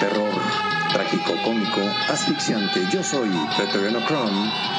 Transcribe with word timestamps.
Terror, 0.00 0.34
trágico, 0.92 1.40
cómico, 1.44 1.80
asfixiante. 2.08 2.84
Yo 2.90 3.04
soy 3.04 3.30
Pretoriano 3.56 4.00
Chrome. 4.08 4.73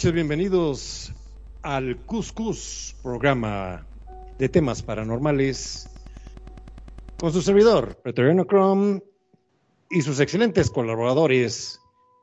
Noches, 0.00 0.14
bienvenidos 0.14 1.14
al 1.60 1.98
Cuscus, 2.06 2.96
programa 3.02 3.84
de 4.38 4.48
temas 4.48 4.82
paranormales, 4.82 5.90
con 7.18 7.34
su 7.34 7.42
servidor, 7.42 7.96
Pretoriano 8.02 8.46
Chrome, 8.46 9.02
y 9.90 10.00
sus 10.00 10.18
excelentes 10.20 10.70
colaboradores, 10.70 11.82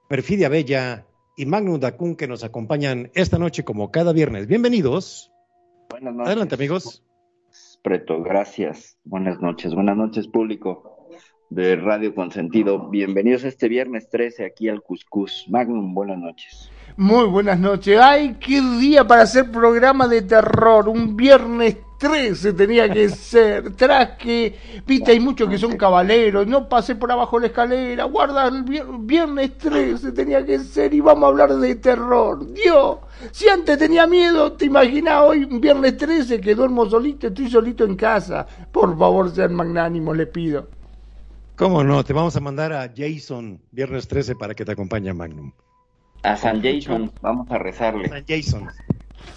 Perfidia 0.09 0.49
Bella 0.49 1.05
y 1.37 1.45
Magnum 1.45 1.79
Dacun, 1.79 2.15
que 2.15 2.27
nos 2.27 2.43
acompañan 2.43 3.11
esta 3.13 3.37
noche 3.37 3.63
como 3.63 3.91
cada 3.91 4.11
viernes. 4.11 4.47
Bienvenidos. 4.47 5.31
Buenas 5.91 6.15
noches. 6.15 6.27
Adelante, 6.31 6.55
amigos. 6.55 7.03
Preto, 7.83 8.23
gracias. 8.23 8.97
Buenas 9.03 9.39
noches. 9.39 9.75
Buenas 9.75 9.97
noches, 9.97 10.27
público 10.27 11.09
de 11.51 11.75
Radio 11.75 12.15
Consentido. 12.15 12.89
Bienvenidos 12.89 13.43
este 13.43 13.67
viernes 13.67 14.09
13 14.09 14.45
aquí 14.45 14.67
al 14.67 14.81
Cuscus. 14.81 15.45
Magnum, 15.47 15.93
buenas 15.93 16.17
noches. 16.17 16.71
Muy 16.97 17.25
buenas 17.25 17.59
noches. 17.59 17.99
Ay, 18.01 18.37
qué 18.39 18.59
día 18.79 19.05
para 19.05 19.21
hacer 19.23 19.51
programa 19.51 20.07
de 20.07 20.23
terror. 20.23 20.89
Un 20.89 21.15
viernes 21.15 21.77
13 21.99 22.53
tenía 22.53 22.91
que 22.91 23.09
ser. 23.09 23.75
Tras 23.75 24.17
que, 24.17 24.57
viste, 24.85 25.11
hay 25.11 25.19
muchos 25.19 25.47
que 25.47 25.59
son 25.59 25.77
caballeros. 25.77 26.47
No 26.47 26.67
pasé 26.67 26.95
por 26.95 27.11
abajo 27.11 27.39
la 27.39 27.47
escalera. 27.47 28.05
Guarda, 28.05 28.47
el 28.47 28.65
vier- 28.65 29.05
viernes 29.05 29.59
13 29.59 30.11
tenía 30.11 30.43
que 30.43 30.57
ser 30.57 30.91
y 30.95 30.99
vamos 30.99 31.25
a 31.25 31.27
hablar 31.27 31.53
de 31.55 31.75
terror. 31.75 32.51
Dios, 32.51 32.97
si 33.31 33.47
antes 33.47 33.77
tenía 33.77 34.07
miedo, 34.07 34.53
te 34.53 34.65
imaginas 34.65 35.21
hoy, 35.23 35.43
un 35.43 35.61
viernes 35.61 35.97
13 35.97 36.41
que 36.41 36.55
duermo 36.55 36.89
solito, 36.89 37.27
estoy 37.27 37.47
solito 37.47 37.85
en 37.85 37.95
casa. 37.95 38.47
Por 38.71 38.97
favor, 38.97 39.29
sean 39.29 39.53
magnánimos, 39.53 40.17
le 40.17 40.25
pido. 40.25 40.67
¿Cómo 41.55 41.83
no? 41.83 42.03
Te 42.03 42.13
vamos 42.13 42.35
a 42.35 42.39
mandar 42.39 42.73
a 42.73 42.91
Jason 42.95 43.61
viernes 43.71 44.07
13 44.07 44.35
para 44.35 44.55
que 44.55 44.65
te 44.65 44.71
acompañe 44.71 45.11
a 45.11 45.13
Magnum. 45.13 45.51
A 46.27 46.35
San 46.35 46.61
Jason, 46.61 47.09
vamos 47.21 47.49
a 47.51 47.57
rezarle. 47.57 48.09
San 48.09 48.25
Jason. 48.27 48.67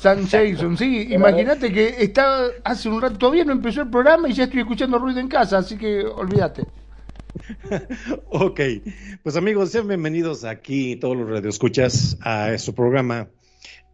San 0.00 0.26
Jason, 0.26 0.76
sí, 0.76 1.06
imagínate 1.10 1.72
que 1.72 2.02
está 2.02 2.48
hace 2.64 2.88
un 2.88 3.00
rato, 3.00 3.16
todavía 3.16 3.44
no 3.44 3.52
empezó 3.52 3.82
el 3.82 3.90
programa 3.90 4.28
y 4.28 4.32
ya 4.32 4.44
estoy 4.44 4.60
escuchando 4.60 4.98
ruido 4.98 5.20
en 5.20 5.28
casa, 5.28 5.58
así 5.58 5.78
que 5.78 6.04
olvídate. 6.04 6.64
Ok, 8.26 8.60
pues 9.22 9.36
amigos, 9.36 9.70
sean 9.70 9.86
bienvenidos 9.86 10.44
aquí 10.44 10.96
todos 10.96 11.16
los 11.16 11.28
radioescuchas 11.28 12.18
a 12.22 12.58
su 12.58 12.74
programa 12.74 13.28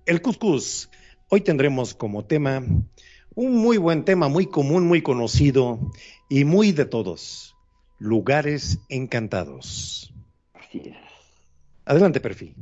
El 0.07 0.23
Cuscus. 0.23 0.89
Hoy 1.29 1.43
tendremos 1.43 1.93
como 1.95 2.25
tema 2.25 2.63
un 3.35 3.57
muy 3.57 3.77
buen 3.77 4.05
tema, 4.05 4.29
muy 4.29 4.47
común, 4.47 4.87
muy 4.87 5.03
conocido 5.03 5.79
y 6.31 6.45
muy 6.45 6.73
de 6.73 6.87
todos, 6.87 7.57
lugares 7.99 8.79
encantados. 8.89 10.15
Así 10.55 10.79
es. 10.87 10.97
Adelante, 11.85 12.21
perfil. 12.21 12.55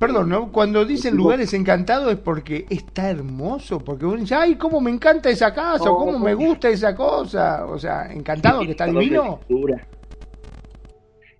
Perdón, 0.00 0.30
¿no? 0.30 0.50
Cuando 0.50 0.86
dicen 0.86 1.14
lugares 1.14 1.52
encantados 1.52 2.10
es 2.10 2.18
porque 2.18 2.64
está 2.70 3.10
hermoso, 3.10 3.80
porque 3.80 4.06
uno 4.06 4.16
dice, 4.16 4.34
ay, 4.34 4.54
cómo 4.54 4.80
me 4.80 4.90
encanta 4.90 5.28
esa 5.28 5.52
casa, 5.52 5.90
o 5.90 5.98
cómo 5.98 6.18
me 6.18 6.32
gusta 6.32 6.70
esa 6.70 6.96
cosa, 6.96 7.66
o 7.66 7.78
sea, 7.78 8.10
encantado 8.10 8.62
que 8.62 8.70
está 8.70 8.86
divino. 8.86 9.40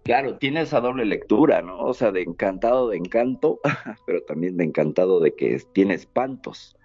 Claro, 0.03 0.37
tiene 0.37 0.60
esa 0.60 0.78
doble 0.78 1.06
lectura, 1.06 1.62
¿no? 1.62 1.78
O 1.78 1.94
sea, 1.94 2.12
de 2.12 2.21
encantado 2.21 2.91
de 2.91 2.98
encanto, 2.98 3.60
pero 4.06 4.21
también 4.25 4.59
de 4.59 4.65
encantado 4.65 5.21
de 5.21 5.34
que 5.34 5.59
tiene 5.72 5.94
espantos. 5.94 6.77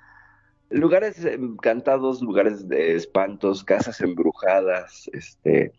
Lugares 0.70 1.26
encantados, 1.26 2.22
lugares 2.22 2.70
de 2.70 2.96
espantos, 2.96 3.66
casas 3.66 4.00
embrujadas, 4.00 5.10
este, 5.12 5.74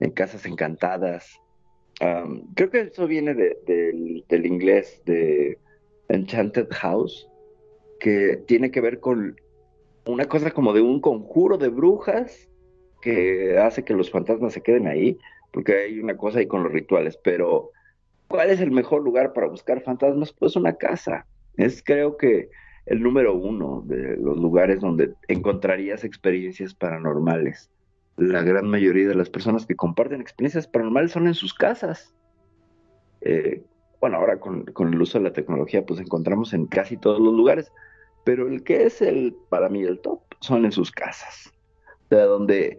en 0.00 0.12
casas 0.12 0.46
encantadas. 0.46 1.38
Am, 2.00 2.42
creo 2.54 2.70
que 2.70 2.80
eso 2.80 3.06
viene 3.06 3.34
de- 3.34 3.56
del 4.28 4.46
inglés 4.46 5.00
de 5.06 5.58
Enchanted 6.08 6.68
House, 6.70 7.28
que 8.00 8.36
tiene 8.46 8.70
que 8.70 8.80
ver 8.80 9.00
con 9.00 9.36
una 10.06 10.26
cosa 10.26 10.50
como 10.50 10.72
de 10.72 10.82
un 10.82 11.00
conjuro 11.00 11.58
de 11.58 11.68
brujas 11.68 12.48
que 13.00 13.58
hace 13.58 13.84
que 13.84 13.94
los 13.94 14.10
fantasmas 14.10 14.52
se 14.52 14.62
queden 14.62 14.86
ahí, 14.86 15.18
porque 15.52 15.74
hay 15.74 15.98
una 15.98 16.16
cosa 16.16 16.38
ahí 16.38 16.46
con 16.46 16.62
los 16.62 16.72
rituales, 16.72 17.18
pero 17.24 17.70
¿cuál 18.28 18.50
es 18.50 18.60
el 18.60 18.70
mejor 18.70 19.02
lugar 19.02 19.32
para 19.32 19.48
buscar 19.48 19.82
fantasmas? 19.82 20.32
Pues 20.32 20.56
una 20.56 20.76
casa. 20.76 21.26
Es 21.56 21.82
creo 21.82 22.16
que 22.16 22.50
el 22.84 23.02
número 23.02 23.34
uno 23.34 23.82
de 23.86 24.16
los 24.16 24.36
lugares 24.36 24.80
donde 24.80 25.14
encontrarías 25.28 26.04
experiencias 26.04 26.74
paranormales. 26.74 27.70
La 28.16 28.42
gran 28.42 28.68
mayoría 28.68 29.08
de 29.08 29.14
las 29.14 29.28
personas 29.28 29.66
que 29.66 29.76
comparten 29.76 30.20
experiencias 30.20 30.66
paranormales 30.66 31.12
son 31.12 31.26
en 31.26 31.34
sus 31.34 31.52
casas. 31.52 32.14
Eh, 33.20 33.62
bueno, 34.00 34.16
ahora 34.16 34.38
con, 34.38 34.64
el 34.66 35.00
uso 35.00 35.18
de 35.18 35.24
la 35.24 35.32
tecnología, 35.32 35.84
pues 35.84 36.00
encontramos 36.00 36.52
en 36.54 36.66
casi 36.66 36.96
todos 36.96 37.20
los 37.20 37.34
lugares, 37.34 37.72
pero 38.24 38.48
el 38.48 38.62
que 38.62 38.84
es 38.84 39.02
el, 39.02 39.34
para 39.48 39.68
mí, 39.68 39.82
el 39.82 40.00
top, 40.00 40.20
son 40.40 40.64
en 40.64 40.72
sus 40.72 40.90
casas. 40.90 41.52
De 42.08 42.20
donde 42.20 42.78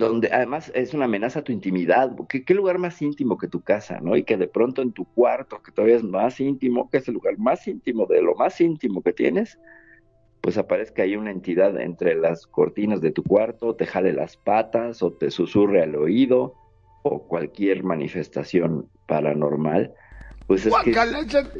donde 0.00 0.30
además 0.32 0.72
es 0.74 0.94
una 0.94 1.04
amenaza 1.04 1.40
a 1.40 1.44
tu 1.44 1.52
intimidad. 1.52 2.16
¿Qué, 2.28 2.42
qué 2.44 2.54
lugar 2.54 2.78
más 2.78 3.00
íntimo 3.02 3.36
que 3.36 3.48
tu 3.48 3.60
casa, 3.60 4.00
¿no? 4.00 4.16
Y 4.16 4.24
que 4.24 4.36
de 4.36 4.48
pronto 4.48 4.82
en 4.82 4.92
tu 4.92 5.04
cuarto, 5.04 5.62
que 5.62 5.72
todavía 5.72 5.96
es 5.96 6.02
más 6.02 6.40
íntimo, 6.40 6.90
que 6.90 6.98
es 6.98 7.08
el 7.08 7.14
lugar 7.14 7.38
más 7.38 7.68
íntimo 7.68 8.06
de 8.06 8.22
lo 8.22 8.34
más 8.34 8.60
íntimo 8.60 9.02
que 9.02 9.12
tienes, 9.12 9.58
pues 10.40 10.56
aparezca 10.58 11.02
ahí 11.02 11.16
una 11.16 11.30
entidad 11.30 11.78
entre 11.80 12.14
las 12.14 12.46
cortinas 12.46 13.00
de 13.00 13.12
tu 13.12 13.22
cuarto, 13.22 13.74
te 13.76 13.86
jale 13.86 14.12
las 14.12 14.36
patas 14.36 15.02
o 15.02 15.12
te 15.12 15.30
susurre 15.30 15.82
al 15.82 15.94
oído 15.96 16.54
o 17.02 17.26
cualquier 17.26 17.82
manifestación 17.82 18.88
paranormal. 19.06 19.94
Pues 20.46 20.66
es 20.66 20.74
que 20.82 20.92
ya, 20.92 21.04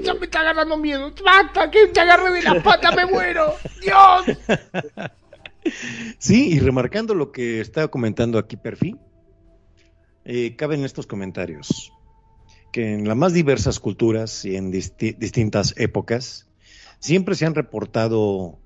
ya 0.00 0.14
me 0.14 0.24
está 0.24 0.40
agarrando 0.40 0.76
miedo. 0.76 1.12
¡Basta! 1.24 1.70
¡Que 1.70 1.86
te 1.88 2.00
agarre 2.00 2.32
de 2.32 2.42
las 2.42 2.62
patas! 2.62 2.96
¡Me 2.96 3.06
muero! 3.06 3.54
¡Dios! 3.80 4.38
Sí, 6.18 6.54
y 6.54 6.58
remarcando 6.58 7.14
lo 7.14 7.32
que 7.32 7.60
estaba 7.60 7.88
comentando 7.88 8.38
aquí 8.38 8.56
Perfil, 8.56 8.98
eh, 10.24 10.56
caben 10.56 10.84
estos 10.84 11.06
comentarios, 11.06 11.92
que 12.72 12.94
en 12.94 13.06
las 13.06 13.16
más 13.16 13.34
diversas 13.34 13.78
culturas 13.78 14.44
y 14.46 14.56
en 14.56 14.72
disti- 14.72 15.16
distintas 15.18 15.74
épocas, 15.76 16.48
siempre 16.98 17.34
se 17.34 17.44
han 17.44 17.54
reportado 17.54 18.58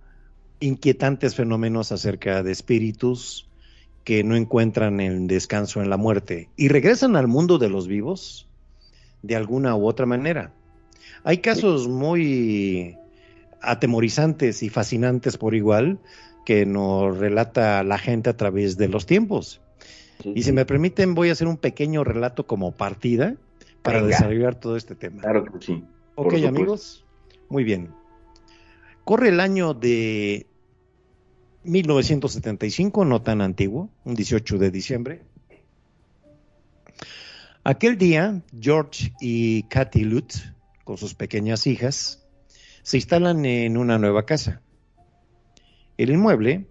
inquietantes 0.64 1.34
fenómenos 1.34 1.92
acerca 1.92 2.42
de 2.42 2.52
espíritus 2.52 3.48
que 4.04 4.24
no 4.24 4.36
encuentran 4.36 5.00
el 5.00 5.26
descanso 5.26 5.82
en 5.82 5.90
la 5.90 5.96
muerte 5.96 6.48
y 6.56 6.68
regresan 6.68 7.16
al 7.16 7.28
mundo 7.28 7.58
de 7.58 7.68
los 7.68 7.88
vivos 7.88 8.46
de 9.22 9.36
alguna 9.36 9.76
u 9.76 9.86
otra 9.86 10.06
manera. 10.06 10.52
Hay 11.22 11.38
casos 11.38 11.88
muy 11.88 12.96
atemorizantes 13.62 14.62
y 14.62 14.68
fascinantes 14.68 15.38
por 15.38 15.54
igual 15.54 15.98
que 16.44 16.66
nos 16.66 17.16
relata 17.16 17.82
la 17.82 17.96
gente 17.96 18.28
a 18.28 18.36
través 18.36 18.76
de 18.76 18.88
los 18.88 19.06
tiempos. 19.06 19.62
Y 20.22 20.42
si 20.42 20.52
me 20.52 20.66
permiten, 20.66 21.14
voy 21.14 21.30
a 21.30 21.32
hacer 21.32 21.48
un 21.48 21.56
pequeño 21.56 22.04
relato 22.04 22.46
como 22.46 22.72
partida 22.72 23.36
para 23.82 23.98
Venga. 23.98 24.08
desarrollar 24.08 24.54
todo 24.54 24.76
este 24.76 24.94
tema. 24.94 25.22
claro 25.22 25.44
que 25.44 25.64
sí. 25.64 25.84
Ok, 26.14 26.34
amigos. 26.46 27.04
Muy 27.48 27.64
bien. 27.64 27.90
Corre 29.04 29.28
el 29.28 29.40
año 29.40 29.74
de 29.74 30.46
1975, 31.64 33.04
no 33.04 33.22
tan 33.22 33.40
antiguo, 33.40 33.90
un 34.04 34.14
18 34.14 34.58
de 34.58 34.70
diciembre. 34.70 35.22
Aquel 37.64 37.96
día, 37.96 38.42
George 38.60 39.12
y 39.20 39.62
Kathy 39.64 40.04
Lutz, 40.04 40.52
con 40.84 40.98
sus 40.98 41.14
pequeñas 41.14 41.66
hijas, 41.66 42.26
se 42.82 42.98
instalan 42.98 43.46
en 43.46 43.78
una 43.78 43.98
nueva 43.98 44.26
casa. 44.26 44.60
El 45.96 46.10
inmueble 46.10 46.66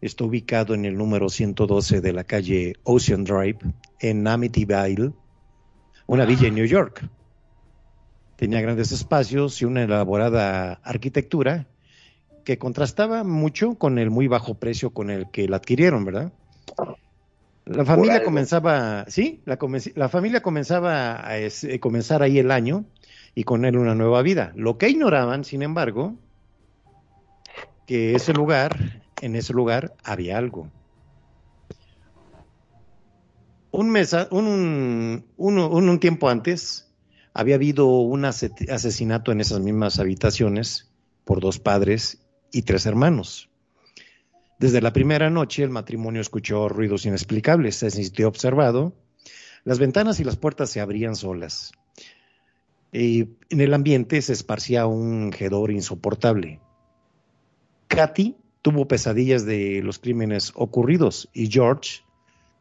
está 0.00 0.24
ubicado 0.24 0.72
en 0.72 0.86
el 0.86 0.96
número 0.96 1.28
112 1.28 2.00
de 2.00 2.12
la 2.14 2.24
calle 2.24 2.72
Ocean 2.84 3.24
Drive, 3.24 3.58
en 4.00 4.26
Amityville, 4.26 5.12
una 6.06 6.24
villa 6.24 6.48
en 6.48 6.54
New 6.54 6.64
York. 6.64 7.06
Tenía 8.36 8.62
grandes 8.62 8.92
espacios 8.92 9.60
y 9.60 9.66
una 9.66 9.82
elaborada 9.82 10.80
arquitectura 10.82 11.66
que 12.50 12.58
contrastaba 12.58 13.22
mucho 13.22 13.76
con 13.76 13.96
el 14.00 14.10
muy 14.10 14.26
bajo 14.26 14.54
precio 14.54 14.90
con 14.90 15.08
el 15.08 15.30
que 15.30 15.46
la 15.46 15.58
adquirieron, 15.58 16.04
¿verdad? 16.04 16.32
La 17.64 17.84
familia 17.84 18.24
comenzaba, 18.24 19.04
sí, 19.06 19.40
la, 19.44 19.56
la, 19.94 20.08
familia 20.08 20.42
comenzaba 20.42 21.20
a 21.20 21.38
comenzar 21.78 22.24
ahí 22.24 22.40
el 22.40 22.50
año 22.50 22.86
y 23.36 23.44
con 23.44 23.64
él 23.64 23.76
una 23.76 23.94
nueva 23.94 24.20
vida. 24.22 24.52
Lo 24.56 24.78
que 24.78 24.88
ignoraban, 24.88 25.44
sin 25.44 25.62
embargo, 25.62 26.16
que 27.86 28.16
ese 28.16 28.32
lugar, 28.32 29.00
en 29.20 29.36
ese 29.36 29.52
lugar 29.52 29.94
había 30.02 30.36
algo. 30.36 30.68
Un 33.70 33.90
mes, 33.90 34.12
un, 34.32 35.24
un 35.36 36.00
tiempo 36.00 36.28
antes, 36.28 36.92
había 37.32 37.54
habido 37.54 37.86
un 37.86 38.24
asesinato 38.24 39.30
en 39.30 39.40
esas 39.40 39.60
mismas 39.60 40.00
habitaciones 40.00 40.90
por 41.24 41.40
dos 41.40 41.60
padres 41.60 42.19
y 42.52 42.62
tres 42.62 42.86
hermanos. 42.86 43.48
Desde 44.58 44.82
la 44.82 44.92
primera 44.92 45.30
noche 45.30 45.62
el 45.62 45.70
matrimonio 45.70 46.20
escuchó 46.20 46.68
ruidos 46.68 47.06
inexplicables, 47.06 47.76
se 47.76 47.90
sintió 47.90 48.28
observado, 48.28 48.92
las 49.64 49.78
ventanas 49.78 50.20
y 50.20 50.24
las 50.24 50.36
puertas 50.36 50.70
se 50.70 50.80
abrían 50.80 51.16
solas. 51.16 51.72
Y 52.92 53.28
en 53.50 53.60
el 53.60 53.72
ambiente 53.72 54.20
se 54.20 54.32
esparcía 54.32 54.86
un 54.86 55.32
hedor 55.38 55.70
insoportable. 55.70 56.60
Katy 57.88 58.36
tuvo 58.62 58.86
pesadillas 58.86 59.46
de 59.46 59.80
los 59.82 59.98
crímenes 59.98 60.52
ocurridos 60.54 61.28
y 61.32 61.50
George 61.50 62.00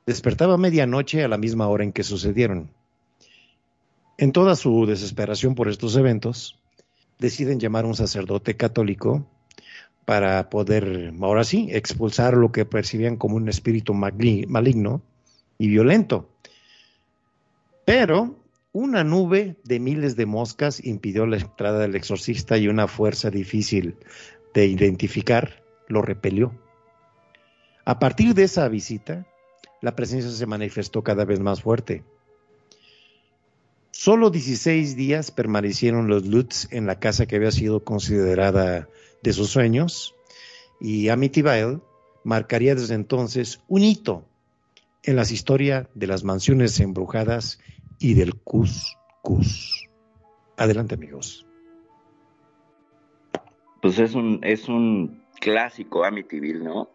despertaba 0.05 0.53
a 0.55 0.57
medianoche 0.57 1.23
a 1.23 1.27
la 1.27 1.37
misma 1.37 1.67
hora 1.67 1.83
en 1.83 1.91
que 1.91 2.03
sucedieron. 2.03 2.71
En 4.17 4.31
toda 4.31 4.55
su 4.55 4.85
desesperación 4.85 5.55
por 5.55 5.69
estos 5.69 5.95
eventos, 5.95 6.59
deciden 7.19 7.59
llamar 7.59 7.85
a 7.85 7.87
un 7.87 7.95
sacerdote 7.95 8.55
católico 8.55 9.27
para 10.09 10.49
poder, 10.49 11.13
ahora 11.21 11.43
sí, 11.43 11.67
expulsar 11.69 12.33
lo 12.33 12.51
que 12.51 12.65
percibían 12.65 13.15
como 13.15 13.35
un 13.35 13.47
espíritu 13.47 13.93
maligno 13.93 15.03
y 15.59 15.67
violento. 15.67 16.27
Pero 17.85 18.35
una 18.71 19.03
nube 19.03 19.57
de 19.65 19.79
miles 19.79 20.15
de 20.15 20.25
moscas 20.25 20.83
impidió 20.83 21.27
la 21.27 21.37
entrada 21.37 21.77
del 21.77 21.95
exorcista 21.95 22.57
y 22.57 22.67
una 22.67 22.87
fuerza 22.87 23.29
difícil 23.29 23.97
de 24.55 24.65
identificar 24.65 25.61
lo 25.87 26.01
repelió. 26.01 26.53
A 27.85 27.99
partir 27.99 28.33
de 28.33 28.45
esa 28.45 28.67
visita, 28.67 29.27
la 29.79 29.95
presencia 29.95 30.31
se 30.31 30.47
manifestó 30.47 31.03
cada 31.03 31.23
vez 31.23 31.39
más 31.39 31.61
fuerte. 31.61 32.03
Solo 34.01 34.29
16 34.29 34.95
días 34.95 35.29
permanecieron 35.29 36.07
los 36.07 36.25
Lutz 36.25 36.71
en 36.71 36.85
la 36.85 37.01
casa 37.01 37.25
que 37.25 37.35
había 37.35 37.51
sido 37.51 37.83
considerada 37.83 38.87
de 39.21 39.33
sus 39.33 39.49
sueños 39.49 40.15
y 40.79 41.09
Amityville 41.09 41.81
marcaría 42.23 42.75
desde 42.75 42.95
entonces 42.95 43.61
un 43.67 43.83
hito 43.83 44.23
en 45.03 45.17
las 45.17 45.31
historias 45.31 45.89
de 45.95 46.07
las 46.07 46.23
mansiones 46.23 46.79
embrujadas 46.79 47.59
y 47.99 48.13
del 48.13 48.35
Cus 48.35 48.95
Cus. 49.21 49.89
Adelante 50.55 50.95
amigos. 50.95 51.45
Pues 53.81 53.99
es 53.99 54.15
un, 54.15 54.39
es 54.43 54.69
un 54.69 55.25
clásico 55.41 56.05
Amityville, 56.05 56.63
¿no? 56.63 56.89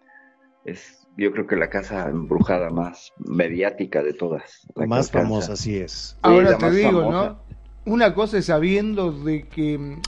Es 0.64 1.03
yo 1.16 1.32
creo 1.32 1.46
que 1.46 1.56
la 1.56 1.70
casa 1.70 2.08
embrujada 2.08 2.70
más 2.70 3.12
mediática 3.18 4.02
de 4.02 4.12
todas. 4.12 4.66
más 4.86 5.10
famosa, 5.10 5.54
así 5.54 5.76
es. 5.76 6.16
Ahora 6.22 6.58
te 6.58 6.70
digo, 6.70 7.10
¿no? 7.10 7.38
Una 7.86 8.14
cosa 8.14 8.38
es 8.38 8.46
sabiendo 8.46 9.12
de 9.12 9.46
que 9.46 9.98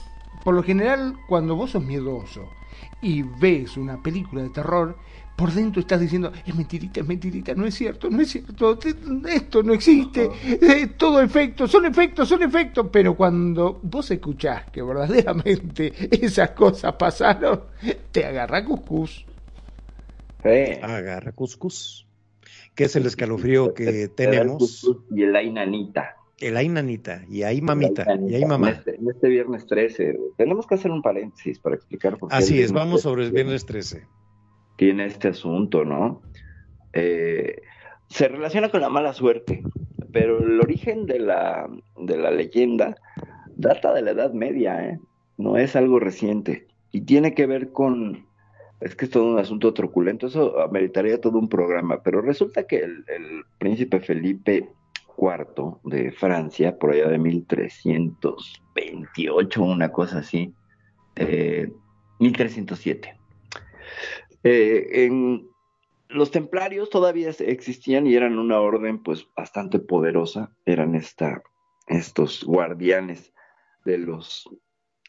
por 0.47 0.55
lo 0.55 0.63
general, 0.63 1.15
cuando 1.27 1.57
vos 1.57 1.71
sos 1.71 1.83
miedoso 1.83 2.47
y 3.01 3.21
ves 3.21 3.75
una 3.75 4.01
película 4.01 4.43
de 4.43 4.49
terror, 4.49 4.97
por 5.35 5.51
dentro 5.51 5.81
estás 5.81 5.99
diciendo, 5.99 6.31
es 6.45 6.55
mentirita, 6.55 7.01
es 7.01 7.05
mentirita, 7.05 7.53
no 7.53 7.65
es 7.65 7.75
cierto, 7.75 8.09
no 8.09 8.21
es 8.21 8.31
cierto, 8.31 8.79
esto 9.27 9.61
no 9.61 9.73
existe, 9.73 10.29
eh, 10.45 10.87
todo 10.97 11.21
efecto, 11.21 11.67
son 11.67 11.85
efectos, 11.85 12.29
son 12.29 12.43
efectos, 12.43 12.87
pero 12.91 13.15
cuando 13.15 13.79
vos 13.83 14.09
escuchás 14.09 14.71
que 14.71 14.81
verdaderamente 14.81 15.93
esas 16.25 16.51
cosas 16.51 16.93
pasaron, 16.93 17.63
te 18.11 18.25
agarra 18.25 18.63
cuscús. 18.63 19.25
Agarra 20.81 21.31
cuscús, 21.31 22.07
que 22.75 22.85
es 22.85 22.95
el 22.95 23.05
escalofrío 23.05 23.73
que 23.73 24.07
tenemos. 24.07 24.89
Y 25.11 25.25
la 25.25 25.43
inanita. 25.43 26.15
El 26.39 26.55
hay 26.55 26.69
nanita, 26.69 27.25
y 27.27 27.41
hay 27.41 27.61
mamita, 27.61 28.05
y 28.27 28.35
hay 28.35 28.45
mamá. 28.45 28.69
Este, 28.69 28.95
en 28.95 29.09
este, 29.09 29.27
viernes 29.27 29.65
13, 29.65 30.19
tenemos 30.37 30.67
que 30.67 30.75
hacer 30.75 30.91
un 30.91 31.01
paréntesis 31.01 31.57
para 31.57 31.75
explicar 31.75 32.17
por 32.17 32.29
qué. 32.29 32.35
Así 32.35 32.61
es, 32.61 32.71
vamos 32.71 33.01
sobre 33.01 33.25
el 33.25 33.31
viernes 33.31 33.65
13. 33.65 34.05
Tiene 34.75 35.07
este 35.07 35.29
asunto, 35.29 35.83
¿no? 35.83 36.21
Eh, 36.93 37.63
se 38.09 38.27
relaciona 38.27 38.69
con 38.69 38.81
la 38.81 38.89
mala 38.89 39.13
suerte, 39.13 39.63
pero 40.11 40.37
el 40.37 40.61
origen 40.61 41.07
de 41.07 41.19
la, 41.19 41.67
de 41.97 42.17
la 42.17 42.29
leyenda 42.29 42.95
data 43.55 43.91
de 43.91 44.03
la 44.03 44.11
Edad 44.11 44.31
Media, 44.33 44.87
¿eh? 44.87 44.99
No 45.37 45.57
es 45.57 45.75
algo 45.75 45.99
reciente. 45.99 46.67
Y 46.91 47.01
tiene 47.01 47.33
que 47.33 47.47
ver 47.47 47.71
con. 47.71 48.26
Es 48.79 48.95
que 48.95 49.05
es 49.05 49.11
todo 49.11 49.25
un 49.25 49.39
asunto 49.39 49.73
truculento, 49.73 50.27
eso 50.27 50.61
ameritaría 50.61 51.19
todo 51.19 51.39
un 51.39 51.49
programa, 51.49 52.03
pero 52.03 52.21
resulta 52.21 52.67
que 52.67 52.77
el, 52.77 53.03
príncipe 53.57 53.99
Felipe 53.99 54.69
cuarto 55.15 55.79
de 55.83 56.11
Francia, 56.11 56.77
por 56.77 56.91
allá 56.91 57.07
de 57.07 57.17
1328, 57.17 59.63
una 59.63 59.91
cosa 59.91 60.19
así, 60.19 60.53
1307. 62.19 63.17
Eh, 64.43 64.43
eh, 64.43 65.05
en 65.05 65.49
los 66.09 66.29
templarios 66.29 66.89
todavía 66.89 67.31
existían 67.39 68.07
y 68.07 68.15
eran 68.15 68.37
una 68.37 68.59
orden 68.59 69.01
pues 69.01 69.25
bastante 69.35 69.79
poderosa, 69.79 70.51
eran 70.65 70.93
esta, 70.93 71.41
estos 71.87 72.43
guardianes 72.43 73.33
de 73.85 73.97
los, 73.97 74.47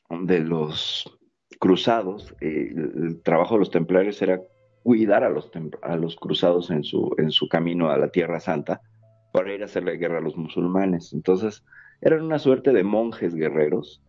de 0.09 0.41
los 0.41 1.18
cruzados, 1.59 2.35
eh, 2.41 2.73
el, 2.75 3.21
trabajo 3.23 3.55
de 3.55 3.61
los 3.61 3.71
templarios 3.71 4.21
era 4.23 4.41
cuidar 4.83 5.25
a 5.25 5.29
los, 5.29 5.51
a 5.83 5.97
los 5.97 6.17
cruzados 6.17 6.71
en 6.71 6.85
su, 6.85 7.15
en 7.19 7.31
su 7.31 7.49
camino 7.49 7.91
a 7.91 7.99
la 7.99 8.09
Tierra 8.09 8.41
Santa, 8.41 8.81
para 9.33 9.53
ir 9.53 9.63
a 9.63 9.67
hacerle 9.67 9.97
guerra 9.97 10.19
a 10.19 10.23
los 10.23 10.37
musulmanes. 10.37 11.13
Entonces, 11.13 11.65
eran 12.01 12.23
una 12.23 12.39
suerte 12.39 12.73
de 12.73 12.85
monjes 12.85 13.35
guerreros, 13.35 14.01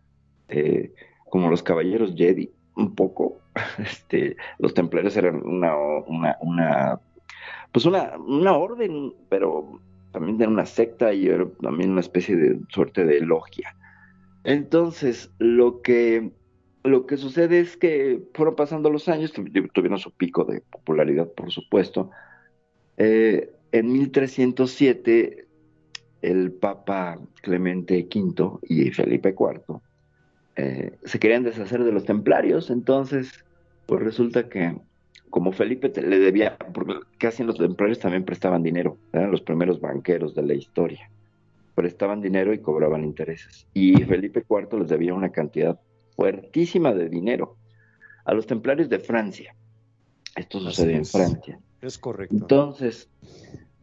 eh, 0.48 0.92
como 1.28 1.50
los 1.50 1.62
caballeros 1.62 2.14
Jedi, 2.16 2.50
un 2.76 2.94
poco. 2.94 3.38
Este, 3.78 4.36
los 4.58 4.74
templarios 4.74 5.16
eran 5.16 5.42
una, 5.44 5.74
una, 6.40 7.00
pues 7.72 7.84
una, 7.84 8.16
una 8.16 8.56
orden, 8.56 9.12
pero 9.28 9.80
también 10.12 10.38
de 10.38 10.46
una 10.46 10.66
secta 10.66 11.12
y 11.12 11.28
también 11.60 11.90
una 11.90 12.00
especie 12.00 12.36
de 12.36 12.60
suerte 12.68 13.04
de 13.04 13.20
logia. 13.20 13.74
Entonces, 14.44 15.30
lo 15.38 15.82
que, 15.82 16.30
lo 16.82 17.06
que 17.06 17.16
sucede 17.16 17.60
es 17.60 17.76
que 17.76 18.22
fueron 18.34 18.56
pasando 18.56 18.90
los 18.90 19.08
años, 19.08 19.32
tuvieron 19.32 19.98
su 19.98 20.10
pico 20.12 20.44
de 20.44 20.60
popularidad, 20.62 21.28
por 21.28 21.50
supuesto. 21.50 22.10
Eh, 22.96 23.52
en 23.72 23.92
1307, 23.92 25.46
el 26.22 26.52
Papa 26.52 27.18
Clemente 27.42 28.08
V 28.12 28.58
y 28.62 28.90
Felipe 28.90 29.34
IV 29.38 29.80
eh, 30.56 30.92
se 31.04 31.18
querían 31.18 31.44
deshacer 31.44 31.84
de 31.84 31.92
los 31.92 32.04
templarios, 32.04 32.70
entonces, 32.70 33.44
pues 33.86 34.02
resulta 34.02 34.48
que 34.48 34.76
como 35.30 35.52
Felipe 35.52 35.92
le 36.02 36.18
debía, 36.18 36.56
porque 36.74 36.94
casi 37.18 37.44
los 37.44 37.56
templarios 37.56 38.00
también 38.00 38.24
prestaban 38.24 38.62
dinero, 38.62 38.98
eran 39.12 39.30
los 39.30 39.42
primeros 39.42 39.80
banqueros 39.80 40.34
de 40.34 40.42
la 40.42 40.54
historia, 40.54 41.08
prestaban 41.74 42.20
dinero 42.20 42.52
y 42.52 42.58
cobraban 42.58 43.04
intereses. 43.04 43.66
Y 43.72 43.94
Felipe 44.04 44.44
IV 44.48 44.80
les 44.80 44.88
debía 44.88 45.14
una 45.14 45.30
cantidad 45.30 45.78
fuertísima 46.20 46.92
de 46.92 47.08
dinero 47.08 47.56
a 48.26 48.34
los 48.34 48.46
templarios 48.46 48.90
de 48.90 48.98
Francia. 48.98 49.56
Esto 50.36 50.60
sucedió 50.60 50.98
en 50.98 51.06
Francia. 51.06 51.58
Es 51.80 51.96
correcto. 51.96 52.36
Entonces, 52.36 53.08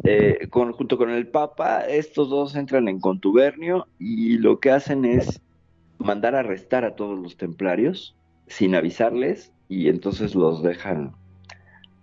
eh, 0.04 0.48
junto 0.52 1.00
con 1.00 1.10
el 1.10 1.30
Papa, 1.30 1.80
estos 1.88 2.30
dos 2.30 2.56
entran 2.56 2.90
en 2.90 3.00
contubernio 3.00 3.88
y 3.98 4.38
lo 4.38 4.60
que 4.60 4.70
hacen 4.70 5.04
es 5.04 5.42
mandar 5.98 6.36
a 6.36 6.42
arrestar 6.42 6.86
a 6.86 6.96
todos 6.96 7.18
los 7.18 7.38
templarios 7.38 8.16
sin 8.46 8.76
avisarles 8.76 9.52
y 9.68 9.90
entonces 9.90 10.36
los 10.36 10.62
dejan, 10.62 11.16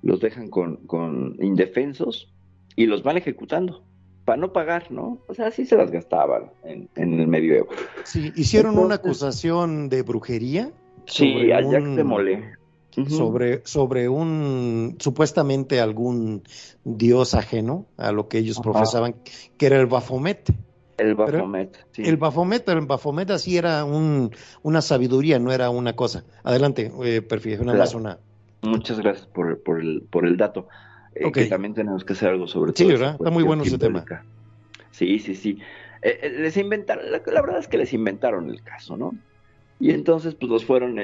los 0.02 0.18
dejan 0.18 0.50
con, 0.50 1.36
indefensos 1.38 2.34
y 2.74 2.86
los 2.86 3.04
van 3.04 3.18
ejecutando 3.18 3.84
para 4.24 4.38
no 4.38 4.52
pagar, 4.52 4.90
¿no? 4.90 5.18
O 5.28 5.34
sea, 5.34 5.48
así 5.48 5.66
se 5.66 5.76
las 5.76 5.90
gastaban 5.90 6.50
en, 6.64 6.88
el 6.96 7.26
medioevo. 7.26 7.68
Sí, 8.04 8.32
hicieron 8.36 8.78
una 8.78 8.96
acusación 8.96 9.88
de 9.88 10.02
brujería. 10.02 10.72
Sí, 11.06 11.52
a 11.52 11.60
Jacques 11.60 11.96
de 11.96 12.04
Molay. 12.04 12.44
sobre, 13.08 13.60
sobre 13.66 14.08
un 14.08 14.96
supuestamente 14.98 15.80
algún 15.80 16.42
dios 16.84 17.34
ajeno 17.34 17.86
a 17.98 18.12
lo 18.12 18.28
que 18.28 18.38
ellos 18.38 18.60
profesaban, 18.60 19.16
que 19.58 19.66
era 19.66 19.78
el 19.78 19.86
Baphomet. 19.86 20.54
El 20.96 21.14
Baphomet, 21.16 21.86
sí. 21.90 22.02
El 22.04 22.16
Baphomet, 22.16 22.68
el 22.68 22.86
Baphomet 22.86 23.30
así 23.30 23.58
era 23.58 23.84
un, 23.84 24.30
una 24.62 24.80
sabiduría, 24.80 25.38
no 25.38 25.52
era 25.52 25.68
una 25.68 25.94
cosa. 25.94 26.24
Adelante, 26.44 26.92
eh, 27.02 27.20
perfil, 27.20 27.60
una 27.60 27.74
más 27.74 27.94
una. 27.94 28.18
Muchas 28.62 28.98
gracias 29.00 29.26
por, 29.26 29.62
por, 29.62 29.80
el, 29.80 30.02
por 30.02 30.24
el 30.24 30.36
dato. 30.38 30.68
Eh, 31.14 31.30
que 31.33 31.47
también 31.47 31.75
tenemos 31.75 32.04
que 32.04 32.12
hacer 32.12 32.30
algo 32.30 32.47
sobre 32.47 32.73
sí, 32.75 32.87
¿verdad? 32.87 33.12
Está 33.12 33.30
muy 33.30 33.44
bueno 33.44 33.62
ese 33.62 33.78
tema. 33.78 34.04
Sí, 34.90 35.18
sí, 35.18 35.35
sí. 35.35 35.59
Eh, 36.02 36.18
eh, 36.23 36.30
les 36.38 36.56
inventaron, 36.56 37.04
la, 37.11 37.42
verdad 37.42 37.59
es 37.59 37.68
que 37.68 37.78
les 37.78 37.92
inventaron 37.92 38.50
el 38.50 38.62
caso, 38.62 38.97
¿no? 38.97 39.14
Y 39.80 39.90
entonces 39.90 40.35
pues 40.35 40.50
los 40.50 40.64
fueron 40.64 40.99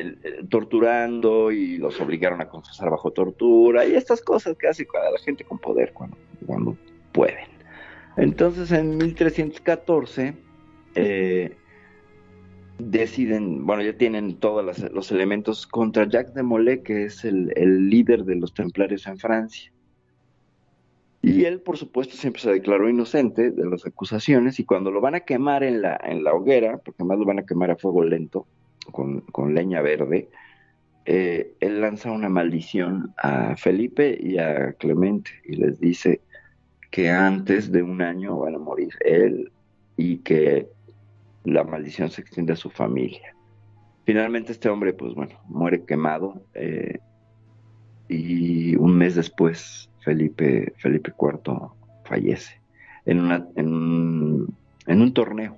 torturando 0.49 1.51
y 1.51 1.77
los 1.79 2.01
obligaron 2.01 2.41
a 2.41 2.49
confesar 2.49 2.89
bajo 2.91 3.11
tortura 3.11 3.85
y 3.85 3.95
estas 3.95 4.23
cosas 4.23 4.57
que 4.57 4.69
hace 4.69 4.87
la 4.93 5.19
gente 5.19 5.45
con 5.45 5.59
poder 5.59 5.93
cuando, 5.93 6.17
cuando 6.47 6.77
pueden. 7.13 7.49
Entonces 8.17 8.71
en 8.71 8.97
1314 8.97 10.35
deciden, 12.79 13.67
bueno, 13.67 13.83
ya 13.83 13.93
tienen 13.93 14.37
todos 14.37 14.79
los, 14.93 15.11
elementos 15.11 15.67
contra 15.67 16.09
Jacques 16.09 16.35
de 16.35 16.43
Molay, 16.43 16.83
que 16.83 17.05
es 17.05 17.25
el, 17.25 17.53
el 17.57 17.91
líder 17.91 18.25
de 18.25 18.37
los 18.37 18.55
templarios 18.55 19.07
en 19.09 19.19
Francia. 19.19 19.73
Y 21.23 21.45
él, 21.45 21.61
por 21.61 21.77
supuesto, 21.77 22.17
siempre 22.17 22.41
se 22.41 22.51
declaró 22.51 22.89
inocente 22.89 23.51
de 23.51 23.67
las 23.67 23.87
acusaciones 23.87 24.59
y 24.59 24.65
cuando 24.65 24.91
lo 24.91 25.03
van 25.03 25.15
a 25.15 25.21
quemar 25.21 25.63
en 25.63 25.83
la, 25.83 26.01
en 26.03 26.25
la 26.25 26.33
hoguera, 26.33 26.79
porque 26.79 27.03
además 27.03 27.19
lo 27.19 27.27
van 27.27 27.41
a 27.41 27.47
quemar 27.47 27.71
a 27.71 27.77
fuego 27.77 28.03
lento, 28.03 28.47
con, 28.91 29.21
con 29.21 29.55
leña 29.55 29.83
verde, 29.83 30.31
eh, 31.05 31.55
él 31.61 31.81
lanza 31.81 32.11
una 32.11 32.29
maldición 32.29 33.13
a 33.19 33.57
Felipe 33.57 34.17
y 34.21 34.39
a 34.39 34.73
Clemente 34.75 35.31
y 35.45 35.57
les 35.57 35.79
dice 35.79 36.21
que 36.91 37.11
antes 37.11 37.71
de 37.71 37.83
un 37.83 38.01
año 38.03 38.39
van 38.39 38.55
a 38.55 38.59
morir 38.59 38.91
él 39.05 39.53
y 39.97 40.19
que 40.19 40.69
la 41.45 41.65
maldición 41.65 42.11
se 42.11 42.23
extiende 42.23 42.55
a 42.55 42.57
su 42.57 42.71
familia. 42.71 43.35
Finalmente 44.05 44.53
este 44.53 44.69
hombre, 44.69 44.93
pues 44.93 45.15
bueno, 45.15 45.39
muere 45.49 45.85
quemado 45.85 46.43
eh, 46.55 46.99
y 48.09 48.77
un 48.77 48.97
mes 48.97 49.15
después 49.15 49.90
Felipe, 50.01 50.73
Felipe 50.79 51.13
IV 51.19 51.71
fallece 52.05 52.61
en, 53.07 53.21
un 55.01 55.15
torneo, 55.15 55.57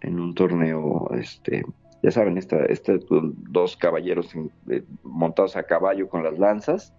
en 0.00 0.20
un 0.20 0.34
torneo, 0.34 1.10
este, 1.14 1.64
ya 2.02 2.10
saben, 2.10 2.38
esta, 2.38 2.64
este, 2.66 3.00
dos 3.08 3.76
caballeros 3.76 4.34
eh, 4.70 4.82
montados 5.02 5.56
a 5.56 5.64
caballo 5.64 6.08
con 6.08 6.22
las 6.22 6.38
lanzas 6.38 6.94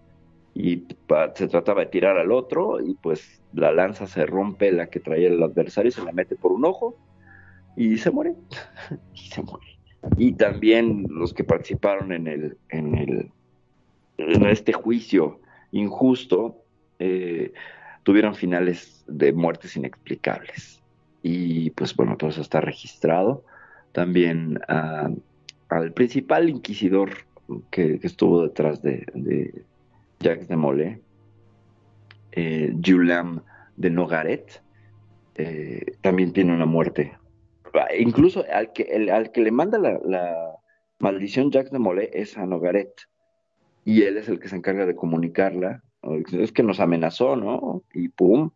y 0.54 0.86
se 1.34 1.48
trataba 1.48 1.82
de 1.82 1.86
tirar 1.86 2.16
al 2.16 2.32
otro 2.32 2.80
y 2.80 2.94
pues 2.94 3.42
la 3.52 3.72
lanza 3.72 4.06
se 4.06 4.24
rompe, 4.26 4.72
la 4.72 4.88
que 4.88 5.00
traía 5.00 5.28
el 5.28 5.42
adversario 5.42 5.90
se 5.90 6.04
la 6.04 6.12
mete 6.12 6.36
por 6.36 6.52
un 6.52 6.64
ojo 6.64 6.96
y 7.76 7.98
se 7.98 8.10
muere, 8.10 8.34
y 9.14 9.18
se 9.18 9.42
muere. 9.42 9.66
Y 10.16 10.32
también 10.32 11.06
los 11.10 11.34
que 11.34 11.42
participaron 11.42 12.12
en 12.12 12.26
el, 12.28 12.56
en 12.68 12.94
el, 12.94 13.30
en 14.18 14.46
este 14.46 14.72
juicio 14.72 15.40
injusto, 15.72 16.62
eh, 16.98 17.52
tuvieron 18.02 18.34
finales 18.34 19.04
de 19.08 19.32
muertes 19.32 19.76
inexplicables. 19.76 20.82
Y 21.22 21.70
pues 21.70 21.94
bueno, 21.96 22.16
todo 22.16 22.30
eso 22.30 22.40
está 22.40 22.60
registrado. 22.60 23.44
También 23.92 24.60
ah, 24.68 25.10
al 25.68 25.92
principal 25.92 26.48
inquisidor 26.48 27.10
que, 27.70 27.98
estuvo 28.02 28.42
detrás 28.42 28.82
de, 28.82 29.06
de, 29.14 29.64
Jacques 30.20 30.48
de 30.48 30.56
Molay, 30.56 31.00
eh, 32.32 32.72
de 33.76 33.90
Nogaret, 33.90 34.62
eh, 35.34 35.96
también 36.00 36.32
tiene 36.32 36.54
una 36.54 36.66
muerte. 36.66 37.12
Incluso 37.98 38.44
al 38.52 38.72
que, 38.72 39.10
al 39.12 39.32
que 39.32 39.42
le 39.42 39.50
manda 39.50 39.78
la, 39.78 40.00
la 40.04 40.56
maldición 40.98 41.50
Jacques 41.50 41.72
de 41.72 41.78
Molay 41.78 42.08
es 42.12 42.38
a 42.38 42.46
Nogaret 42.46 42.92
y 43.86 44.02
él 44.02 44.16
es 44.16 44.28
el 44.28 44.40
que 44.40 44.48
se 44.48 44.56
encarga 44.56 44.84
de 44.84 44.96
comunicarla. 44.96 45.84
Es 46.32 46.50
que 46.50 46.64
nos 46.64 46.80
amenazó, 46.80 47.36
¿no? 47.36 47.84
Y 47.94 48.08
pum, 48.08 48.50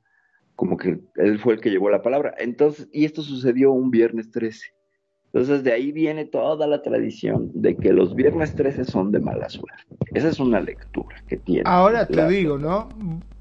como 0.56 0.76
que 0.76 0.98
él 1.14 1.38
fue 1.38 1.54
el 1.54 1.60
que 1.60 1.70
llevó 1.70 1.88
la 1.88 2.02
palabra. 2.02 2.34
Entonces, 2.36 2.88
y 2.92 3.04
esto 3.04 3.22
sucedió 3.22 3.70
un 3.70 3.92
viernes 3.92 4.32
13. 4.32 4.74
Entonces, 5.32 5.62
de 5.62 5.72
ahí 5.72 5.92
viene 5.92 6.24
toda 6.24 6.66
la 6.66 6.82
tradición 6.82 7.50
de 7.54 7.76
que 7.76 7.92
los 7.92 8.14
viernes 8.14 8.54
13 8.54 8.84
son 8.84 9.12
de 9.12 9.20
mala 9.20 9.48
suerte. 9.48 9.84
Esa 10.12 10.28
es 10.28 10.40
una 10.40 10.60
lectura 10.60 11.16
que 11.28 11.36
tiene. 11.36 11.62
Ahora 11.66 12.06
te 12.06 12.26
digo, 12.28 12.58
¿no? 12.58 12.88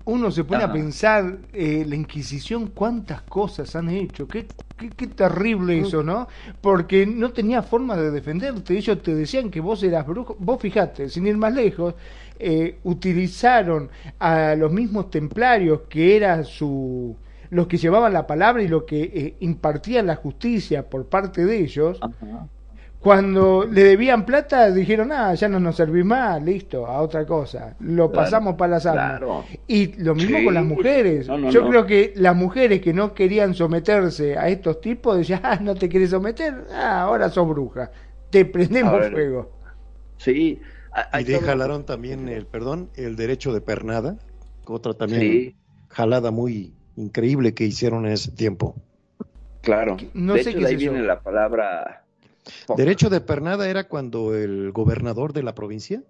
uno 0.10 0.32
se 0.32 0.44
pone 0.44 0.64
a 0.64 0.72
pensar, 0.72 1.38
eh, 1.54 1.86
la 1.88 1.96
Inquisición, 1.96 2.68
cuántas 2.74 3.22
cosas 3.22 3.76
han 3.76 3.90
hecho, 3.90 4.28
qué, 4.28 4.48
qué, 4.98 5.08
terrible 5.08 5.80
eso, 5.80 6.02
¿no? 6.02 6.28
Porque 6.62 7.06
no 7.06 7.32
tenía 7.32 7.62
forma 7.62 7.96
de 7.96 8.10
defenderte, 8.10 8.76
ellos 8.76 9.04
te 9.04 9.14
decían 9.14 9.52
que 9.52 9.60
vos 9.60 9.84
eras 9.84 10.08
brujo, 10.08 10.36
vos 10.40 10.60
fijate, 10.60 11.10
sin 11.10 11.28
ir 11.28 11.38
más 11.38 11.54
lejos, 11.54 11.94
eh, 12.40 12.80
utilizaron 12.84 13.90
a 14.18 14.56
los 14.56 14.72
mismos 14.72 15.12
templarios 15.12 15.82
que 15.90 16.16
eran 16.16 16.44
su 16.44 17.16
los 17.50 17.68
que 17.68 17.78
llevaban 17.78 18.14
la 18.14 18.28
palabra 18.28 18.62
y 18.62 18.68
lo 18.68 18.86
que 18.86 19.02
eh, 19.02 19.36
impartían 19.40 20.08
la 20.08 20.16
justicia 20.16 20.90
por 20.90 21.08
parte 21.08 21.46
de 21.46 21.58
ellos, 21.58 22.00
cuando 23.00 23.66
le 23.66 23.84
debían 23.84 24.26
plata, 24.26 24.70
dijeron, 24.72 25.12
ah, 25.14 25.34
ya 25.34 25.48
no 25.48 25.60
nos 25.60 25.78
servís 25.78 26.04
más, 26.04 26.44
listo, 26.44 26.86
a 26.86 27.02
otra 27.02 27.26
cosa. 27.26 27.76
Lo 27.80 28.12
pasamos 28.12 28.56
para 28.56 28.74
las 28.74 28.86
armas. 28.86 29.46
Y 29.68 29.94
lo 30.02 30.16
mismo 30.16 30.44
con 30.44 30.54
las 30.54 30.66
mujeres. 30.66 31.28
Yo 31.50 31.68
creo 31.70 31.86
que 31.86 32.14
las 32.18 32.36
mujeres 32.36 32.82
que 32.82 32.94
no 32.94 33.14
querían 33.14 33.54
someterse 33.54 34.38
a 34.38 34.50
estos 34.50 34.82
tipos 34.82 35.18
decían, 35.18 35.42
ah, 35.44 35.58
no 35.62 35.76
te 35.76 35.88
quieres 35.88 36.10
someter, 36.10 36.66
ah, 36.74 37.04
ahora 37.04 37.30
sos 37.30 37.48
bruja. 37.48 37.90
Te 38.30 38.46
prendemos 38.46 39.08
fuego. 39.08 39.52
Sí. 40.18 40.60
Y 41.18 41.24
de 41.24 41.40
jalaron 41.40 41.86
también 41.86 42.28
el, 42.28 42.46
perdón, 42.46 42.90
el 42.96 43.16
derecho 43.16 43.54
de 43.54 43.62
pernada, 43.62 44.18
otra 44.66 44.94
también 44.94 45.56
jalada 45.88 46.32
muy 46.32 46.74
increíble 47.00 47.54
que 47.54 47.66
hicieron 47.66 48.06
en 48.06 48.14
ese 48.14 48.32
tiempo. 48.32 48.76
Claro. 49.62 49.98
No 50.14 50.34
de 50.34 50.44
sé 50.44 50.52
hecho, 50.52 50.60
de 50.60 50.68
ahí 50.68 50.76
viene 50.76 51.02
la 51.02 51.20
palabra 51.22 52.04
Derecho 52.76 53.10
de 53.10 53.22
pernada 53.22 53.70
era 53.70 53.88
cuando 53.88 54.36
el 54.36 54.72
gobernador 54.72 55.34
de 55.34 55.44
la 55.44 55.56
provincia, 55.56 56.04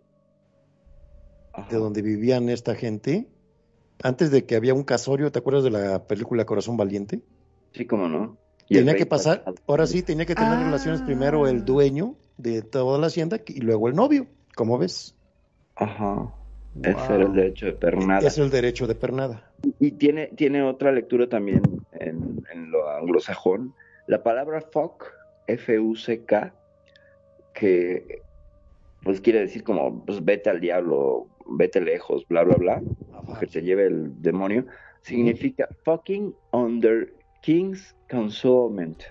de 1.69 1.77
donde 1.77 2.01
vivían 2.01 2.49
esta 2.49 2.75
gente, 2.75 3.27
antes 4.01 4.31
de 4.31 4.45
que 4.45 4.55
había 4.55 4.73
un 4.73 4.83
casorio, 4.83 5.31
¿te 5.31 5.39
acuerdas 5.39 5.63
de 5.63 5.71
la 5.71 6.07
película 6.07 6.45
Corazón 6.45 6.77
Valiente? 6.77 7.21
Sí, 7.73 7.85
cómo 7.85 8.07
no. 8.07 8.37
Tenía 8.67 8.95
que 8.95 9.05
pasar, 9.05 9.43
ahora 9.67 9.87
sí, 9.87 10.03
tenía 10.03 10.25
que 10.25 10.35
tener 10.35 10.59
relaciones 10.59 11.01
primero 11.01 11.47
el 11.47 11.65
dueño 11.65 12.15
de 12.37 12.61
toda 12.61 12.99
la 12.99 13.07
hacienda 13.07 13.41
y 13.47 13.61
luego 13.61 13.87
el 13.87 13.95
novio, 13.95 14.27
¿cómo 14.55 14.77
ves? 14.77 15.15
Ajá. 15.75 16.33
Ese 16.83 17.13
era 17.13 17.23
el 17.23 17.33
derecho 17.33 17.65
de 17.65 17.73
pernada. 17.73 18.27
Es 18.27 18.37
el 18.37 18.49
derecho 18.49 18.87
de 18.87 18.95
pernada. 18.95 19.51
Y 19.79 19.91
tiene, 19.91 20.27
tiene 20.27 20.63
otra 20.63 20.91
lectura 20.91 21.27
también 21.27 21.61
en, 21.91 22.43
en 22.53 22.71
lo 22.71 22.89
anglosajón. 22.89 23.73
La 24.07 24.23
palabra 24.23 24.61
fuck 24.61 25.05
F-U-C-K, 25.47 26.53
que 27.53 28.21
pues 29.03 29.21
quiere 29.21 29.39
decir 29.39 29.63
como, 29.63 30.05
pues 30.05 30.23
vete 30.23 30.49
al 30.49 30.59
diablo, 30.59 31.27
vete 31.47 31.81
lejos, 31.81 32.27
bla, 32.27 32.43
bla, 32.43 32.55
bla, 32.55 32.81
que 33.39 33.47
te 33.47 33.61
lleve 33.61 33.87
el 33.87 34.21
demonio, 34.21 34.65
significa 35.01 35.67
fucking 35.83 36.35
under 36.51 37.13
king's 37.41 37.95
consolement, 38.09 39.01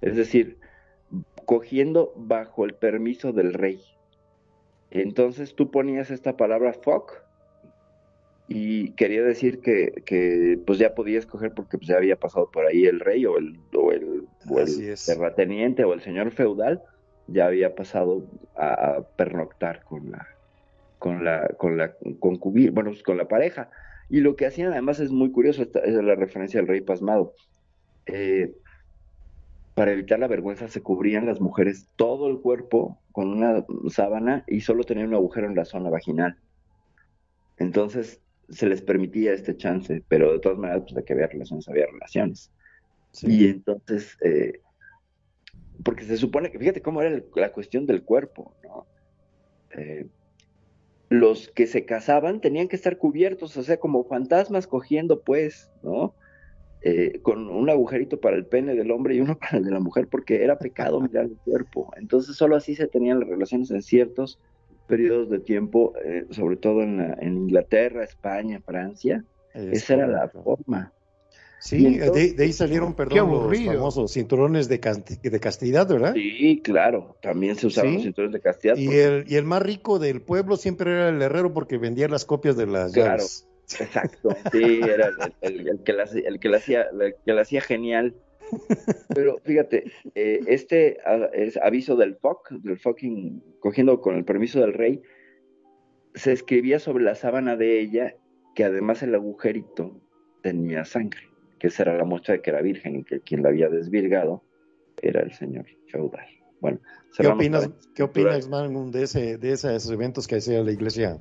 es 0.00 0.16
decir, 0.16 0.58
cogiendo 1.46 2.12
bajo 2.16 2.64
el 2.64 2.74
permiso 2.74 3.32
del 3.32 3.54
rey. 3.54 3.80
Entonces 4.94 5.54
tú 5.54 5.70
ponías 5.70 6.10
esta 6.10 6.36
palabra 6.36 6.74
fuck 6.74 7.14
y 8.46 8.90
quería 8.90 9.22
decir 9.22 9.60
que, 9.60 10.60
pues 10.66 10.78
ya 10.78 10.94
podía 10.94 11.18
escoger 11.18 11.52
porque 11.54 11.78
pues 11.78 11.88
ya 11.88 11.96
había 11.96 12.16
pasado 12.16 12.50
por 12.50 12.66
ahí 12.66 12.84
el 12.84 13.00
rey 13.00 13.24
o 13.24 13.38
el, 13.38 13.58
o 13.74 13.90
el, 13.90 14.28
terrateniente 15.06 15.84
o 15.84 15.94
el 15.94 16.02
señor 16.02 16.30
feudal, 16.32 16.82
ya 17.26 17.46
había 17.46 17.74
pasado 17.74 18.26
a, 18.54 19.02
pernoctar 19.16 19.82
con 19.84 20.10
la 20.10 20.28
con 20.98 21.24
la 21.24 21.48
con 21.56 21.78
la 21.78 21.94
concubina, 22.20 22.72
bueno, 22.72 22.90
pues 22.90 23.02
con 23.02 23.16
la 23.16 23.28
pareja. 23.28 23.70
Y 24.10 24.20
lo 24.20 24.36
que 24.36 24.44
hacían 24.44 24.72
además 24.72 25.00
es 25.00 25.10
muy 25.10 25.32
curioso, 25.32 25.62
esta, 25.62 25.78
es 25.80 25.94
la 25.94 26.14
referencia 26.14 26.60
al 26.60 26.68
rey 26.68 26.82
pasmado. 26.82 27.32
Eh, 28.04 28.52
para 29.74 29.92
evitar 29.92 30.18
la 30.18 30.28
vergüenza 30.28 30.68
se 30.68 30.82
cubrían 30.82 31.26
las 31.26 31.40
mujeres 31.40 31.88
todo 31.96 32.28
el 32.28 32.40
cuerpo 32.40 32.98
con 33.12 33.28
una 33.28 33.64
sábana 33.88 34.44
y 34.46 34.60
solo 34.60 34.84
tenían 34.84 35.08
un 35.08 35.14
agujero 35.14 35.46
en 35.46 35.54
la 35.54 35.64
zona 35.64 35.90
vaginal. 35.90 36.36
Entonces, 37.58 38.20
se 38.50 38.66
les 38.66 38.82
permitía 38.82 39.32
este 39.32 39.56
chance, 39.56 40.02
pero 40.08 40.32
de 40.32 40.40
todas 40.40 40.58
maneras, 40.58 40.82
pues 40.82 40.94
de 40.94 41.04
que 41.04 41.14
había 41.14 41.26
relaciones, 41.26 41.68
había 41.68 41.86
relaciones. 41.86 42.50
Y 43.22 43.46
entonces, 43.46 44.16
eh, 44.22 44.60
porque 45.84 46.04
se 46.04 46.16
supone 46.16 46.50
que, 46.50 46.58
fíjate 46.58 46.82
cómo 46.82 47.02
era 47.02 47.22
la 47.34 47.52
cuestión 47.52 47.86
del 47.86 48.02
cuerpo, 48.02 48.54
¿no? 48.62 48.86
Eh, 49.70 50.06
los 51.08 51.48
que 51.48 51.66
se 51.66 51.84
casaban 51.84 52.40
tenían 52.40 52.68
que 52.68 52.76
estar 52.76 52.96
cubiertos, 52.98 53.56
o 53.56 53.62
sea, 53.62 53.78
como 53.78 54.04
fantasmas 54.04 54.66
cogiendo, 54.66 55.22
pues, 55.22 55.70
¿no? 55.82 56.14
Eh, 56.84 57.20
con 57.22 57.48
un 57.48 57.70
agujerito 57.70 58.18
para 58.18 58.34
el 58.34 58.44
pene 58.44 58.74
del 58.74 58.90
hombre 58.90 59.14
y 59.14 59.20
uno 59.20 59.36
para 59.40 59.58
el 59.58 59.64
de 59.64 59.70
la 59.70 59.80
mujer, 59.80 60.08
porque 60.08 60.42
era 60.42 60.58
pecado 60.58 61.00
mirar 61.00 61.26
el 61.26 61.36
cuerpo. 61.44 61.92
Entonces, 61.96 62.36
solo 62.36 62.56
así 62.56 62.74
se 62.74 62.88
tenían 62.88 63.20
las 63.20 63.28
relaciones 63.28 63.70
en 63.70 63.82
ciertos 63.82 64.38
periodos 64.88 65.30
de 65.30 65.38
tiempo, 65.38 65.94
eh, 66.04 66.26
sobre 66.30 66.56
todo 66.56 66.82
en, 66.82 67.00
en, 67.00 67.36
Inglaterra, 67.36 68.02
España, 68.02 68.60
Francia. 68.64 69.24
Esa 69.54 69.94
era 69.94 70.06
la 70.06 70.28
forma. 70.28 70.92
Sí, 71.60 71.98
de, 71.98 72.34
ahí 72.40 72.52
salieron, 72.52 72.94
perdón, 72.94 73.30
los 73.30 73.64
famosos 73.64 74.12
cinturones 74.12 74.68
de, 74.68 74.80
de, 75.22 75.40
castidad, 75.40 75.86
¿verdad? 75.86 76.12
Sí, 76.14 76.60
claro, 76.64 77.16
también 77.22 77.54
se 77.54 77.68
usaban 77.68 77.94
los 77.94 78.02
cinturones 78.02 78.32
de 78.32 78.40
castidad. 78.40 78.76
Y, 78.76 78.88
el, 78.88 79.24
y 79.28 79.36
el 79.36 79.44
más 79.44 79.62
rico 79.62 80.00
del 80.00 80.22
pueblo 80.22 80.56
siempre 80.56 80.90
era 80.90 81.10
el 81.10 81.22
herrero 81.22 81.52
porque 81.52 81.78
vendía 81.78 82.08
las 82.08 82.24
copias 82.24 82.56
de 82.56 82.66
las 82.66 82.92
claro, 82.92 83.22
Exacto, 83.80 84.30
sí, 84.52 84.80
era 84.82 85.10
el, 85.40 85.82
que 85.84 85.92
la, 85.92 86.04
el 86.04 86.40
que 86.40 86.48
la 86.48 86.56
hacía, 86.58 86.82
el 86.82 87.14
que 87.24 87.32
la 87.32 87.42
hacía 87.42 87.60
genial. 87.60 88.14
Pero 89.14 89.38
fíjate, 89.44 89.90
eh, 90.14 90.40
este 90.46 90.98
es 91.32 91.56
aviso 91.56 91.96
del 91.96 92.16
FOC, 92.16 92.50
del 92.50 92.78
fucking, 92.78 93.42
cogiendo 93.60 94.00
con 94.00 94.16
el 94.16 94.24
permiso 94.24 94.60
del 94.60 94.74
rey, 94.74 95.00
se 96.14 96.32
escribía 96.32 96.78
sobre 96.78 97.04
la 97.04 97.14
sábana 97.14 97.56
de 97.56 97.80
ella 97.80 98.14
que 98.54 98.64
además 98.64 99.02
el 99.02 99.14
agujerito 99.14 99.98
tenía 100.42 100.84
sangre 100.84 101.32
que 101.62 101.68
esa 101.68 101.84
era 101.84 101.96
la 101.96 102.04
muestra 102.04 102.34
de 102.34 102.42
que 102.42 102.50
era 102.50 102.60
virgen 102.60 102.96
y 102.96 103.04
que 103.04 103.20
quien 103.20 103.44
la 103.44 103.50
había 103.50 103.68
desvirgado 103.68 104.42
era 105.00 105.20
el 105.22 105.32
señor 105.32 105.64
Chaudal. 105.86 106.26
Bueno, 106.60 106.80
¿qué 107.16 107.28
opinas, 107.28 107.70
¿qué 107.94 108.02
opinas 108.02 108.48
Magnum, 108.48 108.90
de, 108.90 109.04
ese, 109.04 109.38
de 109.38 109.52
esos 109.52 109.88
eventos 109.88 110.26
que 110.26 110.36
hacía 110.36 110.60
la 110.64 110.72
iglesia 110.72 111.20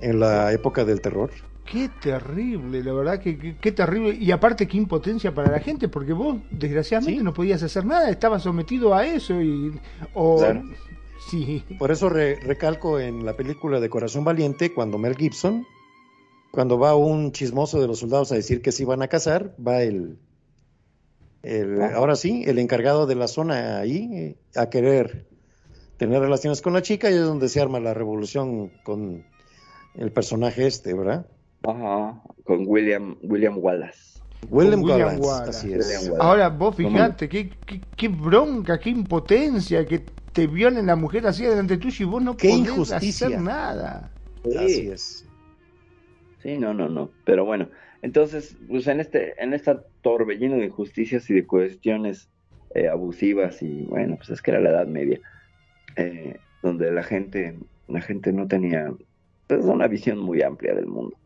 en 0.00 0.18
la 0.18 0.52
época 0.52 0.84
del 0.84 1.00
terror? 1.00 1.30
Qué 1.70 1.88
terrible, 2.02 2.82
la 2.82 2.92
verdad 2.92 3.20
que 3.20 3.56
qué, 3.56 3.72
terrible. 3.72 4.16
Y 4.20 4.30
aparte 4.32 4.66
qué 4.66 4.76
impotencia 4.76 5.32
para 5.32 5.52
la 5.52 5.60
gente, 5.60 5.88
porque 5.88 6.12
vos 6.12 6.38
desgraciadamente 6.50 7.22
no 7.22 7.32
podías 7.32 7.62
hacer 7.62 7.84
nada, 7.84 8.10
estabas 8.10 8.42
sometido 8.42 8.94
a 8.94 9.06
eso 9.06 9.40
y... 9.40 9.78
O, 10.14 10.44
Sí. 11.30 11.62
Por 11.78 11.90
eso 11.90 12.08
recalco 12.08 12.98
en 12.98 13.26
la 13.26 13.36
película 13.36 13.78
de 13.78 13.90
Corazón 13.90 14.24
Valiente, 14.24 14.72
cuando 14.72 14.96
Mel 14.96 15.14
Gibson 15.16 15.66
cuando 16.50 16.78
va 16.78 16.96
un 16.96 17.32
chismoso 17.32 17.80
de 17.80 17.86
los 17.86 18.00
soldados 18.00 18.32
a 18.32 18.34
decir 18.34 18.62
que 18.62 18.72
se 18.72 18.82
iban 18.82 19.02
a 19.02 19.08
casar, 19.08 19.54
va 19.64 19.82
el, 19.82 20.18
el 21.42 21.80
ahora 21.80 22.16
sí, 22.16 22.42
el 22.46 22.58
encargado 22.58 23.06
de 23.06 23.14
la 23.14 23.28
zona 23.28 23.78
ahí 23.78 24.10
eh, 24.12 24.36
a 24.56 24.68
querer 24.68 25.26
tener 25.96 26.20
relaciones 26.20 26.60
con 26.60 26.72
la 26.72 26.82
chica 26.82 27.10
y 27.10 27.14
es 27.14 27.22
donde 27.22 27.48
se 27.48 27.60
arma 27.60 27.78
la 27.78 27.94
revolución 27.94 28.72
con 28.82 29.24
el 29.94 30.12
personaje 30.12 30.66
este, 30.66 30.94
¿verdad? 30.94 31.26
Ajá, 31.62 32.22
con 32.44 32.64
William, 32.66 33.16
William 33.22 33.58
Wallace. 33.58 34.20
William, 34.48 34.82
Wallace, 34.82 35.50
así 35.50 35.72
es. 35.72 36.10
Ahora 36.18 36.48
vos 36.48 36.76
fijate, 36.76 37.28
qué, 37.28 37.50
qué, 37.96 38.08
bronca, 38.08 38.78
qué 38.78 38.90
impotencia, 38.90 39.86
que 39.86 40.02
te 40.32 40.46
violen 40.46 40.86
la 40.86 40.96
mujer 40.96 41.26
así 41.26 41.44
delante 41.44 41.76
tuyo 41.76 42.06
y 42.06 42.08
vos 42.08 42.22
no 42.22 42.36
qué 42.36 42.48
podés 42.48 42.92
hacer 42.92 43.40
nada. 43.40 44.10
Así 44.44 44.88
es. 44.88 45.26
Sí, 46.42 46.56
no, 46.56 46.72
no, 46.72 46.88
no. 46.88 47.10
Pero 47.24 47.44
bueno, 47.44 47.68
entonces, 48.02 48.56
pues 48.66 48.86
en 48.86 49.00
este, 49.00 49.34
en 49.42 49.52
esta 49.52 49.82
torbellino 50.02 50.56
de 50.56 50.66
injusticias 50.66 51.28
y 51.28 51.34
de 51.34 51.46
cuestiones 51.46 52.30
eh, 52.74 52.88
abusivas 52.88 53.62
y 53.62 53.82
bueno, 53.82 54.16
pues 54.16 54.30
es 54.30 54.40
que 54.40 54.52
era 54.52 54.60
la 54.60 54.70
Edad 54.70 54.86
Media, 54.86 55.20
eh, 55.96 56.38
donde 56.62 56.90
la 56.90 57.02
gente, 57.02 57.58
la 57.88 58.00
gente 58.00 58.32
no 58.32 58.48
tenía 58.48 58.90
pues, 59.46 59.64
una 59.64 59.86
visión 59.86 60.18
muy 60.18 60.40
amplia 60.42 60.74
del 60.74 60.86
mundo. 60.86 61.16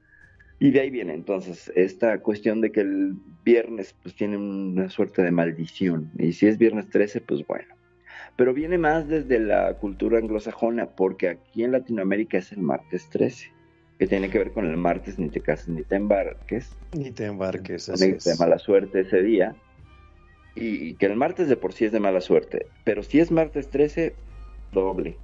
Y 0.59 0.71
de 0.71 0.81
ahí 0.81 0.91
viene 0.91 1.15
entonces 1.15 1.71
esta 1.75 2.19
cuestión 2.21 2.61
de 2.61 2.73
que 2.73 2.81
el 2.81 3.17
viernes 3.45 3.95
pues 4.03 4.15
tiene 4.15 4.37
una 4.37 4.89
suerte 4.89 5.23
de 5.23 5.31
maldición. 5.31 6.11
Y 6.19 6.33
si 6.33 6.47
es 6.47 6.59
viernes 6.59 6.89
13, 6.91 7.21
pues 7.21 7.47
bueno. 7.47 7.75
Pero 8.37 8.55
viene 8.55 8.79
más 8.79 9.09
desde 9.09 9.39
la 9.39 9.75
cultura 9.75 10.19
anglosajona, 10.19 10.87
porque 10.87 11.29
aquí 11.29 11.65
en 11.65 11.73
Latinoamérica 11.73 12.39
es 12.39 12.53
el 12.53 12.61
martes 12.61 13.09
13 13.11 13.55
que 13.99 14.07
tiene 14.07 14.29
que 14.29 14.39
ver 14.39 14.53
con 14.53 14.67
el 14.67 14.77
martes 14.77 15.19
ni 15.19 15.29
te 15.29 15.41
cases 15.41 15.69
ni 15.69 15.83
te 15.83 15.97
embarques. 15.97 16.71
Ni 16.93 17.11
te 17.11 17.27
embarques, 17.27 17.89
así 17.89 18.11
es. 18.11 18.25
De 18.25 18.37
mala 18.37 18.59
suerte 18.59 19.01
ese 19.01 19.23
día. 19.23 19.55
Y, 20.57 20.95
que 20.95 21.07
el 21.07 21.17
martes 21.17 21.49
de 21.49 21.57
por 21.57 21.73
sí 21.73 21.85
es 21.85 21.93
de 21.93 22.01
mala 22.01 22.21
suerte. 22.21 22.67
Pero 22.85 23.03
si 23.03 23.21
es 23.21 23.31
martes 23.31 23.69
13, 23.71 24.15
doble. 24.73 25.17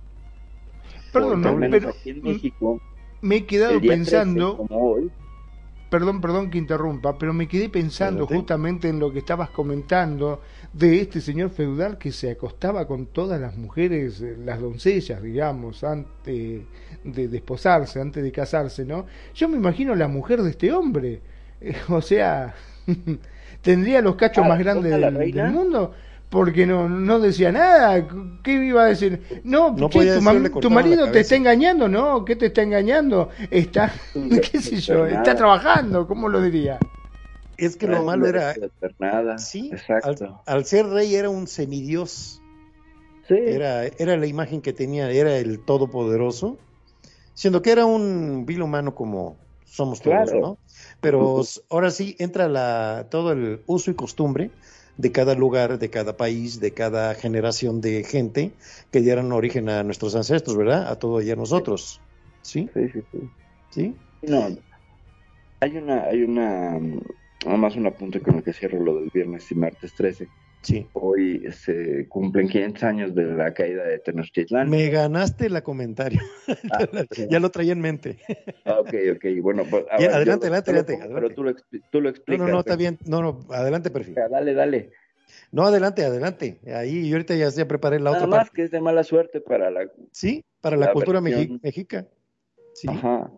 Perdón, 1.13 1.41
no, 1.43 1.59
pero 1.71 1.89
aquí 1.89 2.11
en 2.11 2.23
México, 2.23 2.81
me 3.21 3.37
he 3.37 3.47
quedado 3.47 3.81
pensando. 3.81 4.57
como 4.57 4.93
hoy, 4.93 5.11
perdón, 5.91 6.21
perdón 6.21 6.51
que 6.51 6.59
interrumpa, 6.59 7.19
pero 7.19 7.33
me 7.33 7.49
quedé 7.49 7.69
pensando 7.69 8.27
justamente 8.27 8.89
en 8.89 9.01
lo 9.01 9.13
que 9.13 9.19
estabas 9.19 9.51
comentando 9.51 10.41
de 10.73 11.01
este 11.01 11.21
señor 11.21 11.51
feudal 11.51 11.99
que 11.99 12.13
se 12.13 12.31
acostaba 12.31 12.87
con 12.87 13.07
todas 13.07 13.41
las 13.41 13.57
mujeres, 13.57 14.21
eh, 14.21 14.37
las 14.43 14.61
doncellas, 14.61 15.21
digamos, 15.21 15.83
antes 15.83 16.63
de 17.05 17.29
desposarse, 17.29 18.01
antes 18.01 18.23
de 18.23 18.31
casarse, 18.31 18.85
¿no? 18.85 19.07
Yo 19.35 19.49
me 19.49 19.57
imagino 19.57 19.95
la 19.97 20.09
mujer 20.09 20.43
de 20.43 20.51
este 20.51 20.73
hombre, 20.73 21.21
o 21.89 22.01
sea, 22.01 22.55
tendría 23.61 24.01
los 24.01 24.15
cachos 24.15 24.45
ah, 24.45 24.49
más 24.49 24.59
grandes 24.61 24.93
del 24.93 25.51
mundo 25.51 25.93
porque 26.31 26.65
no, 26.65 26.89
no 26.89 27.19
decía 27.19 27.53
nada. 27.53 28.07
¿Qué 28.43 28.53
iba 28.53 28.85
a 28.85 28.87
decir? 28.87 29.43
No, 29.45 29.75
tu, 29.75 30.71
marido 30.71 31.11
te 31.11 31.21
está 31.21 31.35
engañando, 31.35 31.89
¿no? 31.89 32.25
¿Qué 32.25 32.37
te 32.37 32.47
está 32.47 32.63
engañando? 32.63 33.29
Está, 33.51 33.93
qué 34.15 34.61
sé 34.61 34.77
yo, 34.77 35.07
está 35.07 35.35
trabajando, 35.35 36.07
¿cómo 36.07 36.29
lo 36.29 36.41
diría? 36.41 36.79
Es 37.57 37.77
que 37.77 37.87
lo 37.87 38.03
malo 38.05 38.27
era... 38.27 38.55
Nada. 38.99 39.37
Sí, 39.37 39.71
al, 40.47 40.65
ser 40.65 40.87
rey 40.87 41.15
era 41.15 41.29
un 41.29 41.47
semidios. 41.47 42.41
Sí. 43.29 43.35
Era, 43.37 43.85
era 43.85 44.17
la 44.17 44.27
imagen 44.27 44.63
que 44.63 44.73
tenía, 44.73 45.11
era 45.11 45.37
el 45.37 45.61
todopoderoso, 45.61 46.57
siendo 47.35 47.61
que 47.61 47.71
era 47.71 47.85
un 47.85 48.47
vil 48.47 48.63
humano 48.63 48.95
como 48.95 49.37
somos 49.67 50.01
todos, 50.01 50.33
¿no? 50.33 50.59
Pero 51.03 51.43
ahora 51.69 51.91
sí 51.91 52.17
entra 52.19 52.49
la, 52.49 53.09
todo 53.11 53.33
el 53.33 53.61
uso 53.67 53.91
y 53.91 53.95
costumbre 53.95 54.51
de 55.01 55.13
cada 55.13 55.35
lugar, 55.35 55.79
de 55.79 55.89
cada 55.89 56.17
país, 56.17 56.61
de 56.61 56.73
cada 56.73 57.15
generación 57.15 57.81
de 57.81 58.05
gente 58.05 58.53
que 58.91 59.01
dieron 59.01 59.33
origen 59.33 59.69
a 59.71 59.83
nuestros 59.83 60.15
ancestros, 60.15 60.57
¿verdad? 60.57 60.89
A 60.89 60.99
todo 60.99 61.23
y 61.23 61.31
a 61.31 61.37
nosotros. 61.37 62.01
¿Sí? 62.43 62.69
Sí, 62.75 62.89
sí, 62.93 63.01
sí. 63.11 63.19
¿Sí? 63.71 63.95
No, 64.23 64.49
hay 65.61 65.77
una, 65.77 66.05
hay 66.05 66.23
una, 66.23 66.79
nada 66.79 67.57
más 67.57 67.77
un 67.77 67.87
apunte 67.87 68.21
con 68.21 68.37
el 68.37 68.43
que 68.43 68.53
cierro 68.53 68.83
lo 68.83 69.01
del 69.01 69.11
viernes 69.13 69.51
y 69.51 69.55
martes 69.55 69.95
13. 69.95 70.29
Sí. 70.63 70.87
Hoy 70.93 71.51
se 71.53 72.07
cumplen 72.09 72.49
500 72.49 72.83
años 72.83 73.15
de 73.15 73.25
la 73.25 73.55
caída 73.55 73.85
de 73.85 73.99
Tenochtitlán. 73.99 74.69
Me 74.69 74.89
ganaste 74.91 75.47
el 75.47 75.63
comentario. 75.63 76.21
Ah, 76.71 76.87
ya 77.31 77.41
lo 77.41 77.51
traía 77.51 77.73
en 77.73 77.81
mente. 77.81 78.19
Ah, 78.65 78.81
ok, 78.81 78.95
ok. 79.17 79.25
Bueno, 79.41 79.65
pues, 79.69 79.85
adelante, 79.91 80.47
adelante, 80.47 80.71
adelante, 80.71 80.99
Pero 81.15 81.31
tú 81.31 81.45
lo, 81.45 81.55
tú 81.91 82.01
lo 82.01 82.11
explicas. 82.11 82.41
No, 82.41 82.47
no, 82.47 82.55
no, 82.55 82.61
está 82.61 82.77
bien. 82.77 82.99
No, 83.07 83.23
no, 83.23 83.41
adelante, 83.51 83.91
perfil. 83.91 84.15
Dale, 84.15 84.53
dale. 84.53 84.91
No, 85.53 85.65
adelante, 85.65 86.05
adelante. 86.05 86.61
Ahí, 86.75 87.09
yo 87.09 87.17
ahorita 87.17 87.35
ya, 87.35 87.49
ya 87.49 87.67
preparé 87.67 87.99
la 87.99 88.13
Nada 88.13 88.27
otra 88.27 88.39
más 88.39 88.51
que 88.51 88.65
es 88.65 88.71
de 88.71 88.81
mala 88.81 89.03
suerte 89.03 89.41
para 89.41 89.71
la... 89.71 89.91
Sí, 90.13 90.45
para 90.61 90.77
la, 90.77 90.93
cultura 90.93 91.21
mexica. 91.21 92.07
Sí. 92.75 92.89
Ajá. 92.89 93.31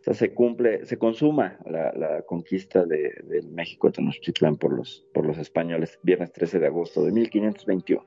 O 0.00 0.02
sea, 0.02 0.14
se 0.14 0.32
cumple, 0.32 0.86
se 0.86 0.96
consuma 0.96 1.58
la, 1.66 2.22
conquista 2.22 2.86
de, 2.86 3.12
México 3.50 3.88
de 3.88 3.94
Tenochtitlán 3.94 4.56
por 4.56 4.72
los, 4.72 5.04
por 5.12 5.26
los 5.26 5.36
españoles, 5.36 5.98
viernes 6.02 6.32
13 6.32 6.58
de 6.58 6.66
agosto 6.66 7.04
de 7.04 7.12
1521, 7.12 8.04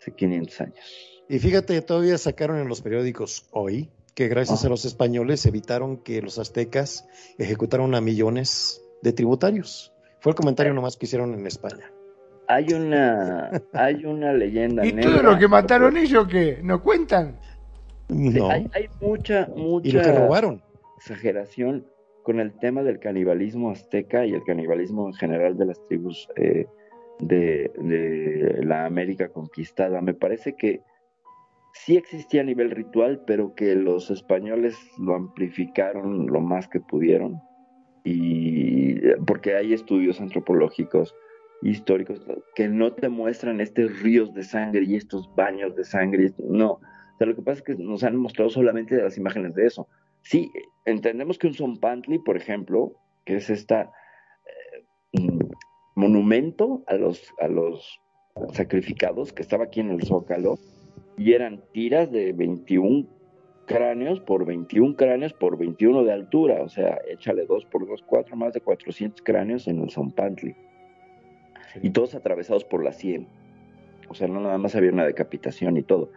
hace 0.00 0.12
500 0.12 0.60
años. 0.62 1.22
Y 1.28 1.38
fíjate, 1.38 1.82
todavía 1.82 2.16
sacaron 2.16 2.60
en 2.60 2.68
los 2.68 2.80
periódicos 2.80 3.46
hoy 3.50 3.90
que 4.14 4.28
gracias 4.28 4.64
a 4.64 4.70
los 4.70 4.86
españoles 4.86 5.44
evitaron 5.44 5.98
que 5.98 6.22
los 6.22 6.38
aztecas 6.38 7.06
ejecutaron 7.36 7.94
a 7.94 8.00
millones 8.00 8.82
de 9.02 9.12
tributarios. 9.12 9.92
Fue 10.20 10.30
el 10.30 10.36
comentario 10.36 10.72
nomás 10.72 10.96
que 10.96 11.04
hicieron 11.04 11.34
en 11.34 11.46
España. 11.46 11.92
Hay 12.48 12.72
una, 12.72 13.50
hay 13.74 14.06
una 14.06 14.32
leyenda 14.32 14.86
¿Y 14.86 14.92
todo 14.92 15.22
lo 15.22 15.38
que 15.38 15.48
mataron 15.48 15.96
ellos 15.98 16.26
qué? 16.28 16.60
¿No 16.62 16.82
cuentan? 16.82 17.38
No. 18.08 18.48
Hay, 18.50 18.70
hay, 18.72 18.88
mucha, 19.00 19.48
mucha... 19.54 19.88
¿Y 19.88 19.92
lo 19.92 20.02
que 20.02 20.12
robaron? 20.12 20.62
Exageración 20.96 21.86
con 22.22 22.40
el 22.40 22.58
tema 22.58 22.82
del 22.82 22.98
canibalismo 22.98 23.70
azteca 23.70 24.26
y 24.26 24.32
el 24.32 24.42
canibalismo 24.42 25.06
en 25.06 25.14
general 25.14 25.56
de 25.56 25.66
las 25.66 25.86
tribus 25.86 26.28
eh, 26.36 26.66
de, 27.20 28.60
la 28.64 28.84
América 28.84 29.28
conquistada. 29.28 30.00
Me 30.00 30.14
parece 30.14 30.56
que 30.56 30.80
sí 31.72 31.96
existía 31.96 32.40
a 32.40 32.44
nivel 32.44 32.70
ritual, 32.70 33.22
pero 33.26 33.54
que 33.54 33.74
los 33.76 34.10
españoles 34.10 34.76
lo 34.98 35.14
amplificaron 35.14 36.26
lo 36.26 36.40
más 36.40 36.68
que 36.68 36.80
pudieron. 36.80 37.40
Y 38.04 39.00
porque 39.26 39.54
hay 39.54 39.72
estudios 39.72 40.20
antropológicos 40.20 41.14
históricos 41.62 42.20
que 42.54 42.68
no 42.68 42.92
te 42.92 43.08
muestran 43.08 43.60
estos 43.60 44.00
ríos 44.00 44.34
de 44.34 44.42
sangre 44.42 44.84
y 44.84 44.96
estos 44.96 45.32
baños 45.34 45.74
de 45.74 45.84
sangre. 45.84 46.32
No, 46.38 46.72
O 46.72 46.80
sea, 47.18 47.26
lo 47.26 47.34
que 47.36 47.42
pasa 47.42 47.58
es 47.58 47.62
que 47.62 47.74
nos 47.76 48.04
han 48.04 48.16
mostrado 48.16 48.50
solamente 48.50 49.00
las 49.00 49.16
imágenes 49.16 49.54
de 49.54 49.66
eso. 49.66 49.88
Sí, 50.26 50.50
entendemos 50.84 51.38
que 51.38 51.46
un 51.46 51.54
Zompantli, 51.54 52.18
por 52.18 52.36
ejemplo, 52.36 52.94
que 53.24 53.36
es 53.36 53.48
esta 53.48 53.92
eh, 54.44 54.84
mm, 55.12 55.38
monumento 55.94 56.82
a 56.88 56.94
los, 56.94 57.32
a 57.40 57.46
los 57.46 58.00
sacrificados 58.52 59.32
que 59.32 59.42
estaba 59.42 59.64
aquí 59.64 59.78
en 59.78 59.92
el 59.92 60.02
Zócalo, 60.02 60.58
y 61.16 61.32
eran 61.32 61.62
tiras 61.72 62.10
de 62.10 62.32
21 62.32 63.06
cráneos 63.66 64.18
por 64.18 64.44
21 64.44 64.96
cráneos 64.96 65.32
por 65.32 65.56
21 65.58 66.02
de 66.02 66.12
altura, 66.12 66.60
o 66.60 66.68
sea, 66.68 66.98
échale 67.08 67.46
2 67.46 67.66
por 67.66 67.86
2, 67.86 68.02
4, 68.04 68.34
más 68.34 68.52
de 68.52 68.60
400 68.60 69.22
cráneos 69.22 69.68
en 69.68 69.80
el 69.80 69.90
Zompantli. 69.92 70.56
Y 71.82 71.90
todos 71.90 72.16
atravesados 72.16 72.64
por 72.64 72.82
la 72.82 72.92
sien. 72.92 73.28
O 74.08 74.14
sea, 74.14 74.26
no 74.26 74.40
nada 74.40 74.58
más 74.58 74.74
había 74.74 74.90
una 74.90 75.06
decapitación 75.06 75.76
y 75.76 75.84
todo. 75.84 76.10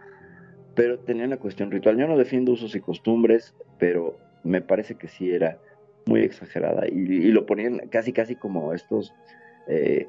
Pero 0.80 0.98
tenía 0.98 1.26
una 1.26 1.36
cuestión 1.36 1.70
ritual. 1.70 1.98
Yo 1.98 2.08
no 2.08 2.16
defiendo 2.16 2.52
usos 2.52 2.74
y 2.74 2.80
costumbres, 2.80 3.54
pero 3.78 4.16
me 4.44 4.62
parece 4.62 4.94
que 4.94 5.08
sí 5.08 5.30
era 5.30 5.58
muy 6.06 6.22
exagerada. 6.22 6.88
Y, 6.88 7.30
lo 7.32 7.44
ponían 7.44 7.88
casi, 7.90 8.14
casi 8.14 8.34
como 8.34 8.72
estos 8.72 9.12
eh, 9.68 10.08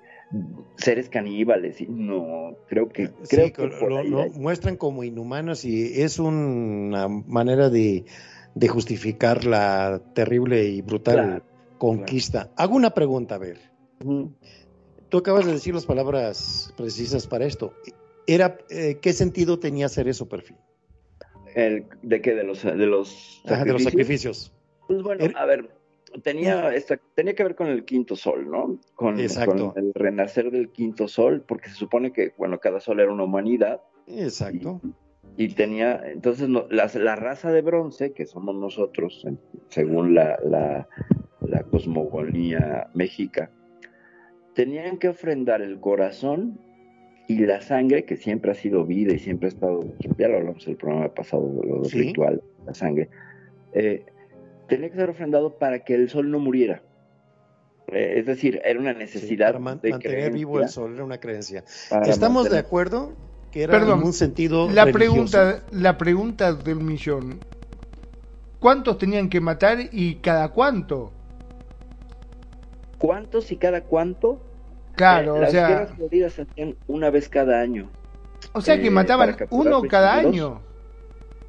seres 0.78 1.10
caníbales. 1.10 1.82
Y 1.82 1.88
no, 1.88 2.56
creo 2.70 2.88
que. 2.88 3.10
Creo 3.30 3.52
que 3.52 3.68
lo, 3.68 4.30
muestran 4.30 4.78
como 4.78 5.04
inhumanos 5.04 5.66
y 5.66 6.02
es 6.02 6.20
una 6.20 7.10
manera 7.10 7.70
de, 7.70 8.06
justificar 8.70 9.44
la 9.44 10.02
terrible 10.14 10.64
y 10.64 10.82
brutal 10.82 11.44
conquista. 11.80 12.50
Hago 12.56 12.78
una 12.78 12.92
pregunta, 12.92 13.36
a 13.36 13.40
ver. 13.40 13.58
Tú 15.10 15.18
acabas 15.18 15.46
de 15.46 15.52
decir 15.52 15.74
las 15.74 15.86
palabras 15.86 16.74
precisas 16.78 17.28
para 17.28 17.44
esto. 17.44 17.74
Era, 18.28 18.58
eh, 18.70 19.00
¿Qué 19.02 19.14
sentido 19.14 19.60
tenía 19.60 19.88
hacer 19.88 20.08
eso, 20.08 20.28
perfil? 20.30 20.58
El, 21.56 21.86
¿De 22.02 22.22
qué? 22.22 22.34
¿De 22.34 22.44
los, 22.44 22.64
de 22.64 22.86
los 22.86 23.42
sacrificios? 23.44 23.66
de 23.66 23.74
los 23.74 23.84
sacrificios. 23.84 24.54
Pues 24.88 25.04
bueno, 25.04 25.26
a 25.36 25.46
ver, 25.46 25.70
tenía, 26.24 26.74
esta, 26.74 27.00
tenía 27.16 27.36
que 27.36 27.44
ver 27.44 27.56
con 27.56 27.68
el 27.68 27.86
quinto 27.86 28.16
sol, 28.16 28.50
¿no? 28.50 28.80
Con, 28.96 29.18
con, 29.46 29.74
el 29.76 29.94
renacer 29.94 30.52
del 30.52 30.70
quinto 30.70 31.08
sol, 31.08 31.44
porque 31.48 31.70
se 31.70 31.76
supone 31.76 32.12
que, 32.12 32.34
bueno, 32.38 32.60
cada 32.60 32.80
sol 32.80 33.00
era 33.00 33.12
una 33.12 33.24
humanidad. 33.24 33.82
Exacto. 34.08 34.82
Y, 35.38 35.50
tenía, 35.50 36.02
entonces, 36.06 36.50
la, 36.50 37.16
raza 37.16 37.52
de 37.52 37.62
bronce, 37.62 38.12
que 38.12 38.26
somos 38.26 38.56
nosotros, 38.56 39.26
según 39.70 40.14
la, 40.14 40.38
la, 40.44 40.88
la 41.40 41.64
cosmogonía 41.64 42.90
mexica, 42.94 43.50
tenían 44.54 44.98
que 44.98 45.08
ofrendar 45.08 45.62
el 45.62 45.80
corazón 45.80 46.60
y 47.34 47.46
la 47.46 47.62
sangre, 47.62 48.06
que 48.06 48.18
siempre 48.18 48.52
ha 48.52 48.56
sido 48.56 48.86
vida 48.86 49.14
y 49.14 49.20
siempre 49.20 49.48
ha 49.48 49.50
estado, 49.50 49.84
ya 50.18 50.28
lo 50.28 50.38
hablamos 50.38 50.68
el 50.68 50.76
programa 50.76 51.14
pasado, 51.14 51.62
lo 51.64 51.84
ritual, 51.84 52.42
la 52.66 52.74
sangre, 52.74 53.10
eh, 53.74 54.06
tenía 54.68 54.90
que 54.90 54.96
ser 54.96 55.10
ofrendado 55.10 55.58
para 55.58 55.84
que 55.84 55.96
el 55.96 56.10
sol 56.10 56.30
no 56.30 56.40
muriera. 56.40 56.84
Eh, 57.88 58.16
es 58.18 58.26
decir, 58.26 58.62
era 58.64 58.80
una 58.80 58.94
necesidad. 58.94 59.48
para 59.48 59.60
mantener 59.60 60.32
vivo 60.32 60.60
el 60.60 60.70
sol, 60.70 60.94
era 60.96 61.04
una 61.04 61.20
creencia. 61.20 61.64
¿Estamos 62.06 62.50
de 62.50 62.58
acuerdo? 62.58 63.14
Que 63.52 63.64
era 63.64 63.78
en 63.78 63.92
un 63.92 64.14
sentido. 64.14 64.70
La 64.70 64.92
pregunta, 64.92 65.64
la 65.72 65.98
pregunta 65.98 66.54
del 66.54 66.78
millón: 66.78 67.40
¿cuántos 68.60 68.98
tenían 68.98 69.30
que 69.30 69.42
matar 69.42 69.78
y 69.92 70.16
cada 70.16 70.50
cuánto? 70.50 71.12
cuántos 73.02 73.52
y 73.52 73.58
cada 73.58 73.84
cuánto. 73.84 74.40
Claro, 74.96 75.38
eh, 75.38 75.48
o 75.48 75.52
sea. 75.52 75.62
Las 75.62 75.70
guerras 75.70 75.96
floridas 75.96 76.34
se 76.34 76.42
hacían 76.44 76.76
una 76.88 77.10
vez 77.10 77.30
cada 77.30 77.62
año. 77.62 77.90
O 78.54 78.62
sea 78.62 78.80
que 78.80 78.88
eh, 78.88 78.92
mataban 78.92 79.36
uno 79.50 79.82
cada 79.84 80.16
año. 80.16 80.62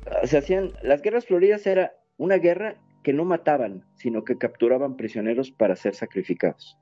Ah, 0.07 0.27
se 0.27 0.39
hacían. 0.39 0.73
Las 0.83 1.03
guerras 1.03 1.27
floridas 1.27 1.67
era 1.67 1.93
una 2.17 2.37
guerra 2.37 2.77
que 3.03 3.13
no 3.13 3.25
mataban, 3.25 3.85
sino 3.97 4.25
que 4.25 4.39
capturaban 4.39 4.97
prisioneros 4.97 5.51
para 5.51 5.77
ser 5.77 5.95
sacrificados. 5.95 6.79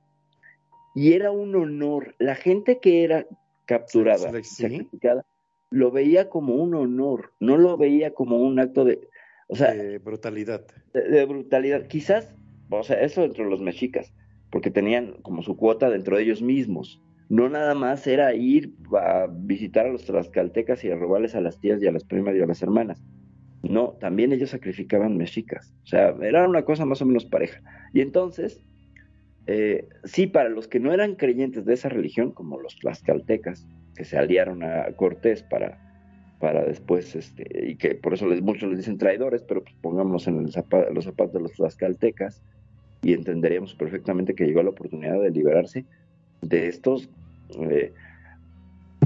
Y 0.93 1.13
era 1.13 1.31
un 1.31 1.55
honor. 1.55 2.15
La 2.19 2.35
gente 2.35 2.79
que 2.79 3.03
era 3.03 3.25
capturada, 3.65 4.31
sacrificada, 4.31 5.25
lo 5.69 5.91
veía 5.91 6.29
como 6.29 6.55
un 6.55 6.75
honor, 6.75 7.31
no 7.39 7.57
lo 7.57 7.77
veía 7.77 8.13
como 8.13 8.37
un 8.37 8.59
acto 8.59 8.83
de, 8.83 9.07
o 9.47 9.55
sea, 9.55 9.73
de 9.73 9.97
brutalidad. 9.99 10.65
de 10.93 11.25
brutalidad. 11.25 11.87
Quizás, 11.87 12.35
o 12.69 12.83
sea, 12.83 13.01
eso 13.01 13.23
entre 13.23 13.45
los 13.45 13.61
mexicas 13.61 14.13
porque 14.51 14.69
tenían 14.69 15.13
como 15.21 15.41
su 15.41 15.55
cuota 15.55 15.89
dentro 15.89 16.17
de 16.17 16.23
ellos 16.23 16.41
mismos. 16.41 17.01
No 17.29 17.47
nada 17.47 17.73
más 17.73 18.05
era 18.07 18.33
ir 18.35 18.73
a 18.91 19.27
visitar 19.31 19.85
a 19.85 19.91
los 19.91 20.05
tlaxcaltecas 20.05 20.83
y 20.83 20.91
a 20.91 20.95
robarles 20.95 21.33
a 21.33 21.41
las 21.41 21.59
tías 21.59 21.81
y 21.81 21.87
a 21.87 21.91
las 21.91 22.03
primas 22.03 22.35
y 22.35 22.41
a 22.41 22.45
las 22.45 22.61
hermanas. 22.61 23.01
No, 23.63 23.95
también 23.99 24.33
ellos 24.33 24.49
sacrificaban 24.49 25.17
mexicas. 25.17 25.73
O 25.83 25.87
sea, 25.87 26.15
era 26.21 26.47
una 26.47 26.63
cosa 26.63 26.85
más 26.85 27.01
o 27.01 27.05
menos 27.05 27.25
pareja. 27.25 27.61
Y 27.93 28.01
entonces, 28.01 28.61
eh, 29.47 29.87
sí, 30.03 30.27
para 30.27 30.49
los 30.49 30.67
que 30.67 30.79
no 30.79 30.91
eran 30.91 31.15
creyentes 31.15 31.63
de 31.65 31.73
esa 31.73 31.87
religión, 31.87 32.31
como 32.31 32.59
los 32.59 32.75
tlaxcaltecas, 32.77 33.67
que 33.95 34.03
se 34.03 34.17
aliaron 34.17 34.63
a 34.63 34.91
Cortés 34.95 35.43
para, 35.43 35.79
para 36.39 36.65
después, 36.65 37.15
este, 37.15 37.45
y 37.69 37.75
que 37.75 37.95
por 37.95 38.13
eso 38.13 38.27
les, 38.27 38.41
muchos 38.41 38.69
les 38.69 38.79
dicen 38.79 38.97
traidores, 38.97 39.43
pero 39.43 39.63
pues 39.63 39.75
pongámonos 39.81 40.27
en 40.27 40.43
los 40.43 40.53
zapatos 41.05 41.33
de 41.33 41.39
los 41.39 41.53
tlaxcaltecas, 41.53 42.41
y 43.03 43.13
entenderíamos 43.13 43.73
perfectamente 43.75 44.35
que 44.35 44.45
llegó 44.45 44.61
la 44.63 44.69
oportunidad 44.69 45.19
de 45.21 45.31
liberarse 45.31 45.85
de 46.41 46.67
estos 46.67 47.09
eh, 47.59 47.93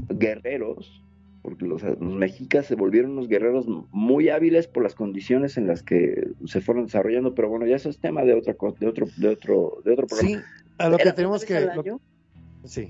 guerreros, 0.08 1.02
porque 1.42 1.64
los, 1.64 1.82
mexicas 2.00 2.66
se 2.66 2.74
volvieron 2.74 3.12
unos 3.12 3.28
guerreros 3.28 3.66
muy 3.90 4.28
hábiles 4.28 4.66
por 4.66 4.82
las 4.82 4.94
condiciones 4.94 5.56
en 5.56 5.66
las 5.66 5.82
que 5.82 6.28
se 6.44 6.60
fueron 6.60 6.86
desarrollando, 6.86 7.34
pero 7.34 7.48
bueno, 7.48 7.66
ya 7.66 7.76
eso 7.76 7.88
es 7.88 7.98
tema 7.98 8.24
de 8.24 8.34
otra 8.34 8.54
de 8.78 8.86
otro, 8.86 9.06
de 9.16 9.28
otro, 9.28 9.78
de 9.84 9.92
otro 9.92 10.06
programa. 10.06 10.40
Sí, 10.40 10.44
a 10.78 10.88
lo 10.88 10.98
que 10.98 11.12
tenemos 11.12 11.44
que 11.44 11.68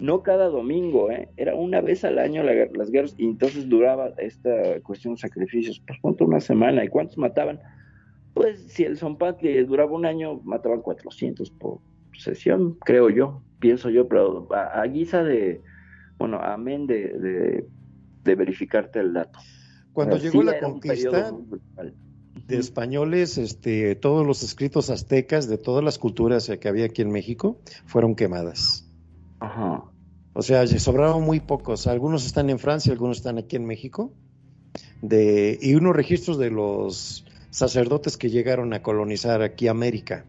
No 0.00 0.22
cada 0.22 0.46
domingo, 0.48 1.10
¿eh? 1.10 1.28
era 1.36 1.54
una 1.54 1.80
vez 1.80 2.04
al 2.04 2.18
año 2.18 2.42
las 2.42 2.90
guerras, 2.90 3.14
y 3.18 3.26
entonces 3.26 3.68
duraba 3.68 4.10
esta 4.18 4.80
cuestión 4.80 5.14
de 5.14 5.20
sacrificios, 5.20 5.78
por 5.80 6.00
cuánto 6.00 6.24
una 6.24 6.40
semana, 6.40 6.84
y 6.84 6.88
cuántos 6.88 7.18
mataban 7.18 7.60
pues 8.36 8.60
si 8.68 8.84
el 8.84 8.98
Zompantli 8.98 9.64
duraba 9.64 9.92
un 9.92 10.04
año, 10.04 10.42
mataban 10.44 10.82
400 10.82 11.50
por 11.52 11.78
sesión, 12.12 12.74
creo 12.84 13.08
yo, 13.08 13.40
pienso 13.60 13.88
yo, 13.88 14.06
pero 14.08 14.46
a, 14.52 14.84
guisa 14.84 15.24
de, 15.24 15.62
bueno, 16.18 16.38
amén 16.42 16.86
de, 16.86 17.64
de, 18.22 18.34
verificarte 18.34 19.00
el 19.00 19.14
dato. 19.14 19.38
Cuando 19.94 20.18
llegó 20.18 20.42
la 20.42 20.60
conquista 20.60 21.34
de 22.46 22.58
españoles, 22.58 23.38
este, 23.38 23.94
todos 23.94 24.26
los 24.26 24.42
escritos 24.42 24.90
aztecas 24.90 25.48
de 25.48 25.56
todas 25.56 25.82
las 25.82 25.98
culturas 25.98 26.52
que 26.60 26.68
había 26.68 26.84
aquí 26.84 27.00
en 27.00 27.10
México 27.10 27.58
fueron 27.86 28.14
quemadas. 28.14 28.86
Ajá. 29.40 29.82
O 30.34 30.42
sea, 30.42 30.66
sobraron 30.66 31.22
muy 31.22 31.40
pocos. 31.40 31.86
Algunos 31.86 32.26
están 32.26 32.50
en 32.50 32.58
Francia, 32.58 32.92
algunos 32.92 33.16
están 33.16 33.38
aquí 33.38 33.56
en 33.56 33.64
México. 33.64 34.12
De, 35.00 35.58
y 35.62 35.74
unos 35.74 35.96
registros 35.96 36.36
de 36.36 36.50
los 36.50 37.24
sacerdotes 37.50 38.16
que 38.16 38.30
llegaron 38.30 38.72
a 38.74 38.82
colonizar 38.82 39.42
aquí 39.42 39.68
América. 39.68 40.24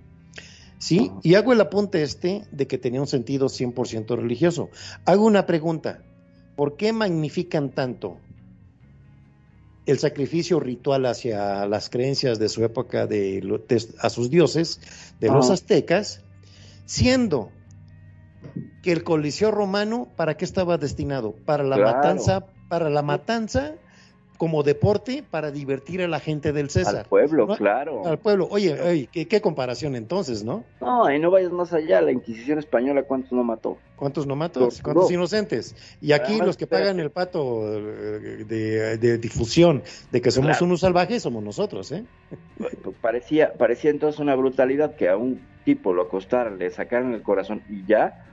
¿Sí? 0.79 1.11
Y 1.23 1.35
hago 1.35 1.53
el 1.53 1.61
apunte 1.61 2.03
este 2.03 2.43
de 2.51 2.67
que 2.67 2.77
tenía 2.77 3.01
un 3.01 3.07
sentido 3.07 3.47
100% 3.47 4.15
religioso. 4.15 4.69
Hago 5.05 5.25
una 5.25 5.45
pregunta. 5.45 6.03
¿Por 6.55 6.77
qué 6.77 6.93
magnifican 6.93 7.71
tanto 7.71 8.17
el 9.87 9.99
sacrificio 9.99 10.59
ritual 10.59 11.05
hacia 11.05 11.65
las 11.65 11.89
creencias 11.89 12.39
de 12.39 12.49
su 12.49 12.63
época 12.63 13.07
de, 13.07 13.41
a 13.99 14.09
sus 14.09 14.29
dioses, 14.29 14.81
de 15.19 15.29
los 15.29 15.49
aztecas, 15.49 16.23
siendo 16.85 17.51
que 18.83 18.91
el 18.91 19.03
coliseo 19.03 19.49
romano, 19.49 20.09
¿para 20.17 20.35
qué 20.35 20.43
estaba 20.43 20.77
destinado? 20.77 21.33
Para 21.45 21.63
la 21.63 21.77
matanza, 21.77 22.47
para 22.67 22.89
la 22.89 23.01
matanza 23.01 23.75
como 24.37 24.63
deporte 24.63 25.23
para 25.29 25.51
divertir 25.51 26.01
a 26.01 26.07
la 26.07 26.19
gente 26.19 26.53
del 26.53 26.69
César. 26.69 26.97
Al 26.97 27.05
pueblo, 27.05 27.47
claro. 27.55 28.05
Al 28.05 28.19
pueblo. 28.19 28.47
Oye, 28.49 28.79
oye 28.79 29.07
¿qué, 29.11 29.41
comparación 29.41 29.95
entonces, 29.95 30.43
¿no? 30.43 30.63
No, 30.79 31.11
y 31.11 31.19
no 31.19 31.31
vayas 31.31 31.51
más 31.51 31.73
allá. 31.73 32.01
La 32.01 32.11
Inquisición 32.11 32.59
española, 32.59 33.03
¿cuántos 33.03 33.31
no 33.31 33.43
mató? 33.43 33.77
¿Cuántos 33.95 34.27
no 34.27 34.35
mató? 34.35 34.69
¿Cuántos 34.83 35.11
inocentes? 35.11 35.75
Y 36.01 36.11
aquí 36.11 36.39
los 36.39 36.57
que 36.57 36.67
pagan 36.67 36.99
el 36.99 37.09
pato 37.09 37.63
eh, 37.65 38.45
de, 38.47 39.17
difusión 39.17 39.83
de 40.11 40.21
que 40.21 40.31
somos 40.31 40.61
unos 40.61 40.81
salvajes 40.81 41.23
somos 41.23 41.43
nosotros, 41.43 41.91
¿eh? 41.91 42.05
Parecía, 43.01 43.53
parecía 43.53 43.89
entonces 43.91 44.19
una 44.19 44.35
brutalidad 44.35 44.95
que 44.95 45.09
a 45.09 45.17
un 45.17 45.41
tipo 45.65 45.93
lo 45.93 46.03
acostaran, 46.03 46.59
le 46.59 46.69
sacaran 46.69 47.13
el 47.13 47.23
corazón 47.23 47.63
y 47.69 47.85
ya 47.85 48.23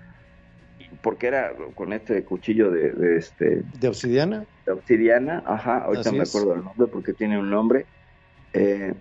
porque 1.03 1.27
era 1.27 1.53
con 1.75 1.93
este 1.93 2.25
cuchillo 2.25 2.71
de, 2.71 3.17
este 3.17 3.63
de 3.79 3.89
obsidiana 3.89 4.45
de 4.67 4.73
obsidiana 4.73 5.43
ajá 5.47 5.79
ahorita 5.79 6.13
me 6.13 6.23
acuerdo 6.23 6.51
del 6.55 6.65
nombre 6.65 6.87
porque 6.87 7.13
tiene 7.13 7.39
un 7.39 7.51
nombre 7.51 7.87
eh, 8.53 8.95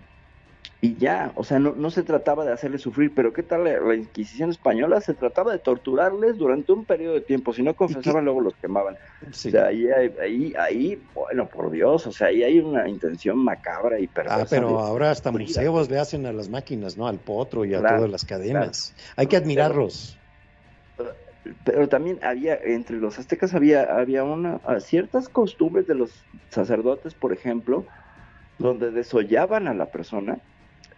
y 0.84 0.96
ya, 0.96 1.32
o 1.34 1.44
sea, 1.44 1.58
no, 1.58 1.74
no 1.74 1.90
se 1.90 2.02
trataba 2.02 2.44
de 2.44 2.52
hacerles 2.52 2.82
sufrir, 2.82 3.14
pero 3.14 3.32
¿qué 3.32 3.42
tal 3.42 3.64
la, 3.64 3.94
Inquisición 3.94 4.50
española? 4.50 5.00
Se 5.00 5.14
trataba 5.14 5.50
de 5.52 5.58
torturarles 5.58 6.36
durante 6.36 6.72
un 6.72 6.84
periodo 6.84 7.14
de 7.14 7.22
tiempo, 7.22 7.54
si 7.54 7.62
no 7.62 7.74
confesaban, 7.74 8.26
luego 8.26 8.42
los 8.42 8.54
quemaban. 8.56 8.98
O 9.26 9.32
sea, 9.32 9.68
ahí, 9.68 9.86
ahí, 10.20 10.52
ahí, 10.58 11.02
bueno, 11.14 11.48
por 11.48 11.70
Dios, 11.70 12.06
o 12.06 12.12
sea, 12.12 12.26
ahí 12.26 12.42
hay 12.42 12.58
una 12.58 12.86
intención 12.86 13.38
macabra 13.38 13.98
y 13.98 14.08
perversa. 14.08 14.42
Ah, 14.42 14.46
pero 14.50 14.78
ahora 14.78 15.10
hasta 15.10 15.32
museos 15.32 15.88
le 15.88 15.98
hacen 15.98 16.26
a 16.26 16.34
las 16.34 16.50
máquinas, 16.50 16.98
¿no? 16.98 17.08
Al 17.08 17.18
potro 17.18 17.64
y 17.64 17.72
a 17.72 17.78
todas 17.78 18.10
las 18.10 18.26
cadenas. 18.26 18.94
Hay 19.16 19.26
que 19.26 19.38
admirarlos. 19.38 20.18
Pero, 21.64 21.88
también 21.88 22.18
había, 22.22 22.56
entre 22.56 22.96
los 22.96 23.18
aztecas 23.18 23.54
había, 23.54 23.82
había 23.82 24.24
una, 24.24 24.60
ciertas 24.80 25.28
costumbres 25.28 25.86
de 25.86 25.94
los 25.94 26.10
sacerdotes, 26.48 27.14
por 27.14 27.32
ejemplo, 27.32 27.84
donde 28.58 28.90
desollaban 28.90 29.68
a 29.68 29.74
la 29.74 29.86
persona 29.86 30.38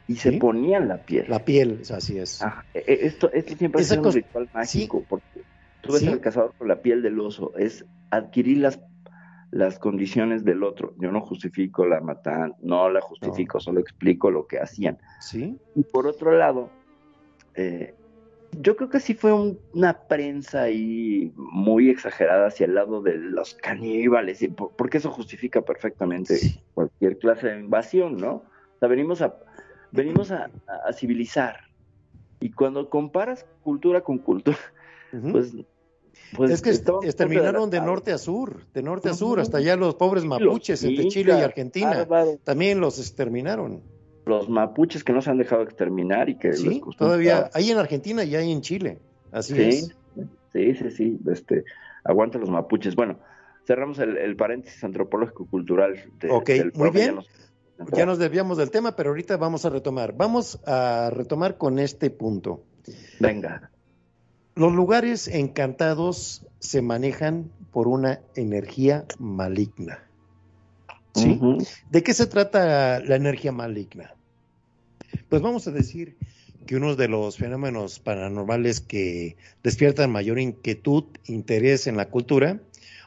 y 0.09 0.16
se 0.16 0.32
ponían 0.32 0.88
la 0.88 0.98
piel. 0.98 1.26
La 1.28 1.44
piel, 1.44 1.82
así 1.90 2.18
es. 2.18 2.42
E, 2.74 2.78
e, 2.78 3.06
esto, 3.06 3.32
esto 3.32 3.56
siempre 3.56 3.82
es 3.82 3.90
un 3.90 4.12
ritual 4.12 4.48
mágico, 4.54 5.04
porque 5.09 5.42
tú 5.80 5.92
ves 5.92 6.06
al 6.06 6.20
cazador 6.20 6.54
con 6.56 6.68
la 6.68 6.80
piel 6.80 7.02
del 7.02 7.18
oso, 7.18 7.56
es 7.56 7.85
adquirir 8.11 8.59
las, 8.59 8.80
las 9.50 9.78
condiciones 9.80 10.44
del 10.44 10.62
otro. 10.62 10.94
Yo 10.98 11.11
no 11.11 11.20
justifico 11.20 11.87
la 11.87 12.00
matanza, 12.00 12.56
no 12.62 12.88
la 12.88 13.00
justifico, 13.00 13.59
solo 13.59 13.80
explico 13.80 14.30
lo 14.30 14.46
que 14.46 14.61
hacían. 14.61 14.98
Sí. 15.20 15.59
Y 15.74 15.82
por 15.82 16.06
otro 16.06 16.37
lado, 16.37 16.70
eh, 17.54 17.94
yo 18.52 18.76
creo 18.76 18.88
que 18.88 19.00
sí 19.00 19.14
fue 19.14 19.32
una 19.72 20.06
prensa 20.06 20.62
ahí 20.62 21.32
muy 21.37 21.90
exagerada 21.90 22.48
hacia 22.48 22.66
el 22.66 22.74
lado 22.74 23.02
de 23.02 23.16
los 23.16 23.54
caníbales, 23.54 24.46
porque 24.76 24.98
eso 24.98 25.11
justifica 25.11 25.62
perfectamente 25.62 26.62
cualquier 26.74 27.18
clase 27.18 27.48
de 27.48 27.61
invasión, 27.61 28.16
¿no? 28.16 28.35
O 28.35 28.78
sea, 28.78 28.88
venimos 28.88 29.22
a, 29.22 29.37
venimos 29.92 30.30
a, 30.30 30.50
civilizar. 30.92 31.61
Y 32.40 32.50
cuando 32.50 32.90
comparas 32.90 33.46
cultura 33.62 34.02
con 34.02 34.18
cultura, 34.18 34.59
pues, 35.32 35.54
pues, 36.37 36.50
es 36.50 36.62
que 36.62 36.70
exterminaron 36.70 37.70
de, 37.70 37.80
norte 37.80 38.12
a 38.12 38.18
sur, 38.18 38.66
de 38.72 38.82
norte 38.82 39.09
a 39.09 39.14
sur, 39.14 39.40
hasta 39.40 39.59
allá 39.59 39.76
los 39.76 39.94
pobres 39.94 40.24
mapuches 40.24 40.82
entre 40.85 41.09
Chile 41.09 41.37
y 41.38 41.42
Argentina, 41.42 42.06
también 42.44 42.80
los 42.80 42.98
exterminaron. 42.98 43.82
Los 44.26 44.48
mapuches 44.48 45.04
que 45.04 45.12
no 45.12 45.22
se 45.22 45.30
han 45.30 45.38
dejado 45.38 45.62
exterminar 45.62 46.28
y 46.28 46.36
que 46.36 46.52
sí, 46.52 46.82
todavía 46.98 47.48
hay 47.54 47.70
en 47.70 47.78
Argentina 47.78 48.24
y 48.24 48.34
hay 48.34 48.50
en 48.50 48.60
Chile, 48.60 48.98
así 49.32 49.60
es. 49.62 49.96
Sí, 50.52 50.74
sí, 50.74 50.90
sí, 50.90 51.20
este, 51.30 51.64
aguanta 52.02 52.38
los 52.38 52.50
mapuches. 52.50 52.96
Bueno, 52.96 53.18
cerramos 53.66 53.98
el, 54.00 54.36
paréntesis 54.36 54.82
antropológico 54.82 55.46
cultural. 55.46 56.10
De, 56.20 56.30
ok, 56.30 56.50
muy 56.74 56.90
bien. 56.90 57.20
Ya 57.92 58.06
nos 58.06 58.18
desviamos 58.18 58.56
del 58.58 58.70
tema, 58.70 58.96
pero 58.96 59.10
ahorita 59.10 59.36
vamos 59.36 59.64
a 59.64 59.70
retomar. 59.70 60.14
Vamos 60.16 60.60
a 60.66 61.10
retomar 61.10 61.58
con 61.58 61.78
este 61.78 62.10
punto. 62.10 62.62
Venga. 63.20 63.70
Los 64.54 64.72
lugares 64.72 65.28
encantados 65.28 66.46
se 66.58 66.80
manejan 66.80 67.50
por 67.70 67.88
una 67.88 68.20
energía 68.34 69.04
maligna. 69.18 70.02
¿Sí? 71.16 71.40
¿De 71.90 72.02
qué 72.02 72.14
se 72.14 72.26
trata 72.26 73.00
la 73.00 73.16
energía 73.16 73.52
maligna? 73.52 74.14
Pues 75.29 75.42
vamos 75.42 75.66
a 75.66 75.70
decir 75.70 76.16
que 76.66 76.76
uno 76.76 76.94
de 76.96 77.09
los 77.09 77.37
fenómenos 77.37 78.00
paranormales 78.00 78.81
que 78.81 79.37
despiertan 79.62 80.11
mayor 80.11 80.38
inquietud, 80.38 81.05
interés 81.26 81.87
en 81.87 81.96
la 81.96 82.11
cultura, 82.11 82.61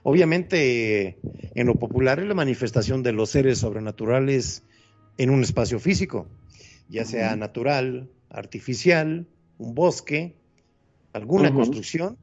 Obviamente, 0.04 1.18
en 1.56 1.68
lo 1.68 1.76
popular 1.76 2.20
es 2.20 2.28
la 2.28 2.34
manifestación 2.34 3.04
de 3.04 3.12
los 3.12 3.32
seres 3.32 3.60
sobrenaturales 3.60 4.64
en 5.18 5.30
un 5.30 5.44
espacio 5.44 5.80
físico, 5.80 6.28
ya 6.88 7.04
sea 7.06 7.36
natural, 7.36 8.10
artificial, 8.30 9.28
un 9.58 9.76
bosque, 9.76 10.36
alguna 11.14 11.54
construcción. 11.54 12.18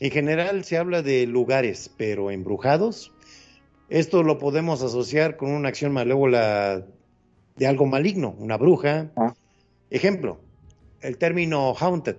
En 0.00 0.10
general 0.10 0.64
se 0.64 0.78
habla 0.78 1.02
de 1.02 1.26
lugares, 1.26 1.90
pero 1.96 2.30
embrujados. 2.30 3.12
Esto 3.90 4.22
lo 4.22 4.38
podemos 4.38 4.82
asociar 4.82 5.36
con 5.36 5.50
una 5.50 5.68
acción 5.68 5.92
malévola 5.92 6.86
de 7.56 7.66
algo 7.66 7.86
maligno, 7.86 8.36
una 8.38 8.56
bruja. 8.56 9.10
Ah. 9.16 9.34
Ejemplo, 9.90 10.38
el 11.00 11.18
término 11.18 11.74
haunted, 11.74 12.16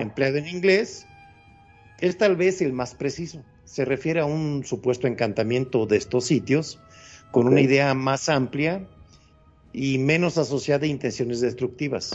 empleado 0.00 0.36
en 0.36 0.48
inglés, 0.48 1.06
es 2.00 2.18
tal 2.18 2.34
vez 2.34 2.60
el 2.60 2.72
más 2.72 2.96
preciso. 2.96 3.44
Se 3.64 3.84
refiere 3.84 4.18
a 4.18 4.24
un 4.24 4.64
supuesto 4.64 5.06
encantamiento 5.06 5.86
de 5.86 5.96
estos 5.96 6.24
sitios 6.24 6.80
con 7.30 7.46
una 7.46 7.60
idea 7.60 7.94
más 7.94 8.28
amplia 8.28 8.84
y 9.72 9.98
menos 9.98 10.38
asociada 10.38 10.86
a 10.86 10.88
intenciones 10.88 11.40
destructivas. 11.40 12.14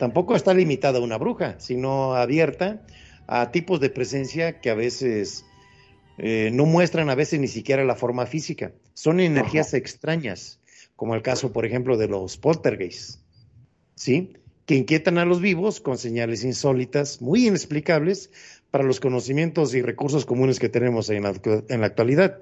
Tampoco 0.00 0.34
está 0.34 0.54
limitada 0.54 0.98
a 0.98 1.02
una 1.02 1.18
bruja, 1.18 1.54
sino 1.60 2.14
abierta 2.14 2.82
a 3.28 3.52
tipos 3.52 3.78
de 3.78 3.90
presencia 3.90 4.60
que 4.60 4.70
a 4.70 4.74
veces 4.74 5.44
eh, 6.18 6.50
no 6.52 6.66
muestran 6.66 7.10
a 7.10 7.14
veces 7.14 7.40
ni 7.40 7.48
siquiera 7.48 7.84
la 7.84 7.96
forma 7.96 8.26
física. 8.26 8.72
Son 8.94 9.20
energías 9.20 9.74
extrañas, 9.74 10.60
como 10.96 11.14
el 11.14 11.22
caso, 11.22 11.52
por 11.52 11.66
ejemplo, 11.66 11.96
de 11.96 12.08
los 12.08 12.36
poltergeists, 12.36 13.20
¿sí? 13.94 14.34
que 14.66 14.76
inquietan 14.76 15.18
a 15.18 15.24
los 15.24 15.40
vivos 15.40 15.80
con 15.80 15.98
señales 15.98 16.44
insólitas, 16.44 17.20
muy 17.20 17.46
inexplicables, 17.46 18.30
para 18.70 18.84
los 18.84 18.98
conocimientos 18.98 19.74
y 19.74 19.82
recursos 19.82 20.24
comunes 20.24 20.58
que 20.58 20.68
tenemos 20.68 21.10
en 21.10 21.22
la, 21.22 21.34
en 21.68 21.80
la 21.80 21.86
actualidad. 21.86 22.40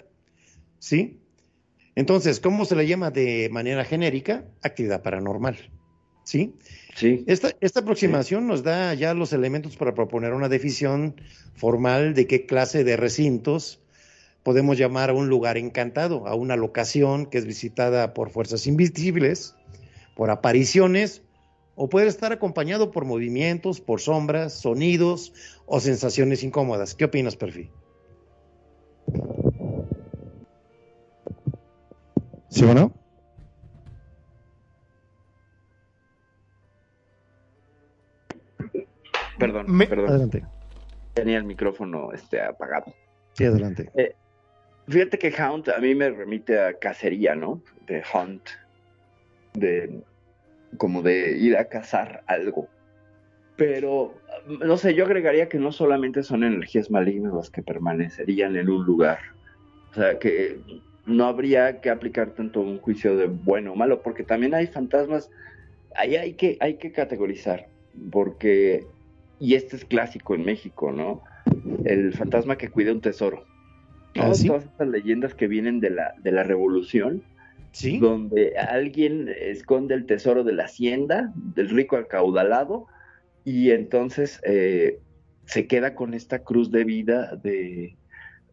¿Sí? 0.79 1.21
Entonces, 1.95 2.41
¿cómo 2.41 2.65
se 2.65 2.77
le 2.77 2.87
llama 2.87 3.11
de 3.11 3.49
manera 3.51 3.85
genérica? 3.85 4.45
Actividad 4.63 5.03
paranormal. 5.03 5.59
¿Sí? 6.25 6.55
Sí. 6.95 7.25
Esta, 7.27 7.53
esta 7.61 7.81
aproximación 7.81 8.47
nos 8.47 8.63
da 8.63 8.93
ya 8.95 9.15
los 9.15 9.33
elementos 9.33 9.77
para 9.77 9.95
proponer 9.95 10.35
una 10.35 10.49
definición 10.49 11.17
formal 11.55 12.15
de 12.15 12.27
qué 12.27 12.47
clase 12.47 12.85
de 12.85 12.97
recintos 12.97 13.81
podemos 14.43 14.77
llamar 14.77 15.11
a 15.11 15.15
un 15.15 15.29
lugar 15.29 15.57
encantado, 15.57 16.27
a 16.27 16.35
una 16.35 16.57
locación 16.57 17.27
que 17.27 17.39
es 17.39 17.47
visitada 17.47 18.13
por 18.13 18.31
fuerzas 18.31 18.67
invisibles, 18.67 19.55
por 20.17 20.31
apariciones 20.31 21.23
o 21.75 21.89
puede 21.89 22.09
estar 22.09 22.33
acompañado 22.33 22.91
por 22.91 23.05
movimientos, 23.05 23.81
por 23.81 24.01
sombras, 24.01 24.53
sonidos 24.53 25.33
o 25.67 25.81
sensaciones 25.81 26.43
incómodas. 26.43 26.95
¿Qué 26.95 27.07
opinas, 27.07 27.37
Perfil? 27.37 27.71
¿Sí 32.51 32.65
o 32.65 32.75
no? 32.75 33.02
Perdón, 39.47 39.79
perdón. 39.89 40.09
Adelante. 40.09 40.45
Tenía 41.15 41.39
el 41.39 41.45
micrófono 41.45 42.13
este, 42.13 42.41
apagado. 42.41 42.95
Sí, 43.35 43.45
adelante. 43.45 43.91
Eh, 43.95 44.15
fíjate 44.89 45.19
que 45.19 45.35
Hunt 45.43 45.69
a 45.69 45.79
mí 45.79 45.95
me 45.95 46.11
remite 46.11 46.61
a 46.61 46.75
cacería, 46.75 47.35
¿no? 47.35 47.63
De 47.87 48.03
Hunt. 48.15 48.43
De 49.55 50.03
como 50.77 51.03
de 51.03 51.37
ir 51.37 51.57
a 51.57 51.67
cazar 51.67 52.23
algo. 52.27 52.69
Pero, 53.57 54.15
no 54.47 54.77
sé, 54.77 54.95
yo 54.95 55.05
agregaría 55.05 55.49
que 55.49 55.59
no 55.59 55.73
solamente 55.73 56.23
son 56.23 56.43
energías 56.43 56.91
malignas 56.91 57.35
las 57.35 57.51
que 57.51 57.63
permanecerían 57.63 58.57
en 58.57 58.71
un 58.71 58.85
lugar. 58.85 59.19
O 59.91 59.95
sea, 59.95 60.19
que 60.19 60.59
no 61.05 61.27
habría 61.27 61.81
que 61.81 61.91
aplicar 61.91 62.31
tanto 62.31 62.61
un 62.61 62.79
juicio 62.79 63.17
de 63.17 63.27
bueno 63.27 63.73
o 63.73 63.77
malo, 63.77 64.03
porque 64.03 64.23
también 64.23 64.55
hay 64.55 64.67
fantasmas, 64.67 65.31
ahí 65.95 66.17
hay 66.17 66.33
que, 66.35 66.57
hay 66.61 66.75
que 66.75 66.93
categorizar, 66.93 67.69
porque, 68.11 68.87
y 69.43 69.57
este 69.57 69.75
es 69.75 69.85
clásico 69.85 70.37
en 70.37 70.45
México, 70.45 70.93
¿no? 70.93 71.21
El 71.85 72.13
fantasma 72.15 72.57
que 72.57 72.69
cuida 72.69 72.93
un 72.93 73.01
tesoro. 73.01 73.45
¿Ah, 74.15 74.31
Todas 74.47 74.65
estas 74.65 74.87
leyendas 74.87 75.35
que 75.35 75.49
vienen 75.49 75.81
de 75.81 75.91
la, 75.91 76.15
de 76.23 76.31
la 76.31 76.45
revolución, 76.45 77.25
donde 77.99 78.57
alguien 78.57 79.29
esconde 79.37 79.97
el 79.97 80.07
tesoro 80.07 80.45
de 80.45 80.53
la 80.53 80.67
hacienda, 80.67 81.33
del 81.35 81.71
rico 81.71 81.97
acaudalado, 81.97 82.87
y 83.45 83.73
entonces 83.73 84.41
eh, 84.45 85.01
se 85.45 85.67
queda 85.67 85.97
con 85.97 86.15
esta 86.15 86.45
cruz 86.45 86.71
de 86.71 86.85
vida 86.85 87.35
de 87.35 87.97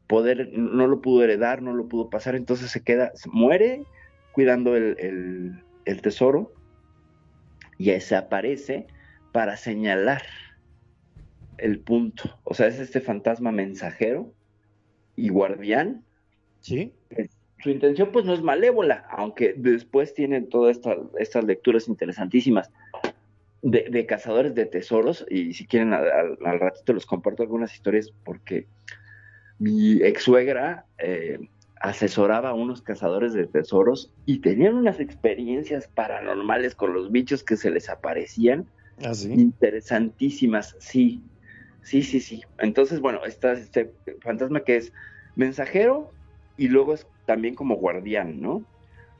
poder, 0.08 0.50
no 0.58 0.88
lo 0.88 1.02
pudo 1.02 1.24
heredar, 1.24 1.62
no 1.62 1.76
lo 1.76 1.88
pudo 1.88 2.10
pasar, 2.10 2.34
entonces 2.34 2.72
se 2.72 2.82
queda, 2.82 3.12
muere 3.32 3.84
cuidando 4.32 4.76
el, 4.76 5.62
el 5.86 6.02
tesoro 6.02 6.52
y 7.78 7.92
se 8.00 8.16
aparece 8.16 8.88
para 9.32 9.56
señalar 9.56 10.24
el 11.62 11.80
punto. 11.80 12.40
O 12.44 12.54
sea, 12.54 12.68
es 12.68 12.80
este 12.80 13.02
fantasma 13.02 13.52
mensajero 13.52 14.34
y 15.16 15.30
guardián. 15.30 16.04
Sí 16.62 16.94
su 17.62 17.70
intención 17.70 18.12
pues 18.12 18.26
no 18.26 18.34
es 18.34 18.42
malévola, 18.42 19.06
aunque 19.10 19.54
después 19.56 20.14
tienen 20.14 20.50
todas 20.50 20.80
estas 21.18 21.44
lecturas 21.44 21.88
interesantísimas 21.88 22.72
de, 23.62 24.06
cazadores 24.06 24.56
de 24.56 24.66
tesoros, 24.66 25.26
y 25.30 25.54
si 25.54 25.66
quieren 25.66 25.94
al, 25.94 26.38
ratito 26.60 26.94
les 26.94 27.06
comparto 27.06 27.44
algunas 27.44 27.74
historias 27.74 28.14
porque 28.24 28.68
mi 29.58 30.02
ex 30.02 30.24
suegra, 30.24 30.86
eh, 30.98 31.40
asesoraba 31.82 32.50
a 32.50 32.54
unos 32.54 32.82
cazadores 32.82 33.34
de 33.34 33.48
tesoros 33.48 34.12
y 34.26 34.40
tenían 34.40 34.76
unas 34.76 35.02
experiencias 35.02 35.88
paranormales 35.88 36.76
con 36.76 36.94
los 36.94 37.12
bichos 37.12 37.44
que 37.44 37.58
se 37.58 37.70
les 37.70 37.90
aparecían. 37.90 38.66
¿Ah, 39.04 39.14
sí? 39.14 39.32
Interesantísimas, 39.34 40.76
sí. 40.80 41.22
Sí, 41.82 42.04
sí, 42.04 42.20
sí. 42.20 42.44
Entonces, 42.58 43.00
bueno, 43.00 43.24
está 43.26 43.54
este 43.54 43.94
fantasma 44.22 44.64
que 44.64 44.78
es 44.78 44.94
mensajero 45.36 46.12
y 46.58 46.68
luego 46.68 46.94
es 46.94 47.08
también 47.26 47.56
como 47.56 47.76
guardián, 47.76 48.42
¿no? 48.42 48.64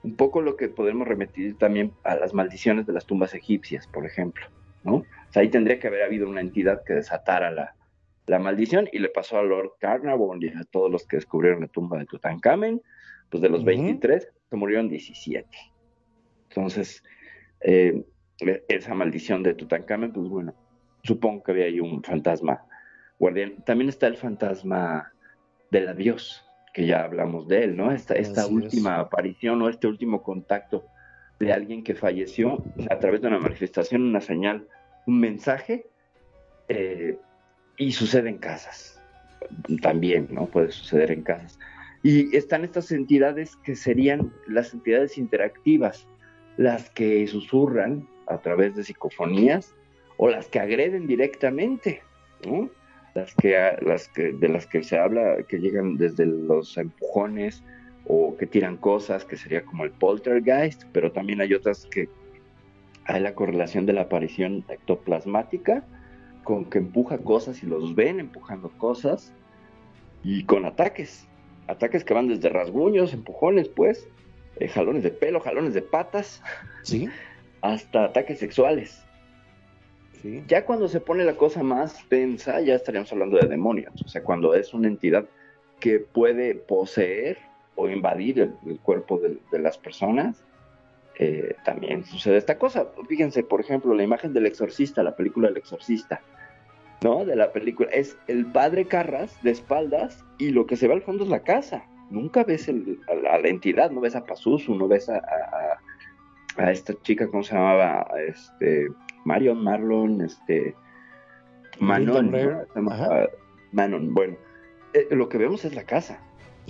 Un 0.04 0.16
poco 0.16 0.42
lo 0.42 0.56
que 0.56 0.70
podemos 0.70 1.08
remitir 1.08 1.58
también 1.58 1.94
a 2.04 2.16
las 2.16 2.34
maldiciones 2.34 2.86
de 2.86 2.94
las 2.94 3.06
tumbas 3.06 3.34
egipcias, 3.34 3.88
por 3.88 4.06
ejemplo, 4.06 4.46
¿no? 4.84 4.96
O 4.96 5.32
sea, 5.32 5.42
ahí 5.42 5.50
tendría 5.50 5.80
que 5.80 5.88
haber 5.88 6.04
habido 6.04 6.28
una 6.28 6.42
entidad 6.42 6.84
que 6.84 6.94
desatara 6.94 7.52
la, 7.52 7.76
la 8.30 8.40
maldición 8.40 8.88
y 8.92 9.00
le 9.00 9.10
pasó 9.10 9.40
a 9.40 9.44
Lord 9.44 9.74
Carnarvon 9.80 10.42
y 10.42 10.48
a 10.50 10.64
todos 10.70 10.92
los 10.92 11.06
que 11.08 11.18
descubrieron 11.18 11.62
la 11.62 11.68
tumba 11.68 11.98
de 11.98 12.06
Tutankamen, 12.06 12.82
pues 13.30 13.42
de 13.42 13.50
los 13.50 13.64
23 13.64 14.28
se 14.50 14.56
murieron 14.56 14.88
17. 14.88 15.48
Entonces, 16.50 17.04
eh, 17.62 18.04
esa 18.68 18.94
maldición 18.94 19.44
de 19.44 19.54
Tutankamen, 19.54 20.14
pues 20.14 20.28
bueno, 20.30 20.54
supongo 21.04 21.44
que 21.44 21.52
había 21.52 21.66
ahí 21.66 21.80
un 21.80 22.04
fantasma 22.04 22.66
guardián. 23.18 23.64
También 23.66 23.90
está 23.90 24.08
el 24.08 24.18
fantasma 24.18 25.12
del 25.72 25.88
adiós, 25.88 26.46
que 26.74 26.86
ya 26.86 27.04
hablamos 27.04 27.48
de 27.48 27.64
él, 27.66 27.78
¿no? 27.78 27.92
Esta, 27.92 28.16
esta 28.16 28.48
última 28.48 29.00
aparición 29.00 29.62
o 29.62 29.70
este 29.70 29.88
último 29.88 30.24
contacto 30.24 30.86
de 31.40 31.54
alguien 31.54 31.84
que 31.84 31.96
falleció 31.96 32.64
a 32.90 33.00
través 33.00 33.22
de 33.22 33.28
una 33.28 33.40
manifestación, 33.40 34.04
una 34.04 34.22
señal, 34.22 34.68
un 35.06 35.20
mensaje, 35.20 35.86
eh, 36.68 37.18
y 37.78 37.92
sucede 37.94 38.30
en 38.30 38.38
casas. 38.38 39.02
También, 39.82 40.28
¿no? 40.32 40.48
Puede 40.48 40.72
suceder 40.72 41.12
en 41.12 41.24
casas. 41.24 41.58
Y 42.04 42.36
están 42.36 42.64
estas 42.64 42.92
entidades 42.92 43.56
que 43.58 43.76
serían 43.76 44.34
las 44.48 44.74
entidades 44.74 45.18
interactivas, 45.18 46.08
las 46.58 46.90
que 46.90 47.26
susurran 47.28 48.08
a 48.28 48.40
través 48.40 48.76
de 48.76 48.84
psicofonías 48.84 49.76
o 50.22 50.30
las 50.30 50.48
que 50.48 50.60
agreden 50.60 51.08
directamente, 51.08 52.02
¿no? 52.46 52.70
Las 53.16 53.34
que, 53.36 53.58
las 53.82 54.10
que, 54.10 54.34
de 54.34 54.50
las 54.50 54.68
que 54.68 54.84
se 54.84 55.00
habla, 55.00 55.38
que 55.48 55.60
llegan 55.60 55.96
desde 55.96 56.26
los 56.26 56.78
empujones 56.78 57.64
o 58.06 58.36
que 58.36 58.46
tiran 58.46 58.76
cosas, 58.76 59.24
que 59.24 59.38
sería 59.38 59.64
como 59.64 59.86
el 59.86 59.92
poltergeist, 59.92 60.84
pero 60.92 61.14
también 61.14 61.40
hay 61.40 61.54
otras 61.54 61.86
que 61.86 62.10
hay 63.06 63.22
la 63.22 63.34
correlación 63.34 63.86
de 63.86 63.94
la 63.94 64.02
aparición 64.02 64.66
ectoplasmática, 64.68 65.86
con 66.44 66.66
que 66.66 66.80
empuja 66.80 67.18
cosas 67.20 67.64
y 67.64 67.66
los 67.66 67.96
ven 67.96 68.20
empujando 68.20 68.70
cosas 68.78 69.34
y 70.22 70.44
con 70.44 70.66
ataques, 70.66 71.30
ataques 71.68 72.04
que 72.04 72.14
van 72.14 72.28
desde 72.28 72.50
rasguños, 72.50 73.14
empujones, 73.14 73.70
pues, 73.70 74.10
eh, 74.58 74.68
jalones 74.68 75.04
de 75.04 75.12
pelo, 75.12 75.40
jalones 75.40 75.74
de 75.74 75.82
patas, 75.82 76.44
¿Sí? 76.84 77.08
hasta 77.62 78.04
ataques 78.04 78.40
sexuales. 78.40 79.02
Ya 80.48 80.66
cuando 80.66 80.88
se 80.88 81.00
pone 81.00 81.24
la 81.24 81.36
cosa 81.36 81.64
más 81.64 82.08
tensa, 82.10 82.60
ya 82.62 82.76
estaríamos 82.76 83.12
hablando 83.12 83.38
de 83.38 83.48
demonios, 83.48 83.94
o 84.04 84.08
sea, 84.08 84.24
cuando 84.24 84.54
es 84.54 84.74
una 84.74 84.88
entidad 84.88 85.26
que 85.80 86.00
puede 86.00 86.56
poseer 86.56 87.38
o 87.76 87.90
invadir 87.90 88.40
el, 88.66 88.80
cuerpo 88.80 89.20
de, 89.20 89.60
las 89.60 89.78
personas, 89.78 90.44
eh, 91.18 91.56
también 91.64 92.04
sucede 92.04 92.38
esta 92.38 92.58
cosa. 92.58 92.88
Fíjense, 93.08 93.44
por 93.44 93.62
ejemplo, 93.62 93.94
la 93.94 94.04
imagen 94.04 94.34
del 94.34 94.46
exorcista, 94.46 95.04
la 95.04 95.16
película 95.16 95.48
del 95.48 95.58
exorcista, 95.58 96.22
¿no? 97.02 97.24
De 97.24 97.38
la 97.38 97.54
película, 97.54 97.90
es 97.92 98.18
el 98.28 98.46
padre 98.46 98.86
Carras 98.86 99.42
de 99.44 99.52
espaldas 99.52 100.26
y 100.38 100.50
lo 100.50 100.66
que 100.66 100.76
se 100.76 100.88
ve 100.88 100.96
al 100.96 101.02
fondo 101.02 101.24
es 101.24 101.30
la 101.30 101.44
casa. 101.44 101.86
Nunca 102.10 102.44
ves 102.44 102.68
el, 102.68 103.00
a, 103.08 103.16
la, 103.16 103.34
a, 103.36 103.40
la, 103.40 103.48
entidad, 103.48 103.92
no 103.92 104.02
ves 104.02 104.16
a 104.16 104.26
Pazuzu, 104.26 104.76
no 104.76 104.88
ves 104.88 105.10
a, 105.10 105.22
esta 106.70 106.94
chica, 107.04 107.28
¿cómo 107.28 107.44
se 107.44 107.56
llamaba? 107.56 108.06
Este, 108.28 108.88
Marion, 109.30 109.64
Marlon, 109.64 110.22
este, 110.22 110.74
Manon, 111.80 112.32
¿no? 112.32 112.66
Manon, 113.72 114.12
bueno, 114.16 114.38
eh, 114.96 115.08
lo 115.12 115.30
que 115.30 115.38
vemos 115.38 115.66
es 115.66 115.76
la 115.76 115.84
casa. 115.84 116.20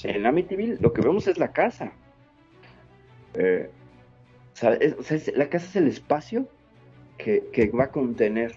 En 0.03 0.25
Amityville 0.25 0.77
lo 0.81 0.91
que 0.91 1.01
vemos 1.01 1.27
es 1.27 1.37
la 1.37 1.53
casa. 1.53 1.93
Eh, 3.33 3.69
¿sabes? 4.53 4.93
O 4.99 5.03
sea, 5.03 5.15
es, 5.15 5.33
la 5.37 5.49
casa 5.49 5.67
es 5.67 5.75
el 5.77 5.87
espacio 5.87 6.49
que, 7.17 7.45
que 7.53 7.69
va 7.69 7.85
a 7.85 7.91
contener 7.91 8.53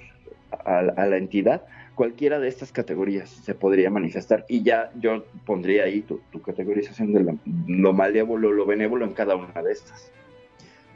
a, 0.50 0.78
a, 0.78 1.06
la 1.06 1.16
entidad. 1.16 1.62
Cualquiera 1.94 2.40
de 2.40 2.48
estas 2.48 2.72
categorías 2.72 3.30
se 3.30 3.54
podría 3.54 3.88
manifestar. 3.88 4.44
Y 4.48 4.64
ya 4.64 4.90
yo 4.98 5.24
pondría 5.46 5.84
ahí 5.84 6.02
tu, 6.02 6.20
tu 6.32 6.42
categorización 6.42 7.12
de 7.12 7.20
lo, 7.20 7.38
lo 7.68 7.92
malévolo, 7.92 8.50
lo 8.50 8.66
benévolo 8.66 9.04
en 9.04 9.12
cada 9.12 9.36
una 9.36 9.62
de 9.62 9.70
estas. 9.70 10.10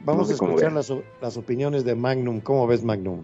Vamos 0.01 0.21
no 0.21 0.25
sé 0.25 0.31
a 0.33 0.47
escuchar 0.47 0.71
las, 0.71 0.93
las, 1.21 1.37
opiniones 1.37 1.83
de 1.83 1.95
Magnum. 1.95 2.39
¿Cómo 2.39 2.67
ves, 2.67 2.83
Magnum? 2.83 3.23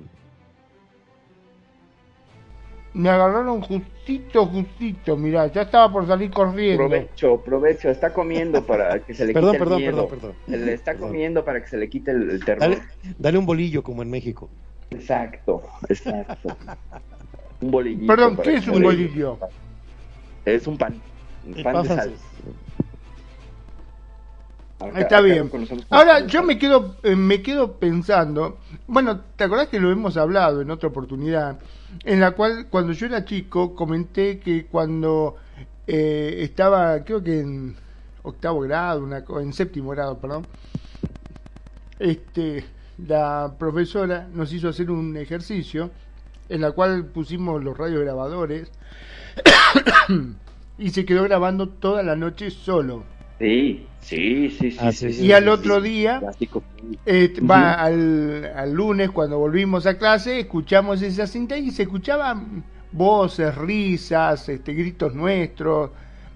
Me 2.94 3.10
agarraron 3.10 3.62
justito, 3.62 4.46
justito. 4.46 5.18
Mira, 5.18 5.48
ya 5.48 5.64
estaba 5.64 5.92
por 5.92 6.06
salir 6.06 6.30
corriendo. 6.30 6.88
Provecho, 6.88 7.38
provecho. 7.42 7.90
Está 7.90 8.14
comiendo 8.14 8.64
para 8.66 9.00
que 9.00 9.14
se 9.14 9.26
le 9.26 9.34
perdón, 9.34 9.52
quite 9.52 9.60
perdón, 9.60 9.82
el 9.82 9.94
miedo. 9.94 10.08
Perdón, 10.08 10.20
perdón, 10.20 10.36
Se 10.48 10.66
le 10.66 10.74
está 10.74 10.92
perdón. 10.92 11.10
comiendo 11.10 11.46
para 11.46 11.62
que 11.62 11.68
se 11.68 11.78
le 11.78 11.90
quite 11.90 12.12
el, 12.12 12.30
el 12.30 12.46
terror. 12.46 12.60
Dale, 12.62 12.82
dale, 13.18 13.38
un 13.38 13.46
bolillo 13.46 13.84
como 13.84 14.04
en 14.04 14.12
México. 14.12 14.50
Exacto, 14.92 15.64
exacto. 15.90 16.56
un 17.62 17.72
bolillito. 17.72 18.08
Perdón, 18.08 18.38
¿qué 18.44 18.56
es 18.56 18.68
un 18.68 18.84
bolillo? 18.84 19.40
Es 20.46 20.68
un 20.68 20.78
pan. 20.78 21.02
Un 21.48 21.64
pan 21.64 21.84
de 21.84 21.90
sal. 21.90 22.14
Acá, 24.89 25.00
Está 25.00 25.22
bien. 25.22 25.50
Ahora 25.89 26.26
yo 26.26 26.43
me 26.43 26.58
quedo 26.58 26.96
eh, 27.04 27.15
me 27.15 27.41
quedo 27.41 27.74
pensando, 27.74 28.58
bueno, 28.88 29.22
¿te 29.36 29.46
acordás 29.46 29.67
que 29.67 29.80
lo 29.80 29.91
hemos 29.91 30.17
hablado 30.17 30.62
en 30.62 30.72
otra 30.72 30.89
oportunidad? 30.89 31.60
En 32.04 32.19
la 32.19 32.32
cual 32.32 32.67
cuando 32.69 32.93
yo 32.93 33.06
era 33.06 33.24
chico 33.24 33.76
comenté 33.76 34.39
que 34.39 34.65
cuando 34.65 35.38
eh, 35.88 36.39
estaba, 36.39 37.04
creo 37.04 37.24
que 37.24 37.39
en 37.39 37.76
octavo 38.24 38.62
grado, 38.62 39.04
una, 39.04 39.24
en 39.41 39.54
séptimo 39.54 39.91
grado, 39.91 40.17
perdón, 40.17 40.48
este, 42.00 42.65
la 43.08 43.54
profesora 43.58 44.28
nos 44.34 44.52
hizo 44.54 44.69
hacer 44.69 44.91
un 44.91 45.15
ejercicio 45.17 45.91
en 46.50 46.62
la 46.62 46.72
cual 46.72 47.06
pusimos 47.06 47.63
los 47.63 47.78
radiograbadores 47.78 48.72
y 50.78 50.89
se 50.89 51.06
quedó 51.06 51.24
grabando 51.24 51.69
toda 51.69 52.04
la 52.04 52.15
noche 52.15 52.52
solo. 52.52 53.04
Sí, 53.39 53.88
sí, 54.00 54.50
sí, 54.50 54.72
sí. 54.72 54.78
Ah, 54.80 54.91
sí, 54.91 55.12
sí, 55.13 55.26
y 55.26 55.32
al 55.32 55.48
otro 55.48 55.82
día, 55.82 56.22
eh, 57.06 57.34
va 57.41 57.74
al, 57.74 58.46
al, 58.56 58.72
lunes, 58.72 59.12
cuando 59.12 59.38
volvimos 59.38 59.86
a 59.86 59.98
clase, 59.98 60.39
escuchamos 60.39 61.02
esa 61.02 61.28
cinta 61.28 61.58
y 61.58 61.72
se 61.72 61.84
escuchaban 61.84 62.63
voces, 62.91 63.54
risas, 63.56 64.48
este, 64.50 64.74
gritos 64.74 65.13
nuestros. 65.13 65.91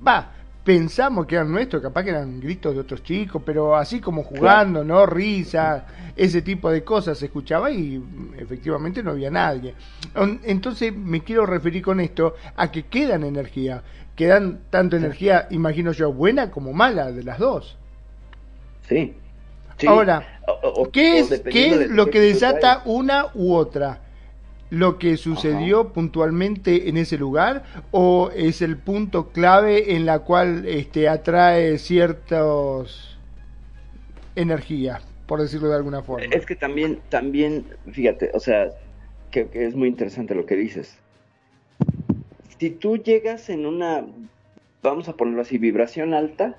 Va, 0.05 0.33
pensamos 0.67 1.25
que 1.25 1.35
eran 1.35 1.49
nuestros, 1.49 1.81
capaz 1.81 2.03
que 2.03 2.09
eran 2.09 2.41
gritos 2.41 2.73
de 2.73 2.81
otros 2.81 3.01
chicos, 3.01 3.41
pero 3.45 3.73
así 3.73 4.01
como 4.01 4.23
jugando, 4.23 4.83
¿no? 4.83 5.05
Risas, 5.05 5.83
ese 6.13 6.41
tipo 6.41 6.69
de 6.69 6.83
cosas 6.83 7.17
se 7.17 7.27
escuchaba 7.27 7.71
y 7.71 8.03
efectivamente 8.37 9.01
no 9.01 9.11
había 9.11 9.31
nadie. 9.31 9.75
Entonces 10.43 10.93
me 10.93 11.21
quiero 11.21 11.45
referir 11.45 11.81
con 11.81 12.01
esto 12.01 12.35
a 12.57 12.69
que 12.69 12.83
quedan 12.83 13.23
energía 13.23 13.81
que 14.17 14.27
dan 14.27 14.59
tanto 14.69 14.97
energía, 14.97 15.47
imagino 15.51 15.93
yo, 15.93 16.11
buena 16.11 16.51
como 16.51 16.73
mala, 16.73 17.13
de 17.13 17.23
las 17.23 17.39
dos. 17.39 17.77
Sí. 18.89 19.13
sí. 19.77 19.87
Ahora, 19.87 20.41
o, 20.47 20.81
o, 20.81 20.91
¿qué 20.91 21.19
es, 21.19 21.43
¿qué 21.49 21.69
es 21.69 21.89
lo 21.91 22.09
que 22.09 22.19
desata 22.19 22.81
una 22.83 23.27
u 23.35 23.53
otra? 23.53 24.01
¿Lo 24.69 24.97
que 24.97 25.15
sucedió 25.17 25.81
Ajá. 25.81 25.93
puntualmente 25.93 26.89
en 26.89 26.97
ese 26.97 27.17
lugar 27.17 27.63
o 27.91 28.31
es 28.35 28.61
el 28.61 28.77
punto 28.77 29.29
clave 29.29 29.95
en 29.95 30.05
la 30.05 30.19
cual 30.19 30.65
este, 30.67 31.07
atrae 31.07 31.77
ciertas 31.77 33.17
energías, 34.35 35.01
por 35.25 35.41
decirlo 35.41 35.69
de 35.69 35.75
alguna 35.75 36.03
forma? 36.03 36.25
Es 36.31 36.45
que 36.45 36.55
también, 36.55 36.99
también, 37.09 37.65
fíjate, 37.89 38.31
o 38.33 38.39
sea, 38.39 38.71
que, 39.31 39.47
que 39.47 39.65
es 39.65 39.75
muy 39.75 39.87
interesante 39.87 40.35
lo 40.35 40.45
que 40.45 40.55
dices 40.55 40.97
si 42.59 42.69
tú 42.71 42.97
llegas 42.97 43.49
en 43.49 43.65
una, 43.65 44.05
vamos 44.81 45.09
a 45.09 45.15
ponerlo 45.15 45.41
así, 45.41 45.57
vibración 45.57 46.13
alta, 46.13 46.57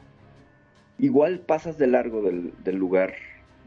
igual 0.99 1.41
pasas 1.41 1.79
de 1.79 1.87
largo 1.89 2.23
del, 2.23 2.53
del, 2.65 2.77
lugar 2.77 3.15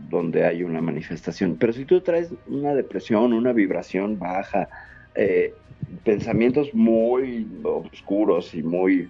donde 0.09 0.45
hay 0.45 0.63
una 0.63 0.81
manifestación. 0.81 1.57
Pero 1.57 1.73
si 1.73 1.85
tú 1.85 2.01
traes 2.01 2.33
una 2.47 2.73
depresión, 2.73 3.33
una 3.33 3.53
vibración 3.53 4.19
baja, 4.19 4.69
eh, 5.15 5.53
pensamientos 6.03 6.73
muy 6.73 7.47
oscuros 7.63 8.53
y 8.53 8.63
muy 8.63 9.09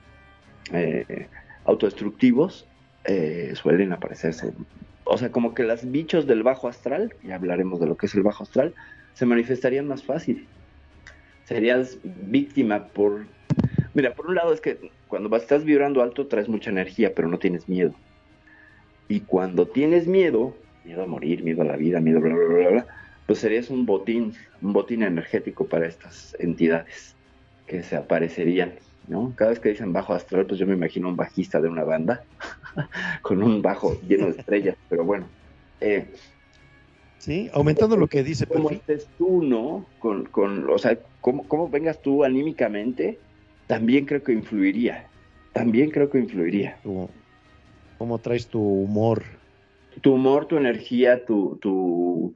eh, 0.73 1.27
autodestructivos, 1.65 2.67
eh, 3.05 3.51
suelen 3.55 3.93
aparecerse. 3.93 4.53
O 5.03 5.17
sea, 5.17 5.31
como 5.31 5.53
que 5.53 5.63
los 5.63 5.89
bichos 5.89 6.27
del 6.27 6.43
bajo 6.43 6.67
astral, 6.67 7.13
y 7.23 7.31
hablaremos 7.31 7.79
de 7.79 7.87
lo 7.87 7.97
que 7.97 8.05
es 8.05 8.15
el 8.15 8.23
bajo 8.23 8.43
astral, 8.43 8.73
se 9.13 9.25
manifestarían 9.25 9.87
más 9.87 10.03
fácil 10.03 10.47
serías 11.51 11.97
víctima 12.03 12.87
por... 12.87 13.25
Mira, 13.93 14.13
por 14.13 14.27
un 14.27 14.35
lado 14.35 14.53
es 14.53 14.61
que 14.61 14.89
cuando 15.09 15.35
estás 15.35 15.65
vibrando 15.65 16.01
alto 16.01 16.27
traes 16.27 16.47
mucha 16.47 16.69
energía, 16.69 17.13
pero 17.13 17.27
no 17.27 17.39
tienes 17.39 17.67
miedo. 17.67 17.93
Y 19.09 19.19
cuando 19.19 19.67
tienes 19.67 20.07
miedo, 20.07 20.55
miedo 20.83 21.03
a 21.03 21.07
morir, 21.07 21.43
miedo 21.43 21.61
a 21.61 21.65
la 21.65 21.75
vida, 21.75 21.99
miedo 21.99 22.19
bla, 22.19 22.33
bla, 22.33 22.45
bla, 22.45 22.69
bla, 22.69 22.87
pues 23.25 23.39
serías 23.39 23.69
un 23.69 23.85
botín, 23.85 24.33
un 24.61 24.73
botín 24.73 25.03
energético 25.03 25.65
para 25.65 25.87
estas 25.87 26.35
entidades 26.39 27.15
que 27.67 27.83
se 27.83 27.95
aparecerían, 27.95 28.73
¿no? 29.07 29.33
Cada 29.35 29.51
vez 29.51 29.59
que 29.59 29.69
dicen 29.69 29.93
bajo 29.93 30.13
astral, 30.13 30.45
pues 30.45 30.59
yo 30.59 30.67
me 30.67 30.73
imagino 30.73 31.07
un 31.07 31.15
bajista 31.15 31.61
de 31.61 31.69
una 31.69 31.83
banda 31.83 32.23
con 33.21 33.41
un 33.41 33.61
bajo 33.61 33.99
lleno 34.07 34.25
de 34.25 34.39
estrellas, 34.39 34.75
pero 34.89 35.03
bueno. 35.05 35.27
Eh, 35.79 36.07
sí, 37.17 37.49
aumentando 37.53 37.97
lo 37.97 38.07
que 38.07 38.23
dice 38.23 38.45
Como 38.45 38.69
estés 38.69 39.07
tú, 39.17 39.43
¿no? 39.43 39.85
Con, 39.99 40.25
con, 40.25 40.69
o 40.69 40.77
sea, 40.77 40.97
cómo, 41.21 41.47
cómo 41.47 41.69
vengas 41.69 42.01
tú 42.01 42.23
anímicamente, 42.23 43.19
también 43.67 44.05
creo 44.05 44.23
que 44.23 44.33
influiría. 44.33 45.07
También 45.53 45.91
creo 45.91 46.09
que 46.09 46.17
influiría. 46.17 46.77
¿Cómo 47.97 48.19
traes 48.19 48.47
tu 48.47 48.61
humor? 48.61 49.23
Tu 50.01 50.13
humor, 50.13 50.45
tu 50.45 50.57
energía, 50.57 51.25
tu, 51.25 51.57
tu... 51.61 52.33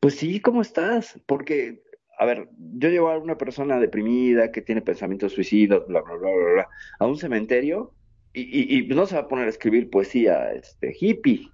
Pues 0.00 0.16
sí, 0.16 0.40
¿cómo 0.40 0.60
estás? 0.60 1.18
Porque, 1.26 1.82
a 2.18 2.26
ver, 2.26 2.48
yo 2.58 2.90
llevo 2.90 3.08
a 3.08 3.18
una 3.18 3.38
persona 3.38 3.80
deprimida 3.80 4.52
que 4.52 4.62
tiene 4.62 4.82
pensamientos 4.82 5.32
suicidas, 5.32 5.86
bla, 5.88 6.02
bla, 6.02 6.14
bla, 6.14 6.30
bla, 6.30 6.52
bla, 6.52 6.68
a 6.98 7.06
un 7.06 7.16
cementerio 7.16 7.94
y, 8.32 8.78
y, 8.78 8.86
no 8.88 9.06
se 9.06 9.16
va 9.16 9.22
a 9.22 9.28
poner 9.28 9.46
a 9.46 9.50
escribir 9.50 9.90
poesía 9.90 10.52
este, 10.52 10.94
hippie. 10.98 11.50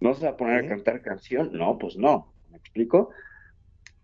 No 0.00 0.14
se 0.14 0.24
va 0.24 0.32
a 0.32 0.36
poner 0.36 0.64
a 0.64 0.68
cantar 0.68 1.02
canción. 1.02 1.50
No, 1.52 1.78
pues 1.78 1.96
no. 1.96 2.32
¿Me 2.50 2.58
explico? 2.58 3.10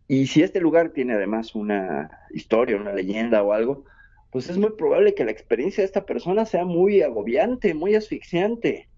Y 0.08 0.26
si 0.26 0.42
este 0.42 0.60
lugar 0.60 0.90
tiene 0.90 1.14
además 1.14 1.54
una 1.54 2.10
historia, 2.30 2.76
una 2.76 2.92
leyenda 2.92 3.42
o 3.42 3.52
algo, 3.52 3.84
pues 4.30 4.48
es 4.48 4.58
muy 4.58 4.70
probable 4.76 5.14
que 5.14 5.24
la 5.24 5.30
experiencia 5.30 5.82
de 5.82 5.86
esta 5.86 6.06
persona 6.06 6.44
sea 6.44 6.64
muy 6.64 7.02
agobiante, 7.02 7.74
muy 7.74 7.94
asfixiante. 7.94 8.88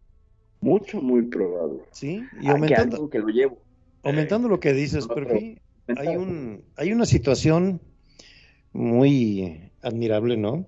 Mucho, 0.60 1.00
muy 1.00 1.22
probable. 1.22 1.82
Sí, 1.92 2.22
y 2.40 2.48
aumentando, 2.48 3.08
que 3.08 3.18
lo 3.18 3.28
llevo. 3.28 3.58
aumentando 4.02 4.48
lo 4.48 4.60
que 4.60 4.72
dices, 4.72 5.06
Perfi, 5.06 5.58
hay, 5.96 6.16
un, 6.16 6.64
hay 6.76 6.92
una 6.92 7.06
situación 7.06 7.80
muy 8.72 9.70
admirable, 9.82 10.36
¿no? 10.36 10.66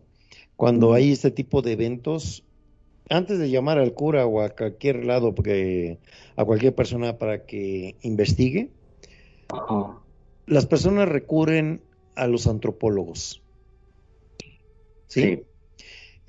Cuando 0.57 0.93
hay 0.93 1.12
este 1.12 1.30
tipo 1.30 1.62
de 1.62 1.72
eventos, 1.72 2.45
antes 3.09 3.38
de 3.38 3.51
llamar 3.51 3.78
al 3.78 3.95
cura 3.95 4.26
o 4.26 4.41
a 4.41 4.51
cualquier 4.51 5.05
lado, 5.05 5.34
porque, 5.34 5.99
a 6.36 6.45
cualquier 6.45 6.74
persona 6.74 7.18
para 7.18 7.45
que 7.47 7.97
investigue, 8.03 8.70
las 10.47 10.66
personas 10.66 11.09
recurren 11.09 11.82
a 12.14 12.26
los 12.26 12.47
antropólogos. 12.47 13.43
¿sí? 15.11 15.43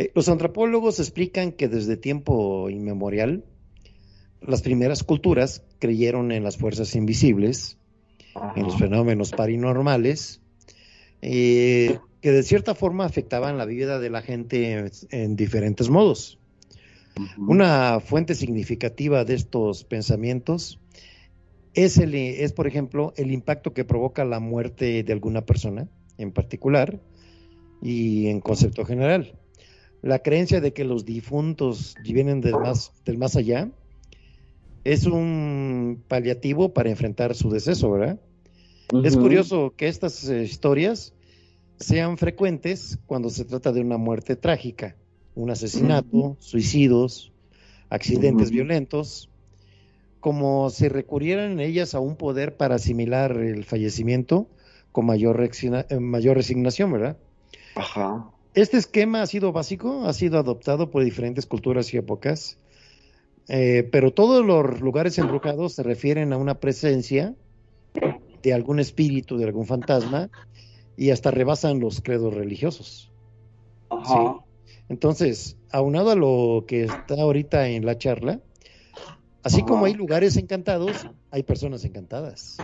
Eh, 0.01 0.11
los 0.15 0.29
antropólogos 0.29 0.99
explican 0.99 1.51
que 1.51 1.67
desde 1.67 1.95
tiempo 1.95 2.71
inmemorial 2.71 3.43
las 4.41 4.63
primeras 4.63 5.03
culturas 5.03 5.63
creyeron 5.77 6.31
en 6.31 6.43
las 6.43 6.57
fuerzas 6.57 6.95
invisibles, 6.95 7.77
en 8.55 8.63
los 8.63 8.79
fenómenos 8.79 9.29
paranormales, 9.31 10.41
eh, 11.21 11.99
que 12.19 12.31
de 12.31 12.41
cierta 12.41 12.73
forma 12.73 13.05
afectaban 13.05 13.59
la 13.59 13.65
vida 13.65 13.99
de 13.99 14.09
la 14.09 14.23
gente 14.23 14.89
en, 15.11 15.35
diferentes 15.35 15.89
modos. 15.89 16.39
Una 17.37 17.99
fuente 17.99 18.33
significativa 18.33 19.23
de 19.23 19.35
estos 19.35 19.83
pensamientos 19.83 20.79
es, 21.75 21.99
el, 21.99 22.15
es, 22.15 22.53
por 22.53 22.65
ejemplo, 22.65 23.13
el 23.17 23.31
impacto 23.31 23.73
que 23.73 23.85
provoca 23.85 24.25
la 24.25 24.39
muerte 24.39 25.03
de 25.03 25.13
alguna 25.13 25.45
persona 25.45 25.87
en 26.17 26.31
particular, 26.31 26.99
y 27.81 28.27
en 28.27 28.41
concepto 28.41 28.85
general. 28.85 29.33
La 30.01 30.19
creencia 30.19 30.61
de 30.61 30.73
que 30.73 30.83
los 30.83 31.05
difuntos 31.05 31.95
vienen 32.03 32.41
del 32.41 32.53
más, 32.53 32.91
del 33.05 33.17
más 33.17 33.35
allá 33.35 33.69
es 34.83 35.05
un 35.05 36.03
paliativo 36.07 36.73
para 36.73 36.89
enfrentar 36.89 37.35
su 37.35 37.51
deceso, 37.51 37.91
¿verdad? 37.91 38.19
Es 39.03 39.15
curioso 39.15 39.73
que 39.77 39.87
estas 39.87 40.27
eh, 40.27 40.43
historias 40.43 41.13
sean 41.79 42.17
frecuentes 42.17 42.99
cuando 43.05 43.29
se 43.29 43.45
trata 43.45 43.71
de 43.71 43.81
una 43.81 43.97
muerte 43.97 44.35
trágica, 44.35 44.95
un 45.33 45.49
asesinato, 45.49 46.35
suicidios, 46.39 47.31
accidentes 47.89 48.51
violentos, 48.51 49.29
como 50.19 50.69
si 50.69 50.87
recurrieran 50.87 51.59
ellas 51.59 51.95
a 51.95 51.99
un 51.99 52.15
poder 52.15 52.57
para 52.57 52.75
asimilar 52.75 53.37
el 53.37 53.63
fallecimiento 53.63 54.47
con 54.91 55.05
mayor, 55.05 55.41
eh, 55.41 55.99
mayor 55.99 56.37
resignación, 56.37 56.91
¿verdad? 56.91 57.17
Ajá. 57.75 58.29
Este 58.53 58.77
esquema 58.77 59.21
ha 59.21 59.27
sido 59.27 59.53
básico, 59.53 60.05
ha 60.05 60.13
sido 60.13 60.37
adoptado 60.37 60.91
por 60.91 61.03
diferentes 61.03 61.45
culturas 61.45 61.93
y 61.93 61.97
épocas, 61.97 62.57
eh, 63.47 63.87
pero 63.91 64.11
todos 64.13 64.45
los 64.45 64.81
lugares 64.81 65.17
embrujados 65.17 65.73
se 65.73 65.83
refieren 65.83 66.33
a 66.33 66.37
una 66.37 66.59
presencia 66.59 67.33
de 68.43 68.53
algún 68.53 68.79
espíritu, 68.79 69.37
de 69.37 69.45
algún 69.45 69.65
fantasma, 69.65 70.29
y 70.97 71.11
hasta 71.11 71.31
rebasan 71.31 71.79
los 71.79 72.01
credos 72.01 72.33
religiosos. 72.33 73.11
Ajá. 73.89 74.37
Entonces, 74.89 75.57
aunado 75.71 76.11
a 76.11 76.15
lo 76.15 76.65
que 76.67 76.83
está 76.83 77.21
ahorita 77.21 77.69
en 77.69 77.85
la 77.85 77.97
charla, 77.97 78.41
así 79.43 79.63
como 79.63 79.85
hay 79.85 79.93
lugares 79.93 80.35
encantados, 80.35 81.07
hay 81.29 81.43
personas 81.43 81.85
encantadas. 81.85 82.57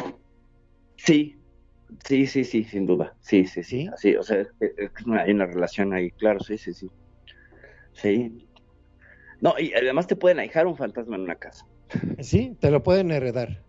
Sí, 0.97 1.37
Sí, 2.05 2.27
sí, 2.27 2.43
sí, 2.43 2.63
sin 2.63 2.85
duda. 2.85 3.15
Sí, 3.21 3.45
sí, 3.45 3.63
sí. 3.63 3.87
Así, 3.93 4.15
o 4.15 4.23
sea, 4.23 4.45
hay 5.19 5.31
una 5.31 5.45
relación 5.45 5.93
ahí, 5.93 6.11
claro, 6.11 6.39
sí, 6.39 6.57
sí, 6.57 6.73
sí. 6.73 6.89
Sí. 7.93 8.47
No, 9.41 9.53
y 9.59 9.73
además 9.73 10.07
te 10.07 10.15
pueden 10.15 10.39
ahijar 10.39 10.67
un 10.67 10.77
fantasma 10.77 11.15
en 11.15 11.21
una 11.23 11.35
casa. 11.35 11.65
Sí, 12.19 12.55
te 12.59 12.71
lo 12.71 12.83
pueden 12.83 13.11
heredar. 13.11 13.63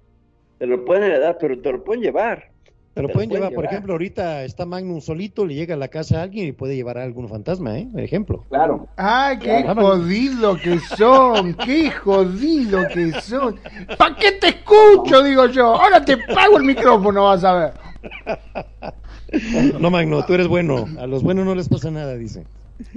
Te 0.59 0.67
lo 0.67 0.85
pueden 0.85 1.05
heredar, 1.05 1.39
pero 1.39 1.61
te 1.61 1.73
lo 1.73 1.85
pueden 1.85 2.03
llevar. 2.03 2.51
Te 2.95 3.03
lo, 3.03 3.11
pueden, 3.11 3.31
llevar. 3.31 3.53
por 3.53 3.65
ejemplo, 3.65 3.93
ahorita 3.93 4.43
está 4.43 4.67
Magnum 4.67 5.01
solito, 5.01 5.47
le 5.47 5.55
llega 5.55 5.75
a 5.75 5.79
la 5.79 5.87
casa 5.87 6.19
a 6.19 6.23
alguien 6.23 6.49
y 6.49 6.53
puede 6.53 6.75
llevar 6.75 6.99
a 6.99 7.05
algún 7.05 7.29
fantasma, 7.29 7.79
¿eh? 7.79 7.89
Por 7.93 8.01
ejemplo. 8.01 8.45
Claro. 8.49 8.89
¡Ay, 8.97 9.39
qué 9.39 9.63
jodido 9.63 10.57
que 10.57 10.81
son! 10.81 11.55
¡Qué 11.55 11.93
jodido 11.93 12.89
que 12.89 13.13
son! 13.21 13.61
¿Para 13.97 14.17
qué 14.17 14.33
te 14.33 14.49
escucho, 14.49 15.23
digo 15.23 15.47
yo? 15.47 15.77
Ahora 15.77 16.05
te 16.05 16.17
pago 16.17 16.57
el 16.57 16.65
micrófono, 16.65 17.27
vas 17.27 17.45
a 17.45 17.55
ver. 17.55 17.88
No, 19.79 19.91
Magno, 19.91 20.25
tú 20.25 20.35
eres 20.35 20.49
bueno. 20.49 20.87
A 20.99 21.07
los 21.07 21.23
buenos 21.23 21.45
no 21.45 21.55
les 21.55 21.69
pasa 21.69 21.91
nada, 21.91 22.15
dice. 22.17 22.45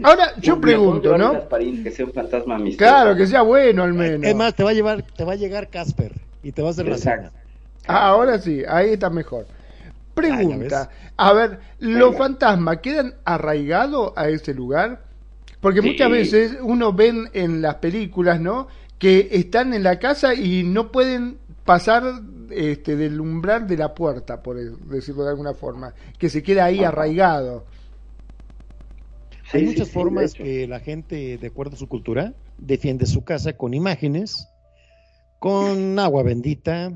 Ahora, 0.03 0.33
yo 0.39 0.61
pregunto, 0.61 1.17
¿no? 1.17 1.33
Que 1.83 1.91
sea 1.91 2.05
un 2.05 2.13
fantasma 2.13 2.57
Claro, 2.77 3.15
que 3.15 3.27
sea 3.27 3.41
bueno 3.41 3.83
al 3.83 3.93
menos. 3.93 4.23
Es 4.23 4.35
más, 4.35 4.55
te 4.55 4.63
va 4.63 4.69
a 4.69 4.73
llevar, 4.73 5.03
te 5.03 5.23
va 5.23 5.33
a 5.33 5.35
llegar 5.35 5.69
Casper 5.69 6.13
y 6.43 6.51
te 6.51 6.61
va 6.61 6.69
a 6.69 6.71
hacer 6.71 6.87
la 6.87 6.97
cena. 6.97 7.31
Ah, 7.87 8.09
ahora 8.09 8.37
sí, 8.39 8.63
ahí 8.67 8.91
está 8.91 9.09
mejor. 9.09 9.47
Pregunta, 10.13 10.89
a 11.17 11.33
ver, 11.33 11.59
¿los 11.79 12.15
fantasmas 12.15 12.77
quedan 12.77 13.15
arraigados 13.25 14.13
a 14.15 14.29
ese 14.29 14.53
lugar? 14.53 15.01
Porque 15.61 15.81
muchas 15.81 16.09
veces 16.09 16.57
uno 16.61 16.93
ven 16.93 17.29
en 17.33 17.61
las 17.61 17.75
películas, 17.75 18.39
¿no? 18.39 18.67
Que 18.97 19.29
están 19.31 19.73
en 19.73 19.83
la 19.83 19.99
casa 19.99 20.33
y 20.33 20.63
no 20.63 20.91
pueden 20.91 21.37
pasar 21.65 22.03
este, 22.53 22.95
del 22.95 23.19
umbral 23.19 23.67
de 23.67 23.77
la 23.77 23.93
puerta, 23.93 24.41
por 24.41 24.57
decirlo 24.57 25.23
de 25.23 25.29
alguna 25.29 25.53
forma, 25.53 25.93
que 26.17 26.29
se 26.29 26.43
queda 26.43 26.65
ahí 26.65 26.83
arraigado. 26.83 27.65
Hay 29.53 29.65
muchas 29.65 29.89
formas 29.89 30.33
que 30.33 30.67
la 30.67 30.79
gente, 30.79 31.37
de 31.37 31.47
acuerdo 31.47 31.75
a 31.75 31.79
su 31.79 31.87
cultura, 31.87 32.33
defiende 32.57 33.05
su 33.05 33.23
casa 33.23 33.53
con 33.57 33.73
imágenes, 33.73 34.47
con 35.39 35.99
agua 35.99 36.23
bendita, 36.23 36.91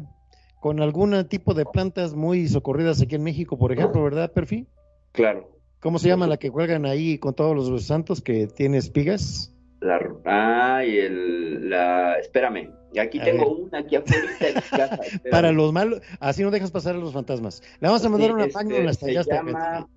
con 0.62 0.82
algún 0.82 1.28
tipo 1.28 1.53
de 1.53 1.66
plantas 1.66 2.14
muy 2.14 2.47
socorridas 2.47 3.01
aquí 3.01 3.16
en 3.16 3.24
México, 3.24 3.58
por 3.58 3.72
ejemplo, 3.72 4.03
¿verdad, 4.03 4.32
Perfi? 4.32 4.68
Claro. 5.12 5.49
¿Cómo 5.80 5.99
se 5.99 6.08
llama 6.08 6.28
la 6.28 6.38
que 6.38 6.49
cuelgan 6.49 6.86
ahí 6.86 7.20
con 7.20 7.36
todos 7.36 7.56
los 7.56 7.86
santos 7.86 8.22
que 8.22 8.47
tiene 8.47 8.78
espigas? 8.78 9.55
La, 9.86 9.99
ah, 10.25 10.83
y 10.83 10.97
el, 10.97 11.69
la, 11.69 12.17
espérame, 12.17 12.71
aquí 12.99 13.19
tengo 13.19 13.55
una 13.55 13.79
aquí 13.79 13.95
afuera 13.95 14.31
de 14.39 14.53
casa. 14.53 14.99
Para 15.31 15.51
los 15.51 15.71
malos, 15.71 16.01
así 16.19 16.41
no 16.41 16.49
dejas 16.49 16.71
pasar 16.71 16.95
a 16.95 16.97
los 16.97 17.13
fantasmas. 17.13 17.61
Le 17.79 17.88
vamos 17.88 18.03
a 18.03 18.09
mandar 18.09 18.31
una 18.31 18.47
página 18.47 18.89
hasta 18.89 19.05
allá. 19.05 19.21
Llama, 19.21 19.88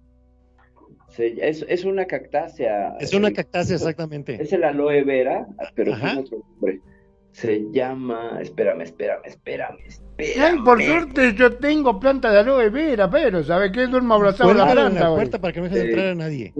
es, 1.17 1.65
es, 1.67 1.85
una 1.87 2.05
cactácea. 2.05 2.97
Es 3.01 3.15
una 3.15 3.33
cactácea, 3.33 3.77
exactamente. 3.77 4.43
Es 4.43 4.53
el 4.53 4.63
aloe 4.63 5.03
vera, 5.05 5.47
pero 5.75 5.97
tiene 5.97 6.21
otro 6.21 6.39
nombre. 6.39 6.81
Se 7.33 7.65
llama, 7.73 8.41
espérame, 8.43 8.83
espérame, 8.83 9.23
espérame, 9.25 9.79
espérame. 9.87 10.53
Ay, 10.53 10.63
por 10.63 10.83
suerte 10.83 11.33
yo 11.35 11.57
tengo 11.57 11.99
planta 11.99 12.31
de 12.31 12.41
aloe 12.41 12.69
vera, 12.69 13.09
pero 13.09 13.43
¿sabe 13.43 13.73
qué? 13.73 13.87
Duermo 13.87 14.15
abrazado 14.15 14.51
a 14.51 14.55
la 14.55 14.71
planta. 14.71 15.09
la 15.09 15.15
puerta 15.15 15.41
para 15.41 15.55
que 15.55 15.61
no 15.61 15.69
deje 15.71 15.79
de 15.79 15.89
entrar 15.89 16.07
a 16.09 16.15
nadie 16.15 16.53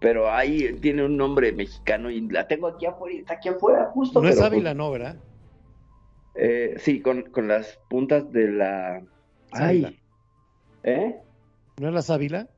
pero 0.00 0.30
ahí 0.30 0.74
tiene 0.80 1.04
un 1.04 1.16
nombre 1.16 1.52
mexicano 1.52 2.10
y 2.10 2.28
la 2.28 2.46
tengo 2.48 2.68
aquí 2.68 2.86
afuera, 2.86 3.18
está 3.18 3.34
aquí 3.34 3.48
afuera, 3.48 3.86
justo. 3.92 4.22
No 4.22 4.28
es 4.28 4.40
Ávila, 4.40 4.74
no, 4.74 4.90
¿verdad? 4.90 5.16
Eh, 6.34 6.74
sí, 6.78 7.00
con, 7.00 7.22
con, 7.30 7.48
las 7.48 7.78
puntas 7.88 8.30
de 8.30 8.52
la... 8.52 9.02
Ay. 9.52 9.98
¿Eh? 10.82 11.16
¿No 11.78 11.88
es 11.88 11.94
la 11.94 12.02
sábila? 12.02 12.48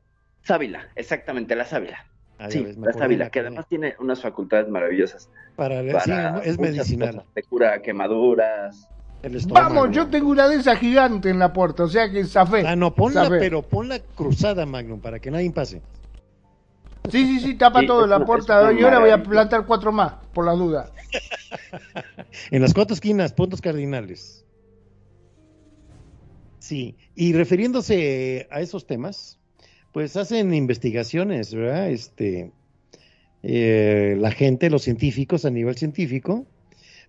Sábila, 0.43 0.89
exactamente, 0.97 1.55
la 1.55 1.65
sábila. 1.65 2.07
Ah, 2.39 2.51
sí, 2.51 2.63
ves, 2.63 2.77
la 2.77 2.93
sábila, 2.93 3.31
que 3.31 3.41
además 3.41 3.67
tiene 3.69 3.95
unas 3.99 4.21
facultades 4.21 4.69
maravillosas. 4.69 5.29
Para, 5.57 5.83
sí, 5.83 6.11
para 6.11 6.39
es 6.41 6.59
muchas 6.59 6.77
medicinal. 6.77 7.15
cosas. 7.17 7.35
Te 7.35 7.43
cura 7.45 7.83
quemaduras. 7.83 8.89
Vamos, 9.49 9.91
yo 9.91 10.07
tengo 10.09 10.31
una 10.31 10.49
de 10.49 10.57
esas 10.57 10.79
gigantes 10.79 11.31
en 11.33 11.41
la 11.41 11.53
puerta, 11.53 11.83
o 11.85 11.89
sea 11.89 12.11
que 12.11 12.25
zafé. 12.25 12.65
Ah, 12.67 12.77
no, 12.77 12.95
ponla, 12.95 13.25
Zafé. 13.25 13.39
pero 13.39 13.63
ponla 13.63 13.99
cruzada, 14.15 14.65
Magnum, 14.65 15.01
para 15.01 15.19
que 15.19 15.31
nadie 15.31 15.51
pase. 15.51 15.83
Sí, 17.11 17.25
sí, 17.27 17.41
sí, 17.41 17.55
tapa 17.55 17.81
Sí, 17.81 17.87
todo 17.87 18.07
la 18.07 18.17
una- 18.17 18.27
puerta. 18.27 18.61
es 18.61 18.73
una 18.73 18.81
Y 18.81 18.85
ahora 18.85 18.99
voy 19.01 19.11
a 19.11 19.23
plantar 19.23 19.67
cuatro 19.67 19.93
más, 19.93 20.15
por 20.33 20.45
la 20.45 20.53
duda. 20.53 20.91
En 22.51 22.63
las 22.63 22.75
cuatro 22.75 22.95
esquinas, 22.95 23.33
puntos 23.33 23.61
cardinales. 23.61 24.45
Sí, 26.61 26.99
y 27.15 27.33
refiriéndose 27.33 28.47
a 28.51 28.61
esos 28.61 28.87
temas, 28.87 29.39
pues 29.93 30.17
hacen 30.17 30.53
investigaciones, 30.53 31.55
¿verdad? 31.55 31.91
Este, 31.91 32.53
eh, 33.43 34.17
la 34.19 34.31
gente, 34.33 34.69
los 34.69 34.83
científicos 34.83 35.45
a 35.45 35.51
nivel 35.51 35.77
científico, 35.77 36.47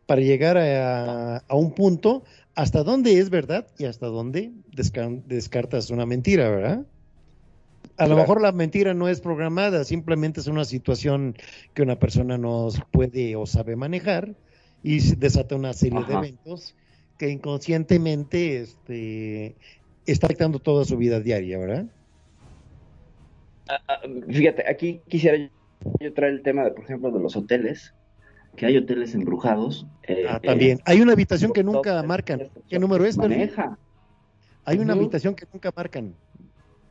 para 0.05 0.21
llegar 0.21 0.57
a, 0.57 1.37
a 1.37 1.55
un 1.55 1.73
punto 1.73 2.23
hasta 2.55 2.83
dónde 2.83 3.19
es 3.19 3.29
verdad 3.29 3.67
y 3.77 3.85
hasta 3.85 4.07
dónde 4.07 4.51
desca- 4.71 5.21
descartas 5.25 5.89
una 5.89 6.05
mentira, 6.05 6.49
¿verdad? 6.49 6.85
A 7.99 8.07
lo 8.07 8.15
mejor 8.15 8.41
la 8.41 8.51
mentira 8.51 8.93
no 8.93 9.07
es 9.09 9.19
programada, 9.19 9.83
simplemente 9.83 10.39
es 10.39 10.47
una 10.47 10.63
situación 10.65 11.35
que 11.73 11.81
una 11.81 11.99
persona 11.99 12.37
no 12.37 12.69
puede 12.91 13.35
o 13.35 13.45
sabe 13.45 13.75
manejar 13.75 14.33
y 14.83 15.01
se 15.01 15.15
desata 15.15 15.55
una 15.55 15.73
serie 15.73 16.03
de 16.05 16.13
eventos 16.13 16.75
que 17.17 17.29
inconscientemente 17.29 18.61
este, 18.61 19.55
está 20.05 20.27
afectando 20.27 20.59
toda 20.59 20.85
su 20.85 20.95
vida 20.95 21.19
diaria, 21.19 21.59
¿verdad? 21.59 21.85
Ah, 23.67 23.81
ah, 23.87 23.99
fíjate, 24.29 24.63
aquí 24.67 25.01
quisiera 25.09 25.37
yo 25.99 26.13
traer 26.13 26.33
el 26.33 26.41
tema 26.41 26.63
de, 26.63 26.71
por 26.71 26.85
ejemplo, 26.85 27.11
de 27.11 27.19
los 27.19 27.35
hoteles, 27.35 27.93
que 28.55 28.65
hay 28.65 28.77
hoteles 28.77 29.13
embrujados. 29.13 29.85
eh, 30.07 30.25
Ah, 30.27 30.39
también. 30.39 30.79
Hay 30.85 31.01
una 31.01 31.13
habitación 31.13 31.51
que 31.51 31.63
nunca 31.63 32.01
marcan. 32.03 32.49
¿Qué 32.69 32.79
número 32.79 33.05
es? 33.05 33.17
Maneja. 33.17 33.77
Hay 34.63 34.79
una 34.79 34.93
habitación 34.93 35.35
que 35.35 35.45
nunca 35.51 35.71
marcan. 35.75 36.15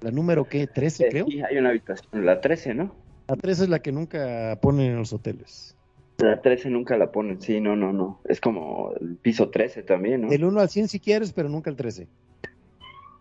La 0.00 0.10
número, 0.10 0.44
¿qué? 0.44 0.66
13, 0.66 1.04
Eh, 1.04 1.08
creo. 1.10 1.26
Sí, 1.26 1.42
hay 1.42 1.58
una 1.58 1.70
habitación, 1.70 2.24
la 2.24 2.40
13, 2.40 2.74
¿no? 2.74 2.94
La 3.28 3.36
13 3.36 3.64
es 3.64 3.68
la 3.68 3.80
que 3.80 3.92
nunca 3.92 4.58
ponen 4.62 4.92
en 4.92 4.96
los 4.96 5.12
hoteles. 5.12 5.76
La 6.18 6.40
13 6.40 6.70
nunca 6.70 6.96
la 6.96 7.12
ponen, 7.12 7.40
sí, 7.40 7.60
no, 7.60 7.76
no, 7.76 7.92
no. 7.92 8.20
Es 8.24 8.40
como 8.40 8.92
el 9.00 9.16
piso 9.16 9.50
13 9.50 9.82
también, 9.82 10.22
¿no? 10.22 10.28
Del 10.28 10.44
1 10.44 10.60
al 10.60 10.68
100 10.68 10.88
si 10.88 11.00
quieres, 11.00 11.32
pero 11.32 11.48
nunca 11.48 11.70
el 11.70 11.76
13. 11.76 12.08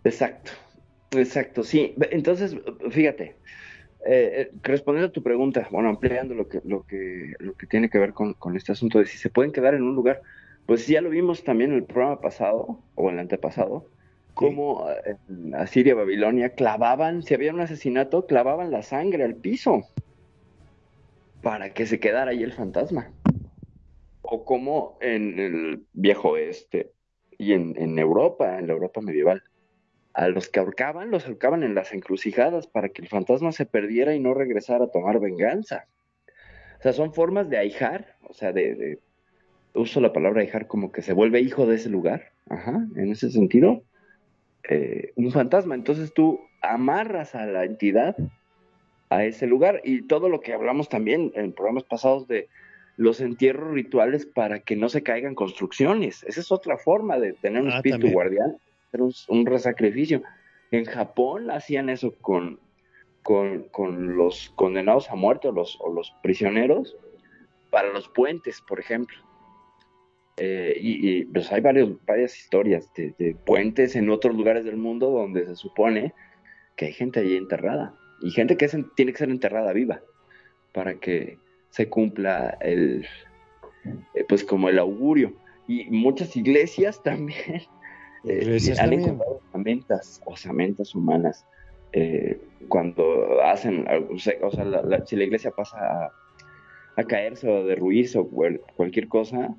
Exacto, 0.03 0.51
exacto, 1.11 1.63
sí. 1.63 1.93
Entonces, 2.11 2.55
fíjate, 2.89 3.35
eh, 4.05 4.49
eh, 4.49 4.51
respondiendo 4.63 5.09
a 5.09 5.11
tu 5.11 5.21
pregunta, 5.21 5.67
bueno, 5.69 5.89
ampliando 5.89 6.33
lo 6.33 6.47
que, 6.47 6.61
lo 6.63 6.83
que, 6.85 7.33
lo 7.39 7.53
que 7.53 7.67
tiene 7.67 7.89
que 7.89 7.99
ver 7.99 8.13
con, 8.13 8.33
con 8.33 8.55
este 8.55 8.71
asunto 8.71 8.99
de 8.99 9.05
si 9.05 9.17
se 9.17 9.29
pueden 9.29 9.51
quedar 9.51 9.73
en 9.73 9.83
un 9.83 9.95
lugar, 9.95 10.21
pues 10.65 10.87
ya 10.87 11.01
lo 11.01 11.09
vimos 11.09 11.43
también 11.43 11.71
en 11.71 11.77
el 11.77 11.83
programa 11.83 12.21
pasado, 12.21 12.79
o 12.95 13.09
en 13.09 13.15
el 13.15 13.19
antepasado, 13.21 13.89
cómo 14.37 14.89
eh, 14.89 15.15
en 15.27 15.55
Asiria, 15.55 15.95
Babilonia, 15.95 16.49
clavaban, 16.49 17.23
si 17.23 17.33
había 17.33 17.53
un 17.53 17.59
asesinato, 17.59 18.25
clavaban 18.27 18.71
la 18.71 18.83
sangre 18.83 19.23
al 19.23 19.35
piso 19.35 19.81
para 21.41 21.73
que 21.73 21.85
se 21.85 21.99
quedara 21.99 22.31
ahí 22.31 22.43
el 22.43 22.53
fantasma. 22.53 23.11
O 24.21 24.45
como 24.45 24.97
en 25.01 25.39
el 25.39 25.85
viejo 25.93 26.31
oeste 26.31 26.91
y 27.37 27.53
en, 27.53 27.97
Europa, 27.97 28.59
en 28.59 28.67
la 28.67 28.73
Europa 28.73 29.01
medieval 29.01 29.41
a 30.13 30.27
los 30.29 30.49
que 30.49 30.59
ahorcaban, 30.59 31.11
los 31.11 31.25
ahorcaban 31.25 31.63
en 31.63 31.75
las 31.75 31.93
encrucijadas 31.93 32.67
para 32.67 32.89
que 32.89 33.01
el 33.01 33.07
fantasma 33.07 33.51
se 33.51 33.65
perdiera 33.65 34.15
y 34.15 34.19
no 34.19 34.33
regresara 34.33 34.85
a 34.85 34.91
tomar 34.91 35.19
venganza. 35.19 35.85
O 36.79 36.81
sea, 36.81 36.93
son 36.93 37.13
formas 37.13 37.49
de 37.49 37.57
ahijar, 37.57 38.15
o 38.21 38.33
sea, 38.33 38.51
de, 38.53 38.75
de- 38.75 38.99
uso 39.73 40.01
la 40.01 40.11
palabra 40.13 40.41
ahijar 40.41 40.65
como 40.67 40.91
que 40.91 41.01
se 41.03 41.13
vuelve 41.13 41.39
hijo 41.39 41.67
de 41.67 41.75
ese 41.75 41.89
lugar, 41.89 42.31
ajá, 42.49 42.87
en 42.95 43.11
ese 43.11 43.29
sentido, 43.29 43.83
eh, 44.67 45.11
un 45.15 45.31
fantasma. 45.31 45.75
Entonces 45.75 46.13
tú 46.13 46.39
amarras 46.61 47.35
a 47.35 47.45
la 47.45 47.63
entidad 47.65 48.15
a 49.09 49.23
ese 49.23 49.47
lugar 49.47 49.81
y 49.83 50.01
todo 50.03 50.27
lo 50.29 50.41
que 50.41 50.53
hablamos 50.53 50.89
también 50.89 51.31
en 51.35 51.53
programas 51.53 51.83
pasados 51.83 52.27
de 52.27 52.49
los 52.97 53.21
entierros 53.21 53.71
rituales 53.73 54.25
para 54.25 54.59
que 54.59 54.75
no 54.75 54.89
se 54.89 55.03
caigan 55.03 55.35
construcciones. 55.35 56.23
Esa 56.23 56.41
es 56.41 56.51
otra 56.51 56.77
forma 56.77 57.19
de 57.19 57.33
tener 57.33 57.61
un 57.61 57.71
Ah, 57.71 57.75
espíritu 57.77 57.99
también. 57.99 58.13
guardián, 58.13 58.57
hacer 58.87 59.01
un, 59.01 59.13
un 59.29 59.45
resacrificio. 59.45 60.23
En 60.71 60.85
Japón 60.85 61.51
hacían 61.51 61.89
eso 61.89 62.13
con, 62.19 62.59
con, 63.23 63.63
con 63.69 64.17
los 64.17 64.51
condenados 64.55 65.09
a 65.09 65.15
muerte 65.15 65.47
o 65.47 65.51
los, 65.51 65.77
o 65.79 65.93
los 65.93 66.13
prisioneros 66.23 66.97
para 67.69 67.89
los 67.93 68.09
puentes, 68.09 68.61
por 68.67 68.79
ejemplo. 68.79 69.15
Eh, 70.37 70.77
y, 70.79 71.09
y, 71.21 71.25
pues 71.25 71.51
hay 71.51 71.61
varios, 71.61 71.97
varias 72.05 72.37
historias 72.37 72.91
de, 72.95 73.13
de 73.17 73.35
puentes 73.45 73.95
en 73.95 74.09
otros 74.09 74.35
lugares 74.35 74.65
del 74.65 74.77
mundo 74.77 75.09
donde 75.09 75.45
se 75.47 75.55
supone 75.55 76.13
que 76.75 76.85
hay 76.85 76.93
gente 76.93 77.19
allí 77.21 77.35
enterrada 77.35 77.95
y 78.21 78.29
gente 78.31 78.55
que 78.55 78.65
es- 78.65 78.77
tiene 78.95 79.11
que 79.13 79.17
ser 79.17 79.29
enterrada 79.29 79.73
viva 79.73 79.99
para 80.73 80.95
que 80.99 81.39
se 81.71 81.89
cumpla 81.89 82.55
el, 82.61 83.05
eh, 84.13 84.25
pues 84.29 84.43
como 84.43 84.69
el 84.69 84.77
augurio. 84.79 85.33
Y 85.67 85.85
muchas 85.89 86.35
iglesias 86.37 87.01
también 87.03 87.63
eh, 88.23 88.59
han 88.71 88.75
también. 88.75 89.01
encontrado 89.01 89.41
osamentas, 89.49 90.21
osamentas 90.25 90.93
humanas 90.95 91.45
eh, 91.93 92.39
cuando 92.67 93.41
hacen, 93.41 93.85
o 94.11 94.19
sea, 94.19 94.33
o 94.43 94.51
sea, 94.51 94.65
la- 94.65 94.83
la- 94.83 95.05
si 95.05 95.15
la 95.15 95.23
iglesia 95.23 95.49
pasa 95.51 95.77
a, 95.79 96.11
a 96.95 97.03
caerse 97.05 97.47
o 97.49 97.57
a 97.57 97.63
derruirse 97.63 98.19
o 98.19 98.27
cual- 98.29 98.61
cualquier 98.75 99.07
cosa, 99.07 99.55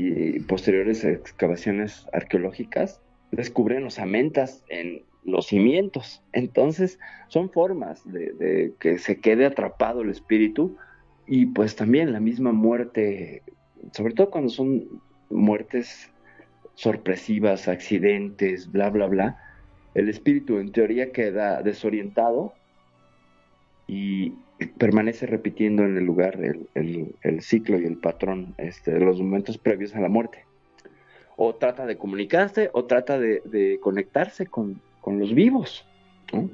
y 0.00 0.38
posteriores 0.38 1.02
excavaciones 1.04 2.06
arqueológicas 2.12 3.00
descubren 3.32 3.84
osamentas 3.84 4.64
en 4.68 5.02
los 5.24 5.48
cimientos. 5.48 6.22
Entonces, 6.32 7.00
son 7.26 7.50
formas 7.50 8.00
de, 8.04 8.32
de 8.34 8.74
que 8.78 8.98
se 8.98 9.18
quede 9.18 9.44
atrapado 9.44 10.02
el 10.02 10.10
espíritu 10.10 10.76
y 11.26 11.46
pues 11.46 11.74
también 11.74 12.12
la 12.12 12.20
misma 12.20 12.52
muerte, 12.52 13.42
sobre 13.90 14.14
todo 14.14 14.30
cuando 14.30 14.50
son 14.50 15.02
muertes 15.30 16.12
sorpresivas, 16.76 17.66
accidentes, 17.66 18.70
bla, 18.70 18.90
bla, 18.90 19.06
bla, 19.08 19.38
el 19.94 20.08
espíritu 20.08 20.58
en 20.58 20.70
teoría 20.70 21.10
queda 21.10 21.60
desorientado 21.60 22.54
y 23.88 24.34
permanece 24.66 25.26
repitiendo 25.26 25.84
en 25.84 25.96
el 25.96 26.04
lugar 26.04 26.42
el, 26.42 26.68
el- 26.74 27.14
el 27.22 27.42
ciclo 27.42 27.78
y 27.78 27.84
el 27.84 27.96
patrón 27.98 28.54
este, 28.58 28.92
de 28.92 29.00
los 29.00 29.20
momentos 29.20 29.58
previos 29.58 29.94
a 29.94 30.00
la 30.00 30.08
muerte. 30.08 30.44
O 31.36 31.54
trata 31.54 31.86
de 31.86 31.96
comunicarse 31.96 32.70
o 32.72 32.84
trata 32.84 33.18
de, 33.18 33.42
de 33.44 33.78
conectarse 33.80 34.46
con, 34.46 34.80
con 35.00 35.18
los 35.20 35.34
vivos. 35.34 35.86
¿no? 36.32 36.50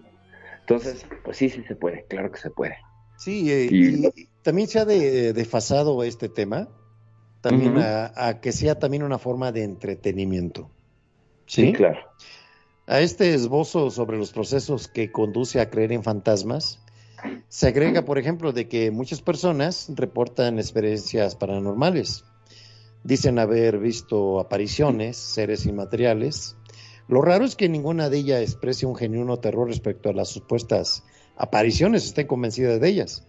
Entonces, 0.61 1.07
pues 1.25 1.37
sí, 1.39 1.49
sí 1.49 1.63
se 1.67 1.77
puede, 1.77 2.05
claro 2.09 2.31
que 2.31 2.39
se 2.39 2.51
puede. 2.51 2.77
Sí, 3.17 3.51
eh, 3.51 3.69
Y- 3.71 4.07
y 4.07 4.29
también 4.43 4.69
se 4.69 4.81
ha 4.81 4.85
de- 4.85 5.33
desfasado 5.33 6.03
este 6.05 6.29
tema, 6.29 6.69
también 7.41 7.79
a, 7.79 8.13
a 8.15 8.41
que 8.41 8.53
sea 8.53 8.79
también 8.79 9.03
una 9.03 9.19
forma 9.19 9.53
de 9.53 9.65
entretenimiento. 9.65 10.71
Sí, 11.47 11.73
claro. 11.73 12.01
A 12.87 13.01
este 13.01 13.33
esbozo 13.35 13.91
sobre 13.91 14.19
los 14.19 14.33
procesos 14.33 14.89
que 14.89 15.11
conduce 15.11 15.61
a 15.61 15.71
creer 15.71 15.93
en 15.93 16.03
fantasmas, 16.03 16.84
se 17.49 17.69
agrega, 17.69 18.05
por 18.05 18.19
ejemplo, 18.19 18.53
de 18.53 18.69
que 18.69 18.91
muchas 18.91 19.23
personas 19.23 19.89
reportan 19.95 20.59
experiencias 20.59 21.37
paranormales. 21.37 22.25
Dicen 23.03 23.39
haber 23.39 23.79
visto 23.79 24.41
apariciones, 24.41 25.17
seres 25.17 25.67
inmateriales. 25.67 26.57
Lo 27.07 27.21
raro 27.21 27.45
es 27.45 27.55
que 27.55 27.69
ninguna 27.69 28.09
de 28.09 28.19
ellas 28.19 28.41
exprese 28.41 28.87
un 28.87 28.97
genuino 28.97 29.39
terror 29.39 29.69
respecto 29.69 30.09
a 30.09 30.15
las 30.15 30.29
supuestas 30.29 31.05
apariciones, 31.37 32.07
estén 32.07 32.27
convencidas 32.27 32.81
de 32.81 32.89
ellas. 32.89 33.27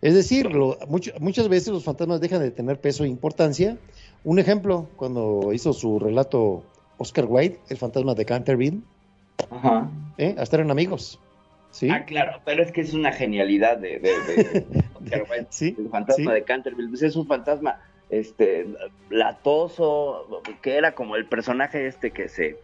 Es 0.00 0.14
decir, 0.14 0.50
lo- 0.52 0.78
mucho- 0.88 1.12
muchas 1.20 1.48
veces 1.48 1.68
los 1.68 1.84
fantasmas 1.84 2.20
dejan 2.20 2.40
de 2.40 2.50
tener 2.50 2.80
peso 2.80 3.04
e 3.04 3.08
importancia. 3.08 3.76
Un 4.22 4.38
ejemplo, 4.38 4.88
cuando 4.96 5.52
hizo 5.52 5.72
su 5.74 5.98
relato 5.98 6.62
Oscar 6.98 7.26
Wilde, 7.28 7.60
el 7.68 7.76
fantasma 7.76 8.14
de 8.14 8.24
Canterville, 8.24 8.80
Ajá. 9.50 9.90
¿eh? 10.16 10.34
hasta 10.38 10.56
eran 10.56 10.70
amigos. 10.70 11.18
¿Sí? 11.74 11.88
Ah, 11.90 12.04
claro, 12.04 12.40
pero 12.44 12.62
es 12.62 12.70
que 12.70 12.82
es 12.82 12.94
una 12.94 13.10
genialidad 13.10 13.78
de, 13.78 13.98
de- 13.98 14.20
de-. 14.22 14.66
Sí, 15.50 15.74
El 15.76 15.88
fantasma 15.90 16.30
sí. 16.30 16.34
de 16.34 16.44
Canterville, 16.44 16.88
pues 16.88 17.02
es 17.02 17.16
un 17.16 17.26
fantasma 17.26 17.80
este 18.10 18.66
latoso, 19.10 20.42
que 20.62 20.76
era 20.76 20.94
como 20.94 21.16
el 21.16 21.26
personaje 21.26 21.86
este 21.86 22.10
que 22.12 22.28
se 22.28 22.56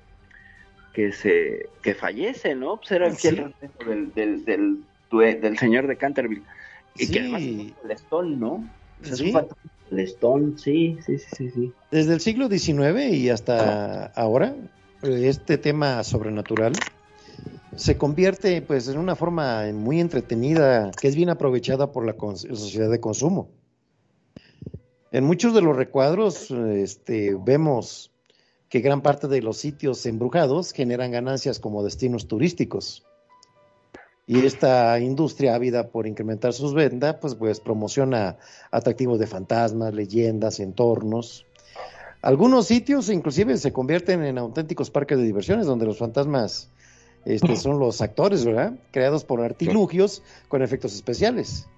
que 0.94 1.12
se 1.12 1.66
que 1.82 1.94
fallece, 1.94 2.54
¿no? 2.54 2.76
Pues 2.78 2.92
era 2.92 3.08
el 3.08 3.16
del, 4.14 4.14
del, 4.14 5.40
del, 5.40 5.58
señor 5.58 5.86
de 5.88 5.96
Canterville. 5.96 6.42
Y 6.96 7.10
que 7.10 7.20
además 7.20 7.42
es 7.42 7.48
un 7.48 7.74
lestón, 7.88 8.40
¿no? 8.40 8.52
O 8.52 9.04
sea, 9.04 9.12
Es 9.14 9.18
Sí. 9.18 9.26
un 9.26 9.32
fantasma 9.32 9.70
lestón, 9.90 10.58
sí, 10.58 10.98
sí, 11.04 11.18
sí, 11.18 11.26
sí, 11.36 11.50
sí. 11.50 11.72
Desde 11.90 12.14
el 12.14 12.20
siglo 12.20 12.48
XIX 12.48 13.10
y 13.12 13.28
hasta 13.30 14.06
ahora, 14.14 14.54
este 15.02 15.58
tema 15.58 16.02
sobrenatural 16.04 16.72
se 17.76 17.96
convierte 17.96 18.62
pues 18.62 18.88
en 18.88 18.98
una 18.98 19.16
forma 19.16 19.64
muy 19.72 20.00
entretenida 20.00 20.90
que 21.00 21.08
es 21.08 21.16
bien 21.16 21.30
aprovechada 21.30 21.92
por 21.92 22.04
la 22.04 22.14
sociedad 22.34 22.90
de 22.90 23.00
consumo. 23.00 23.48
En 25.12 25.24
muchos 25.24 25.54
de 25.54 25.62
los 25.62 25.76
recuadros 25.76 26.50
este, 26.50 27.34
vemos 27.34 28.12
que 28.68 28.80
gran 28.80 29.02
parte 29.02 29.26
de 29.26 29.42
los 29.42 29.56
sitios 29.56 30.06
embrujados 30.06 30.72
generan 30.72 31.10
ganancias 31.10 31.58
como 31.58 31.82
destinos 31.82 32.28
turísticos. 32.28 33.04
Y 34.26 34.46
esta 34.46 35.00
industria 35.00 35.56
ávida 35.56 35.88
por 35.88 36.06
incrementar 36.06 36.52
sus 36.52 36.72
ventas, 36.72 37.16
pues, 37.20 37.34
pues 37.34 37.58
promociona 37.58 38.36
atractivos 38.70 39.18
de 39.18 39.26
fantasmas, 39.26 39.92
leyendas, 39.92 40.60
entornos. 40.60 41.46
Algunos 42.22 42.66
sitios 42.66 43.08
inclusive 43.10 43.56
se 43.56 43.72
convierten 43.72 44.22
en 44.22 44.38
auténticos 44.38 44.90
parques 44.90 45.18
de 45.18 45.24
diversiones 45.24 45.66
donde 45.66 45.86
los 45.86 45.98
fantasmas 45.98 46.70
este, 47.24 47.56
son 47.56 47.78
los 47.78 48.00
actores, 48.00 48.44
¿verdad? 48.44 48.74
Creados 48.90 49.24
por 49.24 49.40
artilugios 49.40 50.22
con 50.48 50.62
efectos 50.62 50.94
especiales. 50.94 51.68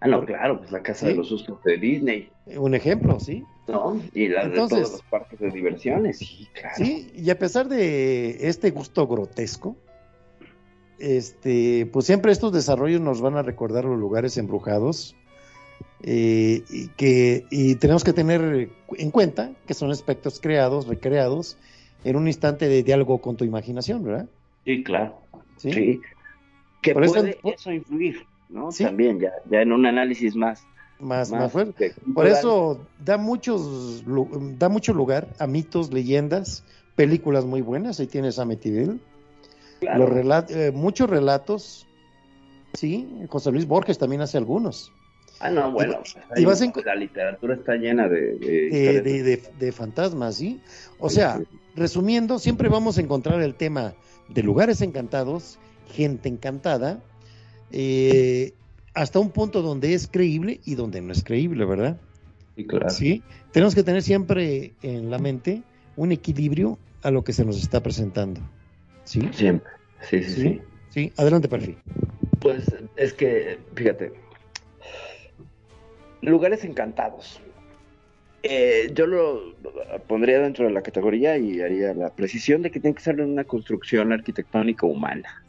Ah, 0.00 0.08
no, 0.08 0.24
claro, 0.24 0.58
pues 0.58 0.70
la 0.72 0.82
casa 0.82 1.08
de 1.08 1.14
los 1.14 1.28
sustos 1.28 1.62
de 1.64 1.76
Disney. 1.76 2.30
Un 2.46 2.74
ejemplo, 2.74 3.20
sí. 3.20 3.44
¿No? 3.68 4.00
Y 4.14 4.28
la 4.28 4.48
de 4.48 4.56
todos 4.56 4.72
los 4.72 5.02
parques 5.02 5.38
de 5.38 5.50
diversiones, 5.50 6.18
sí, 6.18 6.48
claro. 6.52 6.74
Sí, 6.76 7.10
y 7.14 7.28
a 7.30 7.38
pesar 7.38 7.68
de 7.68 8.48
este 8.48 8.70
gusto 8.70 9.06
grotesco, 9.06 9.76
este, 10.98 11.86
pues 11.92 12.06
siempre 12.06 12.32
estos 12.32 12.52
desarrollos 12.52 13.00
nos 13.00 13.20
van 13.20 13.36
a 13.36 13.42
recordar 13.42 13.84
los 13.84 13.98
lugares 13.98 14.36
embrujados. 14.38 15.16
Eh, 16.02 16.62
y 16.70 16.88
que 16.88 17.44
y 17.50 17.74
tenemos 17.74 18.04
que 18.04 18.14
tener 18.14 18.70
en 18.96 19.10
cuenta 19.10 19.52
que 19.66 19.74
son 19.74 19.90
aspectos 19.90 20.40
creados, 20.40 20.86
recreados 20.86 21.58
en 22.04 22.16
un 22.16 22.26
instante 22.26 22.68
de 22.68 22.82
diálogo 22.82 23.18
con 23.18 23.36
tu 23.36 23.44
imaginación, 23.44 24.02
¿verdad? 24.02 24.26
Sí, 24.64 24.82
claro. 24.82 25.20
Sí. 25.56 26.00
Que 26.82 26.94
puede 26.94 27.38
eso, 27.44 27.70
influir, 27.70 28.26
¿no? 28.48 28.70
También, 28.70 29.20
ya, 29.20 29.32
ya 29.50 29.62
en 29.62 29.72
un 29.72 29.86
análisis 29.86 30.34
más. 30.34 30.64
Más, 30.98 31.30
más, 31.30 31.50
fuerte. 31.50 31.94
Por 32.14 32.26
eso 32.26 32.86
da, 33.02 33.16
muchos, 33.16 34.04
da 34.58 34.68
mucho 34.68 34.92
lugar 34.92 35.28
a 35.38 35.46
mitos, 35.46 35.92
leyendas, 35.92 36.64
películas 36.94 37.46
muy 37.46 37.62
buenas. 37.62 38.00
Ahí 38.00 38.06
tienes 38.06 38.38
a 38.38 38.44
Metidil. 38.44 39.00
Los 39.80 40.50
eh, 40.50 40.72
muchos 40.74 41.08
relatos, 41.08 41.86
sí. 42.74 43.08
José 43.30 43.50
Luis 43.50 43.66
Borges 43.66 43.98
también 43.98 44.20
hace 44.20 44.36
algunos. 44.36 44.92
Ah, 45.40 45.48
no, 45.48 45.72
bueno. 45.72 46.02
La 46.84 46.94
literatura 46.94 47.54
está 47.54 47.76
llena 47.76 48.06
de 48.08 48.38
de, 48.38 49.42
de, 49.58 49.72
fantasmas, 49.72 50.34
¿sí? 50.36 50.60
O 50.98 51.08
sea, 51.08 51.40
resumiendo, 51.74 52.38
siempre 52.38 52.68
vamos 52.68 52.98
a 52.98 53.00
encontrar 53.00 53.40
el 53.40 53.54
tema 53.54 53.94
de 54.32 54.42
lugares 54.42 54.80
encantados, 54.80 55.58
gente 55.92 56.28
encantada, 56.28 57.02
eh, 57.72 58.52
hasta 58.94 59.18
un 59.18 59.30
punto 59.30 59.62
donde 59.62 59.94
es 59.94 60.08
creíble 60.08 60.60
y 60.64 60.74
donde 60.74 61.00
no 61.00 61.12
es 61.12 61.22
creíble, 61.22 61.64
¿verdad? 61.64 62.00
Sí, 62.56 62.66
claro. 62.66 62.90
Sí, 62.90 63.22
tenemos 63.52 63.74
que 63.74 63.82
tener 63.82 64.02
siempre 64.02 64.72
en 64.82 65.10
la 65.10 65.18
mente 65.18 65.62
un 65.96 66.12
equilibrio 66.12 66.78
a 67.02 67.10
lo 67.10 67.24
que 67.24 67.32
se 67.32 67.44
nos 67.44 67.58
está 67.58 67.82
presentando. 67.82 68.40
¿Sí? 69.04 69.28
Siempre. 69.32 69.70
Sí, 70.02 70.22
sí, 70.22 70.40
sí. 70.42 70.60
Sí, 70.90 71.12
adelante, 71.16 71.48
Perfil. 71.48 71.76
Pues 72.40 72.74
es 72.96 73.12
que, 73.12 73.58
fíjate, 73.74 74.12
lugares 76.22 76.64
encantados. 76.64 77.40
Eh, 78.42 78.90
yo 78.94 79.06
lo 79.06 79.54
pondría 80.06 80.40
dentro 80.40 80.64
de 80.66 80.72
la 80.72 80.82
categoría 80.82 81.36
y 81.36 81.60
haría 81.60 81.92
la 81.92 82.10
precisión 82.14 82.62
de 82.62 82.70
que 82.70 82.80
tiene 82.80 82.94
que 82.94 83.02
ser 83.02 83.20
una 83.20 83.44
construcción 83.44 84.12
arquitectónica 84.12 84.86
humana. 84.86 85.44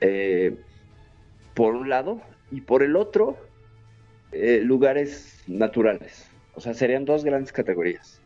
Eh, 0.00 0.56
por 1.54 1.74
un 1.74 1.88
lado, 1.88 2.20
y 2.50 2.60
por 2.62 2.82
el 2.82 2.96
otro, 2.96 3.36
eh, 4.32 4.60
lugares 4.62 5.42
naturales. 5.46 6.28
O 6.54 6.60
sea, 6.60 6.74
serían 6.74 7.04
dos 7.04 7.24
grandes 7.24 7.52
categorías. 7.52 8.20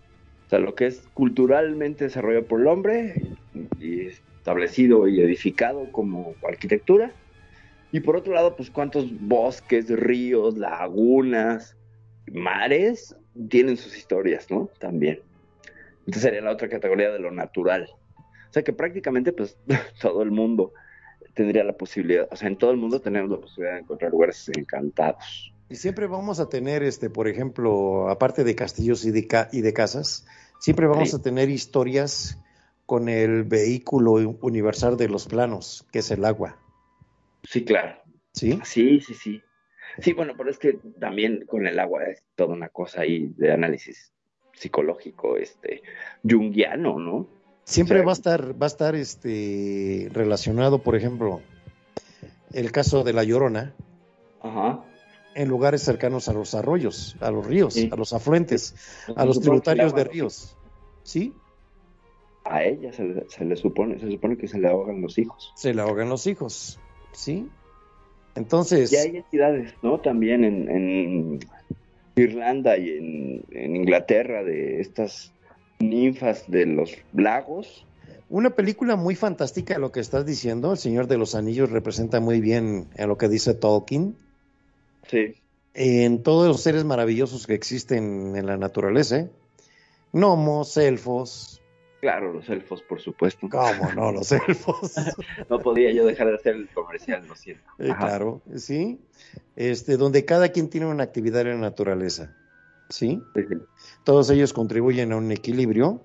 O 0.47 0.51
sea, 0.51 0.59
lo 0.59 0.75
que 0.75 0.87
es 0.87 1.03
culturalmente 1.15 2.05
desarrollado 2.05 2.47
por 2.47 2.61
el 2.61 2.67
hombre 2.67 3.15
y 3.81 4.07
establecido 4.07 5.09
y 5.09 5.21
edificado 5.21 5.91
como 5.93 6.35
arquitectura. 6.47 7.13
Y 7.93 8.01
por 8.01 8.17
otro 8.17 8.35
lado, 8.35 8.57
pues 8.57 8.71
cuántos 8.71 9.07
bosques, 9.21 9.89
ríos, 9.89 10.57
lagunas, 10.57 11.77
mares 12.33 13.17
tienen 13.49 13.77
sus 13.77 13.97
historias, 13.97 14.51
¿no? 14.51 14.71
También. 14.79 15.21
Entonces 16.01 16.23
sería 16.23 16.41
la 16.41 16.53
otra 16.53 16.69
categoría 16.69 17.11
de 17.11 17.19
lo 17.19 17.31
natural. 17.31 17.89
O 18.49 18.53
sea 18.53 18.63
que 18.63 18.73
prácticamente 18.73 19.33
pues 19.33 19.57
todo 20.01 20.23
el 20.23 20.31
mundo 20.31 20.73
tendría 21.35 21.65
la 21.65 21.75
posibilidad, 21.75 22.29
o 22.31 22.37
sea, 22.37 22.49
en 22.49 22.57
todo 22.57 22.71
el 22.73 22.77
mundo 22.77 23.01
tenemos 23.01 23.31
la 23.31 23.39
posibilidad 23.39 23.75
de 23.75 23.81
encontrar 23.81 24.11
lugares 24.11 24.51
encantados. 24.55 25.53
Y 25.69 25.77
siempre 25.77 26.09
vamos 26.09 26.41
a 26.41 26.49
tener, 26.49 26.83
este, 26.83 27.11
por 27.11 27.29
ejemplo, 27.29 28.09
aparte 28.11 28.43
de 28.43 28.57
castillos 28.57 29.05
y 29.05 29.13
de, 29.13 29.29
y 29.53 29.61
de 29.61 29.73
casas, 29.73 30.27
siempre 30.59 30.89
vamos 30.89 31.15
a 31.15 31.23
tener 31.23 31.49
historias 31.49 32.39
con 32.87 33.09
el 33.09 33.45
vehículo 33.45 34.37
universal 34.41 34.97
de 34.97 35.09
los 35.09 35.29
planos, 35.29 35.87
que 35.93 36.01
es 36.01 36.11
el 36.11 36.25
agua. 36.25 36.59
Sí, 37.45 37.65
claro. 37.65 38.01
Sí. 38.33 38.59
Sí, 38.65 39.01
sí, 39.01 39.15
sí. 39.15 39.43
Sí, 40.01 40.13
bueno, 40.13 40.35
pero 40.37 40.51
es 40.51 40.59
que 40.59 40.79
también 40.99 41.45
con 41.47 41.67
el 41.67 41.79
agua 41.79 42.05
es 42.05 42.23
toda 42.35 42.55
una 42.55 42.69
cosa 42.69 43.03
ahí 43.03 43.33
de 43.37 43.53
análisis 43.53 44.13
psicológico, 44.53 45.37
este, 45.37 45.83
junguiano, 46.29 46.99
¿no? 46.99 47.27
Siempre 47.65 48.03
va 48.03 48.13
a 48.13 48.15
estar, 48.15 48.61
va 48.61 48.67
a 48.67 48.69
estar 48.69 48.95
este 48.95 50.09
relacionado, 50.13 50.83
por 50.83 50.97
ejemplo, 50.97 51.41
el 52.53 52.73
caso 52.73 53.05
de 53.05 53.13
la 53.13 53.25
llorona. 53.25 53.75
Ajá. 54.41 54.85
En 55.35 55.49
lugares 55.49 55.83
cercanos 55.83 56.29
a 56.29 56.33
los 56.33 56.55
arroyos, 56.55 57.17
a 57.21 57.31
los 57.31 57.47
ríos, 57.47 57.77
a 57.93 57.97
los 57.97 58.13
afluentes, 58.13 58.75
a 59.15 59.25
los 59.25 59.41
tributarios 59.41 59.95
de 59.95 60.05
ríos. 60.05 60.57
¿Sí? 61.05 61.33
A 62.45 62.65
ella 62.65 62.93
se 62.93 63.05
le, 63.05 63.29
se 63.29 63.45
le, 63.45 63.55
supone, 63.55 64.01
se 64.01 64.11
supone 64.11 64.37
que 64.37 64.49
se 64.49 64.59
le 64.59 64.69
ahogan 64.69 65.01
los 65.01 65.19
hijos. 65.19 65.53
Se 65.55 65.73
le 65.73 65.83
ahogan 65.83 66.09
los 66.09 66.27
hijos, 66.27 66.81
¿sí? 67.13 67.49
Entonces. 68.35 68.93
Y 68.93 68.97
hay 68.97 69.17
entidades, 69.17 69.73
¿no? 69.83 69.99
También 70.01 70.45
en, 70.45 71.41
Irlanda 72.17 72.77
y 72.77 72.91
en, 73.53 73.77
Inglaterra 73.77 74.43
de 74.45 74.81
estas 74.81 75.33
ninfas 75.79 76.45
de 76.51 76.67
los 76.67 76.97
lagos. 77.13 77.87
Una 78.29 78.51
película 78.51 78.97
muy 78.97 79.17
fantástica 79.17 79.79
lo 79.79 79.91
que 79.91 80.01
estás 80.01 80.25
diciendo. 80.25 80.73
El 80.73 80.79
Señor 80.79 81.07
de 81.09 81.19
los 81.19 81.35
Anillos 81.35 81.71
representa 81.71 82.21
muy 82.21 82.41
bien 82.41 82.87
en 82.95 83.09
lo 83.09 83.19
que 83.19 83.29
dice 83.29 83.55
Tolkien. 83.55 84.17
Sí. 85.09 85.35
En 85.75 86.23
todos 86.23 86.49
los 86.49 86.63
seres 86.63 86.85
maravillosos 86.85 87.47
que 87.47 87.55
existen 87.55 88.37
en 88.37 88.47
la 88.47 88.57
naturaleza. 88.57 89.21
¿eh? 89.21 89.31
Gnomos, 90.13 90.77
elfos, 90.77 91.60
Claro, 92.01 92.33
los 92.33 92.49
elfos, 92.49 92.83
por 92.83 93.01
supuesto. 93.01 93.49
¿Cómo 93.51 93.93
no, 93.95 94.13
los 94.13 94.33
elfos? 94.49 94.95
no 95.49 95.59
podía 95.59 95.93
yo 95.93 96.07
dejar 96.07 96.29
de 96.29 96.35
hacer 96.35 96.57
el 96.57 96.69
comercial, 96.69 97.27
lo 97.27 97.37
siento. 97.37 97.63
Eh, 97.79 97.93
claro, 97.97 98.41
sí. 98.57 98.99
Este, 99.55 99.99
donde 99.99 100.25
cada 100.25 100.49
quien 100.49 100.71
tiene 100.71 100.87
una 100.87 101.03
actividad 101.03 101.43
en 101.43 101.61
la 101.61 101.69
naturaleza. 101.69 102.35
¿Sí? 102.89 103.23
Todos 104.03 104.31
ellos 104.31 104.53
contribuyen 104.53 105.13
a 105.13 105.17
un 105.17 105.31
equilibrio 105.31 106.03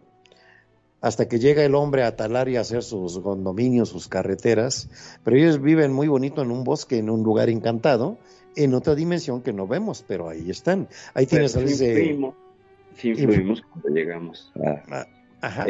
hasta 1.02 1.28
que 1.28 1.40
llega 1.40 1.64
el 1.64 1.74
hombre 1.76 2.04
a 2.04 2.16
talar 2.16 2.50
y 2.50 2.58
a 2.58 2.62
hacer 2.62 2.84
sus 2.84 3.20
condominios, 3.20 3.90
sus 3.90 4.08
carreteras, 4.08 4.90
pero 5.24 5.38
ellos 5.38 5.62
viven 5.62 5.94
muy 5.94 6.08
bonito 6.08 6.42
en 6.42 6.52
un 6.52 6.64
bosque, 6.64 6.98
en 6.98 7.10
un 7.10 7.24
lugar 7.24 7.50
encantado, 7.50 8.20
en 8.56 8.74
otra 8.74 8.96
dimensión 8.96 9.42
que 9.42 9.54
no 9.54 9.68
vemos, 9.68 10.04
pero 10.08 10.30
ahí 10.30 10.50
están. 10.50 10.88
Ahí 11.14 11.26
tienes 11.26 11.56
a 11.56 11.66
Sí, 11.66 13.10
influimos 13.10 13.62
cuando 13.62 13.90
llegamos 13.90 14.52
a... 14.90 15.06
Ajá. 15.46 15.68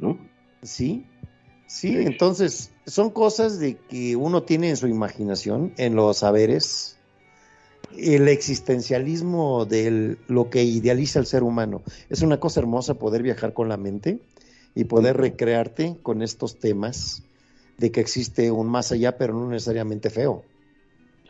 ¿no? 0.00 0.18
Sí, 0.62 1.06
sí, 1.68 1.96
entonces 1.96 2.72
son 2.86 3.10
cosas 3.10 3.60
de 3.60 3.76
que 3.76 4.16
uno 4.16 4.42
tiene 4.42 4.70
en 4.70 4.76
su 4.76 4.88
imaginación, 4.88 5.72
en 5.76 5.94
los 5.94 6.18
saberes, 6.18 6.98
el 7.96 8.26
existencialismo 8.26 9.64
de 9.64 10.16
lo 10.26 10.50
que 10.50 10.64
idealiza 10.64 11.20
el 11.20 11.26
ser 11.26 11.44
humano. 11.44 11.82
Es 12.08 12.22
una 12.22 12.40
cosa 12.40 12.58
hermosa 12.58 12.94
poder 12.94 13.22
viajar 13.22 13.52
con 13.52 13.68
la 13.68 13.76
mente 13.76 14.18
y 14.74 14.84
poder 14.84 15.16
recrearte 15.16 15.96
con 16.02 16.20
estos 16.22 16.58
temas 16.58 17.22
de 17.78 17.92
que 17.92 18.00
existe 18.00 18.50
un 18.50 18.68
más 18.68 18.90
allá, 18.90 19.16
pero 19.16 19.34
no 19.34 19.48
necesariamente 19.48 20.10
feo. 20.10 20.42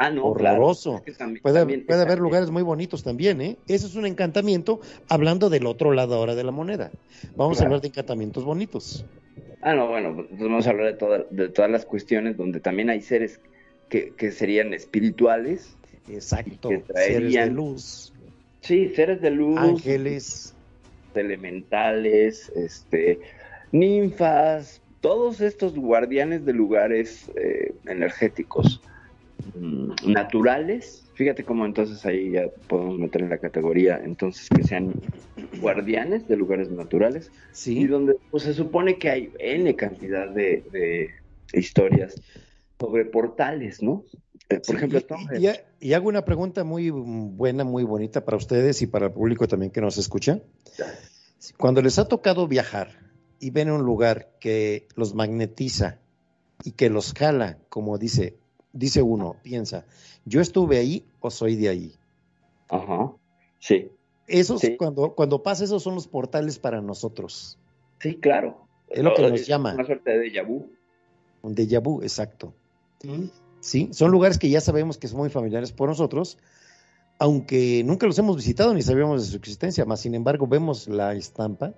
Ah, 0.03 0.09
no, 0.09 0.25
horroroso. 0.25 1.03
puede, 1.43 1.59
haber 1.59 2.19
lugares 2.21 2.51
muy 2.51 2.63
bonitos 2.63 3.03
también, 3.03 3.43
¿eh? 3.43 3.59
Eso 3.69 3.87
es 3.87 3.97
un 3.97 4.07
encantamiento, 4.07 4.81
hablando 5.11 5.51
del 5.51 5.67
otro 5.67 5.93
lado 5.93 6.15
ahora 6.15 6.35
de 6.35 6.43
la 6.43 6.53
moneda. 6.53 6.91
Vamos 7.37 7.61
a 7.61 7.65
hablar 7.65 7.83
de 7.83 7.89
encantamientos 7.89 8.43
bonitos. 8.43 9.05
Ah, 9.61 9.75
no, 9.75 9.89
bueno, 9.89 10.27
pues 10.27 10.41
vamos 10.41 10.67
a 10.67 10.71
hablar 10.71 10.97
de, 10.97 11.27
de 11.29 11.49
todas 11.51 11.71
las 11.71 11.85
cuestiones 11.85 12.39
donde 12.39 12.61
también 12.61 12.89
hay 12.89 13.03
seres 13.03 13.41
que, 13.91 14.33
serían 14.33 14.73
espirituales. 14.73 15.77
Exacto, 16.09 16.71
seres 16.95 17.35
de 17.35 17.51
luz. 17.51 18.15
Sí, 18.63 18.89
seres 18.95 19.21
de 19.21 19.31
luz. 19.33 19.59
Ángeles. 19.59 20.55
Elementales, 21.15 22.51
este, 22.57 23.21
ninfas, 23.71 24.81
todos 25.03 25.43
estos 25.43 25.75
guardianes 25.75 26.47
de 26.47 26.55
lugares 26.55 27.31
eh, 27.37 27.75
energéticos 27.85 28.81
naturales, 29.55 31.11
fíjate 31.15 31.45
cómo 31.45 31.67
entonces 31.67 32.05
ahí 32.07 32.33
ya 32.33 32.45
podemos 32.69 32.99
meter 32.99 33.23
en 33.23 33.31
la 33.31 33.39
categoría, 33.39 34.01
entonces 34.03 34.49
que 34.49 34.63
sean 34.65 34.93
guardianes 35.61 36.27
de 36.29 36.37
lugares 36.37 36.71
naturales, 36.71 37.31
Sí. 37.53 37.81
y 37.81 37.87
donde 37.87 38.17
pues, 38.31 38.45
se 38.45 38.55
supone 38.55 38.99
que 38.99 39.11
hay 39.11 39.33
N 39.39 39.75
cantidad 39.77 40.29
de, 40.29 40.65
de 40.71 41.11
historias 41.53 42.15
sobre 42.79 43.05
portales, 43.05 43.83
¿no? 43.83 44.05
Eh, 44.49 44.57
por 44.57 44.65
Sí, 44.67 44.73
ejemplo, 44.77 45.01
y- 45.39 45.89
y 45.89 45.93
hago 45.93 46.09
una 46.09 46.25
pregunta 46.25 46.65
muy 46.65 46.91
buena, 46.91 47.63
muy 47.65 47.85
bonita 47.85 48.25
para 48.25 48.37
ustedes 48.37 48.83
y 48.83 48.87
para 48.87 49.07
el 49.07 49.13
público 49.13 49.47
también 49.47 49.71
que 49.71 49.81
nos 49.81 49.99
escucha. 49.99 50.41
Cuando 51.59 51.83
les 51.83 51.99
ha 51.99 52.09
tocado 52.09 52.49
viajar 52.49 52.99
y 53.39 53.51
ven 53.51 53.71
un 53.71 53.83
lugar 53.83 54.31
que 54.41 54.89
los 54.97 55.15
magnetiza 55.15 56.01
y 56.65 56.73
que 56.73 56.91
los 56.91 57.13
jala, 57.15 57.59
como 57.69 57.97
dice, 57.99 58.37
dice 58.73 59.03
uno, 59.03 59.37
piensa, 59.43 59.85
yo 60.25 60.41
estuve 60.41 60.79
ahí 60.79 61.05
o 61.21 61.31
soy 61.31 61.57
de 61.57 61.69
ahí. 61.69 61.95
Ajá, 62.69 63.13
sí, 63.59 63.91
Esos, 64.27 64.61
Sí. 64.61 64.77
cuando, 64.77 65.15
cuando 65.17 65.43
pasa, 65.43 65.65
esos 65.65 65.83
son 65.83 65.95
los 65.97 66.07
portales 66.07 66.59
para 66.59 66.81
nosotros. 66.81 67.59
sí, 68.01 68.15
claro. 68.17 68.67
Es 68.89 69.03
lo 69.05 69.15
que 69.15 69.23
nos 69.29 69.47
llama. 69.47 69.75
Una 69.75 69.85
suerte 69.87 70.11
de 70.19 70.27
déjà 70.31 70.45
vu. 70.47 70.71
Un 71.43 71.55
déjà 71.55 71.81
vu, 71.83 72.03
exacto. 72.03 72.53
Sí, 73.61 73.89
son 73.93 74.11
lugares 74.11 74.39
que 74.39 74.49
ya 74.51 74.61
sabemos 74.61 74.99
que 74.99 75.07
son 75.09 75.19
muy 75.19 75.31
familiares 75.31 75.71
por 75.73 75.89
nosotros, 75.89 76.39
aunque 77.19 77.83
nunca 77.85 78.07
los 78.07 78.19
hemos 78.19 78.37
visitado 78.37 78.73
ni 78.75 78.83
sabíamos 78.83 79.23
de 79.23 79.31
su 79.31 79.37
existencia, 79.37 79.85
más 79.85 80.01
sin 80.01 80.15
embargo 80.15 80.47
vemos 80.47 80.89
la 80.89 81.13
estampa, 81.15 81.75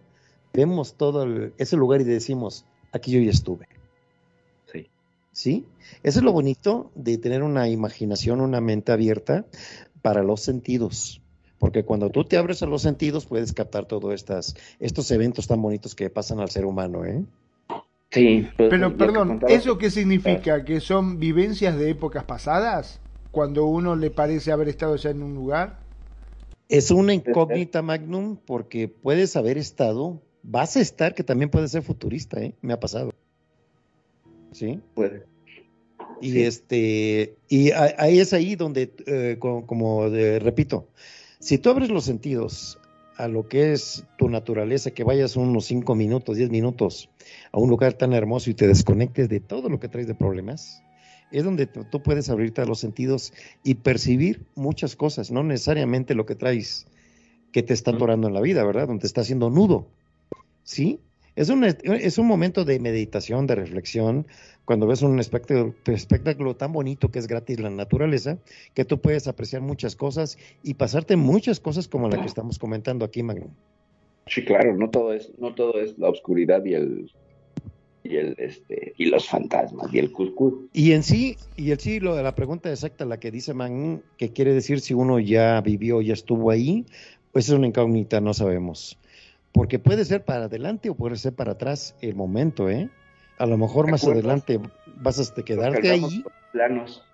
vemos 0.52 0.94
todo 0.94 1.24
el- 1.24 1.52
ese 1.58 1.76
lugar 1.76 2.00
y 2.00 2.04
decimos, 2.04 2.64
aquí 2.92 3.10
yo 3.12 3.20
ya 3.20 3.30
estuve. 3.30 3.66
Sí. 5.32 5.64
Eso 6.02 6.18
es 6.18 6.24
lo 6.24 6.32
bonito 6.32 6.90
de 6.94 7.18
tener 7.18 7.42
una 7.42 7.68
imaginación, 7.68 8.40
una 8.40 8.60
mente 8.60 8.92
abierta 8.92 9.46
para 10.02 10.22
los 10.22 10.42
sentidos. 10.42 11.20
Porque 11.58 11.84
cuando 11.84 12.10
tú 12.10 12.24
te 12.24 12.36
abres 12.36 12.62
a 12.62 12.66
los 12.66 12.82
sentidos 12.82 13.26
puedes 13.26 13.52
captar 13.52 13.86
todos 13.86 14.12
estas, 14.12 14.54
estos 14.80 15.10
eventos 15.10 15.46
tan 15.46 15.62
bonitos 15.62 15.94
que 15.94 16.10
pasan 16.10 16.40
al 16.40 16.50
ser 16.50 16.64
humano, 16.64 17.04
¿eh? 17.04 17.22
Sí, 18.10 18.46
pues, 18.56 18.68
Pero 18.68 18.90
que 18.90 18.96
perdón, 18.96 19.28
contaba- 19.28 19.52
¿eso 19.52 19.78
qué 19.78 19.90
significa? 19.90 20.64
¿Que 20.64 20.80
son 20.80 21.18
vivencias 21.18 21.78
de 21.78 21.90
épocas 21.90 22.24
pasadas? 22.24 23.00
Cuando 23.30 23.64
uno 23.64 23.96
le 23.96 24.10
parece 24.10 24.52
haber 24.52 24.68
estado 24.68 24.96
ya 24.96 25.10
en 25.10 25.22
un 25.22 25.34
lugar. 25.34 25.78
Es 26.68 26.90
una 26.90 27.14
incógnita, 27.14 27.80
Magnum, 27.80 28.36
porque 28.36 28.88
puedes 28.88 29.36
haber 29.36 29.56
estado, 29.56 30.20
vas 30.42 30.76
a 30.76 30.80
estar, 30.80 31.14
que 31.14 31.22
también 31.24 31.48
puede 31.48 31.68
ser 31.68 31.82
futurista, 31.82 32.40
¿eh? 32.42 32.54
Me 32.60 32.72
ha 32.74 32.80
pasado. 32.80 33.12
¿Sí? 34.52 34.80
Puede. 34.94 35.24
Y 36.20 36.30
Sí. 36.32 36.42
este, 36.42 37.36
y 37.48 37.70
ahí 37.72 38.20
es 38.20 38.32
ahí 38.32 38.54
donde, 38.54 38.92
eh, 39.06 39.36
co- 39.38 39.66
como, 39.66 40.08
de- 40.10 40.38
repito, 40.38 40.88
si 41.40 41.58
tú 41.58 41.70
abres 41.70 41.88
los 41.90 42.04
sentidos 42.04 42.78
a 43.16 43.28
lo 43.28 43.48
que 43.48 43.72
es 43.72 44.04
tu 44.18 44.28
naturaleza, 44.28 44.92
que 44.92 45.04
vayas 45.04 45.36
unos 45.36 45.64
5 45.66 45.94
minutos, 45.94 46.36
10 46.36 46.50
minutos 46.50 47.10
a 47.50 47.58
un 47.58 47.68
lugar 47.68 47.94
tan 47.94 48.12
hermoso 48.12 48.50
y 48.50 48.54
te 48.54 48.66
desconectes 48.68 49.28
de 49.28 49.40
todo 49.40 49.68
lo 49.68 49.80
que 49.80 49.88
traes 49.88 50.06
de 50.06 50.14
problemas, 50.14 50.82
es 51.30 51.44
donde 51.44 51.66
tú 51.66 51.84
tú 51.90 52.02
puedes 52.02 52.28
abrirte 52.30 52.60
a 52.60 52.66
los 52.66 52.78
sentidos 52.78 53.32
y 53.64 53.74
percibir 53.74 54.46
muchas 54.54 54.96
cosas, 54.96 55.30
no 55.30 55.42
necesariamente 55.42 56.14
lo 56.14 56.26
que 56.26 56.34
traes 56.36 56.86
que 57.52 57.62
te 57.62 57.74
está 57.74 57.90
atorando 57.90 58.28
en 58.28 58.34
la 58.34 58.40
vida, 58.40 58.64
¿verdad? 58.64 58.86
Donde 58.86 59.02
te 59.02 59.06
está 59.06 59.20
haciendo 59.22 59.50
nudo. 59.50 59.86
¿Sí? 60.64 61.00
Es 61.34 61.48
un, 61.48 61.64
es 61.64 62.18
un 62.18 62.26
momento 62.26 62.64
de 62.64 62.78
meditación, 62.78 63.46
de 63.46 63.54
reflexión, 63.54 64.26
cuando 64.66 64.86
ves 64.86 65.02
un 65.02 65.18
espectáculo, 65.18 65.74
espectáculo 65.86 66.56
tan 66.56 66.72
bonito 66.72 67.10
que 67.10 67.18
es 67.18 67.26
gratis 67.26 67.58
la 67.58 67.70
naturaleza, 67.70 68.38
que 68.74 68.84
tú 68.84 69.00
puedes 69.00 69.26
apreciar 69.28 69.62
muchas 69.62 69.96
cosas 69.96 70.36
y 70.62 70.74
pasarte 70.74 71.16
muchas 71.16 71.58
cosas 71.58 71.88
como 71.88 72.08
la 72.08 72.20
que 72.20 72.26
estamos 72.26 72.58
comentando 72.58 73.04
aquí, 73.04 73.22
Magno. 73.22 73.50
Sí, 74.26 74.44
claro, 74.44 74.76
no 74.76 74.90
todo 74.90 75.12
es, 75.12 75.32
no 75.38 75.54
todo 75.54 75.80
es 75.80 75.98
la 75.98 76.08
oscuridad 76.08 76.64
y 76.64 76.74
el 76.74 77.10
y 78.04 78.16
el 78.16 78.34
este 78.38 78.94
y 78.98 79.06
los 79.06 79.28
fantasmas 79.28 79.92
y 79.92 79.98
el 79.98 80.12
cuscús. 80.12 80.54
Y 80.72 80.92
en 80.92 81.02
sí, 81.02 81.36
y 81.56 81.70
el 81.70 81.80
sí, 81.80 81.98
lo 81.98 82.14
de 82.14 82.22
la 82.22 82.34
pregunta 82.34 82.70
exacta, 82.70 83.04
la 83.04 83.18
que 83.18 83.30
dice 83.30 83.54
Magno, 83.54 84.02
que 84.18 84.32
quiere 84.32 84.52
decir 84.52 84.80
si 84.80 84.94
uno 84.94 85.18
ya 85.18 85.60
vivió, 85.60 86.02
ya 86.02 86.12
estuvo 86.12 86.50
ahí, 86.50 86.84
pues 87.32 87.48
es 87.48 87.54
una 87.54 87.66
incógnita, 87.66 88.20
no 88.20 88.34
sabemos. 88.34 88.98
Porque 89.52 89.78
puede 89.78 90.04
ser 90.04 90.24
para 90.24 90.44
adelante 90.44 90.90
o 90.90 90.94
puede 90.94 91.16
ser 91.16 91.34
para 91.34 91.52
atrás 91.52 91.96
el 92.00 92.14
momento, 92.14 92.70
¿eh? 92.70 92.88
A 93.38 93.46
lo 93.46 93.58
mejor 93.58 93.86
¿Te 93.86 93.92
más 93.92 94.06
adelante 94.06 94.60
vas 94.96 95.18
a 95.18 95.44
quedarte 95.44 95.90
ahí. 95.90 96.20
por 96.22 96.32
planos, 96.52 97.04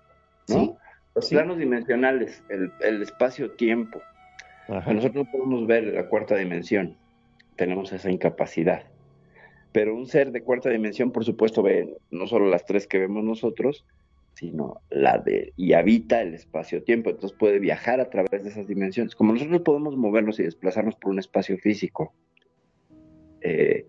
¿no? 0.47 0.55
Sí. 0.55 0.71
Los 1.15 1.27
sí. 1.27 1.35
planos 1.35 1.57
dimensionales, 1.57 2.43
el, 2.49 2.71
el 2.81 3.01
espacio-tiempo. 3.01 4.01
Ajá. 4.67 4.93
Nosotros 4.93 5.25
no 5.25 5.31
podemos 5.31 5.67
ver 5.67 5.85
la 5.85 6.07
cuarta 6.07 6.35
dimensión, 6.35 6.95
tenemos 7.55 7.91
esa 7.91 8.11
incapacidad. 8.11 8.83
Pero 9.71 9.95
un 9.95 10.07
ser 10.07 10.31
de 10.31 10.41
cuarta 10.41 10.69
dimensión, 10.69 11.11
por 11.11 11.25
supuesto, 11.25 11.61
ve 11.61 11.97
no 12.11 12.27
solo 12.27 12.47
las 12.47 12.65
tres 12.65 12.87
que 12.87 12.99
vemos 12.99 13.23
nosotros, 13.23 13.85
sino 14.33 14.81
la 14.89 15.17
de, 15.17 15.53
y 15.57 15.73
habita 15.73 16.21
el 16.21 16.33
espacio-tiempo, 16.33 17.09
entonces 17.09 17.37
puede 17.37 17.59
viajar 17.59 17.99
a 17.99 18.09
través 18.09 18.43
de 18.43 18.49
esas 18.49 18.67
dimensiones. 18.67 19.15
Como 19.15 19.33
nosotros 19.33 19.61
podemos 19.61 19.97
movernos 19.97 20.39
y 20.39 20.43
desplazarnos 20.43 20.95
por 20.95 21.11
un 21.11 21.19
espacio 21.19 21.57
físico, 21.57 22.13
eh, 23.41 23.85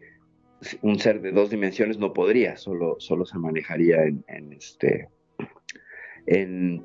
un 0.83 0.99
ser 0.99 1.21
de 1.23 1.33
dos 1.33 1.51
dimensiones 1.51 1.99
no 1.99 2.13
podría, 2.13 2.57
solo, 2.57 2.97
solo 2.99 3.25
se 3.25 3.39
manejaría 3.39 4.05
en, 4.05 4.25
en 4.29 4.53
este, 4.53 5.09
en, 6.27 6.85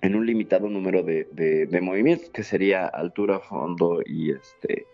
en 0.00 0.14
un 0.14 0.26
limitado 0.26 0.68
número 0.68 1.02
de, 1.02 1.28
de, 1.32 1.66
de 1.66 1.80
movimientos, 1.80 2.30
que 2.30 2.42
sería 2.42 2.86
altura, 2.86 3.40
fondo 3.40 4.00
y, 4.04 4.32
este, 4.32 4.86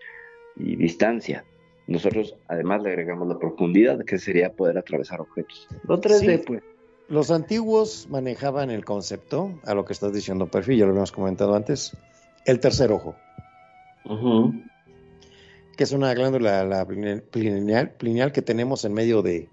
y 0.57 0.77
distancia. 0.77 1.45
Nosotros 1.87 2.37
además 2.49 2.83
le 2.83 2.91
agregamos 2.91 3.29
la 3.29 3.39
profundidad, 3.39 4.05
que 4.05 4.19
sería 4.19 4.53
poder 4.53 4.77
atravesar 4.79 5.21
objetos. 5.21 5.69
No 5.89 6.01
3D, 6.01 6.39
Sí. 6.39 6.43
pues. 6.45 6.63
Los 7.09 7.31
antiguos 7.31 8.09
manejaban 8.11 8.71
el 8.73 8.85
concepto, 8.85 9.61
a 9.65 9.75
lo 9.75 9.85
que 9.85 9.93
estás 9.93 10.13
diciendo, 10.13 10.49
perfil, 10.49 10.79
ya 10.81 10.85
lo 10.87 10.91
habíamos 10.91 11.13
comentado 11.13 11.55
antes, 11.55 11.97
el 12.47 12.59
tercer 12.59 12.91
ojo, 12.91 13.15
que 15.77 15.85
es 15.85 15.93
una 15.93 16.13
glándula 16.15 16.65
la 16.65 16.87
pline- 16.87 17.21
pineal, 17.23 17.91
pineal 17.93 18.33
que 18.33 18.43
tenemos 18.43 18.85
en 18.85 18.95
medio 18.95 19.23
de, 19.23 19.49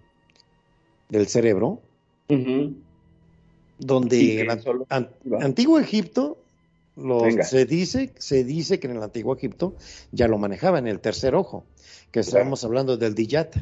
del 1.09 1.28
cerebro, 1.28 1.82
donde 3.80 4.41
en 4.41 4.61
solo- 4.61 4.86
an- 4.89 5.09
antiguo 5.41 5.80
Egipto 5.80 6.38
los- 6.95 7.24
se 7.43 7.65
dice 7.65 8.11
se 8.17 8.43
dice 8.43 8.80
que 8.80 8.88
en 8.88 8.97
el 8.97 9.03
antiguo 9.03 9.36
Egipto 9.36 9.76
ya 10.11 10.28
lo 10.28 10.38
manejaban 10.38 10.88
el 10.88 10.99
tercer 10.99 11.36
ojo, 11.36 11.65
que 12.11 12.21
estamos 12.21 12.63
hablando 12.63 12.97
del 12.97 13.15
Diyat. 13.15 13.55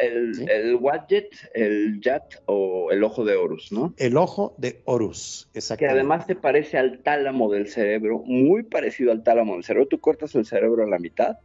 El, 0.00 0.34
Sí. 0.34 0.44
el 0.48 0.76
Wadjet, 0.76 1.28
el 1.54 2.00
Yat 2.00 2.34
o 2.46 2.90
el 2.90 3.02
ojo 3.04 3.24
de 3.24 3.36
Horus, 3.36 3.70
¿no? 3.72 3.94
El 3.98 4.16
ojo 4.16 4.54
de 4.58 4.80
Horus, 4.84 5.48
Que 5.52 5.58
exactamente. 5.58 5.94
además 5.98 6.26
se 6.26 6.36
parece 6.36 6.78
al 6.78 6.98
tálamo 7.02 7.50
del 7.50 7.68
cerebro, 7.68 8.22
muy 8.24 8.62
parecido 8.62 9.12
al 9.12 9.22
tálamo 9.22 9.54
del 9.54 9.64
cerebro. 9.64 9.88
Tú 9.88 10.00
cortas 10.00 10.34
el 10.34 10.46
cerebro 10.46 10.84
a 10.84 10.88
la 10.88 10.98
mitad 10.98 11.36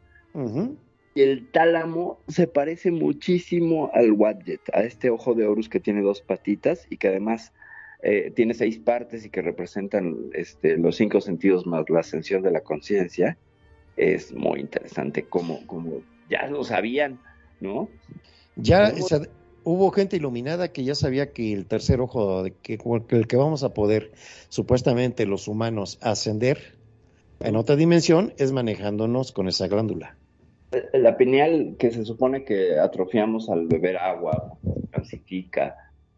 y 1.13 1.21
el 1.21 1.47
tálamo 1.49 2.19
se 2.27 2.45
parece 2.47 2.91
muchísimo 2.91 3.89
al 3.93 4.11
Wadjet, 4.11 4.61
a 4.73 4.83
este 4.83 5.09
ojo 5.09 5.33
de 5.33 5.47
Horus 5.47 5.69
que 5.69 5.79
tiene 5.79 6.01
dos 6.01 6.21
patitas 6.21 6.85
y 6.89 6.97
que 6.97 7.07
además 7.07 7.53
eh, 8.03 8.31
tiene 8.35 8.53
seis 8.53 8.77
partes 8.77 9.25
y 9.25 9.29
que 9.29 9.41
representan 9.41 10.15
este, 10.33 10.77
los 10.77 10.97
cinco 10.97 11.21
sentidos 11.21 11.65
más 11.65 11.89
la 11.89 12.01
ascensión 12.01 12.43
de 12.43 12.51
la 12.51 12.61
conciencia. 12.61 13.37
Es 13.97 14.33
muy 14.33 14.59
interesante 14.59 15.23
como, 15.23 15.65
como 15.65 16.01
ya 16.29 16.47
lo 16.47 16.63
sabían, 16.65 17.19
¿no? 17.61 17.87
Ya 18.55 18.91
¿Cómo? 18.91 19.03
o 19.03 19.07
sea, 19.07 19.19
hubo 19.65 19.91
gente 19.91 20.15
iluminada 20.15 20.71
que 20.71 20.83
ya 20.83 20.95
sabía 20.95 21.33
que 21.33 21.51
el 21.51 21.65
tercer 21.65 21.99
ojo, 21.99 22.43
de 22.43 22.53
que, 22.53 22.77
el 23.09 23.27
que 23.27 23.35
vamos 23.35 23.63
a 23.63 23.73
poder 23.73 24.11
supuestamente 24.47 25.25
los 25.25 25.47
humanos 25.47 25.97
ascender 26.01 26.75
en 27.41 27.57
otra 27.57 27.75
dimensión, 27.75 28.33
es 28.37 28.53
manejándonos 28.53 29.33
con 29.33 29.49
esa 29.49 29.67
glándula. 29.67 30.17
La 30.93 31.17
pineal 31.17 31.75
que 31.77 31.91
se 31.91 32.05
supone 32.05 32.45
que 32.45 32.79
atrofiamos 32.79 33.49
al 33.49 33.67
beber 33.67 33.97
agua, 33.97 34.57
calcifica, 34.91 35.75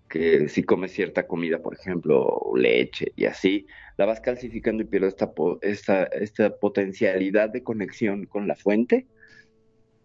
que 0.10 0.48
si 0.48 0.64
comes 0.64 0.92
cierta 0.92 1.28
comida, 1.28 1.60
por 1.60 1.74
ejemplo, 1.74 2.40
leche 2.56 3.12
y 3.16 3.26
así, 3.26 3.68
la 3.98 4.06
vas 4.06 4.22
calcificando 4.22 4.84
y 4.84 4.86
pierdes 4.86 5.16
esta, 5.16 5.34
esta, 5.62 6.04
esta 6.04 6.56
potencialidad 6.58 7.50
de 7.50 7.64
conexión 7.64 8.26
con 8.26 8.48
la 8.48 8.56
fuente. 8.56 9.08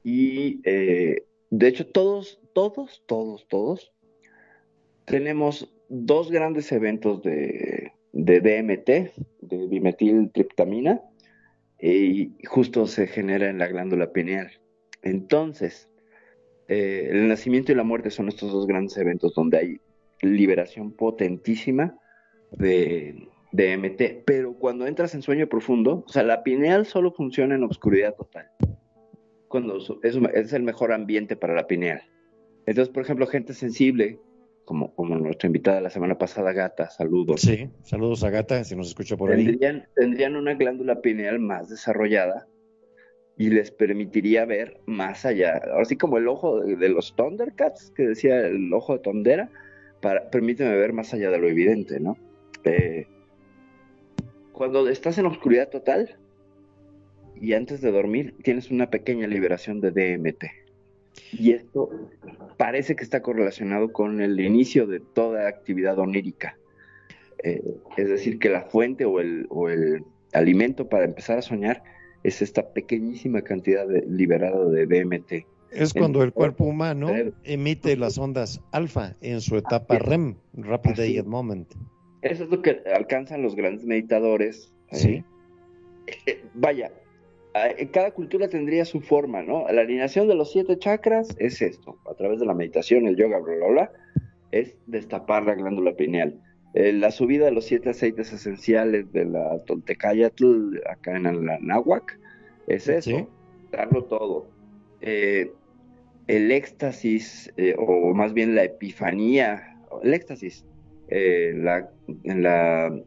Y 0.03 0.61
eh, 0.65 1.25
de 1.53 1.69
hecho 1.69 1.87
todos, 1.87 2.41
todos, 2.55 3.05
todos, 3.07 3.47
todos 3.47 3.93
tenemos 5.05 5.71
dos 5.91 6.31
grandes 6.31 6.73
eventos 6.73 7.23
de, 7.23 7.93
DMT, 8.13 8.89
de 9.43 9.69
dimetiltriptamina, 9.69 11.03
y 11.79 12.33
justo 12.47 12.87
se 12.87 13.07
genera 13.07 13.51
en 13.51 13.59
la 13.59 13.67
glándula 13.67 14.13
pineal. 14.13 14.51
Entonces, 15.03 15.91
eh, 16.69 17.09
el 17.11 17.29
nacimiento 17.29 17.71
y 17.71 17.75
la 17.75 17.83
muerte 17.83 18.11
son 18.11 18.29
estos 18.29 18.51
dos 18.51 18.67
grandes 18.67 18.97
eventos 18.97 19.35
donde 19.35 19.59
hay 19.59 19.81
liberación 20.23 20.93
potentísima 20.93 21.99
de, 22.53 23.29
de 23.51 23.77
MT, 23.77 24.25
pero 24.25 24.55
cuando 24.55 24.87
entras 24.87 25.15
en 25.15 25.21
sueño 25.21 25.49
profundo, 25.49 26.03
o 26.07 26.09
sea, 26.09 26.23
la 26.23 26.43
pineal 26.45 26.87
solo 26.87 27.13
funciona 27.13 27.57
en 27.57 27.65
obscuridad 27.65 28.15
total. 28.15 28.49
Cuando 29.53 29.77
es, 29.77 30.19
es 30.33 30.53
el 30.55 30.63
mejor 30.63 30.93
ambiente 30.93 31.37
para 31.37 31.55
la 31.55 31.67
pineal. 31.67 32.01
Entonces, 32.65 32.91
por 32.91 33.03
ejemplo, 33.03 33.27
gente 33.27 33.53
sensible, 33.53 34.19
como, 34.65 34.95
como 34.95 35.15
nuestra 35.17 35.47
invitada 35.47 35.83
la 35.83 35.91
semana 35.91 36.17
pasada, 36.17 36.55
Gata, 36.55 36.89
saludos. 36.89 37.43
Sí, 37.43 37.69
saludos 37.83 38.25
a 38.25 38.31
Gata, 38.31 38.65
si 38.65 38.75
nos 38.75 38.89
escucha 38.89 39.15
por 39.15 39.31
ahí. 39.31 39.45
Tendrían, 39.45 39.87
tendrían 39.95 40.37
una 40.37 40.55
glándula 40.55 41.03
pineal 41.03 41.39
más 41.39 41.69
desarrollada 41.69 42.49
y 43.37 43.51
les 43.51 43.71
permitiría 43.71 44.47
ver 44.47 44.81
más 44.87 45.27
allá. 45.27 45.61
Así 45.79 45.99
como 45.99 46.17
el 46.17 46.29
ojo 46.29 46.61
de, 46.61 46.77
de 46.77 46.89
los 46.89 47.15
Thundercats, 47.15 47.91
que 47.95 48.07
decía 48.07 48.41
el 48.47 48.73
ojo 48.73 48.95
de 48.95 49.01
Tondera, 49.01 49.51
para, 50.01 50.31
permíteme 50.31 50.75
ver 50.77 50.95
más 50.95 51.13
allá 51.13 51.31
de 51.31 51.39
lo 51.39 51.47
evidente, 51.47 52.01
¿no? 52.01 52.17
Eh, 52.65 53.07
cuando 54.53 54.89
estás 54.89 55.19
en 55.19 55.27
oscuridad 55.27 55.69
total 55.69 56.17
y 57.43 57.55
antes 57.55 57.81
de 57.81 57.91
dormir, 57.91 58.37
tienes 58.45 58.71
una 58.71 58.89
pequeña 58.89 59.27
liberación 59.27 59.81
de 59.81 59.91
DMT. 59.91 60.45
Y 61.33 61.51
esto 61.51 61.91
parece 62.57 62.95
que 62.95 63.03
está 63.03 63.21
correlacionado 63.21 63.93
con 63.93 64.21
el 64.21 64.39
inicio 64.39 64.87
de 64.87 65.01
toda 65.01 65.49
actividad 65.49 65.99
onírica. 65.99 66.57
Eh, 67.43 67.61
es 67.97 68.09
decir, 68.09 68.39
que 68.39 68.49
la 68.49 68.63
fuente 68.63 69.05
o 69.05 69.19
el, 69.19 69.47
o 69.51 69.69
el, 69.69 70.05
alimento 70.33 70.89
para 70.89 71.05
empezar 71.05 71.37
a 71.37 71.43
soñar 71.43 71.83
es 72.23 72.43
esta 72.43 72.73
pequeñísima 72.73 73.43
cantidad 73.43 73.89
de, 73.89 74.07
liberada 74.07 74.65
de 74.67 74.87
DMT. 74.87 75.45
Es 75.73 75.93
cuando 75.93 76.23
el 76.23 76.33
cuerpo 76.33 76.65
humano 76.65 77.11
emite 77.43 77.97
las 77.97 78.19
ondas 78.19 78.63
alfa 78.71 79.17
en 79.21 79.41
su 79.41 79.57
etapa 79.57 79.99
REM, 79.99 80.37
Rapid 80.55 80.93
Así. 80.93 81.03
Eye 81.03 81.23
Moment. 81.25 81.75
Eso 82.23 82.45
es 82.45 82.51
lo 82.51 82.63
que 82.63 82.83
alcanzan 82.95 83.43
los 83.43 83.57
grandes 83.57 83.85
meditadores. 83.85 84.73
Sí. 84.93 85.25
Eh, 86.27 86.45
vaya, 86.55 86.87
en 86.87 87.02
cada 87.91 88.11
cultura 88.13 88.49
tendría 88.49 88.85
su 88.85 89.01
forma, 89.01 89.43
¿no? 89.43 89.67
La 89.71 89.83
alineación 89.83 90.29
de 90.29 90.35
los 90.35 90.53
siete 90.53 90.79
chakras 90.79 91.35
es 91.39 91.61
esto, 91.61 91.99
a 92.11 92.15
través 92.15 92.41
de 92.41 92.47
la 92.47 92.55
meditación, 92.55 93.07
el 93.07 93.17
yoga, 93.17 93.39
bla, 93.39 93.55
bla, 93.57 93.67
bla, 93.69 93.93
es 94.53 94.77
destapar 94.87 95.45
la 95.45 95.55
glándula 95.55 95.95
pineal. 95.95 96.41
Eh, 96.75 96.93
la 96.93 97.11
subida 97.11 97.45
de 97.45 97.51
los 97.51 97.67
siete 97.67 97.91
aceites 97.91 98.33
esenciales 98.33 99.13
de 99.13 99.27
la 99.27 99.59
Tontecayatl, 99.67 100.79
acá 100.91 101.17
en 101.17 101.45
la 101.45 101.59
Náhuac, 101.61 102.19
es 102.67 102.89
eso, 102.89 103.11
¿Sí? 103.11 103.27
darlo 103.71 104.05
todo. 104.05 104.47
Eh, 105.03 105.53
el 106.29 106.51
éxtasis, 106.51 107.53
eh, 107.59 107.75
o 107.77 108.15
más 108.15 108.33
bien 108.33 108.55
la 108.55 108.65
epifanía, 108.65 109.77
el 110.03 110.15
éxtasis, 110.15 110.65
la, 111.11 111.91
en 112.25 112.43
la 112.43 113.03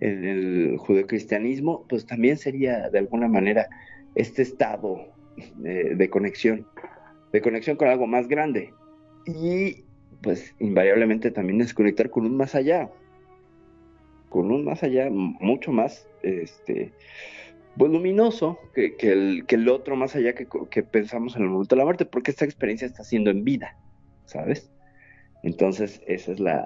en 0.00 0.24
el 0.24 0.76
judeocristianismo, 0.78 1.86
pues 1.88 2.06
también 2.06 2.36
sería 2.36 2.88
de 2.90 2.98
alguna 2.98 3.28
manera 3.28 3.68
este 4.14 4.42
estado 4.42 5.06
de, 5.56 5.94
de, 5.94 6.10
conexión, 6.10 6.66
de 7.32 7.40
conexión 7.40 7.76
con 7.76 7.88
algo 7.88 8.06
más 8.06 8.28
grande. 8.28 8.72
Y 9.26 9.84
pues 10.22 10.54
invariablemente 10.58 11.30
también 11.30 11.60
es 11.60 11.74
conectar 11.74 12.10
con 12.10 12.26
un 12.26 12.36
más 12.36 12.54
allá, 12.54 12.90
con 14.28 14.50
un 14.50 14.64
más 14.64 14.82
allá 14.82 15.08
mucho 15.10 15.72
más 15.72 16.08
este, 16.22 16.92
pues, 17.76 17.90
luminoso 17.90 18.58
que, 18.74 18.96
el, 19.48 19.68
otro 19.68 19.96
más 19.96 20.16
allá 20.16 20.34
que, 20.34 20.82
pensamos 20.82 21.36
en 21.36 21.42
el 21.42 21.48
momento 21.48 21.74
de 21.74 21.78
la 21.80 21.84
muerte, 21.84 22.04
porque 22.04 22.30
esta 22.30 22.44
experiencia 22.44 22.86
está 22.86 23.04
siendo 23.04 23.30
en 23.30 23.44
vida, 23.44 23.76
¿sabes? 24.26 24.70
Entonces, 25.42 26.00
esa 26.06 26.32
es 26.32 26.40
la 26.40 26.64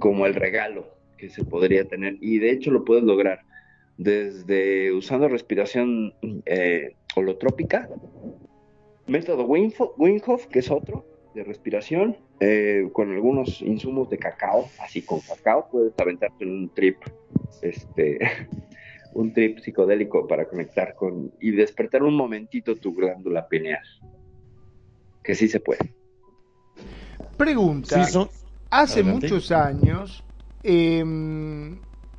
como 0.00 0.24
el 0.24 0.34
regalo 0.34 0.97
que 1.18 1.28
se 1.28 1.44
podría 1.44 1.84
tener, 1.86 2.16
y 2.20 2.38
de 2.38 2.50
hecho 2.50 2.70
lo 2.70 2.84
puedes 2.84 3.04
lograr 3.04 3.40
desde 3.98 4.92
usando 4.92 5.28
respiración 5.28 6.14
eh, 6.46 6.94
holotrópica, 7.16 7.90
método 9.06 9.44
Winghoff, 9.44 10.46
que 10.46 10.60
es 10.60 10.70
otro 10.70 11.04
de 11.34 11.44
respiración, 11.44 12.16
eh, 12.40 12.88
con 12.92 13.12
algunos 13.12 13.60
insumos 13.62 14.08
de 14.08 14.18
cacao, 14.18 14.68
así 14.80 15.02
con 15.02 15.20
cacao 15.20 15.68
puedes 15.70 15.92
aventarte 15.98 16.44
en 16.44 16.50
un 16.50 16.68
trip, 16.74 16.96
este, 17.62 18.18
un 19.14 19.32
trip 19.32 19.58
psicodélico 19.58 20.26
para 20.26 20.46
conectar 20.46 20.94
con 20.94 21.32
y 21.40 21.50
despertar 21.50 22.02
un 22.02 22.14
momentito 22.14 22.76
tu 22.76 22.94
glándula 22.94 23.48
pineal, 23.48 23.82
que 25.22 25.34
sí 25.34 25.48
se 25.48 25.60
puede. 25.60 25.92
Pregunta, 27.36 28.04
sí, 28.04 28.12
son... 28.12 28.28
hace 28.70 29.00
Adelante. 29.00 29.26
muchos 29.26 29.52
años 29.52 30.24
eh, 30.62 31.04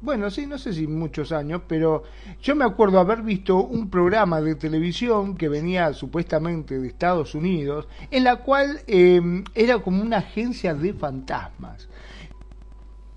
bueno, 0.02 0.30
sí, 0.32 0.46
no 0.46 0.58
sé 0.58 0.72
si 0.72 0.88
muchos 0.88 1.34
años, 1.34 1.62
pero 1.68 2.04
yo 2.42 2.56
me 2.56 2.64
acuerdo 2.64 3.00
haber 3.00 3.22
visto 3.22 3.58
un 3.58 3.90
programa 3.90 4.40
de 4.40 4.56
televisión 4.56 5.36
que 5.36 5.50
venía 5.50 5.92
supuestamente 5.92 6.80
de 6.80 6.88
Estados 6.88 7.36
Unidos, 7.36 7.86
en 8.10 8.24
la 8.24 8.38
cual 8.38 8.80
eh, 8.88 9.22
era 9.56 9.80
como 9.80 10.02
una 10.02 10.20
agencia 10.20 10.74
de 10.74 10.94
fantasmas. 10.94 11.90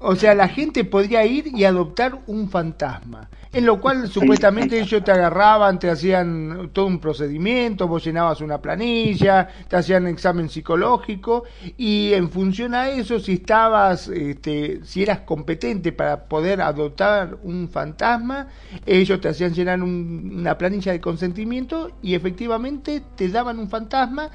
O 0.05 0.17
sea, 0.17 0.35
la 0.35 0.49
gente 0.49 0.85
podría 0.85 1.25
ir 1.25 1.47
y 1.55 1.65
adoptar 1.65 2.19
un 2.27 2.51
fantasma, 2.51 3.31
en 3.53 3.65
lo 3.65 3.81
cual 3.81 4.09
supuestamente 4.09 4.81
ellos 4.81 5.05
te 5.05 5.13
agarraban, 5.13 5.79
te 5.79 5.89
hacían 5.89 6.71
todo 6.73 6.87
un 6.87 6.99
procedimiento, 6.99 7.87
vos 7.87 8.05
llenabas 8.05 8.41
una 8.41 8.61
planilla, 8.61 9.49
te 9.69 9.77
hacían 9.77 10.09
examen 10.09 10.49
psicológico 10.49 11.45
y 11.77 12.15
en 12.15 12.31
función 12.31 12.75
a 12.75 12.89
eso, 12.89 13.21
si 13.21 13.35
estabas, 13.35 14.09
este, 14.09 14.81
si 14.85 15.05
eras 15.05 15.21
competente 15.21 15.93
para 15.93 16.25
poder 16.25 16.61
adoptar 16.63 17.39
un 17.45 17.69
fantasma, 17.69 18.49
ellos 18.85 19.21
te 19.21 19.29
hacían 19.29 19.55
llenar 19.55 19.81
un, 19.83 20.33
una 20.35 20.59
planilla 20.59 20.91
de 20.91 21.01
consentimiento 21.01 21.93
y 22.03 22.17
efectivamente 22.17 23.03
te 23.15 23.29
daban 23.29 23.61
un 23.61 23.69
fantasma. 23.69 24.31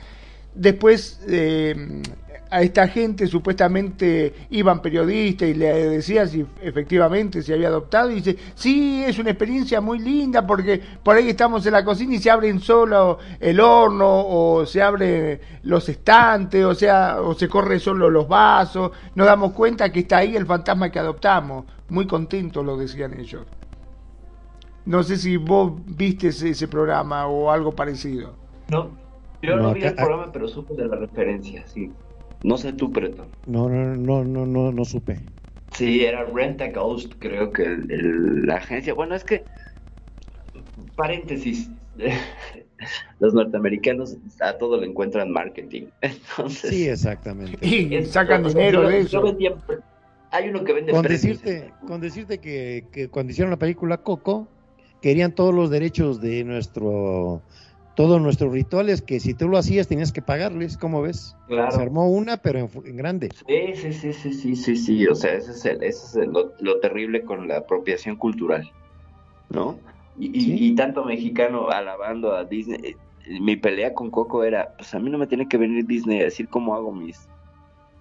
Después 0.55 1.19
eh, 1.27 2.01
a 2.49 2.61
esta 2.61 2.87
gente 2.87 3.27
supuestamente 3.27 4.33
iban 4.49 4.81
periodistas 4.81 5.49
y 5.49 5.53
le 5.53 5.89
decían 5.89 6.27
si 6.27 6.45
efectivamente 6.61 7.41
se 7.41 7.53
había 7.53 7.67
adoptado 7.67 8.11
y 8.11 8.15
dice, 8.15 8.37
sí, 8.55 9.03
es 9.05 9.19
una 9.19 9.31
experiencia 9.31 9.81
muy 9.81 9.99
linda 9.99 10.45
porque 10.45 10.81
por 11.03 11.15
ahí 11.15 11.29
estamos 11.29 11.65
en 11.65 11.73
la 11.73 11.83
cocina 11.83 12.15
y 12.15 12.19
se 12.19 12.29
abren 12.29 12.59
solo 12.59 13.19
el 13.39 13.59
horno 13.59 14.25
o 14.27 14.65
se 14.65 14.81
abren 14.81 15.39
los 15.63 15.87
estantes, 15.89 16.63
o 16.63 16.75
sea, 16.75 17.21
o 17.21 17.33
se 17.33 17.47
corre 17.47 17.79
solo 17.79 18.09
los 18.09 18.27
vasos, 18.27 18.91
nos 19.15 19.27
damos 19.27 19.53
cuenta 19.53 19.91
que 19.91 19.99
está 19.99 20.17
ahí 20.17 20.35
el 20.35 20.45
fantasma 20.45 20.89
que 20.89 20.99
adoptamos, 20.99 21.65
muy 21.89 22.07
contentos 22.07 22.65
lo 22.65 22.77
decían 22.77 23.19
ellos. 23.19 23.45
No 24.85 25.03
sé 25.03 25.17
si 25.17 25.35
vos 25.35 25.73
viste 25.85 26.29
ese, 26.29 26.49
ese 26.51 26.67
programa 26.67 27.27
o 27.27 27.51
algo 27.51 27.73
parecido. 27.73 28.35
No, 28.69 28.91
yo 29.41 29.55
no, 29.57 29.63
no 29.63 29.73
vi 29.73 29.83
el 29.83 29.95
programa, 29.95 30.31
pero 30.31 30.47
supe 30.47 30.75
de 30.75 30.87
la 30.87 30.95
referencia, 30.95 31.65
sí. 31.67 31.91
No 32.43 32.57
sé 32.57 32.73
tú, 32.73 32.91
Preto. 32.91 33.27
No, 33.45 33.69
no, 33.69 33.95
no, 33.95 34.23
no, 34.23 34.45
no, 34.45 34.71
no 34.71 34.85
supe. 34.85 35.19
Sí, 35.71 36.05
era 36.05 36.23
Rent 36.25 36.61
a 36.61 36.69
Ghost, 36.69 37.13
creo 37.19 37.51
que 37.51 37.63
el, 37.63 37.91
el, 37.91 38.45
la 38.45 38.55
agencia. 38.55 38.93
Bueno, 38.93 39.15
es 39.15 39.23
que, 39.23 39.43
paréntesis, 40.95 41.69
los 43.19 43.33
norteamericanos 43.33 44.17
a 44.39 44.53
todo 44.53 44.79
le 44.79 44.87
encuentran 44.87 45.31
marketing. 45.31 45.87
Entonces, 46.01 46.69
sí, 46.69 46.87
exactamente. 46.87 47.65
Y 47.65 48.03
sacan 48.05 48.43
dinero 48.43 48.83
yo, 48.83 48.89
de 48.89 48.99
eso. 48.99 49.21
Vendía, 49.21 49.55
hay 50.31 50.49
uno 50.49 50.63
que 50.63 50.73
vende 50.73 50.91
con 50.91 51.03
decirte, 51.03 51.71
con 51.85 52.01
decirte 52.01 52.39
que, 52.39 52.85
que 52.91 53.09
cuando 53.09 53.31
hicieron 53.31 53.51
la 53.51 53.57
película 53.57 53.97
Coco, 53.97 54.47
querían 55.01 55.33
todos 55.33 55.53
los 55.53 55.69
derechos 55.69 56.21
de 56.21 56.43
nuestro 56.43 57.41
todos 57.97 58.21
nuestros 58.21 58.53
rituales 58.53 59.01
que 59.01 59.19
si 59.19 59.33
tú 59.33 59.49
lo 59.49 59.57
hacías 59.57 59.87
tenías 59.87 60.11
que 60.11 60.21
pagarles, 60.21 60.77
¿cómo 60.77 61.01
ves? 61.01 61.35
Claro. 61.47 61.71
Se 61.71 61.81
armó 61.81 62.07
una, 62.11 62.37
pero 62.37 62.59
en, 62.59 62.69
en, 62.85 62.95
grande. 62.95 63.29
Sí, 63.47 63.73
sí, 63.73 63.91
sí, 63.91 64.13
sí, 64.13 64.33
sí, 64.33 64.55
sí, 64.55 64.75
sí, 64.77 65.07
o 65.07 65.15
sea, 65.15 65.33
ese 65.33 65.49
es, 65.49 65.65
el, 65.65 65.77
ese 65.81 66.05
es 66.05 66.15
el, 66.15 66.31
lo, 66.31 66.53
lo, 66.59 66.79
terrible 66.79 67.23
con 67.23 67.47
la 67.47 67.57
apropiación 67.57 68.15
cultural, 68.15 68.71
¿no? 69.49 69.79
Y, 70.19 70.27
sí. 70.39 70.53
y, 70.53 70.67
y, 70.67 70.75
tanto 70.75 71.05
mexicano 71.05 71.69
alabando 71.71 72.35
a 72.35 72.43
Disney, 72.43 72.79
eh, 72.83 72.95
mi 73.41 73.55
pelea 73.55 73.95
con 73.95 74.11
Coco 74.11 74.43
era, 74.43 74.75
pues 74.77 74.93
a 74.93 74.99
mí 74.99 75.09
no 75.09 75.17
me 75.17 75.25
tiene 75.25 75.47
que 75.47 75.57
venir 75.57 75.87
Disney 75.87 76.21
a 76.21 76.25
decir 76.25 76.47
cómo 76.49 76.75
hago 76.75 76.91
mis 76.91 77.27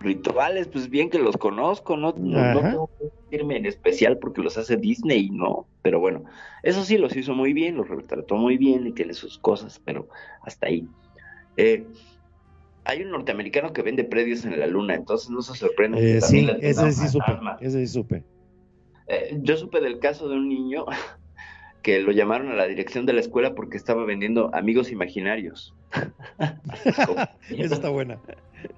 rituales, 0.01 0.69
pues 0.69 0.91
bien 0.91 1.11
que 1.11 1.19
los 1.19 1.37
conozco, 1.37 1.97
no, 1.97 2.15
no, 2.17 2.55
no 2.55 2.61
tengo 2.61 2.91
que 2.99 3.05
decirme 3.25 3.57
en 3.57 3.67
especial 3.67 4.19
porque 4.19 4.43
los 4.43 4.59
hace 4.59 4.77
Disney, 4.77 5.31
no, 5.31 5.67
pero 5.83 6.01
bueno, 6.01 6.25
eso 6.63 6.85
sí 6.85 6.99
los 6.99 7.17
hizo 7.17 7.35
muy 7.35 7.53
bien, 7.53 7.77
los 7.77 7.89
retrató 7.89 8.37
muy 8.37 8.57
bien 8.57 8.87
y 8.87 8.93
tiene 8.93 9.15
sus 9.15 9.39
cosas, 9.39 9.81
pero 9.85 10.09
hasta 10.43 10.67
ahí. 10.67 10.87
Eh, 11.57 11.87
hay 12.85 13.03
un 13.03 13.11
norteamericano 13.11 13.73
que 13.73 13.83
vende 13.83 14.05
predios 14.05 14.45
en 14.45 14.59
la 14.59 14.67
luna, 14.67 14.95
entonces 14.95 15.31
no 15.31 15.43
se 15.43 15.55
sorprende. 15.55 16.19
Eh, 16.19 16.21
sí, 16.21 16.49
ese 16.61 16.93
sí, 16.93 17.09
supe, 17.09 17.39
ese 17.61 17.87
sí 17.87 17.93
supe. 17.93 18.25
Eh, 19.09 19.39
yo 19.43 19.57
supe 19.57 19.81
del 19.81 19.99
caso 19.99 20.29
de 20.29 20.37
un 20.37 20.49
niño 20.49 20.85
que 21.83 22.01
lo 22.01 22.13
llamaron 22.13 22.51
a 22.51 22.55
la 22.55 22.67
dirección 22.67 23.07
de 23.07 23.13
la 23.13 23.21
escuela 23.21 23.55
porque 23.55 23.77
estaba 23.77 24.05
vendiendo 24.05 24.55
amigos 24.55 24.91
imaginarios. 24.91 25.76
Esa 27.51 27.75
está 27.75 27.89
buena. 27.89 28.19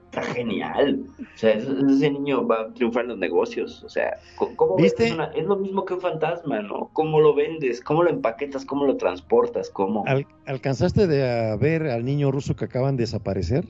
Está 0.07 0.23
genial. 0.23 1.05
O 1.21 1.39
sea, 1.39 1.53
ese, 1.53 2.11
niño 2.11 2.47
va 2.47 2.63
a 2.63 2.75
triunfar 2.75 3.05
en 3.05 3.11
los 3.11 3.19
negocios. 3.19 3.83
O 3.85 3.89
sea, 3.89 4.19
¿cómo 4.37 4.77
¿Viste? 4.77 5.07
es 5.07 5.45
lo 5.45 5.57
mismo 5.57 5.85
que 5.85 5.95
un 5.95 6.01
fantasma, 6.01 6.61
¿no? 6.63 6.91
¿Cómo 6.93 7.21
lo 7.21 7.35
vendes? 7.35 7.81
¿Cómo 7.81 8.03
lo 8.03 8.11
empaquetas? 8.11 8.65
¿Cómo 8.65 8.87
lo 8.87 8.97
transportas? 8.97 9.71
¿Cómo? 9.71 10.05
¿Alcanzaste 10.47 11.07
de 11.07 11.57
ver 11.59 11.89
al 11.89 12.05
niño 12.05 12.31
ruso 12.31 12.57
que 12.57 12.65
acaban 12.65 12.97
de 12.97 13.03
desaparecer? 13.03 13.67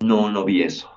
No, 0.00 0.30
no 0.30 0.44
vi 0.44 0.62
eso. 0.62 0.88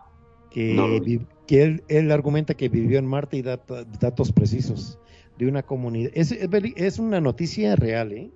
Que, 0.51 1.21
que 1.45 1.81
él, 1.87 2.11
argumenta 2.11 2.53
que 2.53 2.69
vivió 2.69 2.99
en 2.99 3.05
Marte 3.05 3.37
y 3.37 3.41
da 3.41 3.59
datos 3.99 4.31
precisos 4.31 4.99
de 5.37 5.47
una 5.47 5.63
comunidad. 5.63 6.11
Es, 6.13 6.31
es 6.31 6.99
una 6.99 7.21
noticia 7.21 7.75
real, 7.75 8.11
¿eh? 8.11 8.31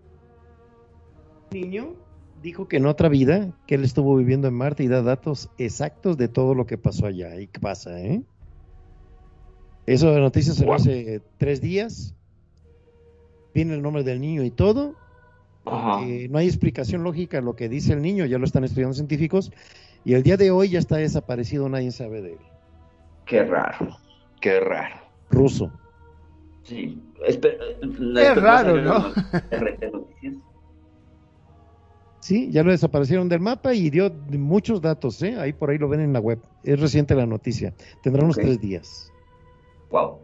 niño 1.52 1.95
dijo 2.42 2.68
que 2.68 2.78
en 2.78 2.86
otra 2.86 3.10
vida, 3.10 3.54
que 3.68 3.76
él 3.76 3.84
estuvo 3.84 4.16
viviendo 4.16 4.48
en 4.48 4.54
Marte 4.54 4.84
y 4.84 4.88
da 4.88 5.02
datos 5.02 5.50
exactos 5.58 6.18
de 6.18 6.28
todo 6.28 6.56
lo 6.56 6.66
que 6.66 6.78
pasó 6.78 7.06
allá 7.06 7.39
y 7.39 7.48
qué 7.48 7.60
pasa, 7.60 8.00
¿eh? 8.02 8.24
Eso 9.86 10.12
de 10.12 10.20
noticias 10.20 10.58
se 10.58 10.70
hace 10.70 11.22
tres 11.38 11.62
días. 11.62 12.16
Viene 13.54 13.74
el 13.74 13.82
nombre 13.82 14.04
del 14.04 14.22
niño 14.22 14.44
y 14.44 14.52
todo. 14.52 14.96
no 15.66 16.38
hay 16.38 16.48
explicación 16.48 17.04
lógica 17.04 17.39
a 17.39 17.42
lo 17.42 17.56
que 17.56 17.68
dice 17.68 17.94
el 17.94 18.02
niño, 18.02 18.26
ya 18.26 18.38
lo 18.38 18.46
están 18.46 18.64
estudiando 18.64 18.94
científicos. 18.94 19.52
Y 20.04 20.14
el 20.14 20.24
día 20.24 20.38
de 20.38 20.52
hoy 20.52 20.70
ya 20.70 20.80
está 20.80 20.98
desaparecido, 20.98 21.68
nadie 21.70 21.92
sabe 21.92 22.22
de 22.22 22.34
él. 22.34 22.39
Qué 23.26 23.44
raro, 23.44 23.98
qué 24.39 24.60
raro. 24.60 24.96
Ruso. 25.30 25.72
Sí, 26.64 27.02
es 27.26 28.36
raro, 28.36 28.82
¿no? 28.82 29.14
Sí, 32.22 32.52
ya 32.52 32.64
lo 32.64 32.72
desaparecieron 32.72 33.28
del 33.30 33.40
mapa 33.40 33.74
y 33.74 33.90
dio 33.90 34.12
muchos 34.38 34.80
datos, 34.80 35.22
¿eh? 35.24 35.36
Ahí 35.38 35.54
por 35.54 35.72
ahí 35.72 35.80
lo 35.80 35.90
ven 35.90 36.02
en 36.02 36.14
la 36.14 36.20
web. 36.20 36.40
Es 36.64 36.80
reciente 36.80 37.16
la 37.16 37.26
noticia. 37.26 37.74
Tendrá 38.04 38.24
unos 38.24 38.38
tres 38.38 38.62
días. 38.62 39.12
Wow. 39.90 40.20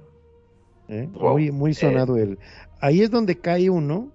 ¿Eh? 0.89 1.09
Muy, 1.19 1.51
muy 1.51 1.73
sonado 1.73 2.17
él. 2.17 2.37
Ahí 2.79 3.01
es 3.01 3.09
donde 3.09 3.39
cae 3.39 3.71
uno, 3.71 4.11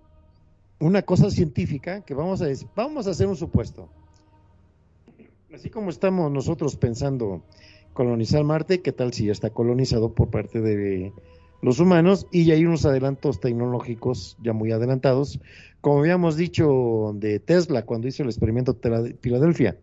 una 0.79 1.03
cosa 1.03 1.29
científica 1.31 2.03
que 2.03 2.15
vamos 2.15 2.41
a 2.41 2.47
decir, 2.47 2.69
vamos 2.77 3.09
a 3.09 3.11
hacer 3.11 3.27
un 3.27 3.37
supuesto. 3.37 3.89
Así 5.53 5.69
como 5.69 5.91
estamos 5.91 6.31
nosotros 6.31 6.77
pensando 6.77 7.43
colonizar 7.93 8.45
Marte, 8.45 8.81
¿qué 8.81 8.93
tal 8.93 9.13
si 9.13 9.27
ya 9.27 9.33
está 9.33 9.51
colonizado 9.51 10.15
por 10.15 10.31
parte 10.31 10.61
de 10.61 11.13
los 11.61 11.79
humanos 11.79 12.27
y 12.31 12.51
hay 12.51 12.65
unos 12.65 12.87
adelantos 12.87 13.41
tecnológicos 13.41 14.37
ya 14.43 14.53
muy 14.53 14.73
adelantados, 14.73 15.41
como 15.83 15.99
habíamos 15.99 16.37
dicho 16.37 17.13
de 17.15 17.41
Tesla 17.41 17.85
cuando 17.85 18.07
hizo 18.09 18.23
el 18.23 18.29
experimento 18.29 18.73
de 18.73 19.19
Filadelfia, 19.21 19.77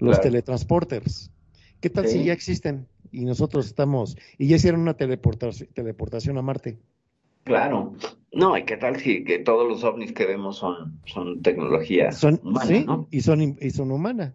los 0.00 0.20
teletransporters. 0.20 1.30
¿Qué 1.80 1.88
tal 1.88 2.08
si 2.08 2.24
ya 2.24 2.32
existen 2.32 2.88
y 3.12 3.24
nosotros 3.24 3.66
estamos 3.66 4.18
y 4.38 4.48
ya 4.48 4.56
hicieron 4.56 4.80
una 4.80 4.94
teleportación, 4.94 5.70
teleportación 5.72 6.36
a 6.36 6.42
Marte? 6.42 6.78
Claro. 7.44 7.94
No, 8.32 8.58
¿y 8.58 8.64
qué 8.64 8.76
tal 8.76 8.96
si 8.96 9.22
que 9.22 9.38
todos 9.38 9.68
los 9.68 9.84
ovnis 9.84 10.12
que 10.12 10.26
vemos 10.26 10.58
son, 10.58 11.00
son 11.06 11.40
tecnología 11.42 12.10
son, 12.10 12.40
sí, 12.66 12.84
y 13.12 13.20
son 13.20 13.56
y 13.60 13.70
son 13.70 13.92
humanas. 13.92 14.34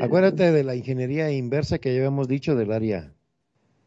Acuérdate 0.00 0.52
de 0.52 0.62
la 0.62 0.76
ingeniería 0.76 1.32
inversa 1.32 1.78
que 1.78 1.92
ya 1.92 1.98
habíamos 1.98 2.28
dicho 2.28 2.54
del 2.54 2.70
área 2.70 3.12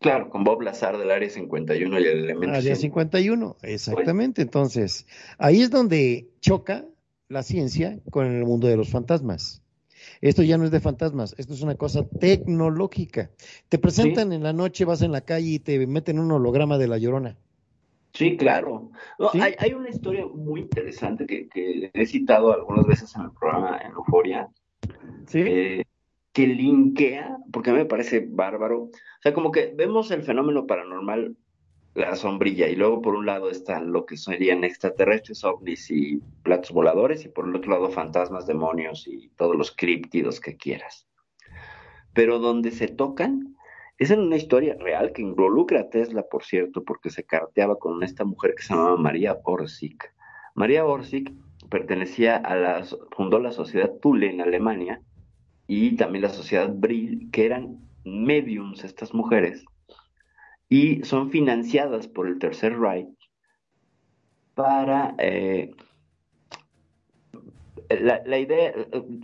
Claro, 0.03 0.29
con 0.29 0.43
Bob 0.43 0.61
Lazar 0.61 0.97
del 0.97 1.11
Área 1.11 1.29
51 1.29 1.97
y 1.97 2.03
el 2.03 2.25
elemento. 2.25 2.57
Área 2.57 2.75
51, 2.75 3.55
exactamente. 3.61 4.41
Entonces, 4.41 5.07
ahí 5.37 5.61
es 5.61 5.71
donde 5.71 6.27
choca 6.41 6.85
la 7.29 7.41
ciencia 7.41 7.97
con 8.11 8.27
el 8.27 8.43
mundo 8.43 8.67
de 8.67 8.75
los 8.75 8.89
fantasmas. 8.89 9.61
Esto 10.19 10.43
ya 10.43 10.57
no 10.57 10.65
es 10.65 10.71
de 10.71 10.81
fantasmas, 10.81 11.35
esto 11.37 11.53
es 11.53 11.61
una 11.61 11.75
cosa 11.75 12.05
tecnológica. 12.19 13.31
Te 13.69 13.79
presentan 13.79 14.33
en 14.33 14.43
la 14.43 14.51
noche, 14.51 14.83
vas 14.83 15.01
en 15.03 15.13
la 15.13 15.21
calle 15.21 15.51
y 15.51 15.59
te 15.59 15.87
meten 15.87 16.19
un 16.19 16.33
holograma 16.33 16.77
de 16.77 16.89
la 16.89 16.97
llorona. 16.97 17.37
Sí, 18.11 18.35
claro. 18.35 18.91
Hay, 19.57 19.73
una 19.73 19.89
historia 19.89 20.25
muy 20.25 20.59
interesante 20.59 21.25
que, 21.25 21.91
he 21.93 22.05
citado 22.05 22.51
algunas 22.51 22.85
veces 22.85 23.15
en 23.15 23.21
el 23.21 23.31
programa 23.31 23.77
en 23.77 23.91
Euforia. 23.93 24.49
Sí. 25.27 25.39
Eh, 25.39 25.85
que 26.33 26.47
linkea, 26.47 27.37
porque 27.51 27.69
a 27.69 27.73
mí 27.73 27.79
me 27.79 27.85
parece 27.85 28.25
bárbaro. 28.27 28.83
O 28.83 28.91
sea, 29.21 29.33
como 29.33 29.51
que 29.51 29.73
vemos 29.75 30.11
el 30.11 30.23
fenómeno 30.23 30.65
paranormal, 30.65 31.37
la 31.93 32.15
sombrilla, 32.15 32.67
y 32.67 32.75
luego 32.75 33.01
por 33.03 33.15
un 33.15 33.27
lado 33.27 33.51
están 33.51 33.91
lo 33.91 34.07
que 34.07 34.17
serían 34.17 34.63
extraterrestres, 34.63 35.43
ovnis 35.43 35.91
y 35.91 36.19
platos 36.41 36.71
voladores, 36.71 37.23
y 37.23 37.29
por 37.29 37.47
el 37.47 37.55
otro 37.55 37.71
lado 37.71 37.89
fantasmas, 37.91 38.47
demonios 38.47 39.07
y 39.07 39.29
todos 39.37 39.55
los 39.55 39.71
críptidos 39.71 40.39
que 40.39 40.57
quieras. 40.57 41.07
Pero 42.13 42.39
donde 42.39 42.71
se 42.71 42.87
tocan 42.87 43.55
es 43.99 44.09
en 44.09 44.21
una 44.21 44.35
historia 44.35 44.75
real 44.79 45.13
que 45.13 45.21
involucra 45.21 45.81
a 45.81 45.89
Tesla, 45.89 46.23
por 46.23 46.43
cierto, 46.43 46.83
porque 46.83 47.11
se 47.11 47.25
carteaba 47.25 47.77
con 47.77 48.01
esta 48.01 48.25
mujer 48.25 48.55
que 48.55 48.63
se 48.63 48.73
llamaba 48.73 48.97
María 48.97 49.37
Orsic. 49.43 50.11
María 50.55 50.83
Orsic 50.83 51.31
pertenecía 51.69 52.37
a 52.37 52.55
la, 52.55 52.83
fundó 53.11 53.37
la 53.37 53.51
sociedad 53.51 53.91
Thule 54.01 54.31
en 54.31 54.41
Alemania, 54.41 55.01
y 55.67 55.95
también 55.95 56.23
la 56.23 56.29
sociedad 56.29 56.69
Brill, 56.73 57.29
que 57.31 57.45
eran 57.45 57.79
mediums 58.03 58.83
estas 58.83 59.13
mujeres, 59.13 59.65
y 60.69 61.03
son 61.03 61.29
financiadas 61.29 62.07
por 62.07 62.27
el 62.27 62.39
Tercer 62.39 62.77
Reich 62.79 63.07
para... 64.55 65.15
Eh, 65.17 65.71
la, 67.89 68.39
idea, 68.39 68.73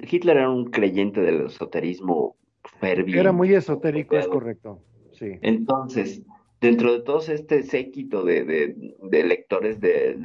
Hitler 0.10 0.38
era 0.38 0.50
un 0.50 0.66
creyente 0.70 1.22
del 1.22 1.48
esoterismo 1.48 2.36
ferviente. 2.80 3.20
Era 3.20 3.32
muy 3.32 3.54
esotérico, 3.54 4.16
es 4.16 4.28
correcto. 4.28 4.84
Sí. 5.14 5.40
Entonces, 5.42 6.22
dentro 6.62 6.94
de 6.94 7.02
todo 7.02 7.20
este 7.20 7.64
séquito 7.64 8.24
de, 8.24 8.76
de, 9.02 9.24
lectores, 9.24 9.80
de, 9.80 10.18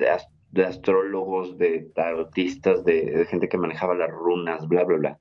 de, 0.50 0.64
astrólogos, 0.64 1.56
de 1.58 1.90
tarotistas, 1.94 2.84
de, 2.84 3.26
gente 3.28 3.48
que 3.48 3.58
manejaba 3.58 3.94
las 3.94 4.10
runas, 4.10 4.68
bla, 4.68 4.84
bla, 4.84 4.98
bla, 4.98 5.20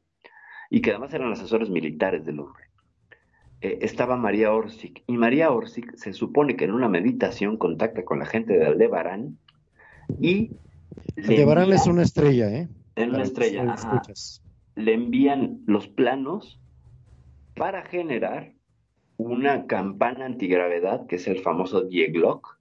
y 0.74 0.82
que 0.82 0.90
además 0.90 1.14
eran 1.14 1.32
asesores 1.32 1.70
militares 1.70 2.26
del 2.26 2.40
hombre. 2.40 2.64
Eh, 3.62 3.78
estaba 3.84 4.18
María 4.18 4.52
Orsic, 4.52 5.04
y 5.06 5.18
María 5.18 5.52
Orsic 5.52 5.96
se 5.96 6.14
supone 6.14 6.56
que 6.56 6.66
en 6.66 6.72
una 6.72 6.90
meditación 6.90 7.58
contacta 7.58 8.04
con 8.04 8.18
la 8.18 8.26
gente 8.26 8.58
de 8.58 8.66
Aldebarán 8.66 9.38
y... 10.20 10.50
Aldebarán 11.16 11.72
es 11.72 11.86
una 11.86 12.02
estrella, 12.02 12.50
¿eh? 12.50 12.70
Es 12.96 13.08
una 13.08 13.22
estrella, 13.22 13.76
Le 14.74 14.94
envían 14.96 15.60
los 15.68 15.88
planos 15.88 16.60
para 17.56 17.84
generar 17.84 18.54
una 19.18 19.68
campana 19.68 20.26
antigravedad, 20.26 21.06
que 21.06 21.18
es 21.18 21.28
el 21.28 21.38
famoso 21.38 21.84
Dieglock, 21.84 22.58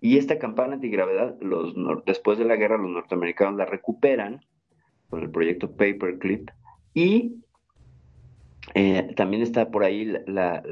y 0.00 0.18
esta 0.18 0.40
campana 0.40 0.74
antigravedad, 0.74 1.36
los, 1.40 1.72
después 2.04 2.36
de 2.36 2.46
la 2.46 2.56
guerra, 2.56 2.78
los 2.78 2.90
norteamericanos 2.90 3.56
la 3.56 3.64
recuperan 3.64 4.44
con 5.08 5.22
el 5.22 5.30
proyecto 5.30 5.70
Paperclip 5.70 6.50
y 6.98 7.44
eh, 8.74 9.14
también 9.14 9.42
está 9.42 9.70
por 9.70 9.84
ahí 9.84 10.04
la, 10.26 10.62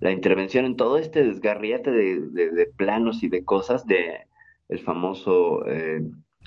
la, 0.00 0.12
intervención 0.12 0.64
en 0.64 0.76
todo 0.76 0.98
este 0.98 1.24
desgarriate 1.24 1.90
de, 1.90 2.72
planos 2.76 3.24
y 3.24 3.28
de 3.28 3.44
cosas 3.44 3.84
de 3.86 4.20
el 4.68 4.78
famoso, 4.78 5.66
eh, 5.66 6.00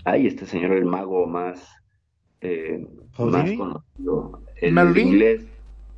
ay, 0.05 0.27
este 0.27 0.45
señor, 0.45 0.71
el 0.71 0.85
mago 0.85 1.27
más, 1.27 1.69
eh, 2.39 2.87
más 3.17 3.51
conocido, 3.51 4.43
el 4.61 4.97
inglés. 4.97 5.45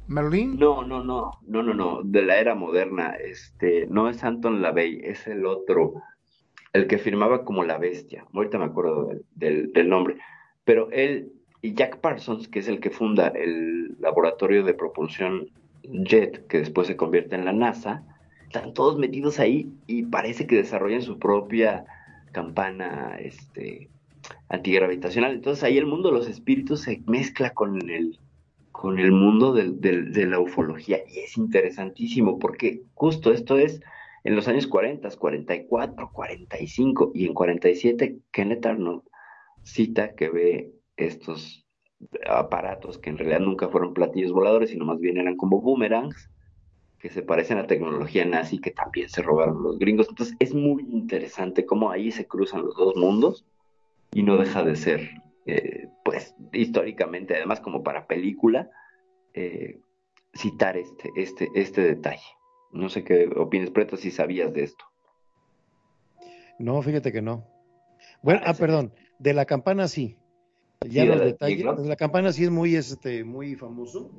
¿Merlin? 0.07 0.57
No, 0.57 0.83
no, 0.83 1.03
no, 1.03 1.31
no, 1.45 1.61
no, 1.61 1.73
no, 1.75 2.01
de 2.03 2.23
la 2.23 2.39
era 2.39 2.55
moderna, 2.55 3.11
este, 3.11 3.85
no 3.91 4.09
es 4.09 4.23
Anton 4.23 4.61
LaVey, 4.61 5.01
es 5.03 5.27
el 5.27 5.45
otro, 5.45 5.93
el 6.73 6.87
que 6.87 6.97
firmaba 6.97 7.45
como 7.45 7.63
la 7.63 7.77
bestia, 7.77 8.25
ahorita 8.33 8.57
me 8.57 8.65
acuerdo 8.65 9.11
del, 9.35 9.71
del 9.71 9.87
nombre, 9.87 10.17
pero 10.65 10.89
él 10.91 11.31
y 11.61 11.73
Jack 11.73 11.99
Parsons, 11.99 12.47
que 12.47 12.59
es 12.59 12.67
el 12.67 12.79
que 12.79 12.89
funda 12.89 13.27
el 13.27 13.95
laboratorio 13.99 14.63
de 14.63 14.73
propulsión 14.73 15.49
JET, 15.83 16.47
que 16.47 16.59
después 16.59 16.87
se 16.87 16.95
convierte 16.95 17.35
en 17.35 17.45
la 17.45 17.53
NASA, 17.53 18.03
están 18.43 18.73
todos 18.73 18.97
metidos 18.97 19.39
ahí 19.39 19.71
y 19.87 20.03
parece 20.03 20.47
que 20.47 20.57
desarrollan 20.57 21.01
su 21.01 21.19
propia 21.19 21.85
campana 22.31 23.17
este, 23.19 23.89
antigravitacional. 24.49 25.33
Entonces 25.33 25.63
ahí 25.63 25.77
el 25.77 25.85
mundo 25.85 26.09
de 26.09 26.15
los 26.15 26.27
espíritus 26.27 26.81
se 26.81 27.01
mezcla 27.05 27.51
con 27.51 27.89
el, 27.89 28.19
con 28.71 28.99
el 28.99 29.11
mundo 29.11 29.53
de 29.53 30.25
la 30.25 30.39
ufología 30.39 30.99
y 31.07 31.19
es 31.19 31.37
interesantísimo 31.37 32.39
porque 32.39 32.81
justo 32.93 33.31
esto 33.31 33.57
es 33.57 33.81
en 34.23 34.35
los 34.35 34.47
años 34.47 34.67
40, 34.67 35.09
44, 35.09 36.11
45 36.11 37.11
y 37.13 37.25
en 37.25 37.33
47 37.33 38.17
Kenneth 38.31 38.65
Arnold 38.65 39.03
cita 39.63 40.13
que 40.15 40.29
ve 40.29 40.71
estos 41.05 41.65
aparatos 42.27 42.97
que 42.97 43.09
en 43.09 43.17
realidad 43.17 43.39
nunca 43.39 43.69
fueron 43.69 43.93
platillos 43.93 44.31
voladores, 44.31 44.71
sino 44.71 44.85
más 44.85 44.99
bien 44.99 45.17
eran 45.17 45.37
como 45.37 45.61
boomerangs, 45.61 46.29
que 46.99 47.09
se 47.09 47.23
parecen 47.23 47.57
a 47.57 47.67
tecnología 47.67 48.25
nazi 48.25 48.59
que 48.59 48.71
también 48.71 49.09
se 49.09 49.21
robaron 49.21 49.63
los 49.63 49.79
gringos. 49.79 50.07
Entonces 50.09 50.35
es 50.39 50.53
muy 50.53 50.83
interesante 50.91 51.65
cómo 51.65 51.91
ahí 51.91 52.11
se 52.11 52.27
cruzan 52.27 52.63
los 52.63 52.75
dos 52.75 52.95
mundos 52.95 53.45
y 54.13 54.23
no 54.23 54.37
deja 54.37 54.63
de 54.63 54.75
ser, 54.75 55.09
eh, 55.45 55.87
pues 56.05 56.35
históricamente, 56.53 57.35
además 57.35 57.59
como 57.59 57.83
para 57.83 58.07
película, 58.07 58.69
eh, 59.33 59.79
citar 60.33 60.77
este, 60.77 61.09
este, 61.15 61.49
este 61.55 61.81
detalle. 61.81 62.21
No 62.71 62.89
sé 62.89 63.03
qué 63.03 63.29
opinas, 63.35 63.71
Preto, 63.71 63.97
si 63.97 64.11
sabías 64.11 64.53
de 64.53 64.63
esto. 64.63 64.85
No, 66.59 66.81
fíjate 66.81 67.11
que 67.11 67.21
no. 67.21 67.47
Bueno, 68.21 68.41
ah, 68.45 68.53
perdón, 68.53 68.93
de 69.19 69.33
la 69.33 69.45
campana 69.45 69.87
sí. 69.87 70.17
Ya 70.87 71.05
los 71.05 71.19
detalles. 71.19 71.65
La 71.85 71.95
campana 71.95 72.33
sí 72.33 72.43
es 72.43 72.49
muy, 72.49 72.75
este, 72.75 73.23
muy 73.23 73.55
famoso. 73.55 74.11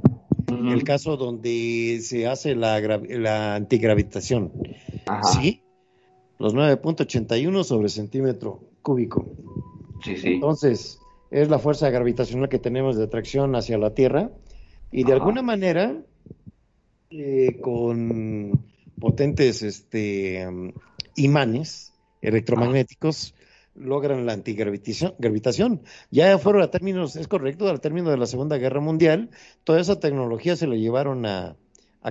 El 0.48 0.84
caso 0.84 1.16
donde 1.16 2.00
se 2.02 2.26
hace 2.26 2.54
la, 2.54 2.80
la 2.80 3.54
antigravitación. 3.54 4.52
Sí. 5.32 5.62
Los 6.38 6.54
9.81 6.54 7.64
sobre 7.64 7.88
centímetro 7.88 8.60
cúbico. 8.82 9.26
Sí, 10.04 10.16
sí. 10.16 10.34
Entonces, 10.34 10.98
es 11.30 11.48
la 11.48 11.58
fuerza 11.58 11.88
gravitacional 11.90 12.48
que 12.48 12.58
tenemos 12.58 12.96
de 12.96 13.04
atracción 13.04 13.56
hacia 13.56 13.78
la 13.78 13.94
Tierra. 13.94 14.30
Y 14.90 15.04
de 15.04 15.14
alguna 15.14 15.42
manera, 15.42 15.96
eh, 17.10 17.58
con 17.60 18.64
potentes 19.00 19.62
este, 19.62 20.46
imanes 21.16 21.94
electromagnéticos, 22.20 23.34
logran 23.74 24.26
la 24.26 24.32
antigravitación. 24.32 25.82
Ya 26.10 26.38
fueron 26.38 26.62
a 26.62 26.70
términos, 26.70 27.16
es 27.16 27.28
correcto, 27.28 27.68
al 27.68 27.80
término 27.80 28.10
de 28.10 28.16
la 28.16 28.26
Segunda 28.26 28.58
Guerra 28.58 28.80
Mundial, 28.80 29.30
toda 29.64 29.80
esa 29.80 29.98
tecnología 29.98 30.56
se 30.56 30.66
la 30.66 30.76
llevaron 30.76 31.26
a, 31.26 31.56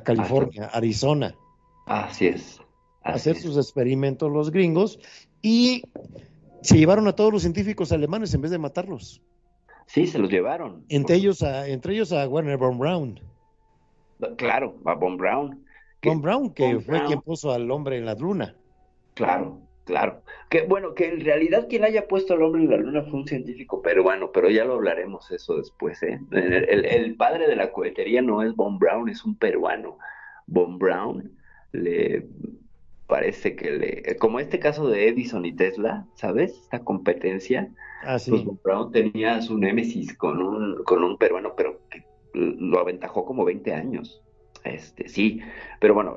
California, 0.04 0.70
Arizona. 0.72 1.36
Así 1.86 2.28
es. 2.28 2.62
a 3.04 3.14
hacer 3.14 3.36
sus 3.38 3.58
experimentos 3.58 4.32
los 4.32 4.52
gringos 4.52 5.00
y 5.42 5.84
se 6.62 6.78
llevaron 6.78 7.08
a 7.08 7.14
todos 7.14 7.34
los 7.34 7.42
científicos 7.42 7.92
alemanes 7.92 8.34
en 8.34 8.42
vez 8.42 8.52
de 8.52 8.60
matarlos. 8.60 9.22
Sí, 9.88 10.08
se 10.08 10.20
los 10.20 10.30
llevaron. 10.30 10.86
Entre 10.88 11.18
ellos 11.18 11.44
a, 11.44 11.68
entre 11.68 11.94
ellos 11.94 12.14
a 12.14 12.28
Werner 12.28 12.58
von 12.58 12.78
Braun. 12.78 13.20
Claro, 14.38 14.78
a 14.86 14.94
von 14.94 15.18
Braun. 15.18 15.66
Von 16.04 16.22
Braun, 16.22 16.54
que 16.54 16.80
fue 16.80 17.04
quien 17.06 17.22
puso 17.22 17.52
al 17.52 17.70
hombre 17.70 17.98
en 17.98 18.06
la 18.06 18.16
luna. 18.16 18.56
Claro, 19.16 19.60
Claro, 19.92 20.22
que 20.50 20.62
bueno, 20.62 20.94
que 20.94 21.10
en 21.10 21.20
realidad 21.20 21.68
quien 21.68 21.84
haya 21.84 22.08
puesto 22.08 22.34
al 22.34 22.44
hombre 22.44 22.64
en 22.64 22.70
la 22.70 22.78
luna 22.78 23.04
fue 23.04 23.20
un 23.20 23.28
científico 23.28 23.82
peruano, 23.82 24.32
pero 24.32 24.50
ya 24.50 24.64
lo 24.64 24.76
hablaremos 24.76 25.30
eso 25.32 25.58
después, 25.58 26.02
¿eh? 26.02 26.18
El, 26.32 27.18
padre 27.18 27.46
de 27.50 27.58
la 27.58 27.74
cohetería 27.74 28.22
no 28.22 28.42
es 28.42 28.56
Von 28.56 28.80
Braun, 28.80 29.10
es 29.10 29.26
un 29.26 29.36
peruano. 29.36 29.98
Von 30.48 30.80
Braun 30.80 31.38
le 31.74 32.26
parece 33.06 33.58
que 33.58 33.72
le, 33.72 34.16
como 34.16 34.40
este 34.40 34.60
caso 34.60 34.88
de 34.88 35.10
Edison 35.10 35.46
y 35.46 35.54
Tesla, 35.54 36.08
¿sabes? 36.16 36.54
Esta 36.54 36.86
competencia, 36.86 37.70
ah, 38.04 38.16
pues 38.26 38.46
Von 38.46 38.62
Braun 38.64 38.94
tenía 38.94 39.42
su 39.42 39.58
némesis 39.58 40.16
con 40.16 40.42
un, 40.42 40.86
con 40.86 41.04
un 41.04 41.18
peruano, 41.18 41.54
pero 41.58 41.82
que 41.90 42.06
lo 42.34 42.80
aventajó 42.80 43.26
como 43.26 43.44
20 43.44 43.74
años. 43.74 44.22
Este, 44.64 45.10
sí, 45.10 45.42
pero 45.82 45.96
bueno, 45.96 46.16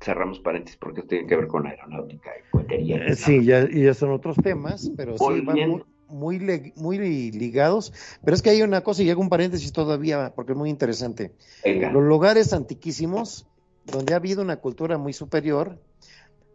cerramos 0.00 0.40
paréntesis 0.40 0.78
porque 0.78 1.00
esto 1.00 1.10
tiene 1.10 1.26
que 1.26 1.36
ver 1.36 1.46
con 1.46 1.66
aeronáutica 1.66 2.30
y 2.38 2.50
cohetería. 2.50 3.06
Eh, 3.06 3.16
sí, 3.16 3.44
ya, 3.44 3.68
y 3.70 3.84
ya 3.84 3.94
son 3.94 4.10
otros 4.12 4.36
temas, 4.36 4.90
pero 4.96 5.16
sí 5.18 5.40
van 5.42 5.84
muy, 6.08 6.72
muy, 6.76 7.30
ligados. 7.30 7.92
Pero 8.24 8.34
es 8.34 8.42
que 8.42 8.50
hay 8.50 8.62
una 8.62 8.82
cosa, 8.82 9.02
y 9.02 9.10
hago 9.10 9.20
un 9.20 9.28
paréntesis 9.28 9.72
todavía, 9.72 10.32
porque 10.34 10.52
es 10.52 10.58
muy 10.58 10.70
interesante. 10.70 11.32
Los 11.64 12.02
lugares 12.02 12.52
antiquísimos, 12.52 13.46
donde 13.84 14.14
ha 14.14 14.16
habido 14.16 14.42
una 14.42 14.56
cultura 14.56 14.98
muy 14.98 15.12
superior, 15.12 15.78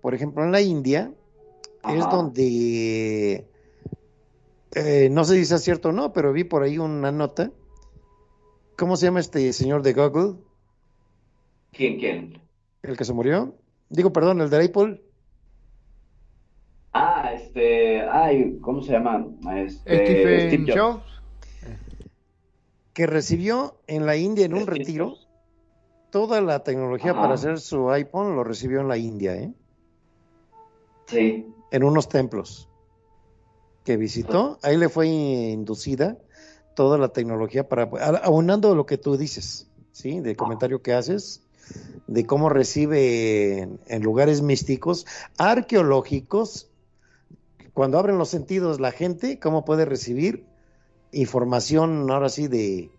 por 0.01 0.13
ejemplo, 0.13 0.43
en 0.43 0.51
la 0.51 0.61
India, 0.61 1.11
es 1.87 2.09
donde, 2.09 3.47
eh, 4.73 5.09
no 5.11 5.23
sé 5.23 5.43
si 5.43 5.53
es 5.53 5.61
cierto 5.61 5.89
o 5.89 5.91
no, 5.91 6.13
pero 6.13 6.33
vi 6.33 6.43
por 6.43 6.63
ahí 6.63 6.77
una 6.77 7.11
nota. 7.11 7.51
¿Cómo 8.75 8.97
se 8.97 9.05
llama 9.05 9.21
este 9.21 9.53
señor 9.53 9.83
de 9.83 9.93
Google? 9.93 10.33
¿Quién, 11.71 11.97
quién? 11.99 12.44
¿El 12.88 12.97
que 12.97 13.05
se 13.05 13.13
murió? 13.13 13.55
Digo, 13.89 14.13
perdón, 14.13 14.41
el 14.41 14.49
de 14.49 14.65
Apple. 14.65 15.01
Ah, 16.93 17.31
este, 17.33 18.01
ay, 18.01 18.59
¿cómo 18.61 18.81
se 18.81 18.93
llama? 18.93 19.25
Este, 19.55 20.47
Steve 20.47 20.73
Jobs. 20.73 21.03
Que 22.93 23.07
recibió 23.07 23.81
en 23.88 24.05
la 24.05 24.15
India 24.15 24.45
en 24.45 24.53
un 24.53 24.67
retiro 24.67 25.17
toda 26.11 26.39
la 26.41 26.63
tecnología 26.63 27.13
para 27.13 27.33
hacer 27.33 27.59
su 27.59 27.89
iPhone, 27.89 28.36
lo 28.36 28.43
recibió 28.43 28.79
en 28.79 28.88
la 28.88 28.97
India, 28.97 29.36
¿eh? 29.36 29.53
Sí. 31.07 31.53
En 31.71 31.83
unos 31.83 32.07
templos 32.07 32.69
que 33.83 33.97
visitó, 33.97 34.57
ahí 34.63 34.77
le 34.77 34.88
fue 34.88 35.07
inducida 35.07 36.17
toda 36.75 36.97
la 36.97 37.09
tecnología 37.09 37.67
para, 37.67 37.83
aunando 38.23 38.75
lo 38.75 38.86
que 38.86 38.97
tú 38.97 39.17
dices, 39.17 39.69
¿sí? 39.91 40.21
De 40.21 40.36
comentario 40.36 40.81
que 40.81 40.93
haces, 40.93 41.44
de 42.07 42.26
cómo 42.26 42.49
recibe 42.49 43.68
en, 43.88 44.03
lugares 44.03 44.41
místicos, 44.41 45.05
arqueológicos, 45.38 46.70
cuando 47.74 47.99
abren 47.99 48.18
los 48.18 48.30
sentidos 48.30 48.80
la 48.80 48.91
gente, 48.91 49.39
cómo 49.39 49.66
puede 49.66 49.86
recibir 49.86 50.45
información 51.11 52.09
ahora 52.09 52.30
sí 52.30 52.47
de, 52.47 52.89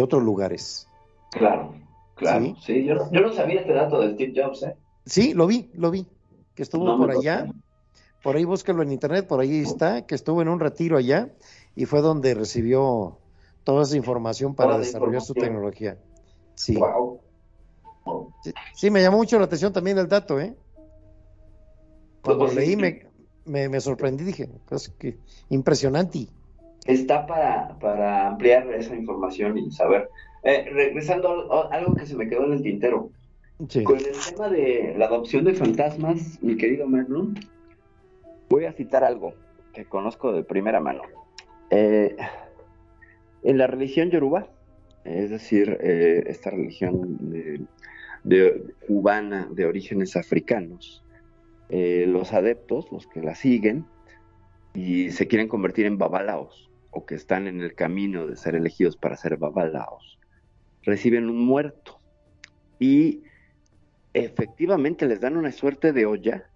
otros 0.00 0.22
lugares. 0.22 0.88
Claro, 1.32 1.74
claro. 2.14 2.56
Sí, 2.64 2.84
yo, 2.84 2.94
no, 2.94 3.32
sabía 3.32 3.60
este 3.60 3.72
dato 3.72 4.00
de 4.00 4.14
Steve 4.14 4.32
Jobs, 4.36 4.62
¿eh? 4.62 4.76
Sí, 5.06 5.34
lo 5.34 5.46
vi, 5.46 5.70
lo 5.74 5.90
vi, 5.90 6.06
que 6.54 6.62
estuvo 6.62 6.96
por 6.96 7.10
allá. 7.10 7.46
Por 8.22 8.36
ahí 8.36 8.44
búscalo 8.44 8.82
en 8.82 8.92
internet, 8.92 9.26
por 9.26 9.40
ahí 9.40 9.60
está, 9.60 10.06
que 10.06 10.14
estuvo 10.14 10.42
en 10.42 10.48
un 10.48 10.60
retiro 10.60 10.98
allá 10.98 11.30
y 11.74 11.86
fue 11.86 12.02
donde 12.02 12.34
recibió 12.34 13.18
toda 13.64 13.84
esa 13.84 13.96
información 13.96 14.54
para 14.54 14.78
desarrollar 14.78 15.22
su 15.22 15.32
tecnología. 15.32 15.96
Sí. 16.54 16.78
Sí, 18.74 18.90
me 18.90 19.02
llamó 19.02 19.18
mucho 19.18 19.38
la 19.38 19.44
atención 19.44 19.72
también 19.72 19.98
el 19.98 20.08
dato, 20.08 20.40
¿eh? 20.40 20.54
Cuando 22.22 22.46
pues, 22.46 22.56
leí 22.56 22.76
me, 22.76 23.68
me, 23.68 23.80
sorprendí, 23.80 24.24
dije, 24.24 24.48
es 24.70 24.88
que 24.90 25.16
impresionante. 25.48 26.28
Está 26.86 27.26
para, 27.26 27.78
para 27.78 28.28
ampliar 28.28 28.70
esa 28.72 28.94
información 28.94 29.58
y 29.58 29.70
saber. 29.70 30.08
Eh, 30.42 30.70
regresando 30.72 31.52
a 31.52 31.68
algo 31.74 31.94
que 31.94 32.06
se 32.06 32.16
me 32.16 32.28
quedó 32.28 32.44
en 32.46 32.52
el 32.52 32.62
tintero. 32.62 33.10
Con 33.84 33.98
el 33.98 34.12
tema 34.26 34.48
de 34.48 34.94
la 34.96 35.04
adopción 35.04 35.44
de 35.44 35.52
fantasmas, 35.52 36.42
mi 36.42 36.56
querido 36.56 36.86
Merlin, 36.86 37.38
voy 38.48 38.64
a 38.64 38.72
citar 38.72 39.04
algo 39.04 39.34
que 39.74 39.84
conozco 39.84 40.32
de 40.32 40.42
primera 40.42 40.80
mano. 40.80 41.02
Eh, 41.68 42.16
en 43.42 43.58
la 43.58 43.66
religión 43.66 44.10
yoruba, 44.10 44.46
es 45.04 45.28
decir, 45.28 45.78
eh, 45.82 46.24
esta 46.26 46.50
religión 46.50 47.18
de 47.30 47.60
de, 48.24 48.74
cubana 48.86 49.48
de 49.50 49.66
orígenes 49.66 50.16
africanos, 50.16 51.02
eh, 51.68 52.04
los 52.08 52.32
adeptos, 52.32 52.90
los 52.92 53.06
que 53.06 53.20
la 53.20 53.34
siguen, 53.34 53.86
y 54.74 55.10
se 55.10 55.26
quieren 55.26 55.48
convertir 55.48 55.86
en 55.86 55.98
babalaos, 55.98 56.70
o 56.90 57.06
que 57.06 57.14
están 57.14 57.46
en 57.46 57.60
el 57.60 57.74
camino 57.74 58.26
de 58.26 58.36
ser 58.36 58.54
elegidos 58.54 58.96
para 58.96 59.16
ser 59.16 59.36
babalaos, 59.36 60.18
reciben 60.82 61.28
un 61.28 61.44
muerto. 61.44 62.00
Y 62.78 63.22
efectivamente 64.14 65.06
les 65.06 65.20
dan 65.20 65.36
una 65.36 65.52
suerte 65.52 65.92
de 65.92 66.06
olla 66.06 66.50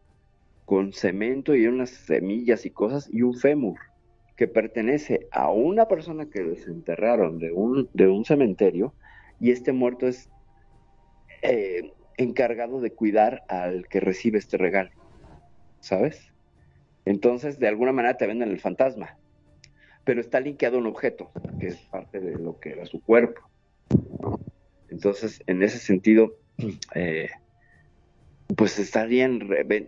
con 0.64 0.92
cemento 0.92 1.54
y 1.54 1.66
unas 1.66 1.90
semillas 1.90 2.64
y 2.66 2.70
cosas 2.70 3.08
y 3.12 3.22
un 3.22 3.34
fémur 3.34 3.78
que 4.36 4.48
pertenece 4.48 5.28
a 5.30 5.50
una 5.50 5.86
persona 5.86 6.26
que 6.26 6.42
desenterraron 6.42 7.38
de 7.38 7.52
un, 7.52 7.88
de 7.92 8.08
un 8.08 8.24
cementerio 8.24 8.92
y 9.40 9.50
este 9.50 9.72
muerto 9.72 10.08
es 10.08 10.28
eh, 11.44 11.92
encargado 12.16 12.80
de 12.80 12.92
cuidar 12.92 13.44
al 13.48 13.86
que 13.88 14.00
recibe 14.00 14.38
este 14.38 14.56
regalo, 14.56 14.90
¿sabes? 15.80 16.32
Entonces, 17.04 17.58
de 17.58 17.68
alguna 17.68 17.92
manera 17.92 18.16
te 18.16 18.26
venden 18.26 18.50
el 18.50 18.60
fantasma, 18.60 19.18
pero 20.04 20.22
está 20.22 20.40
linkeado 20.40 20.76
a 20.76 20.80
un 20.80 20.86
objeto, 20.86 21.30
que 21.60 21.66
es 21.66 21.76
parte 21.76 22.20
de 22.20 22.38
lo 22.38 22.58
que 22.60 22.70
era 22.70 22.86
su 22.86 23.02
cuerpo. 23.02 23.42
Entonces, 24.88 25.42
en 25.46 25.62
ese 25.62 25.78
sentido, 25.78 26.34
eh, 26.94 27.28
pues 28.56 28.78
estarían 28.78 29.40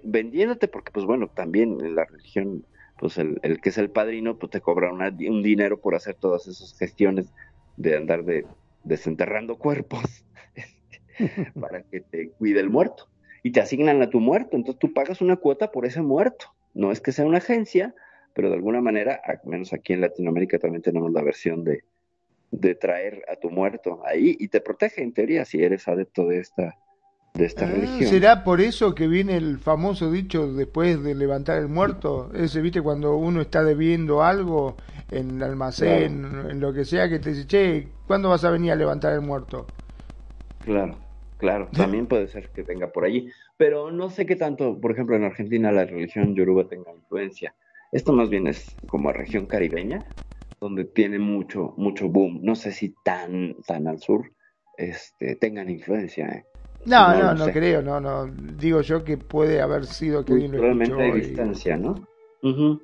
vendiéndote, 0.04 0.68
porque 0.68 0.92
pues 0.92 1.06
bueno, 1.06 1.28
también 1.28 1.78
en 1.80 1.94
la 1.94 2.04
religión, 2.04 2.66
pues 2.98 3.16
el, 3.16 3.40
que 3.62 3.70
es 3.70 3.78
el 3.78 3.90
padrino, 3.90 4.36
pues 4.36 4.50
te 4.50 4.60
cobra 4.60 4.92
un 4.92 5.42
dinero 5.42 5.80
por 5.80 5.94
hacer 5.94 6.16
todas 6.16 6.46
esas 6.48 6.76
gestiones 6.78 7.32
de 7.78 7.96
andar 7.96 8.24
de, 8.24 8.44
desenterrando 8.84 9.56
cuerpos. 9.56 10.24
para 11.60 11.82
que 11.82 12.01
te 12.01 12.30
cuide 12.30 12.60
el 12.60 12.70
muerto. 12.70 13.09
Y 13.43 13.52
te 13.52 13.60
asignan 13.60 14.02
a 14.02 14.10
tu 14.10 14.20
muerto, 14.20 14.56
entonces 14.56 14.78
tú 14.80 14.93
pagas 14.93 15.20
una 15.20 15.36
cuota 15.36 15.70
por 15.70 15.86
ese 15.86 16.02
muerto. 16.02 16.47
No 16.74 16.90
es 16.93 17.01
que 17.01 17.12
sea 17.12 17.24
una 17.24 17.38
agencia, 17.38 17.94
pero 18.34 18.48
de 18.48 18.56
alguna 18.56 18.80
manera, 18.80 19.20
al 19.24 19.40
menos 19.44 19.72
aquí 19.72 19.93
en 19.93 20.01
Latinoamérica 20.01 20.59
también 20.59 20.82
tenemos 20.82 21.12
la 21.12 21.22
versión 21.22 21.64
de, 21.64 21.84
de 22.51 22.74
traer 22.74 23.22
a 23.32 23.36
tu 23.36 23.51
muerto 23.51 24.02
ahí 24.05 24.36
y 24.38 24.48
te 24.48 24.60
protege 24.60 25.02
en 25.02 25.12
teoría 25.12 25.44
si 25.44 25.62
eres 25.62 25.86
adepto 25.88 26.26
de 26.26 26.40
esta, 26.40 26.76
de 27.34 27.44
esta 27.44 27.66
Ah, 27.66 27.68
religión. 27.68 28.10
¿Será 28.10 28.44
por 28.44 28.60
eso 28.60 28.94
que 28.94 29.09
viene 29.09 29.36
el 29.36 29.59
famoso 29.59 30.10
dicho 30.10 30.52
después 30.52 31.02
de 31.02 31.14
levantar 31.14 31.59
el 31.59 31.68
muerto? 31.68 32.30
Ese, 32.34 32.60
viste, 32.60 32.82
cuando 32.82 33.16
uno 33.16 33.40
está 33.40 33.62
debiendo 33.62 34.22
algo 34.22 34.76
en 35.10 35.36
el 35.36 35.43
almacén, 35.43 36.24
en 36.51 36.60
lo 36.60 36.72
que 36.72 36.84
sea, 36.84 37.09
que 37.09 37.18
te 37.18 37.30
dice, 37.30 37.47
che, 37.47 37.88
¿cuándo 38.06 38.28
vas 38.30 38.44
a 38.44 38.51
venir 38.51 38.72
a 38.72 38.76
levantar 38.76 39.12
el 39.12 39.20
muerto? 39.22 39.66
Claro, 40.59 41.05
claro, 41.38 41.68
también 41.72 42.06
puede 42.06 42.28
ser 42.28 42.50
que 42.50 42.64
tenga 42.64 42.90
por 42.92 43.04
allí, 43.04 43.30
pero 43.56 43.90
no 43.90 44.10
sé 44.10 44.26
qué 44.26 44.36
tanto, 44.36 44.80
por 44.80 44.92
ejemplo, 44.92 45.16
en 45.16 45.24
Argentina 45.24 45.72
la 45.72 45.84
religión 45.84 46.34
yoruba 46.34 46.68
tenga 46.68 46.92
influencia. 46.92 47.54
Esto 47.92 48.12
más 48.12 48.28
bien 48.30 48.46
es 48.46 48.76
como 48.88 49.12
región 49.12 49.46
caribeña, 49.46 50.04
donde 50.60 50.84
tiene 50.84 51.18
mucho, 51.18 51.74
mucho 51.76 52.08
boom. 52.08 52.40
No 52.42 52.54
sé 52.56 52.72
si 52.72 52.94
tan, 53.04 53.56
tan 53.66 53.86
al 53.86 54.00
sur, 54.00 54.32
este, 54.76 55.36
tengan 55.36 55.70
influencia. 55.70 56.26
¿eh? 56.28 56.44
No, 56.86 57.08
No 57.08 57.14
no, 57.14 57.30
lo 57.32 57.36
no, 57.36 57.44
sé. 57.46 57.52
creo, 57.52 57.82
no, 57.82 58.00
no. 58.00 58.26
Digo 58.26 58.80
yo 58.80 59.04
que 59.04 59.18
puede 59.18 59.60
haber 59.60 59.86
sido 59.86 60.24
que 60.24 60.32
alguien 60.32 60.52
lo 60.52 60.58
Realmente 60.62 61.02
hay 61.02 61.10
y- 61.12 61.14
distancia, 61.28 61.76
¿no? 61.76 62.06
Ujú. 62.42 62.80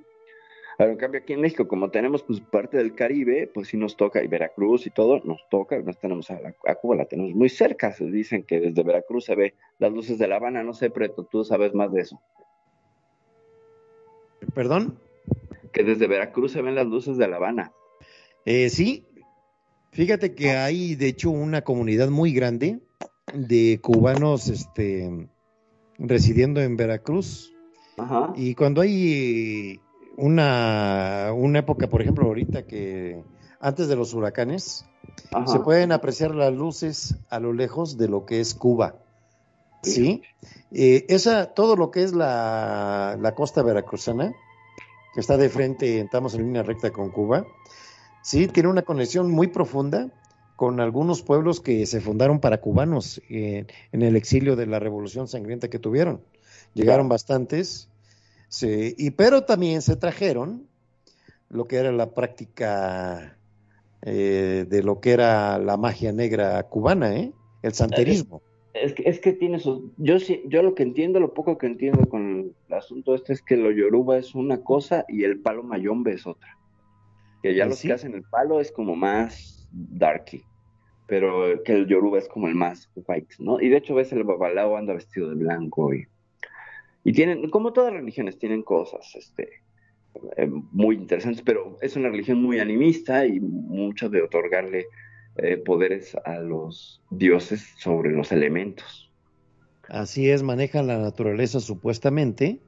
Ahora, 0.79 0.93
en 0.93 0.99
cambio, 0.99 1.21
aquí 1.21 1.33
en 1.35 1.41
México, 1.43 1.69
como 1.69 1.91
tenemos 1.91 2.23
pues 2.23 2.41
parte 2.41 2.77
del 2.79 2.95
Caribe, 2.95 3.51
pues 3.53 3.69
sí 3.69 3.77
nos 3.77 3.97
toca, 3.97 4.23
y 4.25 4.27
Veracruz 4.29 4.87
y 4.87 4.91
todo, 4.91 5.21
nos 5.25 5.41
toca, 5.51 5.79
nos 5.81 5.99
tenemos 5.99 6.31
a, 6.31 6.41
la- 6.41 6.55
a 6.67 6.75
Cuba, 6.77 6.97
la 6.97 7.05
tenemos 7.05 7.35
muy 7.35 7.49
cerca. 7.49 7.93
Se 7.93 8.05
dicen 8.07 8.43
que 8.45 8.59
desde 8.61 8.83
Veracruz 8.83 9.25
se 9.27 9.35
ve 9.35 9.55
las 9.79 9.93
luces 9.93 10.19
de 10.19 10.29
La 10.29 10.37
Habana, 10.37 10.63
no 10.63 10.73
sé, 10.73 10.91
Preto, 10.91 11.25
tú 11.25 11.45
sabes 11.45 11.75
más 11.75 11.93
de 11.93 12.01
eso. 12.03 12.21
¿Perdón? 14.55 14.99
Que 15.73 15.85
desde 15.85 16.07
Veracruz 16.07 16.53
se 16.53 16.63
ven 16.63 16.75
las 16.75 16.87
luces 16.87 17.17
de 17.17 17.29
La 17.29 17.37
Habana. 17.37 17.73
Eh, 18.45 18.69
sí, 18.71 19.07
fíjate 19.93 20.35
que 20.35 20.51
hay 20.51 20.95
de 20.97 21.09
hecho 21.09 21.31
una 21.31 21.63
comunidad 21.63 22.09
muy 22.09 22.33
grande 22.33 22.81
de 23.35 23.79
cubanos 23.81 24.49
este, 24.49 25.29
residiendo 25.99 26.61
en 26.61 26.77
Veracruz 26.77 27.55
Ajá. 27.97 28.33
y 28.37 28.55
cuando 28.57 28.81
hay 28.81 29.81
una, 30.23 31.33
una 31.35 31.59
época, 31.59 31.89
por 31.89 32.01
ejemplo, 32.01 32.27
ahorita 32.27 32.63
que 32.63 33.25
antes 33.59 33.89
de 33.89 33.97
los 33.97 34.15
huracanes, 34.15 34.87
Ajá. 35.33 35.49
se 35.49 35.59
pueden 35.59 35.91
apreciar 35.91 36.33
las 36.33 36.53
luces 36.53 37.17
a 37.29 37.41
lo 37.41 37.53
lejos 37.53 37.99
de 37.99 38.09
lo 38.09 38.25
que 38.25 38.41
es 38.41 38.55
Cuba. 38.55 38.95
¿Sí? 39.83 40.23
Eh, 40.71 41.07
esa, 41.09 41.47
todo 41.47 41.75
lo 41.75 41.91
que 41.91 42.05
es 42.05 42.15
la, 42.15 43.19
la 43.21 43.35
costa 43.35 43.65
veracruzana, 43.65 44.33
que 45.13 45.19
está 45.19 45.37
de 45.37 45.49
frente, 45.49 46.01
estamos 46.01 46.35
en 46.35 46.45
línea 46.45 46.63
recta 46.63 46.93
con 46.93 47.11
Cuba, 47.11 47.45
sí, 48.23 48.47
tiene 48.47 48.69
una 48.69 48.83
conexión 48.83 49.29
muy 49.29 49.49
profunda 49.49 50.09
con 50.55 50.79
algunos 50.79 51.23
pueblos 51.23 51.61
que 51.61 51.85
se 51.87 52.01
fundaron 52.01 52.39
para 52.39 52.61
cubanos 52.61 53.21
eh, 53.29 53.67
en 53.91 54.03
el 54.03 54.15
exilio 54.15 54.55
de 54.55 54.67
la 54.67 54.79
revolución 54.79 55.27
sangrienta 55.27 55.69
que 55.69 55.81
tuvieron. 55.81 56.21
Llegaron 56.75 57.09
bastantes, 57.09 57.89
sí, 58.53 58.95
y, 58.99 59.11
pero 59.13 59.45
también 59.45 59.81
se 59.81 59.97
trajeron 59.97 60.69
lo 61.49 61.67
que 61.67 61.77
era 61.77 61.91
la 61.91 62.13
práctica 62.13 63.39
eh, 64.03 64.67
de 64.69 64.83
lo 64.83 65.01
que 65.01 65.13
era 65.13 65.59
la 65.59 65.77
magia 65.77 66.13
negra 66.13 66.63
cubana, 66.65 67.17
¿eh? 67.17 67.33
el 67.63 67.73
santerismo. 67.73 68.43
Es 68.75 68.95
que, 68.95 69.03
es 69.07 69.21
que 69.21 69.33
tiene 69.33 69.59
su... 69.59 69.93
Yo, 69.97 70.19
sí, 70.19 70.43
yo 70.47 70.63
lo 70.63 70.75
que 70.75 70.83
entiendo, 70.83 71.21
lo 71.21 71.35
poco 71.35 71.59
que 71.59 71.67
entiendo 71.67 72.09
con 72.09 72.55
el 72.69 72.75
asunto 72.75 73.15
este 73.15 73.33
es 73.33 73.43
que 73.43 73.57
lo 73.57 73.71
yoruba 73.71 74.19
es 74.19 74.35
una 74.35 74.63
cosa 74.63 75.05
y 75.09 75.25
el 75.25 75.41
palo 75.41 75.63
mayombe 75.63 76.15
es 76.15 76.27
otra. 76.27 76.59
Que 77.43 77.55
ya 77.55 77.67
los 77.67 77.79
sí. 77.79 77.89
que 77.89 77.95
hacen 77.95 78.15
el 78.15 78.25
palo 78.25 78.61
es 78.61 78.73
como 78.73 78.97
más 78.97 79.69
darky, 79.73 80.43
pero 81.07 81.63
que 81.65 81.73
el 81.73 81.87
yoruba 81.87 82.19
es 82.19 82.29
como 82.29 82.49
el 82.49 82.55
más 82.55 82.91
white, 82.95 83.37
¿no? 83.39 83.61
Y 83.61 83.69
de 83.69 83.77
hecho 83.77 83.95
ves 83.95 84.13
el 84.13 84.25
babalao 84.25 84.77
anda 84.77 84.95
vestido 84.95 85.29
de 85.29 85.37
blanco 85.37 85.93
y, 85.93 86.07
y 87.05 87.13
tienen, 87.13 87.51
como 87.51 87.73
todas 87.73 87.93
religiones, 87.93 88.39
tienen 88.39 88.63
cosas, 88.63 89.15
este, 89.15 89.63
eh, 90.37 90.47
muy 90.71 90.97
interesantes, 90.97 91.43
pero 91.45 91.79
es 91.81 91.97
una 91.97 92.09
religión 92.09 92.43
muy 92.43 92.61
animista 92.61 93.27
y 93.27 93.41
mucho 93.41 94.09
de 94.09 94.23
otorgarle 94.23 94.87
eh, 95.37 95.57
poderes 95.57 96.15
a 96.25 96.39
los 96.39 97.03
dioses 97.11 97.67
sobre 97.79 98.13
los 98.13 98.33
elementos. 98.33 99.11
Así 99.89 100.31
es, 100.31 100.43
manejan 100.43 100.87
la 100.87 100.99
naturaleza 100.99 101.61
supuestamente 101.61 102.61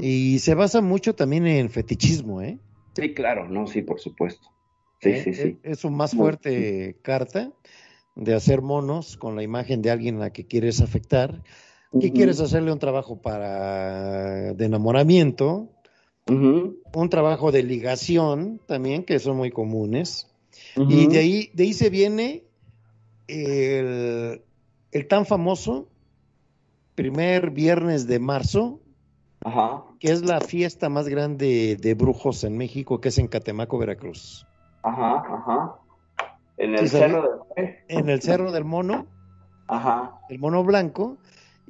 y 0.00 0.40
se 0.40 0.54
basa 0.54 0.82
mucho 0.82 1.14
también 1.14 1.46
en 1.46 1.70
fetichismo, 1.70 2.42
¿eh? 2.42 2.58
Sí, 2.94 3.14
claro, 3.14 3.48
no, 3.48 3.66
sí, 3.66 3.80
por 3.80 3.98
supuesto. 3.98 4.48
Sí, 5.00 5.10
¿Eh? 5.10 5.22
sí, 5.24 5.34
sí. 5.34 5.58
Es, 5.62 5.80
su 5.80 5.90
más 5.90 6.14
fuerte 6.14 6.98
carta 7.02 7.52
de 8.14 8.34
hacer 8.34 8.60
monos 8.60 9.16
con 9.16 9.36
la 9.36 9.42
imagen 9.42 9.80
de 9.80 9.90
alguien 9.90 10.16
a 10.16 10.20
la 10.20 10.32
que 10.32 10.46
quieres 10.46 10.80
afectar, 10.82 11.42
que 11.98 12.12
quieres 12.12 12.40
hacerle 12.40 12.72
un 12.72 12.78
trabajo 12.78 13.20
para 13.20 14.52
de 14.52 14.64
enamoramiento, 14.64 15.68
un 16.26 17.08
trabajo 17.10 17.50
de 17.50 17.62
ligación 17.62 18.60
también, 18.66 19.04
que 19.04 19.18
son 19.18 19.36
muy 19.36 19.50
comunes. 19.50 20.28
Y 20.76 21.06
de 21.08 21.18
ahí, 21.18 21.50
de 21.54 21.64
ahí 21.64 21.72
se 21.72 21.90
viene 21.90 22.44
el, 23.26 24.42
el 24.92 25.08
tan 25.08 25.26
famoso 25.26 25.88
primer 26.94 27.50
viernes 27.50 28.06
de 28.06 28.18
marzo, 28.18 28.80
Ajá, 29.42 29.84
que 29.98 30.12
es 30.12 30.22
la 30.22 30.40
fiesta 30.40 30.88
más 30.90 31.08
grande 31.08 31.76
de 31.80 31.94
brujos 31.94 32.44
en 32.44 32.58
México, 32.58 33.00
que 33.00 33.08
es 33.08 33.18
en 33.18 33.26
Catemaco, 33.26 33.78
Veracruz. 33.78 34.46
ajá, 34.82 35.24
ajá. 35.26 35.76
En 36.58 36.74
el 36.74 36.88
cerro 36.90 37.46
de... 37.56 37.78
En 37.88 38.10
el 38.10 38.20
Cerro 38.20 38.52
del 38.52 38.64
Mono, 38.64 39.06
Ajá, 39.66 40.20
el 40.28 40.38
Mono 40.38 40.62
Blanco, 40.62 41.16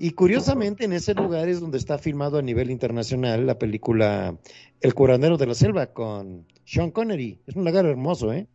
y 0.02 0.12
curiosamente 0.12 0.84
en 0.86 0.94
ese 0.94 1.12
lugar 1.14 1.48
es 1.48 1.60
donde 1.60 1.76
está 1.78 1.98
filmado 1.98 2.38
a 2.38 2.42
nivel 2.42 2.70
internacional 2.70 3.46
la 3.46 3.58
película 3.58 4.34
El 4.80 4.94
curandero 4.94 5.36
de 5.36 5.46
la 5.46 5.54
selva 5.54 5.88
con 5.88 6.46
Sean 6.64 6.90
Connery. 6.90 7.42
Es 7.46 7.54
un 7.54 7.64
lugar 7.66 7.84
hermoso, 7.84 8.32
¿eh? 8.32 8.46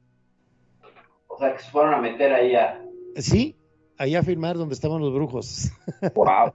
o 1.27 1.37
sea 1.37 1.53
que 1.53 1.61
se 1.61 1.69
fueron 1.69 1.93
a 1.93 2.01
meter 2.01 2.33
ahí 2.33 2.55
a... 2.55 2.81
Sí, 3.17 3.55
allá 3.97 4.19
a 4.19 4.23
filmar 4.23 4.57
donde 4.57 4.73
estaban 4.73 4.99
los 5.01 5.13
brujos. 5.13 5.71
Wow, 6.15 6.53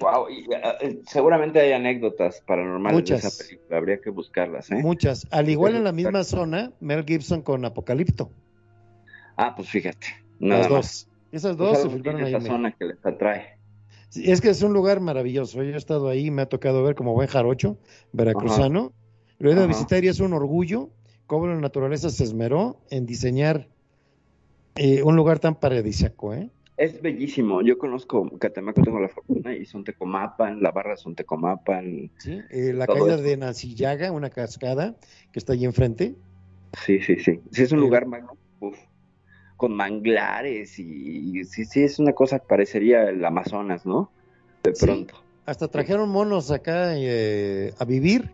wow. 0.00 0.28
Y, 0.30 0.46
eh, 0.52 1.00
seguramente 1.06 1.60
hay 1.60 1.72
anécdotas 1.72 2.40
paranormales 2.46 2.96
Muchas. 2.96 3.22
de 3.22 3.28
esa 3.28 3.44
película, 3.44 3.76
habría 3.78 4.00
que 4.00 4.10
buscarlas, 4.10 4.70
¿eh? 4.72 4.76
Muchas. 4.82 5.26
Al 5.30 5.48
igual 5.48 5.76
en 5.76 5.84
la 5.84 5.92
misma 5.92 6.24
zona, 6.24 6.72
Mel 6.80 7.04
Gibson 7.06 7.42
con 7.42 7.64
Apocalipto. 7.64 8.30
Ah, 9.36 9.54
pues 9.54 9.68
fíjate, 9.68 10.06
nada 10.40 10.62
Las 10.62 10.70
más. 10.70 10.78
dos. 10.80 11.08
Esas 11.32 11.56
Pues 11.56 11.68
dos 11.70 11.78
se 11.82 11.88
filmaron 11.90 12.02
tiene 12.02 12.24
ahí. 12.24 12.34
en 12.34 12.40
esa 12.40 12.50
zona 12.50 12.72
que 12.72 12.84
les 12.86 13.04
atrae. 13.06 13.53
Es 14.16 14.40
que 14.40 14.50
es 14.50 14.62
un 14.62 14.72
lugar 14.72 15.00
maravilloso. 15.00 15.62
Yo 15.62 15.74
he 15.74 15.76
estado 15.76 16.08
ahí, 16.08 16.30
me 16.30 16.42
ha 16.42 16.46
tocado 16.46 16.82
ver 16.82 16.94
como 16.94 17.14
buen 17.14 17.28
jarocho, 17.28 17.78
veracruzano. 18.12 18.92
Lo 19.38 19.50
he 19.50 19.54
ido 19.54 19.64
a 19.64 19.66
visitar 19.66 20.04
y 20.04 20.08
es 20.08 20.20
un 20.20 20.32
orgullo 20.32 20.90
cómo 21.26 21.46
la 21.46 21.56
naturaleza 21.56 22.10
se 22.10 22.24
esmeró 22.24 22.80
en 22.90 23.06
diseñar 23.06 23.68
eh, 24.76 25.02
un 25.02 25.16
lugar 25.16 25.38
tan 25.38 25.54
paradisíaco, 25.54 26.34
¿eh? 26.34 26.50
Es 26.76 27.00
bellísimo. 27.00 27.62
Yo 27.62 27.78
conozco 27.78 28.28
Catemaco, 28.38 28.82
tengo 28.82 28.98
la 28.98 29.08
fortuna, 29.08 29.54
y 29.54 29.64
son 29.64 29.84
Tecomapan, 29.84 30.60
la 30.60 30.72
barra 30.72 30.96
son 30.96 31.14
Tecomapan. 31.14 32.10
¿Sí? 32.18 32.40
Eh, 32.50 32.72
la 32.72 32.86
caída 32.86 33.14
eso. 33.14 33.22
de 33.22 33.36
Nancillaga, 33.36 34.10
una 34.10 34.30
cascada 34.30 34.96
que 35.30 35.38
está 35.38 35.52
allí 35.52 35.64
enfrente. 35.66 36.16
Sí, 36.84 37.00
sí, 37.00 37.16
sí. 37.20 37.40
Sí, 37.52 37.62
es 37.62 37.70
un 37.70 37.78
Sí. 37.78 37.84
lugar 37.84 38.06
magno, 38.06 38.36
con 39.56 39.74
manglares 39.76 40.78
y, 40.78 41.38
y 41.40 41.44
sí, 41.44 41.64
sí, 41.64 41.82
es 41.82 41.98
una 41.98 42.12
cosa 42.12 42.38
que 42.38 42.46
parecería 42.48 43.08
el 43.08 43.24
Amazonas, 43.24 43.86
¿no? 43.86 44.12
De 44.62 44.72
Sí. 44.72 44.86
pronto. 44.86 45.14
Hasta 45.46 45.68
trajeron 45.68 46.08
monos 46.08 46.50
acá 46.50 46.94
eh, 46.96 47.72
a 47.78 47.84
vivir 47.84 48.30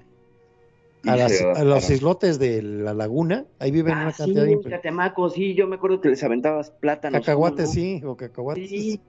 a, 1.04 1.16
las- 1.16 1.40
a 1.42 1.64
los 1.64 1.90
islotes 1.90 2.38
de 2.38 2.62
la 2.62 2.94
laguna. 2.94 3.46
Ahí 3.58 3.70
viven 3.70 3.94
Ah, 3.94 4.02
una 4.02 4.12
sí, 4.12 4.32
cantidad 4.32 4.44
de 4.44 4.60
Catemaco, 4.70 5.28
sí, 5.30 5.54
yo 5.54 5.66
me 5.66 5.76
acuerdo 5.76 6.00
que 6.00 6.08
les 6.10 6.22
aventabas 6.22 6.70
plátanos. 6.70 7.20
cacahuates, 7.26 7.68
¿no? 7.68 7.72
sí, 7.74 8.02
o 8.04 8.16
cacahuates. 8.16 8.70
Sí, 8.70 9.00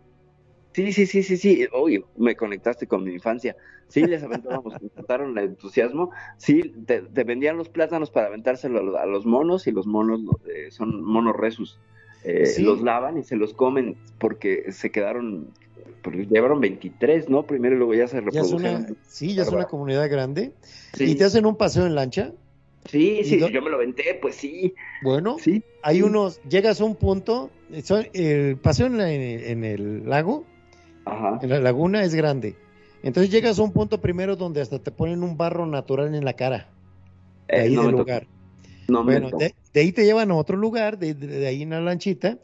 sí, 0.73 0.93
sí, 0.93 1.05
sí, 1.05 1.23
sí, 1.23 1.37
sí. 1.37 1.67
Uy, 1.79 2.03
me 2.15 2.35
conectaste 2.35 2.87
con 2.87 3.03
mi 3.03 3.13
infancia. 3.13 3.55
Sí, 3.89 4.01
les 4.05 4.23
aventábamos, 4.23 4.73
me 4.81 4.89
trataron 4.89 5.37
el 5.37 5.45
entusiasmo. 5.49 6.11
Sí, 6.37 6.61
te, 6.85 7.01
te 7.01 7.23
vendían 7.23 7.57
los 7.57 7.69
plátanos 7.69 8.09
para 8.09 8.27
aventárselo 8.27 8.97
a 8.97 9.05
los 9.05 9.25
monos 9.25 9.67
y 9.67 9.71
los 9.71 9.85
monos 9.85 10.21
eh, 10.55 10.71
son 10.71 11.03
monos 11.03 11.35
resus. 11.35 11.77
Eh, 12.23 12.45
Sí. 12.45 12.63
Los 12.63 12.81
lavan 12.81 13.17
y 13.17 13.23
se 13.23 13.35
los 13.35 13.53
comen 13.53 13.95
porque 14.19 14.71
se 14.71 14.91
quedaron, 14.91 15.47
porque 16.03 16.25
llevaron 16.27 16.59
23, 16.59 17.29
¿no? 17.29 17.45
Primero 17.47 17.75
y 17.75 17.77
luego 17.79 17.93
ya 17.95 18.07
se 18.07 18.21
Ya 18.31 18.41
es 18.41 18.51
una, 18.51 18.69
reprodujeron. 18.79 18.97
sí, 19.07 19.33
ya 19.33 19.43
es 19.43 19.49
una 19.51 19.65
comunidad 19.65 20.09
grande. 20.09 20.53
Sí, 20.93 21.11
Y 21.11 21.15
te 21.15 21.23
hacen 21.23 21.45
un 21.45 21.55
paseo 21.55 21.85
en 21.87 21.95
lancha. 21.95 22.31
sí, 22.85 23.19
¿Y 23.21 23.23
sí, 23.23 23.39
yo 23.39 23.61
me 23.61 23.69
lo 23.69 23.75
aventé, 23.77 24.17
pues 24.21 24.35
sí, 24.35 24.73
Bueno, 25.03 25.37
sí. 25.39 25.63
hay 25.81 25.97
sí. 25.97 26.01
unos, 26.03 26.39
llegas 26.47 26.79
a 26.81 26.85
un 26.85 26.95
punto, 26.95 27.49
el 28.13 28.57
paseo 28.57 28.85
en, 28.87 28.97
la- 28.97 29.11
en 29.11 29.63
el 29.63 30.07
lago, 30.09 30.45
Ajá. 31.05 31.39
en 31.41 31.49
la 31.49 31.59
laguna 31.59 32.03
es 32.03 32.13
grande. 32.13 32.55
Entonces 33.03 33.31
llegas 33.31 33.57
a 33.57 33.63
un 33.63 33.71
punto 33.71 33.99
primero 33.99 34.35
donde 34.35 34.61
hasta 34.61 34.77
te 34.77 34.91
ponen 34.91 35.23
un 35.23 35.35
barro 35.37 35.65
natural 35.65 36.13
en 36.13 36.23
la 36.23 36.33
cara, 36.33 36.69
de 37.47 37.57
Eh, 37.57 37.61
ahí 37.61 37.73
no 37.75 37.81
del 37.81 37.91
tocó, 37.91 38.01
lugar. 38.03 38.27
No 38.91 39.03
Bueno, 39.03 39.29
de, 39.37 39.55
de 39.73 39.79
ahí 39.79 39.91
te 39.91 40.05
llevan 40.05 40.31
a 40.31 40.35
otro 40.35 40.57
lugar, 40.57 40.97
de, 40.97 41.47
ahí 41.47 41.63
en 41.63 41.69
la 41.71 41.81
lanchita, 41.81 42.37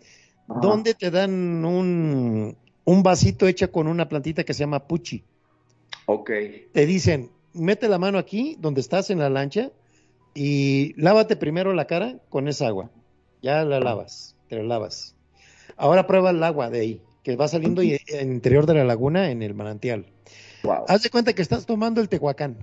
Ajá. 0.47 0.59
donde 0.61 0.93
te 0.93 1.11
dan 1.11 1.65
un, 1.65 2.57
un 2.85 3.03
vasito 3.03 3.47
hecho 3.47 3.71
con 3.71 3.87
una 3.87 4.07
plantita 4.07 4.43
que 4.43 4.53
se 4.53 4.61
llama 4.61 4.87
puchi. 4.87 5.23
Ok. 6.05 6.31
Te 6.71 6.85
dicen, 6.85 7.29
mete 7.53 7.89
la 7.89 7.99
mano 7.99 8.17
aquí, 8.17 8.55
donde 8.59 8.81
estás 8.81 9.09
en 9.09 9.19
la 9.19 9.29
lancha, 9.29 9.71
y 10.33 10.93
lávate 11.01 11.35
primero 11.35 11.73
la 11.73 11.85
cara 11.85 12.19
con 12.29 12.47
esa 12.47 12.67
agua. 12.67 12.91
Ya 13.41 13.63
la 13.65 13.79
lavas, 13.79 14.35
te 14.47 14.55
la 14.55 14.63
lavas. 14.63 15.15
Ahora 15.75 16.07
prueba 16.07 16.29
el 16.29 16.43
agua 16.43 16.69
de 16.69 16.79
ahí, 16.79 17.01
que 17.23 17.35
va 17.35 17.47
saliendo 17.47 17.83
y- 17.83 17.99
en 18.07 18.19
el 18.19 18.31
interior 18.33 18.65
de 18.65 18.75
la 18.75 18.83
laguna, 18.85 19.31
en 19.31 19.41
el 19.41 19.53
manantial. 19.53 20.05
Wow. 20.63 20.85
Haz 20.87 21.03
de 21.03 21.09
cuenta 21.09 21.33
que 21.33 21.41
estás 21.41 21.65
tomando 21.65 22.01
el 22.01 22.09
Tehuacán. 22.09 22.57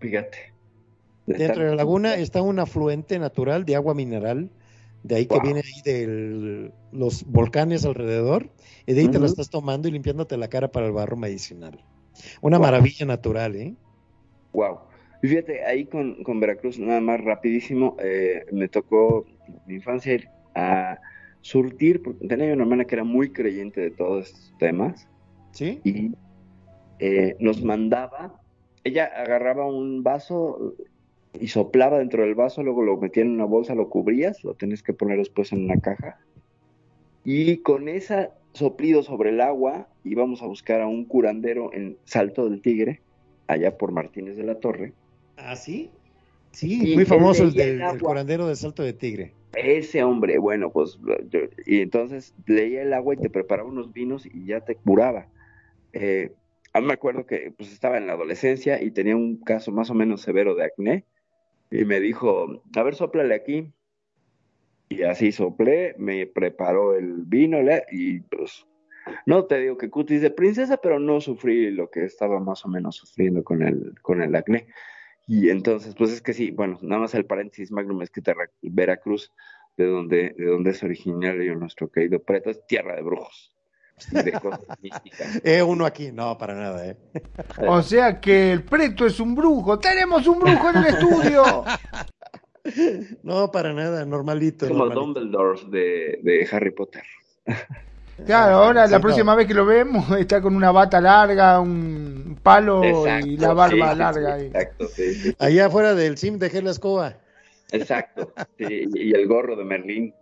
Fíjate. 0.00 0.53
Dentro 1.26 1.62
de 1.62 1.70
la 1.70 1.76
laguna 1.76 2.16
está 2.16 2.42
un 2.42 2.58
afluente 2.58 3.18
natural 3.18 3.64
de 3.64 3.76
agua 3.76 3.94
mineral, 3.94 4.50
de 5.02 5.16
ahí 5.16 5.26
que 5.26 5.40
viene 5.40 5.60
ahí 5.60 5.82
de 5.84 6.72
los 6.92 7.24
volcanes 7.24 7.84
alrededor, 7.84 8.48
y 8.86 8.94
de 8.94 9.00
ahí 9.02 9.08
te 9.08 9.18
la 9.18 9.26
estás 9.26 9.50
tomando 9.50 9.88
y 9.88 9.92
limpiándote 9.92 10.36
la 10.36 10.48
cara 10.48 10.68
para 10.68 10.86
el 10.86 10.92
barro 10.92 11.16
medicinal. 11.16 11.78
Una 12.42 12.58
Wow. 12.58 12.66
maravilla 12.66 13.06
natural, 13.06 13.56
¿eh? 13.56 13.74
Wow. 14.52 14.78
Y 15.22 15.28
fíjate, 15.28 15.64
ahí 15.64 15.86
con, 15.86 16.22
con 16.22 16.38
Veracruz, 16.40 16.78
nada 16.78 17.00
más 17.00 17.20
rapidísimo, 17.22 17.96
eh, 18.02 18.44
me 18.52 18.68
tocó 18.68 19.24
mi 19.66 19.74
infancia 19.76 20.14
ir 20.14 20.28
a 20.54 20.98
surtir, 21.40 22.02
porque 22.02 22.26
tenía 22.28 22.52
una 22.52 22.62
hermana 22.62 22.84
que 22.84 22.94
era 22.94 23.04
muy 23.04 23.32
creyente 23.32 23.80
de 23.80 23.90
todos 23.90 24.26
estos 24.26 24.52
temas, 24.58 25.08
¿Sí? 25.52 25.80
y 25.84 26.12
eh, 26.98 27.36
nos 27.40 27.62
mandaba, 27.62 28.40
ella 28.84 29.06
agarraba 29.06 29.66
un 29.66 30.02
vaso 30.02 30.74
y 31.40 31.48
soplaba 31.48 31.98
dentro 31.98 32.22
del 32.22 32.34
vaso, 32.34 32.62
luego 32.62 32.82
lo 32.82 32.96
metía 32.96 33.22
en 33.22 33.30
una 33.30 33.44
bolsa, 33.44 33.74
lo 33.74 33.88
cubrías, 33.88 34.42
lo 34.44 34.54
tenías 34.54 34.82
que 34.82 34.92
poner 34.92 35.18
después 35.18 35.52
en 35.52 35.64
una 35.64 35.78
caja, 35.78 36.18
y 37.24 37.58
con 37.62 37.88
ese 37.88 38.30
soplido 38.52 39.02
sobre 39.02 39.30
el 39.30 39.40
agua 39.40 39.88
íbamos 40.04 40.42
a 40.42 40.46
buscar 40.46 40.80
a 40.80 40.86
un 40.86 41.06
curandero 41.06 41.72
en 41.72 41.98
Salto 42.04 42.48
del 42.48 42.62
Tigre, 42.62 43.02
allá 43.46 43.76
por 43.76 43.92
Martínez 43.92 44.36
de 44.36 44.44
la 44.44 44.60
Torre, 44.60 44.92
¿Ah, 45.36 45.56
sí? 45.56 45.90
Sí, 46.52 46.92
Y 46.92 46.94
muy 46.94 47.04
famoso 47.04 47.42
el 47.44 47.54
del 47.54 47.80
curandero 47.98 48.46
del 48.46 48.56
Salto 48.56 48.84
de 48.84 48.92
Tigre. 48.92 49.34
Ese 49.56 50.04
hombre, 50.04 50.38
bueno, 50.38 50.70
pues, 50.70 50.98
yo- 51.28 51.40
y 51.66 51.80
entonces 51.80 52.34
leía 52.46 52.82
el 52.82 52.92
agua 52.92 53.14
y 53.14 53.18
te 53.18 53.30
preparaba 53.30 53.68
unos 53.68 53.92
vinos 53.92 54.26
y 54.26 54.46
ya 54.46 54.60
te 54.60 54.76
curaba. 54.76 55.28
Eh, 55.92 56.32
a 56.72 56.80
mí 56.80 56.86
me 56.86 56.92
acuerdo 56.92 57.26
que 57.26 57.52
pues 57.56 57.72
estaba 57.72 57.98
en 57.98 58.06
la 58.06 58.14
adolescencia 58.14 58.82
y 58.82 58.90
tenía 58.90 59.16
un 59.16 59.40
caso 59.42 59.70
más 59.70 59.90
o 59.90 59.94
menos 59.94 60.22
severo 60.22 60.54
de 60.56 60.64
acné 60.64 61.04
y 61.74 61.84
me 61.84 61.98
dijo, 61.98 62.62
a 62.76 62.82
ver, 62.84 62.94
sóplale 62.94 63.34
aquí. 63.34 63.72
Y 64.88 65.02
así 65.02 65.32
soplé, 65.32 65.96
me 65.98 66.26
preparó 66.26 66.94
el 66.94 67.24
vino 67.24 67.58
y 67.90 68.20
pues, 68.20 68.64
no 69.26 69.46
te 69.46 69.58
digo 69.58 69.76
que 69.76 69.90
cutis 69.90 70.22
de 70.22 70.30
princesa, 70.30 70.76
pero 70.76 71.00
no 71.00 71.20
sufrí 71.20 71.72
lo 71.72 71.90
que 71.90 72.04
estaba 72.04 72.38
más 72.38 72.64
o 72.64 72.68
menos 72.68 72.96
sufriendo 72.96 73.42
con 73.42 73.62
el, 73.62 73.94
con 74.02 74.22
el 74.22 74.36
acné. 74.36 74.68
Y 75.26 75.48
entonces, 75.48 75.96
pues 75.96 76.12
es 76.12 76.22
que 76.22 76.32
sí, 76.32 76.52
bueno, 76.52 76.78
nada 76.80 77.02
más 77.02 77.14
el 77.14 77.26
paréntesis 77.26 77.72
magnum 77.72 78.02
es 78.02 78.10
que 78.10 78.22
Veracruz, 78.62 79.32
de 79.76 79.86
donde, 79.86 80.34
de 80.38 80.44
donde 80.44 80.70
es 80.70 80.82
originario 80.84 81.56
nuestro 81.56 81.90
querido 81.90 82.22
Preto, 82.22 82.50
es 82.50 82.64
tierra 82.68 82.94
de 82.94 83.02
brujos 83.02 83.53
de 84.10 84.32
cosas 84.32 84.60
místicas. 84.82 85.40
Eh, 85.44 85.62
uno 85.62 85.84
aquí, 85.86 86.10
no, 86.12 86.36
para 86.38 86.54
nada, 86.54 86.86
¿eh? 86.86 86.96
O 87.66 87.82
sea 87.82 88.20
que 88.20 88.52
el 88.52 88.62
preto 88.64 89.06
es 89.06 89.20
un 89.20 89.34
brujo. 89.34 89.78
¡Tenemos 89.78 90.26
un 90.26 90.40
brujo 90.40 90.70
en 90.70 90.76
el 90.76 90.86
estudio! 90.86 91.64
No, 93.22 93.50
para 93.52 93.74
nada, 93.74 94.06
normalito. 94.06 94.66
Como 94.66 94.86
normalito. 94.86 95.20
Dumbledore 95.20 95.60
de, 95.68 96.18
de 96.22 96.48
Harry 96.50 96.70
Potter. 96.70 97.02
Claro, 98.24 98.54
ahora 98.58 98.86
Sí, 98.86 98.92
la 98.92 98.98
no. 98.98 99.02
próxima 99.02 99.34
vez 99.34 99.48
que 99.48 99.54
lo 99.54 99.66
vemos 99.66 100.08
está 100.16 100.40
con 100.40 100.54
una 100.54 100.70
bata 100.70 101.00
larga, 101.00 101.58
un 101.58 102.38
palo 102.40 102.84
Exacto, 102.84 103.26
y 103.26 103.36
la 103.36 103.52
barba 103.54 103.92
sí, 103.92 103.98
larga. 103.98 104.36
sí, 104.36 104.40
ahí. 104.40 104.46
exacto, 104.46 104.86
sí, 104.86 105.14
sí, 105.14 105.36
Allá 105.40 105.66
afuera 105.66 105.94
del 105.96 106.16
sim 106.16 106.38
dejé 106.38 106.62
la 106.62 106.70
escoba. 106.70 107.16
exacto. 107.72 108.32
sí, 108.56 108.84
y 108.94 109.12
el 109.12 109.26
gorro 109.26 109.56
de 109.56 109.64
Merlín. 109.64 110.14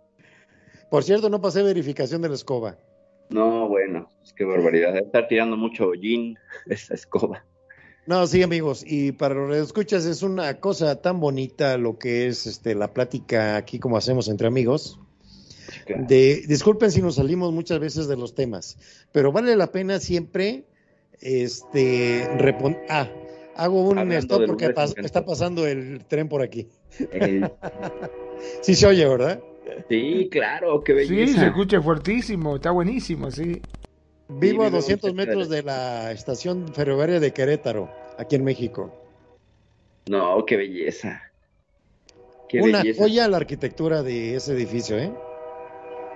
Por 0.89 1.03
cierto, 1.03 1.29
no 1.29 1.39
pasé 1.39 1.61
verificación 1.61 2.23
de 2.23 2.29
la 2.29 2.35
escoba. 2.35 2.77
No, 3.29 3.67
bueno, 3.67 4.09
es 4.23 4.33
que 4.33 4.43
barbaridad. 4.45 4.95
Está 4.97 5.27
tirando 5.27 5.57
mucho 5.57 5.87
hollín 5.87 6.37
esa 6.67 6.93
escoba. 6.93 7.45
No, 8.05 8.27
sí, 8.27 8.43
amigos, 8.43 8.83
y 8.85 9.13
para 9.13 9.33
los 9.33 9.55
escuchas 9.55 10.05
es 10.05 10.23
una 10.23 10.59
cosa 10.59 11.01
tan 11.01 11.21
bonita 11.21 11.77
lo 11.77 11.97
que 11.97 12.27
es 12.27 12.45
este 12.45 12.75
la 12.75 12.93
plática 12.93 13.55
aquí 13.55 13.79
como 13.79 13.95
hacemos 13.95 14.27
entre 14.27 14.47
amigos. 14.47 14.99
Claro. 15.85 16.03
De, 16.07 16.43
disculpen 16.45 16.91
si 16.91 17.01
nos 17.01 17.15
salimos 17.15 17.53
muchas 17.53 17.79
veces 17.79 18.07
de 18.09 18.17
los 18.17 18.35
temas, 18.35 18.77
pero 19.13 19.31
vale 19.31 19.55
la 19.55 19.71
pena 19.71 19.99
siempre 20.01 20.65
este 21.21 22.27
repon- 22.37 22.77
ah, 22.89 23.09
hago 23.55 23.87
un 23.87 23.97
Hablando 23.99 24.35
stop 24.35 24.45
porque 24.47 24.73
pas- 24.75 24.93
está 25.03 25.23
pasando 25.25 25.65
el 25.65 26.03
tren 26.05 26.27
por 26.27 26.41
aquí. 26.41 26.67
Eh, 26.99 27.49
Sí 28.61 28.75
se 28.75 28.85
oye, 28.87 29.07
¿verdad? 29.07 29.41
Sí, 29.89 30.29
claro, 30.31 30.83
qué 30.83 30.93
Sí, 31.05 31.15
belleza. 31.15 31.39
se 31.41 31.45
escucha 31.47 31.81
fuertísimo, 31.81 32.55
está 32.55 32.71
buenísimo, 32.71 33.29
sí. 33.31 33.61
Vivo 34.29 34.63
a 34.63 34.65
vive 34.65 34.71
muy 34.71 34.71
200 34.71 35.09
cerca 35.11 35.25
metros 35.25 35.49
de- 35.49 35.57
de 35.57 35.63
la 35.63 36.11
estación 36.11 36.73
ferroviaria 36.73 37.19
de 37.19 37.31
Querétaro, 37.31 37.89
aquí 38.17 38.35
en 38.35 38.43
México. 38.43 38.93
No, 40.07 40.45
qué 40.45 40.57
belleza. 40.57 41.21
Qué 42.49 42.61
Una 42.61 42.79
belleza. 42.79 43.03
joya 43.03 43.27
la 43.27 43.37
arquitectura 43.37 44.03
de 44.03 44.35
ese 44.35 44.53
edificio, 44.53 44.97
¿eh? 44.97 45.11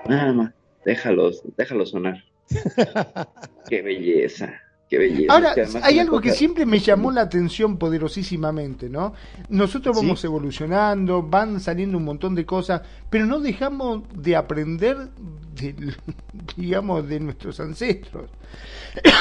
Nada 0.07 0.33
más, 0.33 0.53
déjalos, 0.85 1.41
déjalos 1.57 1.89
sonar. 1.91 2.23
Qué 3.69 3.81
belleza, 3.81 4.61
qué 4.89 4.97
belleza. 4.97 5.33
Ahora, 5.33 5.53
hay 5.83 5.99
algo 5.99 6.21
que 6.21 6.31
siempre 6.31 6.65
me 6.65 6.79
llamó 6.79 7.11
la 7.11 7.21
atención 7.21 7.77
poderosísimamente, 7.77 8.89
¿no? 8.89 9.13
Nosotros 9.49 9.97
Sí. 9.97 10.05
vamos 10.05 10.23
evolucionando, 10.23 11.21
van 11.23 11.59
saliendo 11.59 11.97
un 11.97 12.05
montón 12.05 12.35
de 12.35 12.45
cosas, 12.45 12.81
pero 13.09 13.25
no 13.25 13.39
dejamos 13.39 14.03
de 14.13 14.35
aprender, 14.35 15.09
del- 15.55 15.95
digamos, 16.57 17.07
de 17.07 17.19
nuestros 17.19 17.59
ancestros. 17.59 18.29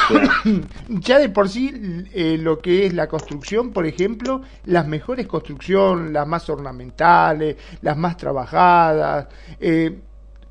Claro. 0.08 0.30
ya 0.88 1.18
de 1.18 1.28
por 1.28 1.48
sí 1.48 1.70
eh, 2.14 2.38
lo 2.40 2.60
que 2.60 2.86
es 2.86 2.94
la 2.94 3.08
construcción, 3.08 3.72
por 3.72 3.86
ejemplo, 3.86 4.42
las 4.64 4.86
mejores 4.86 5.26
construcciones, 5.26 6.12
las 6.12 6.26
más 6.26 6.48
ornamentales, 6.48 7.56
las 7.82 7.96
más 7.96 8.16
trabajadas, 8.16 9.26
eh, 9.60 9.98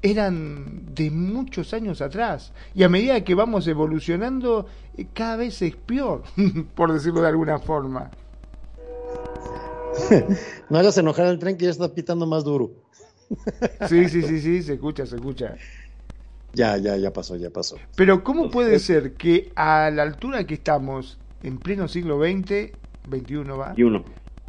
eran 0.01 0.93
de 0.93 1.09
muchos 1.09 1.73
años 1.73 1.99
atrás. 2.01 2.53
Y 2.75 2.83
a 2.83 2.89
medida 2.89 3.23
que 3.23 3.33
vamos 3.33 3.67
evolucionando, 3.67 4.67
cada 5.13 5.35
vez 5.35 5.61
es 5.61 5.75
peor, 5.75 6.23
por 6.75 6.93
decirlo 6.93 7.21
de 7.21 7.27
alguna 7.27 7.59
forma. 7.59 8.11
No 10.69 10.77
hagas 10.79 10.97
enojar 10.97 11.27
al 11.27 11.39
tren 11.39 11.57
que 11.57 11.65
ya 11.65 11.71
está 11.71 11.93
pitando 11.93 12.25
más 12.25 12.43
duro. 12.43 12.71
Sí, 13.87 14.07
sí, 14.09 14.21
sí, 14.21 14.39
sí, 14.39 14.61
se 14.61 14.73
escucha, 14.73 15.05
se 15.05 15.15
escucha. 15.15 15.55
Ya, 16.53 16.77
ya, 16.77 16.95
ya 16.95 17.11
pasó, 17.11 17.35
ya 17.35 17.49
pasó. 17.49 17.77
Pero 17.95 18.23
¿cómo 18.23 18.49
puede 18.49 18.79
ser 18.79 19.13
que 19.13 19.51
a 19.55 19.89
la 19.91 20.03
altura 20.03 20.45
que 20.45 20.53
estamos, 20.53 21.17
en 21.43 21.57
pleno 21.57 21.87
siglo 21.87 22.19
XX, 22.19 22.71
21 23.07 23.57
va, 23.57 23.73
Y 23.75 23.83
uno. 23.83 24.03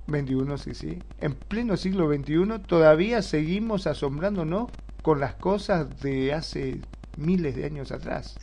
21, 0.06 0.58
sí, 0.58 0.74
sí. 0.74 0.98
En 1.20 1.34
pleno 1.34 1.76
siglo 1.76 2.08
XXI 2.12 2.60
todavía 2.66 3.22
seguimos 3.22 3.86
asombrándonos 3.86 4.70
con 5.02 5.20
las 5.20 5.34
cosas 5.34 6.00
de 6.00 6.32
hace 6.32 6.80
miles 7.16 7.56
de 7.56 7.64
años 7.64 7.90
atrás. 7.92 8.36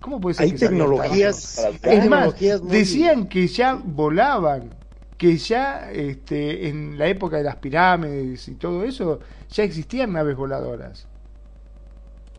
¿Cómo 0.00 0.20
puede 0.20 0.34
ser 0.34 0.44
Hay 0.46 0.52
que 0.52 0.58
tecnologías, 0.58 1.58
Es 1.82 2.08
más, 2.08 2.34
decían 2.62 3.28
que 3.28 3.46
ya 3.46 3.74
volaban, 3.84 4.70
que 5.18 5.36
ya 5.36 5.90
este, 5.92 6.68
en 6.68 6.98
la 6.98 7.08
época 7.08 7.36
de 7.36 7.44
las 7.44 7.56
pirámides 7.56 8.48
y 8.48 8.56
todo 8.56 8.84
eso, 8.84 9.20
ya 9.48 9.64
existían 9.64 10.12
naves 10.12 10.36
voladoras. 10.36 11.08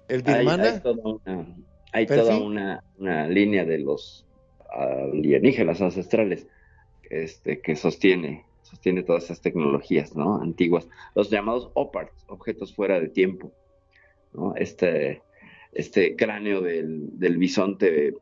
el 0.08 0.24
Hay, 0.26 0.38
birmana, 0.46 0.64
hay 0.64 0.80
toda, 0.82 1.04
una, 1.04 1.56
hay 1.92 2.06
Perfil. 2.08 2.24
toda 2.26 2.38
una, 2.40 2.84
una 2.98 3.28
línea 3.28 3.66
de 3.66 3.78
los 3.80 4.26
alienígenas 4.70 5.82
ancestrales 5.82 6.48
este, 7.04 7.62
que 7.62 7.76
sostiene, 7.76 8.46
sostiene 8.62 9.04
todas 9.04 9.26
esas 9.26 9.42
tecnologías 9.42 10.16
¿no? 10.16 10.42
antiguas, 10.42 10.88
los 11.16 11.30
llamados 11.30 11.70
OPARTs, 11.76 12.26
objetos 12.28 12.74
fuera 12.76 13.00
de 13.00 13.10
tiempo. 13.10 13.54
¿no? 14.34 14.56
Este, 14.56 15.22
este 15.74 16.16
cráneo 16.16 16.62
del, 16.62 17.18
del 17.20 17.38
bisonte 17.38 18.14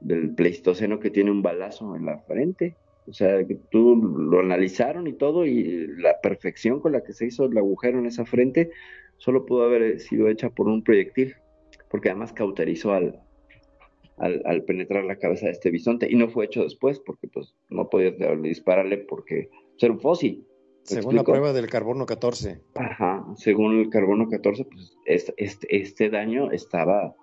del 0.00 0.34
Pleistoceno 0.34 1.00
que 1.00 1.10
tiene 1.10 1.30
un 1.30 1.42
balazo 1.42 1.96
en 1.96 2.06
la 2.06 2.18
frente. 2.20 2.76
O 3.06 3.12
sea, 3.12 3.42
que 3.46 3.56
tú 3.70 3.96
lo 3.96 4.40
analizaron 4.40 5.06
y 5.06 5.14
todo, 5.14 5.46
y 5.46 5.86
la 5.96 6.20
perfección 6.20 6.80
con 6.80 6.92
la 6.92 7.02
que 7.02 7.14
se 7.14 7.26
hizo 7.26 7.46
el 7.46 7.56
agujero 7.56 7.98
en 7.98 8.06
esa 8.06 8.26
frente 8.26 8.70
solo 9.16 9.46
pudo 9.46 9.64
haber 9.64 9.98
sido 9.98 10.28
hecha 10.28 10.50
por 10.50 10.68
un 10.68 10.84
proyectil, 10.84 11.34
porque 11.90 12.10
además 12.10 12.34
cauterizó 12.34 12.92
al, 12.92 13.18
al, 14.18 14.42
al 14.44 14.62
penetrar 14.64 15.04
la 15.04 15.16
cabeza 15.16 15.46
de 15.46 15.52
este 15.52 15.70
bisonte, 15.70 16.06
y 16.10 16.16
no 16.16 16.28
fue 16.28 16.44
hecho 16.44 16.62
después, 16.62 17.00
porque 17.00 17.28
pues 17.28 17.54
no 17.70 17.88
podías 17.88 18.14
dispararle 18.42 18.98
porque 18.98 19.48
era 19.80 19.92
un 19.92 20.00
fósil. 20.00 20.46
¿Me 20.90 20.96
según 20.96 21.14
la 21.14 21.20
explico? 21.20 21.32
prueba 21.38 21.52
del 21.52 21.68
carbono 21.68 22.06
14. 22.06 22.60
Ajá, 22.74 23.24
según 23.36 23.80
el 23.80 23.90
carbono 23.90 24.28
14, 24.28 24.64
pues 24.64 24.96
este, 25.06 25.34
este, 25.36 25.76
este 25.76 26.10
daño 26.10 26.50
estaba 26.50 27.14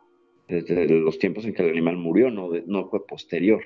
desde 0.48 0.88
los 0.88 1.18
tiempos 1.18 1.46
en 1.46 1.54
que 1.54 1.64
el 1.64 1.70
animal 1.72 1.98
murió, 1.98 2.30
no, 2.30 2.50
no 2.68 2.88
fue 2.90 3.06
posterior. 3.06 3.64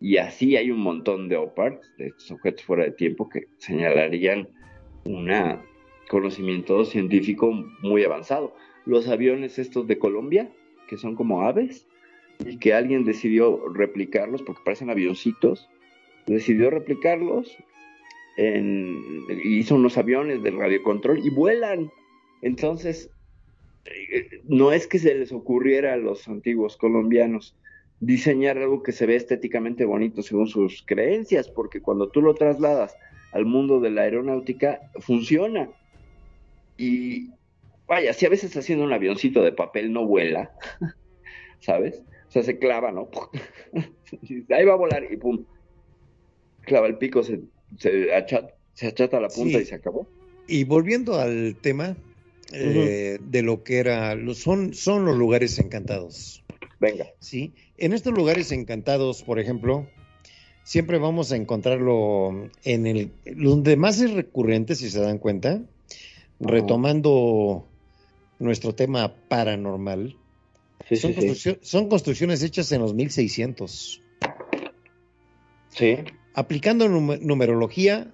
Y 0.00 0.18
así 0.18 0.56
hay 0.56 0.70
un 0.70 0.80
montón 0.80 1.28
de 1.28 1.36
OPARs, 1.36 1.80
de 1.98 2.08
estos 2.08 2.32
objetos 2.32 2.64
fuera 2.64 2.84
de 2.84 2.92
tiempo, 2.92 3.28
que 3.28 3.46
señalarían 3.58 4.48
un 5.04 5.30
conocimiento 6.08 6.84
científico 6.84 7.52
muy 7.82 8.04
avanzado. 8.04 8.54
Los 8.84 9.08
aviones 9.08 9.58
estos 9.58 9.86
de 9.86 9.98
Colombia, 9.98 10.50
que 10.88 10.96
son 10.98 11.14
como 11.14 11.42
aves, 11.42 11.86
y 12.44 12.58
que 12.58 12.74
alguien 12.74 13.04
decidió 13.04 13.68
replicarlos, 13.68 14.42
porque 14.42 14.62
parecen 14.64 14.90
avioncitos, 14.90 15.68
decidió 16.26 16.70
replicarlos, 16.70 17.56
en, 18.36 19.24
hizo 19.44 19.76
unos 19.76 19.96
aviones 19.98 20.42
de 20.42 20.50
radiocontrol 20.50 21.24
y 21.24 21.30
vuelan. 21.30 21.90
Entonces, 22.42 23.10
eh, 23.86 24.42
no 24.44 24.72
es 24.72 24.86
que 24.86 24.98
se 24.98 25.14
les 25.14 25.32
ocurriera 25.32 25.94
a 25.94 25.96
los 25.96 26.26
antiguos 26.28 26.76
colombianos 26.76 27.56
diseñar 28.00 28.58
algo 28.58 28.82
que 28.82 28.92
se 28.92 29.06
ve 29.06 29.16
estéticamente 29.16 29.84
bonito 29.84 30.22
según 30.22 30.46
sus 30.46 30.82
creencias, 30.82 31.48
porque 31.48 31.80
cuando 31.80 32.08
tú 32.08 32.20
lo 32.20 32.34
trasladas 32.34 32.96
al 33.32 33.46
mundo 33.46 33.80
de 33.80 33.90
la 33.90 34.02
aeronáutica, 34.02 34.80
funciona. 35.00 35.68
Y 36.76 37.30
vaya, 37.86 38.12
si 38.12 38.26
a 38.26 38.30
veces 38.30 38.56
haciendo 38.56 38.84
un 38.84 38.92
avioncito 38.92 39.42
de 39.42 39.52
papel 39.52 39.92
no 39.92 40.06
vuela, 40.06 40.52
¿sabes? 41.60 42.02
O 42.28 42.30
sea, 42.30 42.42
se 42.42 42.58
clava, 42.58 42.92
¿no? 42.92 43.08
Ahí 44.50 44.64
va 44.64 44.72
a 44.72 44.76
volar 44.76 45.06
y 45.10 45.16
pum. 45.16 45.44
Clava 46.62 46.86
el 46.86 46.96
pico, 46.96 47.22
se, 47.22 47.40
se, 47.78 48.14
achata, 48.14 49.20
la 49.20 49.28
punta 49.28 49.58
y 49.58 49.64
se 49.64 49.74
acabó. 49.74 50.06
Y 50.46 50.64
volviendo 50.64 51.18
al 51.18 51.56
tema 51.60 51.96
eh, 52.52 53.18
de 53.20 53.42
lo 53.42 53.62
que 53.62 53.78
era, 53.78 54.16
son, 54.34 54.74
son 54.74 55.04
los 55.04 55.16
lugares 55.16 55.58
encantados. 55.58 56.44
Venga. 56.80 57.06
Sí, 57.18 57.54
en 57.78 57.92
estos 57.92 58.12
lugares 58.12 58.52
encantados, 58.52 59.22
por 59.22 59.38
ejemplo, 59.38 59.86
siempre 60.64 60.98
vamos 60.98 61.32
a 61.32 61.36
encontrarlo 61.36 62.50
en 62.64 62.86
el, 62.86 63.10
donde 63.36 63.76
más 63.76 64.00
es 64.00 64.12
recurrente, 64.12 64.74
si 64.74 64.90
se 64.90 65.00
dan 65.00 65.18
cuenta, 65.18 65.62
retomando 66.40 67.66
nuestro 68.38 68.74
tema 68.74 69.14
paranormal, 69.28 70.16
son, 71.62 71.88
construcciones 71.88 72.42
hechas 72.42 72.70
en 72.72 72.82
los 72.82 72.94
1600. 72.94 74.02
Sí. 75.70 75.96
Aplicando 76.34 76.88
numerología, 76.88 78.08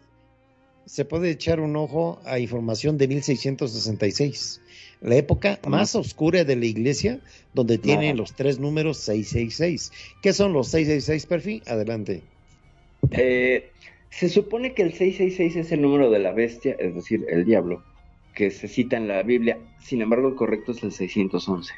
se 0.85 1.05
puede 1.05 1.31
echar 1.31 1.61
un 1.61 1.75
ojo 1.77 2.21
a 2.25 2.39
información 2.39 2.99
de 2.99 3.09
1666, 3.09 4.61
la 5.01 5.17
época 5.17 5.59
más 5.67 5.95
oscura 5.95 6.45
de 6.45 6.57
la 6.57 6.67
iglesia, 6.67 7.21
donde 7.55 7.79
tiene 7.79 8.15
los 8.15 8.35
tres 8.35 8.59
números 8.59 8.99
666. 8.99 9.93
¿Qué 10.23 10.33
son 10.33 10.53
los 10.53 10.69
666, 10.69 11.27
Perfi? 11.27 11.63
Adelante. 11.67 12.23
Eh, 13.13 13.71
se 14.11 14.29
supone 14.29 14.75
que 14.75 14.83
el 14.83 14.93
666 14.93 15.57
es 15.67 15.73
el 15.73 15.81
número 15.81 16.11
de 16.11 16.19
la 16.19 16.33
bestia, 16.33 16.77
es 16.79 16.95
decir, 16.95 17.25
el 17.29 17.45
diablo 17.45 17.83
que 18.35 18.51
se 18.51 18.69
cita 18.69 18.97
en 18.97 19.09
la 19.09 19.23
Biblia. 19.23 19.59
Sin 19.83 20.03
embargo, 20.03 20.29
el 20.29 20.35
correcto 20.35 20.73
es 20.73 20.83
el 20.83 20.93
611. 20.93 21.73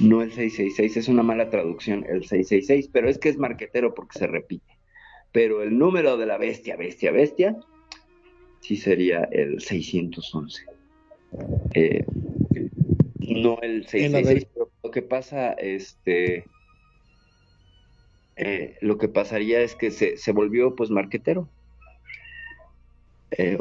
No 0.00 0.22
el 0.22 0.32
666, 0.32 0.96
es 0.98 1.08
una 1.08 1.22
mala 1.22 1.50
traducción 1.50 2.04
el 2.08 2.24
666, 2.24 2.90
pero 2.92 3.08
es 3.08 3.18
que 3.18 3.28
es 3.28 3.38
marquetero 3.38 3.94
porque 3.94 4.18
se 4.18 4.26
repite. 4.26 4.73
Pero 5.34 5.64
el 5.64 5.76
número 5.76 6.16
de 6.16 6.26
la 6.26 6.38
bestia, 6.38 6.76
bestia, 6.76 7.10
bestia, 7.10 7.56
sí 8.60 8.76
sería 8.76 9.24
el 9.32 9.60
611. 9.60 10.62
Eh, 11.74 12.04
no 13.18 13.60
el 13.60 13.84
666, 13.84 14.46
pero 14.54 14.70
lo 14.84 14.90
que 14.92 15.02
pasa, 15.02 15.54
este, 15.54 16.44
eh, 18.36 18.76
lo 18.80 18.96
que 18.96 19.08
pasaría 19.08 19.60
es 19.60 19.74
que 19.74 19.90
se, 19.90 20.18
se 20.18 20.30
volvió 20.30 20.76
pues 20.76 20.90
marquetero. 20.90 21.48
Eh, 23.32 23.58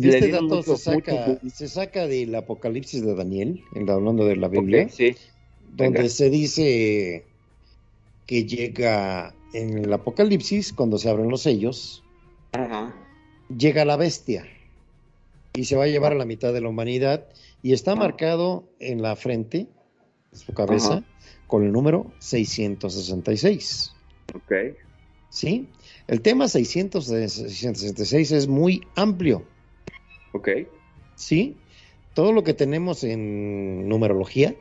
este 0.00 0.28
dato 0.28 0.62
se, 0.62 0.76
saca, 0.76 1.40
se 1.52 1.66
saca 1.66 2.06
del 2.06 2.32
Apocalipsis 2.32 3.04
de 3.04 3.16
Daniel, 3.16 3.60
hablando 3.88 4.24
de 4.24 4.36
la 4.36 4.46
Biblia, 4.46 4.88
donde 5.74 6.08
se 6.10 6.30
dice 6.30 7.24
que 8.26 8.44
llega 8.46 9.34
en 9.52 9.78
el 9.78 9.92
Apocalipsis, 9.92 10.72
cuando 10.72 10.98
se 10.98 11.08
abren 11.08 11.28
los 11.28 11.42
sellos, 11.42 12.02
llega 13.56 13.84
la 13.84 13.96
bestia 13.96 14.46
y 15.54 15.64
se 15.64 15.76
va 15.76 15.84
a 15.84 15.88
llevar 15.88 16.12
a 16.12 16.16
la 16.16 16.24
mitad 16.24 16.52
de 16.52 16.60
la 16.60 16.68
humanidad 16.68 17.26
y 17.62 17.72
está 17.72 17.94
marcado 17.94 18.68
en 18.78 19.02
la 19.02 19.16
frente, 19.16 19.68
su 20.32 20.52
cabeza, 20.52 21.04
con 21.46 21.64
el 21.64 21.72
número 21.72 22.12
666. 22.20 23.92
Ok. 24.34 24.52
¿Sí? 25.28 25.68
El 26.06 26.22
tema 26.22 26.48
666 26.48 28.32
es 28.32 28.48
muy 28.48 28.82
amplio. 28.94 29.44
Ok. 30.32 30.48
Sí, 31.16 31.56
todo 32.14 32.32
lo 32.32 32.44
que 32.44 32.54
tenemos 32.54 33.04
en 33.04 33.88
numerología 33.88 34.54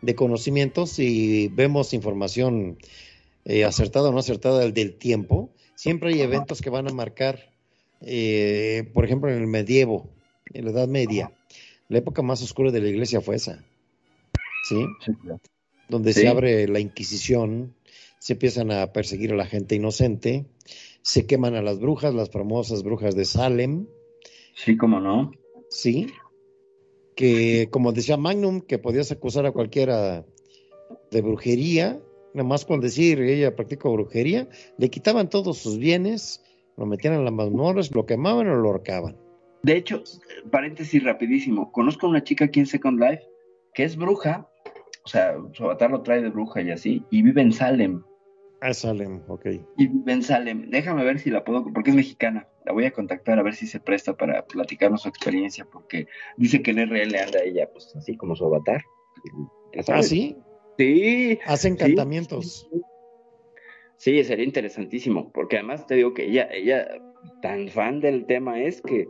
de 0.00 0.14
conocimientos, 0.14 0.90
si 0.90 1.48
vemos 1.48 1.92
información 1.92 2.78
eh, 3.48 3.64
acertada 3.64 4.10
o 4.10 4.12
no 4.12 4.18
acertada 4.18 4.60
del, 4.60 4.74
del, 4.74 4.94
tiempo, 4.94 5.50
siempre 5.74 6.12
hay 6.12 6.20
eventos 6.20 6.60
que 6.60 6.68
van 6.68 6.86
a 6.86 6.92
marcar, 6.92 7.50
eh, 8.02 8.90
por 8.92 9.06
ejemplo, 9.06 9.30
en 9.30 9.38
el 9.38 9.46
medievo, 9.46 10.10
en 10.52 10.66
la 10.66 10.70
Edad 10.70 10.86
Media, 10.86 11.32
la 11.88 11.98
época 11.98 12.20
más 12.20 12.42
oscura 12.42 12.70
de 12.70 12.82
la 12.82 12.88
iglesia 12.88 13.22
fue 13.22 13.36
esa. 13.36 13.64
¿Sí? 14.68 14.84
Donde 15.88 16.12
se 16.12 16.28
abre 16.28 16.68
la 16.68 16.78
Inquisición, 16.78 17.74
se 18.18 18.34
empiezan 18.34 18.70
a 18.70 18.92
perseguir 18.92 19.32
a 19.32 19.36
la 19.36 19.46
gente 19.46 19.74
inocente, 19.74 20.44
se 21.00 21.24
queman 21.24 21.54
a 21.54 21.62
las 21.62 21.80
brujas, 21.80 22.12
las 22.12 22.28
famosas 22.28 22.82
brujas 22.82 23.16
de 23.16 23.24
Salem. 23.24 23.86
Sí, 24.54 24.76
cómo 24.76 25.00
no. 25.00 25.30
Sí, 25.70 26.08
que 27.16 27.68
como 27.70 27.92
decía 27.92 28.18
Magnum, 28.18 28.60
que 28.60 28.78
podías 28.78 29.10
acusar 29.10 29.46
a 29.46 29.52
cualquiera 29.52 30.26
de 31.10 31.22
brujería, 31.22 31.98
nada 32.38 32.48
más 32.48 32.64
con 32.64 32.80
decir 32.80 33.20
ella 33.20 33.54
practicó 33.54 33.92
brujería, 33.92 34.48
le 34.78 34.88
quitaban 34.88 35.28
todos 35.28 35.58
sus 35.58 35.78
bienes, 35.78 36.42
lo 36.76 36.86
metían 36.86 37.14
en 37.14 37.24
las 37.24 37.32
mazmorras, 37.32 37.94
lo 37.94 38.06
quemaban 38.06 38.48
o 38.48 38.54
lo 38.54 38.68
ahorcaban. 38.68 39.16
De 39.62 39.76
hecho, 39.76 40.02
paréntesis 40.50 41.02
rapidísimo, 41.02 41.72
conozco 41.72 42.06
a 42.06 42.10
una 42.10 42.22
chica 42.22 42.46
aquí 42.46 42.60
en 42.60 42.66
Second 42.66 43.00
Life 43.00 43.24
que 43.74 43.84
es 43.84 43.96
bruja, 43.96 44.48
o 45.04 45.08
sea, 45.08 45.36
su 45.52 45.64
avatar 45.64 45.90
lo 45.90 46.02
trae 46.02 46.22
de 46.22 46.30
bruja 46.30 46.62
y 46.62 46.70
así, 46.70 47.04
y 47.10 47.22
vive 47.22 47.42
en 47.42 47.52
Salem. 47.52 48.02
Ah, 48.60 48.74
Salem, 48.74 49.22
ok. 49.28 49.46
Y 49.76 49.86
vive 49.86 50.12
en 50.12 50.22
Salem. 50.22 50.68
Déjame 50.70 51.04
ver 51.04 51.20
si 51.20 51.30
la 51.30 51.44
puedo, 51.44 51.64
porque 51.72 51.90
es 51.90 51.96
mexicana. 51.96 52.48
La 52.66 52.72
voy 52.72 52.84
a 52.86 52.90
contactar 52.90 53.38
a 53.38 53.42
ver 53.42 53.54
si 53.54 53.66
se 53.66 53.78
presta 53.78 54.16
para 54.16 54.44
platicarnos 54.46 55.02
su 55.02 55.08
experiencia, 55.08 55.64
porque 55.64 56.08
dice 56.36 56.60
que 56.60 56.72
en 56.72 56.88
RL 56.88 57.16
anda 57.16 57.40
ella, 57.44 57.70
pues 57.72 57.94
así 57.96 58.16
como 58.16 58.34
su 58.34 58.46
avatar. 58.46 58.82
¿Ah, 59.88 60.02
sí? 60.02 60.36
Sí. 60.78 61.38
Hace 61.44 61.68
encantamientos. 61.68 62.68
Sí, 63.96 64.22
sería 64.22 64.44
interesantísimo, 64.44 65.32
porque 65.32 65.56
además 65.56 65.86
te 65.86 65.96
digo 65.96 66.14
que 66.14 66.26
ella, 66.26 66.48
ella 66.52 66.86
tan 67.42 67.68
fan 67.68 68.00
del 68.00 68.26
tema 68.26 68.62
es 68.62 68.80
que 68.80 69.08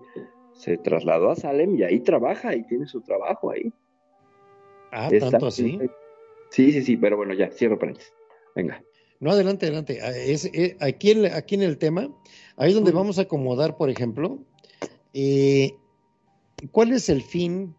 se 0.55 0.79
trasladó 0.79 1.31
a 1.31 1.37
Salem 1.37 1.77
y 1.77 1.83
ahí 1.83 2.01
trabaja 2.01 2.55
y 2.57 2.67
tiene 2.67 2.87
su 2.87 3.03
trabajo 3.03 3.51
ahí. 3.51 3.71
Ah, 4.91 5.11
tanto 5.21 5.47
así. 5.47 5.79
Sí, 6.51 6.73
sí, 6.73 6.83
sí, 6.83 6.97
pero 6.97 7.19
bueno, 7.19 7.35
ya, 7.35 7.51
cierro 7.51 7.79
paréntesis. 7.79 8.13
Venga. 8.57 8.83
No, 9.21 9.33
adelante, 9.33 9.67
adelante. 9.67 10.01
Ah, 10.03 10.17
es, 10.17 10.47
eh, 10.47 10.77
aquí, 10.81 11.11
en, 11.11 11.27
aquí 11.27 11.55
en 11.55 11.63
el 11.63 11.77
tema, 11.77 12.09
ahí 12.57 12.71
es 12.71 12.75
donde 12.75 12.93
vamos 12.93 13.19
a 13.19 13.23
acomodar, 13.23 13.77
por 13.77 13.91
ejemplo, 13.91 14.39
eh, 15.13 15.73
¿cuál 16.73 16.93
es 16.93 17.11
el 17.11 17.23
fin 17.23 17.75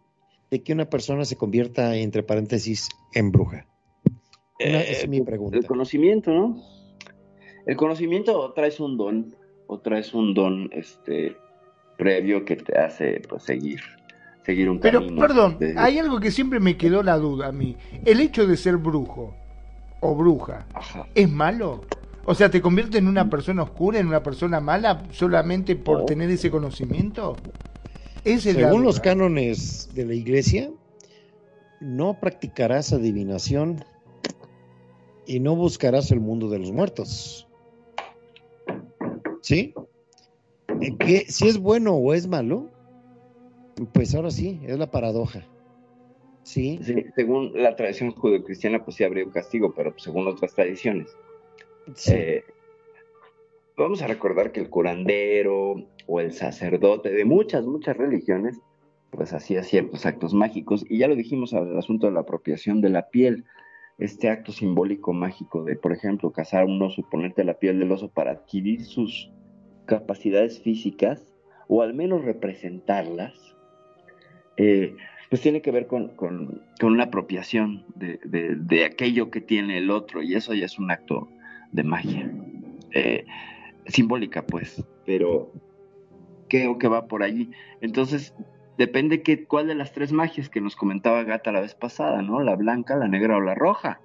de 0.51 0.61
que 0.61 0.73
una 0.73 0.89
persona 0.91 1.25
se 1.25 1.37
convierta, 1.37 1.95
entre 1.95 2.21
paréntesis, 2.21 2.87
en 3.15 3.31
bruja? 3.31 3.65
Es 4.59 5.07
mi 5.07 5.21
pregunta. 5.21 5.57
El 5.57 5.65
conocimiento, 5.65 6.31
¿no? 6.31 6.61
El 7.65 7.75
conocimiento 7.75 8.51
traes 8.53 8.79
un 8.79 8.97
don, 8.97 9.35
o 9.67 9.79
traes 9.79 10.13
un 10.13 10.33
don 10.33 10.69
este, 10.73 11.35
previo 11.97 12.45
que 12.45 12.55
te 12.55 12.77
hace 12.77 13.21
pues, 13.27 13.43
seguir 13.43 13.81
seguir 14.45 14.69
un 14.69 14.79
Pero, 14.79 15.05
perdón, 15.15 15.57
hay 15.77 15.99
algo 15.99 16.19
que 16.19 16.31
siempre 16.31 16.59
me 16.59 16.77
quedó 16.77 17.03
la 17.03 17.17
duda 17.17 17.47
a 17.47 17.51
mí. 17.51 17.75
El 18.05 18.19
hecho 18.19 18.47
de 18.47 18.57
ser 18.57 18.77
brujo 18.77 19.35
o 19.99 20.15
bruja, 20.15 20.65
¿es 21.13 21.29
malo? 21.29 21.81
O 22.25 22.35
sea, 22.35 22.49
¿te 22.49 22.61
convierte 22.61 22.97
en 22.97 23.07
una 23.07 23.29
persona 23.29 23.63
oscura, 23.63 23.99
en 23.99 24.07
una 24.07 24.23
persona 24.23 24.59
mala, 24.59 25.03
solamente 25.11 25.75
por 25.75 26.05
tener 26.05 26.29
ese 26.29 26.49
conocimiento? 26.49 27.35
Según 28.23 28.83
los 28.83 28.99
cánones 28.99 29.89
de 29.93 30.05
la 30.05 30.13
iglesia, 30.13 30.69
no 31.79 32.19
practicarás 32.19 32.93
adivinación 32.93 33.83
y 35.29 35.39
no 35.39 35.55
buscarás 35.55 36.09
el 36.09 36.19
mundo 36.19 36.49
de 36.49 36.57
los 36.57 36.71
muertos. 36.71 37.47
¿Sí? 39.41 39.75
Que 40.99 41.25
si 41.27 41.47
es 41.47 41.59
bueno 41.59 41.93
o 41.93 42.15
es 42.15 42.27
malo, 42.27 42.67
pues 43.93 44.15
ahora 44.15 44.31
sí, 44.31 44.59
es 44.65 44.79
la 44.79 44.89
paradoja. 44.89 45.47
Sí. 46.41 46.79
Sí, 46.81 47.05
según 47.15 47.51
la 47.53 47.75
tradición 47.75 48.11
judeocristiana, 48.11 48.83
pues 48.83 48.97
sí 48.97 49.03
habría 49.03 49.23
un 49.23 49.29
castigo, 49.29 49.71
pero 49.75 49.93
según 49.97 50.27
otras 50.27 50.55
tradiciones. 50.55 51.15
sí. 51.93 52.13
Eh, 52.13 52.43
vamos 53.77 54.01
a 54.01 54.07
recordar 54.07 54.51
que 54.51 54.59
el 54.59 54.69
curandero 54.69 55.75
o 56.07 56.19
el 56.19 56.33
sacerdote 56.33 57.11
de 57.11 57.23
muchas, 57.23 57.67
muchas 57.67 57.95
religiones, 57.95 58.59
pues 59.11 59.31
hacía 59.31 59.61
ciertos 59.61 60.07
actos 60.07 60.33
mágicos. 60.33 60.83
Y 60.89 60.97
ya 60.97 61.07
lo 61.07 61.15
dijimos 61.15 61.53
al 61.53 61.77
asunto 61.77 62.07
de 62.07 62.13
la 62.13 62.21
apropiación 62.21 62.81
de 62.81 62.89
la 62.89 63.09
piel. 63.09 63.45
Este 63.99 64.29
acto 64.29 64.51
simbólico 64.51 65.11
mágico 65.13 65.63
de, 65.63 65.75
por 65.75 65.91
ejemplo, 65.91 66.31
cazar 66.31 66.65
un 66.65 66.81
oso 66.81 67.03
ponerte 67.09 67.43
la 67.43 67.55
piel 67.59 67.79
del 67.79 67.91
oso 67.91 68.09
para 68.09 68.31
adquirir 68.31 68.85
sus 68.85 69.29
capacidades 69.85 70.61
físicas, 70.61 71.33
o 71.67 71.81
al 71.81 71.93
menos 71.93 72.23
representarlas, 72.23 73.33
eh, 74.57 74.95
pues 75.29 75.41
tiene 75.41 75.61
que 75.61 75.71
ver 75.71 75.85
con, 75.87 76.15
con- 76.15 76.61
con 76.79 76.93
una 76.93 77.05
apropiación 77.05 77.83
de, 77.95 78.19
de- 78.23 78.55
de 78.55 78.85
aquello 78.85 79.29
que 79.29 79.41
tiene 79.41 79.77
el 79.77 79.91
otro, 79.91 80.21
y 80.23 80.33
eso 80.35 80.53
ya 80.53 80.65
es 80.65 80.79
un 80.79 80.91
acto 80.91 81.27
de 81.71 81.83
magia. 81.83 82.31
Eh, 82.93 83.25
simbólica, 83.85 84.45
pues, 84.45 84.83
pero 85.05 85.51
creo 86.47 86.77
que 86.77 86.87
va 86.87 87.07
por 87.07 87.21
allí. 87.23 87.51
Entonces, 87.81 88.33
depende 88.79 89.21
que, 89.21 89.45
cuál 89.45 89.67
de 89.67 89.75
las 89.75 89.91
tres 89.91 90.13
magias 90.13 90.49
que 90.49 90.61
nos 90.61 90.75
comentaba 90.77 91.23
Gata 91.25 91.51
la 91.51 91.59
vez 91.59 91.75
pasada, 91.75 92.21
¿no? 92.21 92.41
La 92.41 92.55
blanca, 92.55 92.95
la 92.95 93.09
negra 93.09 93.35
o 93.35 93.41
la 93.41 93.53
roja. 93.53 93.99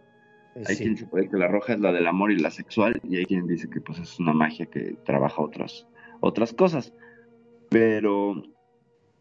Hay 0.67 0.75
Sí. 0.75 0.83
quien 0.83 0.97
se 0.97 1.07
puede 1.07 1.31
que 1.31 1.37
la 1.37 1.47
roja 1.49 1.75
es 1.75 1.81
la 1.81 1.93
del 1.93 2.07
amor 2.09 2.33
y 2.33 2.39
la 2.39 2.51
sexual, 2.51 3.01
y 3.05 3.17
hay 3.17 3.25
quien 3.25 3.47
dice 3.47 3.71
que 3.71 3.81
pues 3.81 4.01
es 4.01 4.19
una 4.19 4.33
magia 4.33 4.67
que 4.67 4.97
trabaja 5.05 5.41
otras, 5.41 5.87
otras 6.21 6.53
cosas. 6.53 6.93
Pero, 7.71 8.43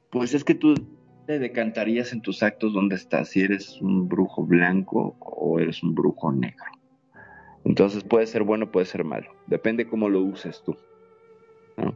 pues 0.10 0.34
es 0.34 0.44
que 0.44 0.56
tú 0.56 0.74
te 1.28 1.38
decantarías 1.38 2.14
en 2.14 2.22
tus 2.22 2.42
actos 2.44 2.74
dónde 2.74 2.96
estás, 2.96 3.30
si 3.30 3.42
eres 3.42 3.80
un 3.80 4.10
brujo 4.10 4.44
blanco 4.44 5.16
o 5.20 5.60
eres 5.60 5.84
un 5.84 5.94
brujo 5.94 6.32
negro. 6.32 6.66
Entonces 7.64 8.04
puede 8.04 8.26
ser 8.26 8.42
bueno, 8.44 8.72
puede 8.72 8.88
ser 8.88 9.04
malo. 9.04 9.32
Depende 9.48 9.88
cómo 9.88 10.10
lo 10.10 10.20
uses 10.22 10.64
tú. 10.66 10.76
¿no? 11.78 11.96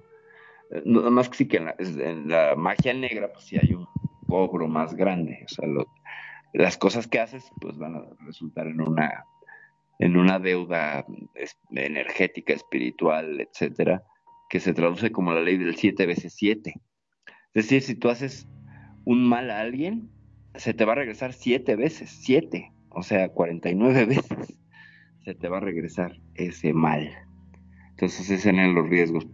Eh, 0.72 0.82
Nada 0.86 1.10
más 1.10 1.30
que 1.30 1.38
sí 1.38 1.48
que 1.48 1.58
en 1.58 2.28
la, 2.30 2.56
magia 2.56 2.94
negra, 2.94 3.32
pues 3.32 3.46
sí 3.46 3.58
hay 3.58 3.74
un 3.74 3.86
cobro 4.28 4.68
más 4.68 4.96
grande. 4.96 5.40
O 5.46 5.48
sea, 5.48 5.68
lo- 5.68 5.88
las 6.54 6.78
cosas 6.78 7.08
que 7.08 7.20
haces, 7.20 7.52
pues 7.62 7.78
van 7.78 7.96
a 7.96 8.04
resultar 8.26 8.68
en 8.68 8.82
una, 8.82 9.24
en 10.00 10.18
una 10.18 10.40
deuda 10.40 11.06
energética, 11.72 12.54
espiritual, 12.54 13.40
etcétera, 13.42 14.04
que 14.50 14.60
se 14.60 14.74
traduce 14.74 15.12
como 15.12 15.34
la 15.34 15.42
ley 15.42 15.58
del 15.58 15.76
7 15.76 16.06
veces 16.06 16.34
7. 16.36 16.74
Es 17.54 17.66
decir, 17.66 17.82
si 17.82 17.96
tú 17.96 18.10
haces 18.10 18.48
un 19.06 19.28
mal 19.28 19.50
a 19.52 19.62
alguien, 19.62 20.10
se 20.56 20.74
te 20.74 20.86
va 20.86 20.94
a 20.94 20.96
regresar 20.96 21.34
siete 21.34 21.76
veces, 21.76 22.10
siete, 22.10 22.72
o 22.90 23.04
sea, 23.04 23.30
49 23.30 24.06
veces 24.08 24.58
se 25.24 25.34
te 25.36 25.50
va 25.50 25.58
a 25.58 25.62
regresar 25.62 26.20
ese 26.36 26.74
mal. 26.74 27.12
Entonces, 27.92 28.30
esos 28.30 28.46
eran 28.46 28.76
los 28.76 28.88
riesgos. 28.90 29.26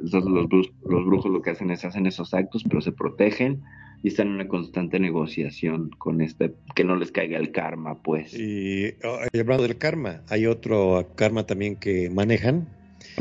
Entonces, 0.00 0.30
los, 0.30 0.48
brujos, 0.48 0.72
los 0.84 1.04
brujos 1.04 1.32
lo 1.32 1.42
que 1.42 1.50
hacen 1.50 1.70
es 1.70 1.84
hacen 1.84 2.06
esos 2.06 2.34
actos, 2.34 2.64
pero 2.64 2.80
se 2.80 2.92
protegen 2.92 3.62
y 4.02 4.08
están 4.08 4.28
en 4.28 4.34
una 4.34 4.48
constante 4.48 5.00
negociación 5.00 5.90
con 5.98 6.20
este, 6.20 6.54
que 6.74 6.84
no 6.84 6.96
les 6.96 7.10
caiga 7.10 7.38
el 7.38 7.50
karma, 7.50 8.00
pues. 8.02 8.32
Y 8.34 8.94
oh, 9.04 9.18
hablando 9.38 9.64
del 9.64 9.78
karma, 9.78 10.22
hay 10.28 10.46
otro 10.46 11.12
karma 11.16 11.46
también 11.46 11.76
que 11.76 12.10
manejan, 12.10 12.68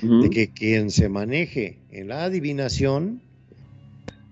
de 0.02 0.30
que 0.30 0.50
quien 0.52 0.92
se 0.92 1.10
maneje 1.10 1.80
en 1.92 2.10
la 2.10 2.24
adivinación, 2.24 3.22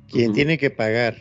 quien 0.08 0.34
tiene 0.34 0.60
que 0.60 0.70
pagar 0.70 1.16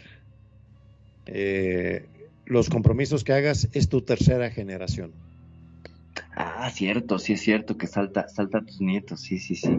eh, 1.27 2.05
los 2.45 2.69
compromisos 2.69 3.25
que 3.25 3.33
hagas 3.33 3.69
es 3.73 3.89
tu 3.89 4.03
tercera 4.03 4.51
generación. 4.51 5.13
Ah, 6.37 6.71
cierto, 6.71 7.19
sí 7.19 7.35
es 7.35 7.41
cierto 7.41 7.79
que 7.79 7.87
salta, 7.87 8.29
salta 8.29 8.59
a 8.59 8.65
tus 8.65 8.81
nietos, 8.81 9.21
sí, 9.21 9.39
sí, 9.39 9.55
sí. 9.55 9.71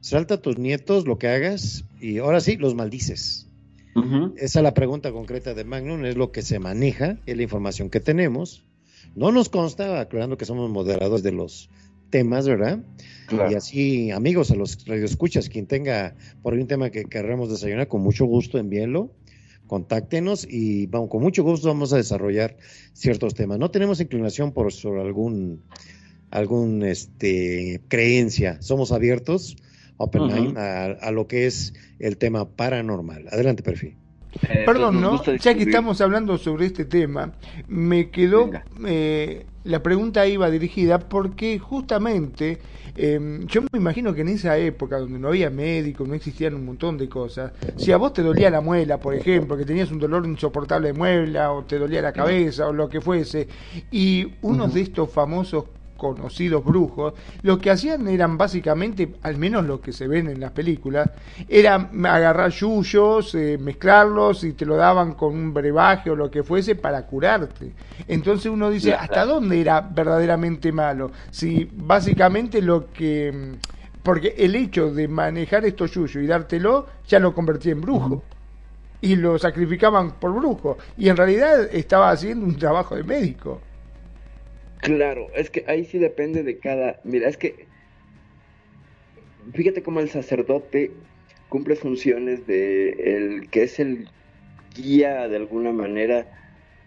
Salta 0.00 0.34
a 0.34 0.42
tus 0.42 0.58
nietos 0.58 1.06
lo 1.06 1.18
que 1.18 1.28
hagas 1.28 1.84
y 2.00 2.18
ahora 2.18 2.40
sí 2.40 2.56
los 2.56 2.74
maldices. 2.74 3.46
Esa 4.36 4.60
es 4.60 4.62
la 4.62 4.72
pregunta 4.72 5.12
concreta 5.12 5.52
de 5.52 5.64
Magnum, 5.64 6.04
es 6.06 6.16
lo 6.16 6.32
que 6.32 6.42
se 6.42 6.58
maneja, 6.58 7.18
es 7.26 7.36
la 7.36 7.42
información 7.42 7.90
que 7.90 8.00
tenemos. 8.00 8.64
No 9.14 9.30
nos 9.32 9.48
consta, 9.48 10.00
aclarando 10.00 10.38
que 10.38 10.44
somos 10.44 10.70
moderadores 10.70 11.22
de 11.22 11.32
los 11.32 11.68
temas, 12.08 12.46
¿verdad? 12.46 12.80
Claro. 13.26 13.50
Y 13.50 13.54
así, 13.54 14.10
amigos, 14.10 14.50
a 14.50 14.54
los 14.54 14.84
radioescuchas, 14.86 15.48
quien 15.48 15.66
tenga 15.66 16.14
por 16.42 16.54
ahí 16.54 16.60
un 16.60 16.66
tema 16.66 16.90
que 16.90 17.04
querramos 17.04 17.50
desayunar, 17.50 17.88
con 17.88 18.02
mucho 18.02 18.24
gusto 18.24 18.58
envíenlo, 18.58 19.12
contáctenos 19.66 20.46
y 20.48 20.86
vamos, 20.86 21.10
con 21.10 21.22
mucho 21.22 21.42
gusto 21.42 21.68
vamos 21.68 21.92
a 21.92 21.96
desarrollar 21.96 22.56
ciertos 22.92 23.34
temas. 23.34 23.58
No 23.58 23.70
tenemos 23.70 24.00
inclinación 24.00 24.52
por 24.52 24.72
sobre 24.72 25.02
algún, 25.02 25.62
algún 26.30 26.82
este, 26.84 27.82
creencia, 27.88 28.62
somos 28.62 28.92
abiertos, 28.92 29.56
open 30.00 30.22
Ujú. 30.22 30.32
mind, 30.32 30.58
a, 30.58 30.84
a 30.92 31.10
lo 31.10 31.26
que 31.26 31.46
es 31.46 31.74
el 31.98 32.16
tema 32.16 32.48
paranormal. 32.48 33.28
Adelante, 33.30 33.62
perfil. 33.62 33.96
Eh, 34.48 34.62
Perdón, 34.64 35.00
¿no? 35.00 35.22
Ya 35.22 35.54
que 35.54 35.64
estamos 35.64 36.00
hablando 36.00 36.38
sobre 36.38 36.66
este 36.66 36.84
tema, 36.84 37.32
me 37.68 38.10
quedó 38.10 38.50
eh, 38.86 39.44
la 39.64 39.82
pregunta 39.82 40.26
iba 40.26 40.48
dirigida 40.50 41.00
porque 41.00 41.58
justamente 41.58 42.58
eh, 42.96 43.40
yo 43.46 43.62
me 43.62 43.78
imagino 43.78 44.14
que 44.14 44.22
en 44.22 44.28
esa 44.28 44.56
época 44.56 44.98
donde 44.98 45.18
no 45.18 45.28
había 45.28 45.50
médicos, 45.50 46.08
no 46.08 46.14
existían 46.14 46.54
un 46.54 46.64
montón 46.64 46.96
de 46.96 47.08
cosas, 47.08 47.52
si 47.76 47.92
a 47.92 47.96
vos 47.96 48.12
te 48.12 48.22
dolía 48.22 48.50
la 48.50 48.60
muela, 48.60 48.98
por 48.98 49.14
ejemplo, 49.14 49.56
que 49.56 49.64
tenías 49.64 49.90
un 49.90 49.98
dolor 49.98 50.24
insoportable 50.24 50.88
de 50.88 50.94
muela 50.94 51.52
o 51.52 51.64
te 51.64 51.78
dolía 51.78 52.00
la 52.00 52.12
cabeza 52.12 52.68
o 52.68 52.72
lo 52.72 52.88
que 52.88 53.00
fuese, 53.00 53.48
y 53.90 54.34
unos 54.42 54.72
de 54.72 54.82
estos 54.82 55.10
famosos 55.10 55.64
conocidos 56.00 56.64
brujos, 56.64 57.12
lo 57.42 57.58
que 57.58 57.70
hacían 57.70 58.08
eran 58.08 58.38
básicamente, 58.38 59.16
al 59.22 59.36
menos 59.36 59.66
lo 59.66 59.82
que 59.82 59.92
se 59.92 60.08
ven 60.08 60.28
en 60.28 60.40
las 60.40 60.52
películas, 60.52 61.10
era 61.46 61.90
agarrar 62.04 62.50
yuyos, 62.50 63.34
eh, 63.34 63.58
mezclarlos 63.60 64.44
y 64.44 64.54
te 64.54 64.64
lo 64.64 64.76
daban 64.76 65.12
con 65.12 65.34
un 65.34 65.52
brebaje 65.52 66.10
o 66.10 66.16
lo 66.16 66.30
que 66.30 66.42
fuese 66.42 66.74
para 66.74 67.06
curarte. 67.06 67.72
Entonces 68.08 68.50
uno 68.50 68.70
dice. 68.70 68.94
¿hasta 68.94 69.26
dónde 69.26 69.60
era 69.60 69.80
verdaderamente 69.80 70.72
malo? 70.72 71.10
Si 71.30 71.68
básicamente 71.72 72.62
lo 72.62 72.90
que... 72.90 73.56
Porque 74.02 74.34
el 74.38 74.54
hecho 74.54 74.90
de 74.92 75.08
manejar 75.08 75.66
estos 75.66 75.92
yuyos 75.92 76.24
y 76.24 76.26
dártelo 76.26 76.86
ya 77.06 77.18
lo 77.18 77.34
convertía 77.34 77.72
en 77.72 77.82
brujo. 77.82 78.22
Y 79.02 79.16
lo 79.16 79.38
sacrificaban 79.38 80.12
por 80.12 80.32
brujo. 80.32 80.78
Y 80.96 81.08
en 81.08 81.16
realidad 81.16 81.68
estaba 81.72 82.10
haciendo 82.10 82.46
un 82.46 82.56
trabajo 82.56 82.96
de 82.96 83.04
médico. 83.04 83.60
Claro, 84.82 85.28
es 85.34 85.50
que 85.50 85.64
ahí 85.66 85.84
sí 85.84 85.98
depende 85.98 86.42
de 86.42 86.58
cada. 86.58 87.00
Mira, 87.04 87.28
es 87.28 87.36
que. 87.36 87.66
Fíjate 89.52 89.82
cómo 89.82 90.00
el 90.00 90.08
sacerdote 90.08 90.90
cumple 91.48 91.76
funciones 91.76 92.46
de 92.46 92.90
el 93.16 93.50
que 93.50 93.64
es 93.64 93.80
el 93.80 94.08
guía 94.74 95.28
de 95.28 95.36
alguna 95.36 95.72
manera 95.72 96.26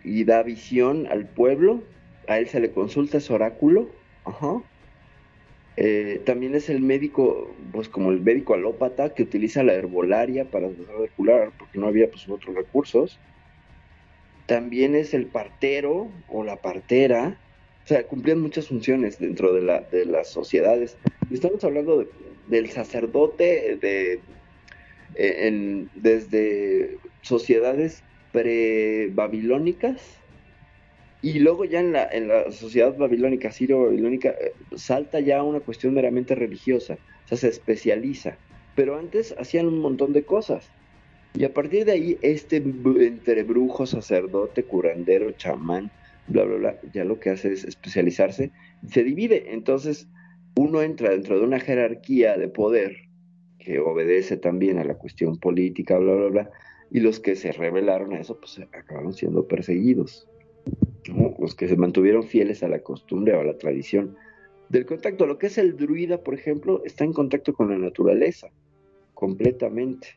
y 0.04 0.24
da 0.24 0.44
visión 0.44 1.08
al 1.08 1.28
pueblo. 1.28 1.84
A 2.28 2.40
él 2.40 2.48
se 2.48 2.60
le 2.60 2.72
consulta 2.72 3.20
su 3.20 3.34
oráculo. 3.34 3.90
Ajá. 4.24 4.62
Eh, 5.76 6.22
también 6.26 6.54
es 6.56 6.70
el 6.70 6.82
médico, 6.82 7.54
pues 7.72 7.90
como 7.90 8.12
el 8.12 8.22
médico 8.22 8.54
alópata 8.54 9.14
que 9.14 9.24
utiliza 9.24 9.64
la 9.64 9.74
herbolaria 9.74 10.46
para 10.46 10.70
tratar 10.70 10.98
de 11.00 11.10
curar, 11.10 11.52
porque 11.58 11.80
no 11.80 11.88
había 11.88 12.10
pues 12.10 12.30
otros 12.30 12.56
recursos. 12.56 13.20
También 14.46 14.96
es 14.96 15.14
el 15.14 15.26
partero 15.26 16.10
o 16.28 16.44
la 16.44 16.58
partera, 16.58 17.38
o 17.86 17.88
sea, 17.88 18.08
cumplían 18.08 18.42
muchas 18.42 18.68
funciones 18.70 19.18
dentro 19.20 19.54
de, 19.54 19.62
la, 19.62 19.88
las 20.06 20.32
sociedades. 20.32 20.98
Y 21.30 21.36
estamos 21.36 21.64
hablando 21.64 22.00
de- 22.00 22.10
del 22.46 22.70
sacerdote 22.70 23.78
de, 23.82 24.26
eh, 25.16 25.88
desde 25.94 27.00
sociedades 27.22 28.06
pre-babilónicas 28.32 30.02
y 31.22 31.40
luego 31.40 31.64
ya 31.66 31.80
en 31.80 31.94
la, 31.94 32.08
en 32.12 32.28
la 32.28 32.52
sociedad 32.52 32.96
babilónica, 32.98 33.52
sirio-babilónica, 33.52 34.30
eh, 34.32 34.56
salta 34.76 35.20
ya 35.22 35.42
una 35.44 35.62
cuestión 35.62 35.94
meramente 35.94 36.36
religiosa, 36.36 36.96
o 36.96 37.28
sea, 37.28 37.38
se 37.38 37.48
especializa. 37.50 38.40
Pero 38.74 38.98
antes 38.98 39.34
hacían 39.38 39.68
un 39.68 39.80
montón 39.80 40.12
de 40.14 40.26
cosas. 40.26 40.74
Y 41.34 41.46
a 41.46 41.54
partir 41.54 41.86
de 41.86 41.94
ahí, 41.94 42.20
este 42.22 42.58
entre 42.58 43.44
brujo, 43.44 43.86
sacerdote, 43.88 44.66
curandero, 44.68 45.32
chamán, 45.34 45.92
bla, 46.28 46.44
bla, 46.44 46.58
bla, 46.58 46.80
ya 46.94 47.04
lo 47.04 47.20
que 47.20 47.30
hace 47.30 47.52
es 47.52 47.64
especializarse 47.64 48.52
se 48.88 49.04
divide. 49.04 49.54
Entonces, 49.54 50.08
uno 50.56 50.82
entra 50.82 51.10
dentro 51.10 51.40
de 51.40 51.46
una 51.46 51.60
jerarquía 51.60 52.38
de 52.38 52.48
poder 52.48 52.96
que 53.60 53.80
obedece 53.80 54.38
también 54.38 54.78
a 54.78 54.84
la 54.84 54.96
cuestión 54.96 55.38
política, 55.38 55.98
bla, 55.98 56.14
bla, 56.16 56.28
bla, 56.28 56.52
y 56.92 57.00
los 57.00 57.20
que 57.20 57.36
se 57.36 57.52
rebelaron 57.52 58.14
a 58.14 58.20
eso, 58.20 58.40
pues 58.40 58.60
acabaron 58.60 59.14
siendo 59.14 59.48
perseguidos. 59.48 60.28
Los 61.40 61.56
que 61.56 61.68
se 61.68 61.76
mantuvieron 61.76 62.24
fieles 62.24 62.64
a 62.64 62.68
la 62.68 62.80
costumbre 62.80 63.34
o 63.34 63.42
a 63.42 63.44
la 63.44 63.58
tradición 63.58 64.16
del 64.70 64.86
contacto. 64.86 65.26
Lo 65.26 65.38
que 65.38 65.48
es 65.48 65.58
el 65.58 65.76
druida, 65.76 66.24
por 66.24 66.34
ejemplo, 66.34 66.84
está 66.86 67.04
en 67.04 67.14
contacto 67.14 67.54
con 67.54 67.70
la 67.70 67.78
naturaleza, 67.78 68.50
completamente. 69.14 70.10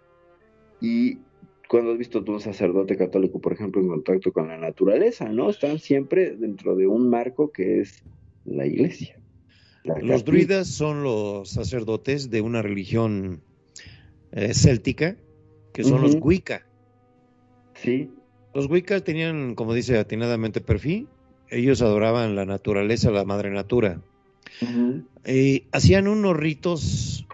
Y 0.81 1.19
cuando 1.69 1.93
has 1.93 1.99
visto 1.99 2.23
tú 2.23 2.33
un 2.33 2.41
sacerdote 2.41 2.97
católico, 2.97 3.41
por 3.41 3.53
ejemplo, 3.53 3.81
en 3.81 3.89
contacto 3.89 4.33
con 4.33 4.49
la 4.49 4.57
naturaleza, 4.57 5.29
¿no? 5.31 5.51
Están 5.51 5.79
siempre 5.79 6.37
dentro 6.37 6.77
de 6.77 6.87
un 6.87 7.11
marco 7.11 7.51
que 7.51 7.81
es 7.81 8.03
la 8.45 8.67
iglesia. 8.67 9.19
los 9.85 10.25
druidas 10.25 10.69
son 10.69 11.03
los 11.03 11.51
sacerdotes 11.51 12.31
de 12.31 12.41
una 12.41 12.63
religión 12.63 13.41
eh, 14.33 14.55
céltica, 14.55 15.17
que 15.73 15.85
son 15.85 16.03
los 16.03 16.17
Wicca. 16.21 16.67
Sí. 17.75 18.11
Los 18.55 18.71
Wicca 18.71 19.01
tenían, 19.01 19.55
como 19.55 19.75
dice 19.75 19.99
atinadamente 19.99 20.61
Perfil, 20.61 21.09
ellos 21.51 21.83
adoraban 21.83 22.35
la 22.35 22.47
naturaleza, 22.47 23.11
la 23.11 23.25
madre 23.25 23.51
natura. 23.51 24.01
y 25.27 25.65
hacían 25.73 26.09
unos 26.09 26.37
ritos 26.37 27.27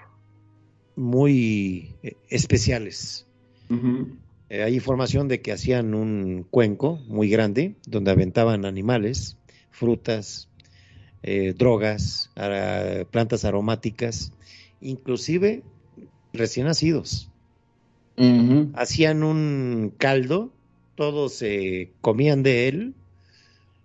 muy 0.96 1.94
eh, 2.02 2.16
especiales. 2.28 3.26
Eh, 4.52 4.62
hay 4.62 4.74
información 4.74 5.28
de 5.28 5.40
que 5.40 5.50
hacían 5.50 5.94
un 5.94 6.46
cuenco 6.50 6.96
muy 7.08 7.30
grande 7.30 7.74
donde 7.86 8.10
aventaban 8.10 8.66
animales, 8.66 9.38
frutas, 9.70 10.50
eh, 11.22 11.54
drogas, 11.56 12.30
plantas 13.10 13.46
aromáticas, 13.46 14.34
inclusive 14.82 15.62
recién 16.34 16.66
nacidos. 16.66 17.30
Hacían 18.74 19.22
un 19.22 19.94
caldo, 19.96 20.52
todos 20.96 21.32
se 21.32 21.90
comían 22.02 22.42
de 22.42 22.68
él, 22.68 22.94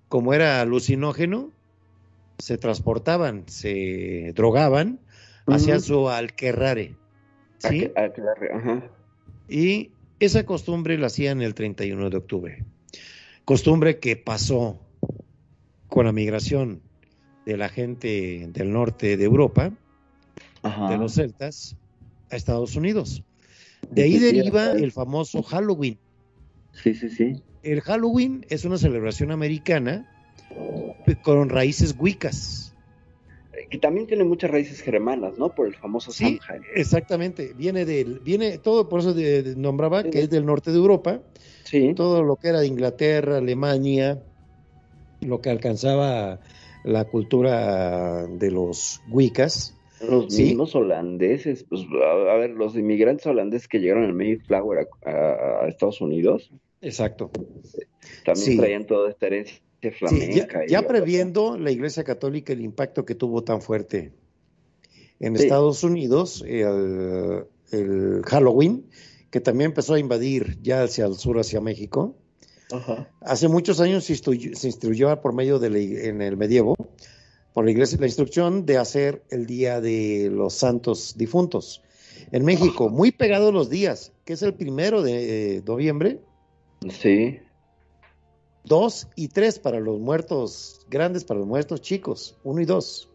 como 0.10 0.34
era 0.34 0.60
alucinógeno, 0.60 1.50
se 2.40 2.58
transportaban, 2.58 3.46
se 3.48 4.34
drogaban, 4.36 5.00
hacían 5.46 5.80
su 5.80 6.10
alquerrare. 6.10 6.98
¿sí? 7.60 7.90
Y 9.48 9.92
esa 10.20 10.46
costumbre 10.46 10.98
la 10.98 11.08
hacían 11.08 11.42
el 11.42 11.54
31 11.54 12.10
de 12.10 12.18
octubre. 12.18 12.66
Costumbre 13.46 14.00
que 14.00 14.16
pasó 14.16 14.80
con 15.88 16.06
la 16.06 16.12
migración 16.12 16.82
de 17.46 17.58
la 17.58 17.70
gente 17.70 18.50
del 18.52 18.72
norte 18.72 19.16
de 19.16 19.24
Europa, 19.24 19.72
de 20.90 20.98
los 20.98 21.14
celtas, 21.14 21.78
a 22.30 22.36
Estados 22.36 22.76
Unidos. 22.76 23.24
De 23.90 24.04
ahí 24.04 24.18
deriva 24.18 24.72
el 24.72 24.92
famoso 24.92 25.42
Halloween. 25.44 25.98
Sí, 26.74 26.94
sí, 26.94 27.10
sí. 27.10 27.42
El 27.64 27.82
Halloween 27.82 28.46
es 28.50 28.66
una 28.66 28.78
celebración 28.78 29.32
americana 29.32 30.10
con 31.24 31.50
raíces 31.50 31.96
wiccas. 31.98 32.67
Que 33.70 33.78
también 33.80 34.08
tiene 34.08 34.24
muchas 34.24 34.52
raíces 34.52 34.82
germanas, 34.82 35.38
¿no? 35.38 35.54
Por 35.54 35.68
el 35.68 35.76
famoso 35.76 36.12
sí, 36.12 36.40
Exactamente. 36.76 37.54
Viene 37.56 37.86
del, 37.86 38.20
viene 38.20 38.58
todo, 38.60 38.88
por 38.88 39.00
eso 39.00 39.16
nombraba 39.56 40.04
que 40.04 40.22
es 40.22 40.30
del 40.30 40.46
norte 40.46 40.72
de 40.72 40.78
Europa. 40.78 41.22
Sí. 41.64 41.94
Todo 41.96 42.24
lo 42.24 42.36
que 42.36 42.50
era 42.50 42.60
de 42.60 42.68
Inglaterra, 42.68 43.38
Alemania, 43.38 44.22
lo 45.22 45.42
que 45.42 45.50
alcanzaba 45.50 46.40
la 46.84 47.06
cultura 47.06 48.28
de 48.28 48.52
los 48.52 49.02
wiccas. 49.10 49.74
Los 50.08 50.32
mismos 50.38 50.76
holandeses, 50.76 51.66
pues 51.68 51.82
a, 51.82 52.36
ver, 52.36 52.52
los 52.52 52.76
inmigrantes 52.76 53.26
holandeses 53.26 53.68
que 53.68 53.80
llegaron 53.80 54.04
al 54.04 54.14
Mayflower 54.14 54.88
a, 55.06 55.12
a 55.64 55.68
Estados 55.68 56.02
Unidos. 56.02 56.52
Exacto. 56.82 57.32
También 58.24 58.58
traían 58.58 58.86
toda 58.86 59.10
esta 59.10 59.26
herencia 59.26 59.58
flamenca. 59.92 60.62
ya, 60.68 60.88
previendo 60.88 61.58
la 61.58 61.72
Iglesia 61.72 62.04
Católica 62.04 62.54
el 62.54 62.62
impacto 62.62 63.06
que 63.06 63.16
tuvo 63.16 63.44
tan 63.44 63.62
fuerte 63.62 64.12
en 65.20 65.36
Estados 65.36 65.84
Unidos, 65.84 66.44
el, 66.48 67.46
el, 67.72 68.22
Halloween, 68.26 68.86
que 69.30 69.42
también 69.42 69.72
empezó 69.72 69.96
a 69.96 70.00
invadir 70.00 70.60
ya 70.62 70.84
hacia 70.84 71.06
el 71.06 71.16
sur, 71.16 71.40
hacia 71.40 71.62
México. 71.62 72.16
Hace 73.22 73.48
muchos 73.48 73.80
años 73.80 74.04
se 74.04 74.14
instruyó, 74.68 75.22
por 75.22 75.34
medio 75.34 75.58
de 75.58 76.10
en 76.10 76.22
el 76.22 76.38
medievo, 76.38 76.76
por 77.54 77.66
la 77.66 77.72
iglesia, 77.72 77.98
la 78.00 78.08
instrucción 78.08 78.66
de 78.66 78.78
hacer 78.78 79.24
el 79.30 79.46
día 79.46 79.82
de 79.82 80.30
los 80.32 80.54
santos 80.54 81.16
difuntos. 81.18 81.82
En 82.32 82.44
México, 82.44 82.90
muy 82.90 83.12
pegados 83.12 83.54
los 83.54 83.70
días, 83.70 84.12
que 84.26 84.34
es 84.34 84.42
el 84.42 84.54
primero 84.54 85.02
de 85.02 85.58
eh, 85.58 85.64
noviembre. 85.66 86.20
Sí. 86.90 87.40
Dos 88.68 89.08
y 89.16 89.30
tres 89.30 89.60
para 89.60 89.80
los 89.80 90.00
muertos 90.00 90.86
grandes, 90.90 91.24
para 91.24 91.40
los 91.40 91.48
muertos 91.48 91.82
chicos, 91.82 92.38
uno 92.44 92.62
y 92.62 92.66
dos. 92.66 93.10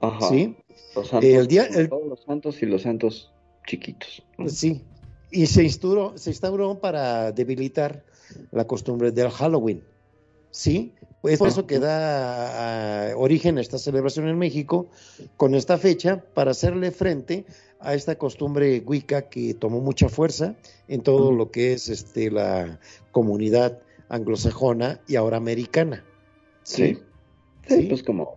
Ajá. 0.00 0.28
Sí. 0.28 0.56
Los 0.94 1.08
santos, 1.08 1.30
el 1.30 1.46
día, 1.46 1.68
los 2.08 2.22
santos 2.24 2.62
y 2.62 2.66
los 2.66 2.82
santos 2.82 3.32
chiquitos. 3.66 4.22
Sí. 4.46 4.82
Y 5.30 5.46
se 5.46 5.64
instauró, 5.64 6.16
se 6.16 6.30
instauró 6.30 6.78
para 6.78 7.32
debilitar 7.32 8.04
la 8.52 8.66
costumbre 8.66 9.10
del 9.10 9.30
Halloween. 9.30 9.82
¿Sí? 10.50 10.94
Es 11.24 11.38
por 11.38 11.48
eso 11.48 11.66
que 11.66 11.78
da 11.78 13.12
origen 13.16 13.58
a 13.58 13.60
esta 13.60 13.78
celebración 13.78 14.28
en 14.28 14.38
México 14.38 14.88
con 15.36 15.54
esta 15.54 15.78
fecha 15.78 16.22
para 16.34 16.50
hacerle 16.50 16.90
frente 16.90 17.46
a 17.80 17.94
esta 17.94 18.16
costumbre 18.16 18.82
wicca 18.86 19.28
que 19.28 19.54
tomó 19.54 19.80
mucha 19.80 20.08
fuerza 20.08 20.54
en 20.86 21.02
todo 21.02 21.32
lo 21.32 21.50
que 21.50 21.72
es 21.72 21.88
este 21.88 22.30
la 22.30 22.78
comunidad 23.10 23.80
anglosajona 24.14 25.00
y 25.06 25.16
ahora 25.16 25.36
americana. 25.36 26.04
Sí. 26.62 26.98
Sí, 27.66 27.86
pues 27.88 28.02
como, 28.02 28.36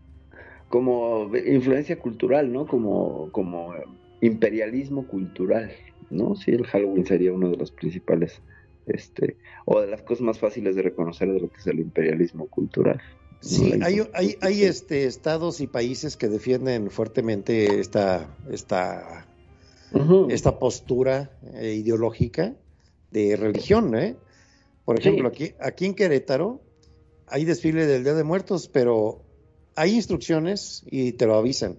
como 0.70 1.30
influencia 1.36 2.00
cultural, 2.00 2.52
¿no? 2.52 2.66
Como, 2.66 3.30
como 3.32 3.74
imperialismo 4.22 5.06
cultural, 5.06 5.72
¿no? 6.10 6.36
Sí, 6.36 6.52
el 6.52 6.66
Halloween 6.66 7.06
sería 7.06 7.34
uno 7.34 7.50
de 7.50 7.58
los 7.58 7.72
principales 7.72 8.42
este, 8.86 9.38
o 9.66 9.82
de 9.82 9.88
las 9.88 10.02
cosas 10.02 10.22
más 10.22 10.40
fáciles 10.40 10.76
de 10.76 10.82
reconocer 10.82 11.32
de 11.32 11.42
lo 11.42 11.50
que 11.50 11.58
es 11.58 11.68
el 11.68 11.80
imperialismo 11.80 12.48
cultural. 12.48 13.02
Sí, 13.40 13.74
hay, 13.84 14.02
hay, 14.14 14.36
hay, 14.42 14.64
este, 14.64 15.06
estados 15.06 15.62
y 15.62 15.68
países 15.68 16.18
que 16.18 16.28
defienden 16.28 16.90
fuertemente 16.90 17.80
esta, 17.80 18.36
esta, 18.50 19.28
esta 20.30 20.58
postura 20.58 21.30
eh, 21.54 21.76
ideológica 21.76 22.56
de 23.12 23.36
religión. 23.36 23.96
¿eh? 23.96 24.16
Por 24.88 24.98
ejemplo, 24.98 25.28
aquí, 25.28 25.52
aquí 25.60 25.86
en 25.86 25.96
Querétaro 25.96 26.62
hay 27.28 27.44
desfile 27.44 27.86
del 27.86 28.06
Día 28.06 28.14
de 28.14 28.24
Muertos, 28.24 28.70
pero 28.70 29.22
hay 29.76 29.94
instrucciones 29.94 30.86
y 30.90 31.12
te 31.12 31.26
lo 31.26 31.36
avisan. 31.36 31.78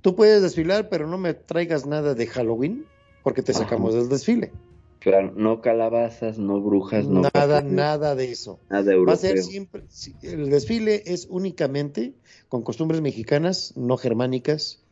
Tú 0.00 0.16
puedes 0.16 0.40
desfilar, 0.40 0.88
pero 0.88 1.06
no 1.06 1.18
me 1.18 1.34
traigas 1.34 1.84
nada 1.84 2.14
de 2.14 2.26
Halloween 2.26 2.86
porque 3.22 3.42
te 3.42 3.52
sacamos 3.52 3.92
del 3.92 4.08
desfile. 4.08 4.50
Claro, 4.98 5.34
no 5.36 5.60
calabazas, 5.60 6.38
no 6.38 6.58
brujas, 6.62 7.06
no. 7.06 7.20
Nada, 7.34 7.60
nada 7.60 8.14
de 8.14 8.32
eso. 8.32 8.60
Nada 8.70 8.94
europeo. 8.94 9.06
Va 9.08 9.12
a 9.12 9.16
ser 9.16 9.42
siempre. 9.42 9.82
El 10.22 10.48
desfile 10.48 11.02
es 11.04 11.26
únicamente 11.28 12.14
con 12.48 12.62
costumbres 12.62 13.02
mexicanas, 13.02 13.74
no 13.76 13.98
germánicas, 13.98 14.82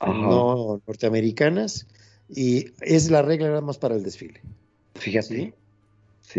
no 0.00 0.80
norteamericanas, 0.86 1.88
y 2.28 2.66
es 2.80 3.10
la 3.10 3.22
regla 3.22 3.48
nada 3.48 3.60
más 3.60 3.78
para 3.78 3.96
el 3.96 4.04
desfile. 4.04 4.40
Fíjate. 4.94 5.34
¿Sí? 5.34 5.52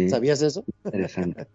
¿Sabías 0.10 0.42
eso? 0.42 0.64
Interesante. 0.86 1.48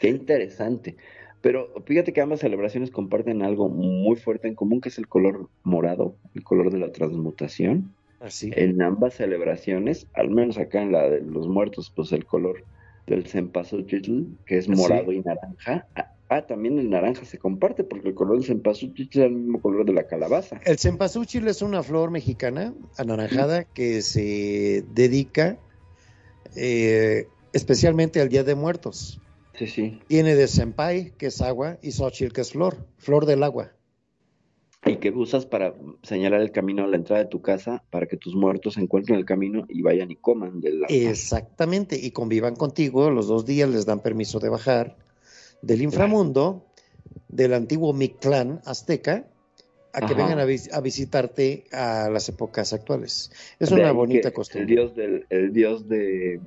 Qué 0.00 0.08
interesante. 0.08 0.96
Pero 1.40 1.74
fíjate 1.84 2.12
que 2.12 2.20
ambas 2.20 2.40
celebraciones 2.40 2.90
comparten 2.90 3.42
algo 3.42 3.68
muy 3.68 4.16
fuerte 4.16 4.48
en 4.48 4.54
común, 4.54 4.80
que 4.80 4.88
es 4.88 4.98
el 4.98 5.08
color 5.08 5.50
morado, 5.62 6.16
el 6.34 6.42
color 6.42 6.70
de 6.70 6.78
la 6.78 6.90
transmutación. 6.90 7.92
En 8.40 8.80
ambas 8.80 9.14
celebraciones, 9.14 10.06
al 10.14 10.30
menos 10.30 10.56
acá 10.56 10.80
en 10.80 10.92
la 10.92 11.10
de 11.10 11.20
los 11.20 11.46
muertos, 11.46 11.92
pues 11.94 12.12
el 12.12 12.24
color 12.24 12.64
del 13.06 13.26
cempasúchil, 13.26 14.38
que 14.46 14.56
es 14.56 14.68
morado 14.68 15.12
y 15.12 15.20
naranja. 15.20 15.86
Ah, 15.94 16.10
ah, 16.30 16.46
también 16.46 16.78
el 16.78 16.88
naranja 16.88 17.26
se 17.26 17.36
comparte 17.36 17.84
porque 17.84 18.08
el 18.08 18.14
color 18.14 18.38
del 18.38 18.46
cempasúchil 18.46 19.10
es 19.10 19.16
el 19.16 19.32
mismo 19.32 19.60
color 19.60 19.84
de 19.84 19.92
la 19.92 20.06
calabaza. 20.06 20.58
El 20.64 20.78
cempasúchil 20.78 21.46
es 21.48 21.60
una 21.60 21.82
flor 21.82 22.10
mexicana 22.10 22.72
anaranjada 22.96 23.64
que 23.64 24.00
se 24.00 24.82
dedica 24.94 25.58
eh, 26.56 27.28
especialmente 27.54 28.20
al 28.20 28.28
Día 28.28 28.44
de 28.44 28.54
Muertos. 28.54 29.20
Sí, 29.54 29.66
sí. 29.66 30.00
Tiene 30.08 30.34
de 30.34 30.48
senpai, 30.48 31.12
que 31.16 31.26
es 31.26 31.40
agua, 31.40 31.78
y 31.80 31.92
xochitl, 31.92 32.32
que 32.32 32.42
es 32.42 32.50
flor, 32.52 32.86
flor 32.98 33.24
del 33.24 33.42
agua 33.42 33.72
y 34.86 34.96
que 34.96 35.10
usas 35.10 35.46
para 35.46 35.74
señalar 36.02 36.40
el 36.40 36.52
camino 36.52 36.84
a 36.84 36.86
la 36.86 36.96
entrada 36.96 37.22
de 37.22 37.28
tu 37.28 37.40
casa 37.40 37.82
para 37.90 38.06
que 38.06 38.16
tus 38.16 38.34
muertos 38.34 38.76
encuentren 38.76 39.18
el 39.18 39.24
camino 39.24 39.64
y 39.68 39.82
vayan 39.82 40.10
y 40.10 40.16
coman 40.16 40.60
del 40.60 40.82
Exactamente, 40.88 41.98
y 42.00 42.10
convivan 42.10 42.56
contigo, 42.56 43.10
los 43.10 43.26
dos 43.26 43.46
días 43.46 43.68
les 43.70 43.86
dan 43.86 44.00
permiso 44.00 44.40
de 44.40 44.50
bajar 44.50 44.96
del 45.62 45.82
inframundo, 45.82 46.66
del 47.28 47.54
antiguo 47.54 47.92
Mictlán 47.94 48.60
azteca, 48.66 49.26
a 49.94 50.06
que 50.06 50.14
vengan 50.14 50.40
a, 50.40 50.80
visitarte 50.80 51.64
a 51.72 52.10
las 52.10 52.28
épocas 52.28 52.72
actuales. 52.72 53.30
Es 53.60 53.70
una 53.70 53.92
bonita 53.92 54.32
costumbre. 54.32 54.62
El 54.62 54.66
dios 54.66 54.96
del, 54.96 55.26
el 55.30 55.52
dios 55.52 55.88
de 55.88 56.40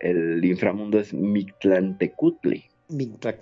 el 0.00 0.44
inframundo 0.44 0.98
es 1.00 1.12
Mictlantecutli. 1.14 2.64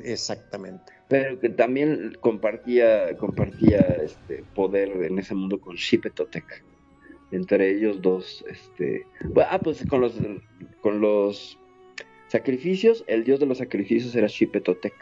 Exactamente. 0.05 0.93
Pero 1.09 1.39
que 1.41 1.49
también 1.51 2.17
compartía, 2.21 3.17
compartía 3.19 3.81
este 4.03 4.45
poder 4.55 4.89
en 5.05 5.19
ese 5.19 5.35
mundo 5.35 5.61
con 5.61 5.77
Xipetotec. 5.77 6.65
Entre 7.33 7.71
ellos 7.71 8.01
dos, 8.01 8.45
este. 8.49 9.07
ah, 9.51 9.59
pues 9.63 9.85
con 9.87 10.01
los. 10.01 10.15
con 10.81 11.01
los 11.01 11.59
sacrificios, 12.29 13.05
el 13.09 13.25
dios 13.25 13.41
de 13.41 13.47
los 13.47 13.59
sacrificios 13.59 14.15
era 14.15 14.29
Xipetotec. 14.29 14.95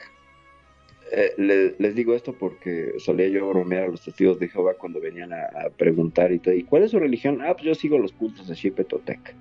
Eh, 1.13 1.33
le- 1.39 1.75
les 1.79 1.95
digo 1.95 2.15
esto 2.15 2.33
porque 2.33 2.95
solía 2.99 3.29
yo 3.29 3.49
bromear 3.49 3.85
a 3.85 3.89
los 3.89 4.03
testigos 4.03 4.39
de 4.41 4.49
Jehová 4.49 4.75
cuando 4.75 5.01
venían 5.01 5.33
a, 5.33 5.45
a 5.45 5.71
preguntar 5.77 6.33
y 6.33 6.39
todo. 6.39 6.55
¿Y 6.55 6.63
cuál 6.65 6.83
es 6.85 6.93
su 6.93 6.99
religión? 6.99 7.41
Ah, 7.43 7.53
pues 7.55 7.65
yo 7.67 7.75
sigo 7.75 7.99
los 7.99 8.13
cultos 8.13 8.49
de 8.49 8.55
Xipetotec. 8.57 9.35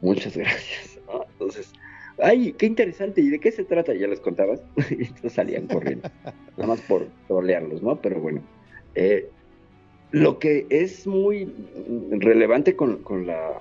Muchas 0.00 0.34
gracias. 0.36 0.98
¿no? 1.06 1.25
Entonces, 1.38 1.72
ay, 2.18 2.52
qué 2.52 2.66
interesante. 2.66 3.20
¿Y 3.20 3.28
de 3.28 3.38
qué 3.38 3.52
se 3.52 3.64
trata? 3.64 3.94
Ya 3.94 4.06
les 4.06 4.20
contabas. 4.20 4.62
y 4.90 5.04
entonces 5.04 5.32
salían 5.32 5.66
corriendo. 5.66 6.08
Nada 6.56 6.68
más 6.68 6.80
por 6.82 7.06
trolearlos, 7.28 7.82
¿no? 7.82 8.00
Pero 8.00 8.20
bueno. 8.20 8.42
eh, 8.94 9.28
lo 10.12 10.38
que 10.38 10.66
es 10.70 11.06
muy 11.06 11.52
relevante 12.10 12.76
con, 12.76 13.02
con 13.02 13.26
la 13.26 13.60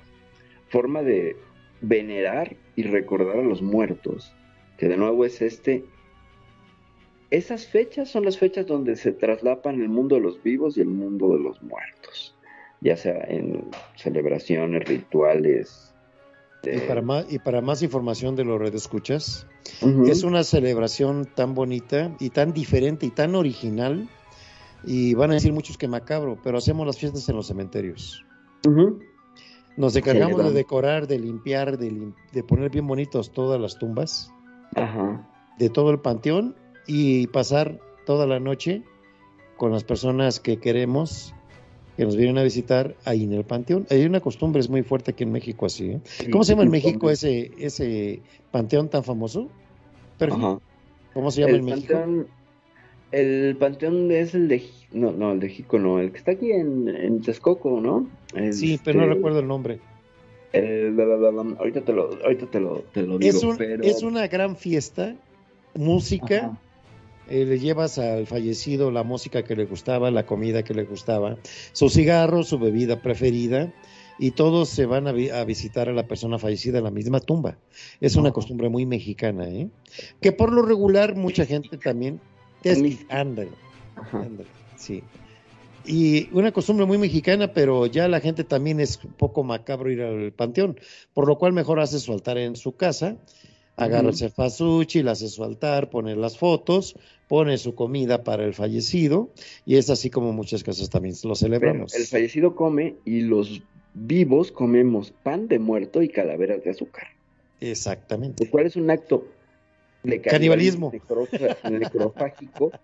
forma 0.70 1.02
de 1.02 1.36
venerar 1.82 2.56
y 2.76 2.84
recordar 2.84 3.38
a 3.38 3.44
los 3.44 3.62
muertos, 3.62 4.34
que 4.78 4.88
de 4.88 4.98
nuevo 4.98 5.26
es 5.26 5.42
este, 5.42 5.84
esas 7.32 7.68
fechas 7.68 8.10
son 8.10 8.26
las 8.26 8.38
fechas 8.38 8.68
donde 8.68 8.96
se 8.96 9.12
traslapan 9.12 9.82
el 9.82 9.90
mundo 9.90 10.16
de 10.16 10.22
los 10.22 10.42
vivos 10.44 10.78
y 10.78 10.82
el 10.82 10.88
mundo 10.88 11.30
de 11.30 11.40
los 11.40 11.62
muertos, 11.64 12.36
ya 12.82 12.96
sea 12.96 13.24
en 13.28 13.66
celebraciones, 13.96 14.88
rituales. 14.88 15.95
Y 16.74 16.80
para 16.88 17.02
más, 17.02 17.26
y 17.32 17.40
para 17.40 17.62
más 17.62 17.82
información 17.84 18.36
de 18.36 18.44
los 18.46 18.60
redescuchas, 18.60 19.48
ujú, 19.82 20.06
es 20.06 20.24
una 20.24 20.44
celebración 20.44 21.28
tan 21.36 21.54
bonita 21.54 22.16
y 22.20 22.30
tan 22.30 22.54
diferente 22.54 23.06
y 23.06 23.12
tan 23.12 23.36
original. 23.36 24.08
Y 24.84 25.14
van 25.16 25.32
a 25.32 25.34
decir 25.36 25.52
muchos 25.52 25.78
que 25.78 25.88
macabro, 25.88 26.38
pero 26.44 26.58
hacemos 26.60 26.86
las 26.86 26.98
fiestas 26.98 27.28
en 27.30 27.36
los 27.36 27.48
cementerios. 27.48 28.24
Nos 29.78 29.96
encargamos 29.96 30.38
de 30.38 30.54
decorar, 30.54 31.08
de 31.08 31.20
limpiar, 31.20 31.78
de, 31.78 31.92
lim- 31.92 32.14
de 32.32 32.44
poner 32.44 32.70
bien 32.70 32.88
bonitos 32.88 33.32
todas 33.32 33.60
las 33.60 33.78
tumbas, 33.78 34.32
de 35.58 35.70
todo 35.70 35.90
el 35.92 36.00
panteón 36.00 36.56
y 36.88 37.28
pasar 37.28 37.80
toda 38.06 38.26
la 38.28 38.40
noche 38.40 38.84
con 39.58 39.72
las 39.72 39.84
personas 39.84 40.40
que 40.40 40.58
queremos 40.60 41.34
que 41.98 42.04
nos 42.04 42.16
vienen 42.16 42.38
a 42.38 42.44
visitar 42.44 42.96
ahí 43.06 43.24
en 43.24 43.34
el 43.34 43.44
panteón. 43.46 43.86
Hay 43.90 44.06
una 44.06 44.20
costumbre 44.20 44.60
es 44.60 44.70
muy 44.70 44.84
fuerte 44.84 45.12
aquí 45.12 45.24
en 45.24 45.32
México 45.32 45.66
así. 45.66 45.92
¿eh? 45.92 46.02
¿Cómo 46.32 46.44
se 46.44 46.52
llama 46.54 46.64
en 46.64 46.72
México 46.72 47.10
ese 47.10 47.52
ese 47.58 48.22
panteón 48.52 48.90
tan 48.90 49.04
famoso? 49.04 49.50
Ajá. 50.20 50.60
¿Cómo 51.14 51.32
se 51.32 51.42
llama 51.42 51.54
El 51.54 51.60
en 51.60 51.66
México? 51.66 51.94
panteón, 51.94 52.28
el 53.12 53.56
panteón 53.58 54.12
es 54.12 54.36
el 54.36 54.48
de, 54.50 54.64
no, 54.92 55.12
no, 55.12 55.32
el 55.32 55.40
de 55.40 55.50
Jico 55.50 55.80
no, 55.80 56.00
el 56.00 56.12
que 56.12 56.18
está 56.18 56.32
aquí 56.32 56.52
en, 56.52 56.90
en 56.90 57.22
Texcoco, 57.22 57.80
¿no? 57.80 58.10
Sí, 58.52 58.80
pero 58.84 59.00
no 59.00 59.06
Este, 59.06 59.16
recuerdo 59.16 59.40
el 59.40 59.48
nombre. 59.48 59.80
el- 60.52 60.92
bla, 60.92 61.06
ahorita 61.60 61.82
te 61.82 61.94
lo, 61.94 62.10
ahorita 62.24 62.46
te 62.48 62.60
lo, 62.60 62.80
te 62.94 63.04
lo 63.04 63.18
digo, 63.18 63.38
Es, 63.38 63.44
un- 63.44 63.58
pero... 63.58 63.84
es 63.84 64.04
una 64.04 64.28
gran 64.28 64.58
fiesta, 64.58 65.16
música, 65.76 66.38
Ajá. 66.48 66.62
Eh, 67.30 67.46
le 67.46 67.60
llevas 67.60 67.98
al 67.98 68.28
fallecido 68.28 68.92
la 68.92 69.04
música 69.04 69.44
que 69.44 69.56
le 69.56 69.66
gustaba, 69.66 70.12
la 70.12 70.26
comida 70.26 70.64
que 70.64 70.74
le 70.74 70.84
gustaba, 70.84 71.38
su 71.74 71.90
cigarro, 71.90 72.44
su 72.44 72.60
bebida 72.60 73.02
preferida, 73.02 73.74
y 74.18 74.32
todos 74.32 74.70
se 74.70 74.86
van 74.86 75.08
a, 75.08 75.12
vi- 75.12 75.30
a 75.30 75.44
visitar 75.44 75.90
a 75.90 75.94
la 75.94 76.08
persona 76.08 76.40
fallecida 76.40 76.78
en 76.78 76.86
la 76.86 76.92
misma 76.92 77.20
tumba. 77.20 77.58
Es 78.00 78.16
una 78.16 78.32
costumbre 78.32 78.70
muy 78.70 78.86
mexicana, 78.86 79.50
¿eh? 79.50 79.68
Que 80.22 80.32
por 80.32 80.54
lo 80.54 80.62
regular 80.62 81.16
mucha 81.16 81.46
gente 81.46 81.78
también... 81.78 82.22
Es, 82.64 82.82
ándale, 83.10 83.52
ándale, 84.14 84.50
sí. 84.78 85.04
Y 85.86 86.30
una 86.32 86.52
costumbre 86.52 86.86
muy 86.86 86.98
mexicana, 86.98 87.54
pero 87.54 87.86
ya 87.86 88.08
la 88.08 88.20
gente 88.20 88.44
también 88.44 88.80
es 88.80 89.04
un 89.04 89.12
poco 89.12 89.44
macabro 89.44 89.92
ir 89.92 90.02
al 90.02 90.32
panteón, 90.32 90.80
por 91.14 91.28
lo 91.28 91.38
cual 91.38 91.54
mejor 91.54 91.80
hace 91.80 92.00
su 92.00 92.12
altar 92.14 92.38
en 92.38 92.56
su 92.56 92.76
casa, 92.76 93.18
agarra 93.78 94.08
el 94.10 94.16
Ujú. 94.16 94.18
cefasuchi, 94.20 95.08
hace 95.08 95.28
su 95.28 95.44
altar, 95.44 95.90
pone 95.90 96.16
las 96.16 96.38
fotos, 96.38 96.96
pone 97.28 97.58
su 97.58 97.76
comida 97.76 98.24
para 98.24 98.46
el 98.46 98.54
fallecido, 98.54 99.32
y 99.66 99.76
es 99.76 99.90
así 99.90 100.10
como 100.10 100.32
muchas 100.34 100.64
casas 100.64 100.90
también 100.90 101.14
lo 101.16 101.22
Pero 101.30 101.36
celebramos. 101.36 101.94
el 101.96 102.06
fallecido 102.06 102.56
come 102.56 102.96
y 103.06 103.22
los 103.22 103.62
vivos 103.94 104.52
comemos 104.52 105.12
pan 105.24 105.48
de 105.48 105.60
muerto 105.60 106.02
y 106.02 106.10
calaveras 106.10 106.64
de 106.64 106.70
azúcar, 106.72 107.08
Exactamente. 107.60 108.46
lo 108.46 108.52
cual 108.52 108.66
es 108.68 108.76
un 108.76 108.90
acto 108.92 109.26
de 110.04 110.22
Canibalismo. 110.22 110.92
necrofágico. 111.70 112.72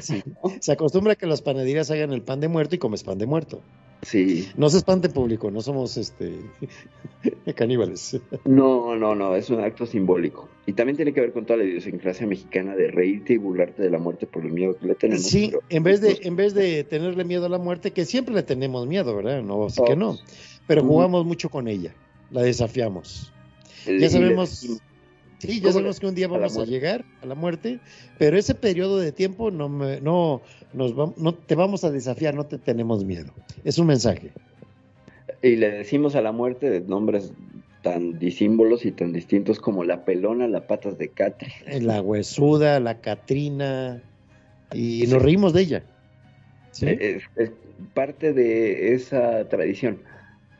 Sí. 0.00 0.22
Se 0.60 0.72
acostumbra 0.72 1.16
que 1.16 1.26
las 1.26 1.42
panaderías 1.42 1.90
hagan 1.90 2.12
el 2.12 2.22
pan 2.22 2.40
de 2.40 2.48
muerto 2.48 2.74
y 2.74 2.78
comes 2.78 3.02
pan 3.02 3.18
de 3.18 3.26
muerto. 3.26 3.60
Sí, 4.02 4.48
No 4.56 4.68
se 4.68 4.78
espante 4.78 5.08
público, 5.08 5.50
no 5.50 5.60
somos 5.60 5.96
este 5.96 6.38
caníbales. 7.56 8.20
No, 8.44 8.94
no, 8.96 9.14
no, 9.14 9.34
es 9.34 9.50
un 9.50 9.60
acto 9.60 9.86
simbólico. 9.86 10.48
Y 10.66 10.72
también 10.74 10.96
tiene 10.96 11.12
que 11.12 11.20
ver 11.20 11.32
con 11.32 11.44
toda 11.46 11.58
la 11.58 11.64
idiosincrasia 11.64 12.26
mexicana 12.26 12.74
de 12.76 12.90
reírte 12.90 13.32
y 13.34 13.36
burlarte 13.36 13.82
de 13.82 13.90
la 13.90 13.98
muerte 13.98 14.26
por 14.26 14.44
el 14.44 14.52
miedo 14.52 14.76
que 14.78 14.86
le 14.86 14.94
tenemos. 14.94 15.24
Sí, 15.24 15.48
pero- 15.50 15.62
en 15.68 15.82
vez 15.82 16.00
de 16.00 16.18
en 16.22 16.36
vez 16.36 16.54
de 16.54 16.84
tenerle 16.84 17.24
miedo 17.24 17.46
a 17.46 17.48
la 17.48 17.58
muerte, 17.58 17.92
que 17.92 18.04
siempre 18.04 18.34
le 18.34 18.42
tenemos 18.42 18.86
miedo, 18.86 19.14
¿verdad? 19.16 19.42
No, 19.42 19.66
así 19.66 19.82
que 19.84 19.96
no. 19.96 20.14
Todos. 20.16 20.24
Pero 20.66 20.82
Ujú. 20.82 20.90
jugamos 20.92 21.24
mucho 21.24 21.48
con 21.48 21.66
ella, 21.68 21.94
la 22.30 22.42
desafiamos. 22.42 23.32
el- 23.86 24.00
Ya 24.00 24.10
sabemos, 24.10 24.66
sí, 25.46 25.60
ya 25.60 25.68
¿cómo 25.68 25.72
sabemos 25.74 26.00
que 26.00 26.06
un 26.06 26.14
día 26.14 26.28
vamos 26.28 26.58
a, 26.58 26.64
llegar 26.64 27.04
a 27.22 27.26
la 27.26 27.34
muerte, 27.34 27.80
pero 28.18 28.36
ese 28.38 28.54
periodo 28.54 28.98
de 28.98 29.12
tiempo 29.12 29.50
no 29.50 29.68
me- 29.68 30.00
no 30.00 30.42
nos 30.72 30.98
va- 30.98 31.12
no 31.16 31.34
te 31.34 31.54
vamos 31.54 31.84
a 31.84 31.90
desafiar, 31.90 32.34
no 32.34 32.46
te 32.46 32.58
tenemos 32.58 33.04
miedo. 33.04 33.32
Es 33.64 33.78
un 33.78 33.86
mensaje. 33.86 34.32
Y 35.42 35.56
le 35.56 35.70
decimos 35.70 36.14
a 36.14 36.20
la 36.22 36.32
muerte 36.32 36.70
de 36.70 36.80
nombres 36.80 37.32
tan 37.82 38.18
disímbolos 38.18 38.84
y 38.84 38.92
tan 38.92 39.12
distintos 39.12 39.60
como 39.60 39.84
la 39.84 40.04
pelona, 40.04 40.48
la 40.48 40.66
patas 40.66 40.98
de 40.98 41.10
Catri. 41.10 41.52
La 41.80 42.02
huesuda, 42.02 42.80
la 42.80 43.00
Catrina 43.00 44.02
y 44.72 45.04
nos 45.08 45.22
reímos 45.22 45.52
de 45.52 45.62
ella. 45.62 45.82
¿Sí? 46.72 46.86
Es, 46.88 47.22
es 47.36 47.50
parte 47.94 48.32
de 48.32 48.94
esa 48.94 49.48
tradición 49.48 50.02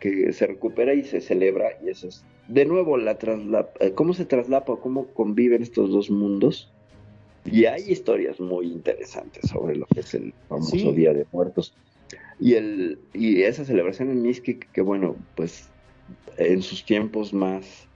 que 0.01 0.33
se 0.33 0.47
recupera 0.47 0.95
y 0.95 1.05
se 1.05 1.21
celebra 1.21 1.71
y 1.85 1.89
eso 1.89 2.09
es 2.09 2.25
de 2.49 2.65
nuevo 2.65 2.97
la 2.97 3.19
trasla- 3.19 3.69
eh, 3.81 3.93
cómo 3.93 4.15
se 4.15 4.25
traslapa 4.25 4.73
o 4.75 4.81
cómo 4.81 5.07
conviven 5.09 5.63
estos 5.63 5.91
dos 5.91 6.11
mundos 6.11 6.71
y 7.45 7.65
hay 7.67 7.83
historias 7.91 8.41
muy 8.41 8.67
interesantes 8.67 9.49
sobre 9.51 9.77
lo 9.77 9.87
que 9.87 10.01
es 10.01 10.15
el 10.15 10.33
famoso 10.49 10.71
Sí. 10.77 10.93
Día 10.93 11.13
de 11.13 11.27
Muertos 11.33 11.75
y 12.39 12.55
el 12.55 12.99
y 13.15 13.43
esa 13.43 13.65
celebración 13.65 14.11
en 14.11 14.23
Mixquic 14.23 14.71
que 14.73 14.81
bueno 14.81 15.17
pues 15.35 15.69
en 16.39 16.63
sus 16.63 16.85
tiempos 16.85 17.33
más 17.33 17.89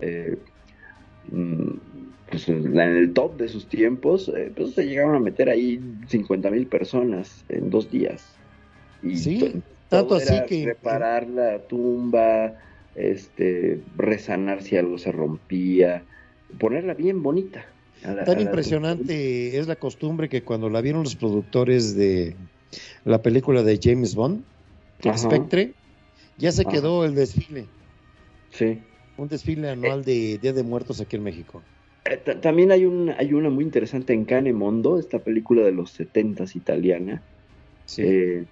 eh, 0.00 0.38
mm, 1.30 1.70
pues, 2.30 2.48
en 2.48 2.78
el 2.78 3.12
top 3.14 3.36
de 3.38 3.48
sus 3.48 3.66
tiempos, 3.68 4.30
eh, 4.36 4.52
pues 4.54 4.74
se 4.74 4.84
llegaron 4.86 5.14
a 5.16 5.18
meter 5.18 5.48
ahí 5.48 5.80
50 6.08 6.50
mil 6.50 6.66
personas 6.66 7.42
en 7.48 7.70
dos 7.70 7.90
días. 7.90 8.22
Y 9.02 9.16
Sí, 9.16 9.38
to- 9.38 9.60
tanto 9.88 10.14
así 10.16 10.34
que- 10.46 10.66
Reparar 10.66 11.26
la 11.26 11.58
tumba, 11.66 12.54
este, 12.98 13.80
resanar 13.96 14.62
si 14.62 14.76
algo 14.76 14.98
se 14.98 15.12
rompía, 15.12 16.04
ponerla 16.58 16.94
bien 16.94 17.22
bonita. 17.22 17.64
la- 18.02 18.24
Tan 18.24 18.36
la 18.36 18.42
impresionante 18.42 19.58
es 19.58 19.66
la 19.66 19.76
costumbre 19.76 20.28
que 20.28 20.42
cuando 20.42 20.68
la 20.70 20.80
vieron 20.80 21.02
los 21.02 21.16
productores 21.16 21.96
de 21.96 22.36
la 23.04 23.22
película 23.22 23.62
de 23.62 23.78
James 23.82 24.14
Bond. 24.14 24.42
Ajá, 25.04 25.16
Spectre, 25.16 25.74
ya 26.38 26.52
se 26.52 26.62
Ajá. 26.62 26.70
quedó 26.70 27.04
el 27.04 27.14
desfile, 27.14 27.66
Sí. 28.50 28.78
un 29.16 29.28
desfile 29.28 29.68
anual 29.70 30.04
de 30.04 30.38
Día 30.38 30.52
de 30.52 30.62
Muertos 30.62 31.00
aquí 31.00 31.16
en 31.16 31.22
México. 31.22 31.62
Eh, 32.04 32.16
ta- 32.24 32.40
También 32.40 32.70
hay, 32.72 32.84
un, 32.84 33.10
hay 33.10 33.32
una 33.32 33.50
muy 33.50 33.64
interesante 33.64 34.12
en 34.12 34.24
Cane 34.24 34.52
Mondo, 34.52 34.98
esta 34.98 35.18
película 35.18 35.62
de 35.62 35.72
los 35.72 35.92
70s 35.98 36.56
italiana. 36.56 37.22
Sí. 37.84 38.02
Eh, 38.04 38.44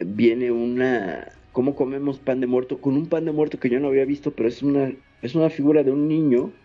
viene 0.00 0.50
una 0.50 1.26
cómo 1.52 1.74
comemos 1.74 2.20
pan 2.20 2.40
de 2.40 2.46
muerto 2.46 2.80
con 2.80 2.96
un 2.96 3.08
pan 3.08 3.24
de 3.24 3.32
muerto 3.32 3.58
que 3.58 3.70
yo 3.70 3.80
no 3.80 3.88
había 3.88 4.04
visto 4.04 4.34
pero 4.34 4.48
es 4.48 4.62
una 4.62 4.94
es 5.20 5.34
una 5.34 5.50
figura 5.50 5.82
de 5.82 5.92
un 5.92 6.08
niño 6.08 6.56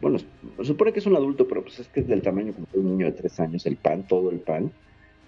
bueno 0.00 0.18
se 0.18 0.28
supone 0.64 0.92
que 0.92 1.00
es 1.00 1.06
un 1.06 1.16
adulto 1.16 1.48
pero 1.48 1.62
pues 1.64 1.78
es 1.80 1.88
que 1.88 2.00
es 2.00 2.08
del 2.08 2.22
tamaño 2.22 2.54
como 2.54 2.66
de 2.72 2.78
un 2.80 2.86
niño 2.86 3.06
de 3.06 3.12
tres 3.12 3.40
años 3.40 3.66
el 3.66 3.78
pan 3.78 4.06
todo 4.06 4.30
el 4.30 4.40
pan 4.42 4.72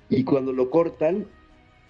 y 0.09 0.25
cuando 0.25 0.53
lo 0.53 0.71
cortan 0.71 1.29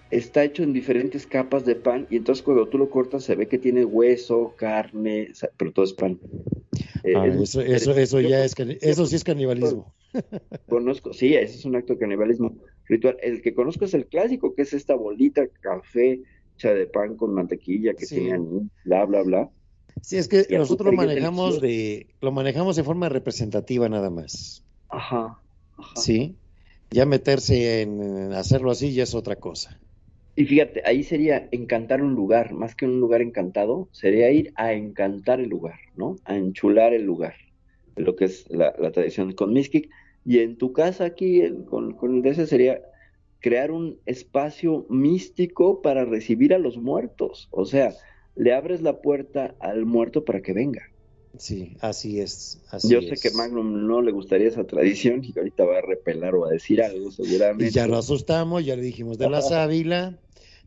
está 0.09 0.43
hecho 0.43 0.63
en 0.63 0.73
diferentes 0.73 1.27
capas 1.27 1.65
de 1.65 1.75
pan 1.75 2.07
y 2.09 2.17
entonces 2.17 2.43
cuando 2.43 2.69
tú 2.69 2.77
lo 2.77 2.89
cortas 2.89 3.23
se 3.23 3.35
ve 3.35 3.47
que 3.47 3.57
tiene 3.59 3.85
hueso 3.85 4.55
carne 4.57 5.29
pero 5.57 5.73
todo 5.73 5.85
es 5.85 5.93
pan 5.93 6.19
Eh, 7.03 7.13
Ah, 7.15 7.27
es- 7.27 7.55
eso, 7.55 7.91
eso, 7.91 8.19
ya 8.21 8.43
es, 8.43 8.55
eso 8.81 9.05
sí 9.05 9.15
es 9.15 9.23
canibalismo. 9.23 9.93
conozco, 10.67 11.13
sí, 11.13 11.33
ese 11.35 11.55
es 11.57 11.65
un 11.65 11.75
acto 11.75 11.93
de 11.93 11.99
canibalismo 11.99 12.57
ritual. 12.87 13.17
El 13.21 13.41
que 13.41 13.53
conozco 13.53 13.85
es 13.85 13.93
el 13.93 14.07
clásico, 14.07 14.55
que 14.55 14.63
es 14.63 14.73
esta 14.73 14.95
bolita 14.95 15.47
café 15.61 16.21
de 16.61 16.87
pan 16.87 17.15
con 17.15 17.33
mantequilla 17.33 17.93
que 17.93 18.05
Sí. 18.05 18.29
anís, 18.29 18.63
bla, 18.83 19.05
bla, 19.05 19.23
bla. 19.23 19.49
Sí, 20.01 20.17
es 20.17 20.27
que 20.27 20.45
Y 20.49 20.55
nosotros 20.55 20.91
lo 20.93 20.97
manejamos 20.97 21.61
de, 21.61 22.07
lo 22.21 22.31
manejamos 22.31 22.75
de 22.75 22.83
forma 22.83 23.09
representativa 23.09 23.87
nada 23.89 24.09
más. 24.09 24.63
Ajá, 24.89 25.39
ajá. 25.77 25.95
Sí. 25.95 26.35
Ya 26.91 27.05
meterse 27.05 27.81
en 27.81 28.33
hacerlo 28.33 28.71
así 28.71 28.93
ya 28.93 29.03
es 29.03 29.15
otra 29.15 29.35
cosa. 29.35 29.79
Y 30.35 30.45
fíjate, 30.45 30.81
ahí 30.85 31.03
sería 31.03 31.47
encantar 31.51 32.01
un 32.01 32.13
lugar, 32.13 32.53
más 32.53 32.75
que 32.75 32.85
un 32.85 32.99
lugar 32.99 33.21
encantado, 33.21 33.87
sería 33.91 34.29
ir 34.31 34.51
a 34.55 34.73
encantar 34.73 35.39
el 35.39 35.49
lugar, 35.49 35.79
¿no? 35.95 36.17
A 36.25 36.35
enchular 36.35 36.93
el 36.93 37.03
lugar, 37.03 37.35
lo 37.95 38.15
que 38.17 38.25
es 38.25 38.45
la, 38.49 38.73
tradición 38.91 39.31
con 39.33 39.53
Miskik. 39.53 39.89
Y 40.25 40.39
en 40.39 40.57
tu 40.57 40.73
casa 40.73 41.05
aquí, 41.05 41.41
con, 41.69 41.93
con 41.93 42.15
el 42.17 42.21
DC, 42.21 42.47
sería 42.47 42.81
crear 43.45 43.69
un 43.69 43.99
espacio 44.07 44.87
místico 44.89 45.83
para 45.83 46.03
recibir 46.03 46.51
a 46.51 46.57
los 46.57 46.77
muertos. 46.77 47.47
O 47.51 47.65
sea, 47.65 47.93
le 48.35 48.55
abres 48.55 48.81
la 48.81 49.01
puerta 49.03 49.53
al 49.59 49.85
muerto 49.85 50.25
para 50.25 50.41
que 50.41 50.51
venga. 50.51 50.81
Sí, 51.37 51.77
así 51.79 52.21
es. 52.21 52.59
Yo 52.89 53.03
sé 53.03 53.17
que 53.21 53.29
Magnum 53.37 53.85
no 53.85 54.01
le 54.01 54.11
gustaría 54.11 54.47
esa 54.47 54.63
tradición 54.63 55.23
y 55.23 55.31
que 55.31 55.41
ahorita 55.41 55.63
va 55.63 55.77
a 55.77 55.81
repelar 55.81 56.33
o 56.33 56.47
a 56.47 56.49
decir 56.49 56.81
algo 56.81 57.11
seguramente. 57.11 57.67
Y 57.67 57.69
ya 57.69 57.85
lo 57.85 57.97
asustamos, 57.97 58.65
ya 58.65 58.75
le 58.75 58.81
dijimos 58.81 59.19
de 59.19 59.29
la 59.29 59.41
sábila 59.43 60.17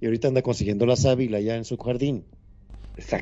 y 0.01 0.07
ahorita 0.07 0.29
anda 0.29 0.43
consiguiendo 0.43 0.87
la 0.87 0.95
sábila 0.95 1.41
ya 1.41 1.57
en 1.57 1.65
su 1.65 1.79
jardín. 1.79 2.27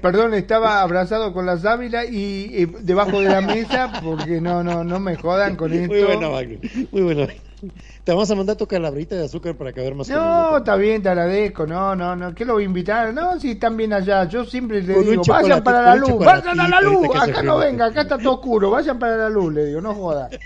Perdón, 0.02 0.34
estaba 0.34 0.82
abrazado 0.82 1.32
con 1.32 1.46
la 1.46 1.56
sábila 1.56 2.04
y, 2.04 2.66
debajo 2.82 3.22
de 3.22 3.30
la 3.30 3.40
mesa 3.40 4.02
porque 4.04 4.38
no, 4.42 4.62
no, 4.62 4.84
no 4.84 5.00
me 5.00 5.16
jodan 5.16 5.56
con 5.56 5.72
esto. 5.72 5.94
Muy 5.94 6.02
bueno, 6.02 6.32
Magnum. 6.32 6.60
Muy 6.92 7.02
bueno. 7.02 7.26
Te 8.04 8.12
vamos 8.12 8.30
a 8.30 8.34
mandar 8.34 8.56
tu 8.56 8.66
calabrita 8.66 9.16
de 9.16 9.24
azúcar 9.24 9.56
para 9.56 9.72
caber 9.72 9.94
más. 9.94 10.08
No, 10.08 10.58
está 10.58 10.76
bien, 10.76 11.02
te 11.02 11.08
agradezco. 11.08 11.66
No, 11.66 11.94
no, 11.96 12.16
no. 12.16 12.34
¿Qué 12.34 12.44
lo 12.44 12.54
voy 12.54 12.64
a 12.64 12.66
invitar? 12.66 13.12
No, 13.14 13.38
si 13.40 13.52
están 13.52 13.76
bien 13.76 13.92
allá. 13.92 14.28
Yo 14.28 14.44
siempre 14.44 14.82
le 14.82 15.02
digo, 15.02 15.22
vayan 15.26 15.62
para 15.62 15.82
la 15.82 15.96
luz, 15.96 16.18
vayan 16.18 16.60
a 16.60 16.68
la 16.68 16.80
luz. 16.80 17.08
Acá 17.14 17.42
no 17.42 17.58
venga, 17.58 17.86
acá 17.86 18.02
está 18.02 18.18
todo 18.18 18.34
oscuro. 18.34 18.70
Vayan 18.70 18.98
para 18.98 19.16
la 19.16 19.28
luz, 19.28 19.52
le 19.52 19.66
digo, 19.66 19.80
no 19.80 19.94
joda. 19.94 20.30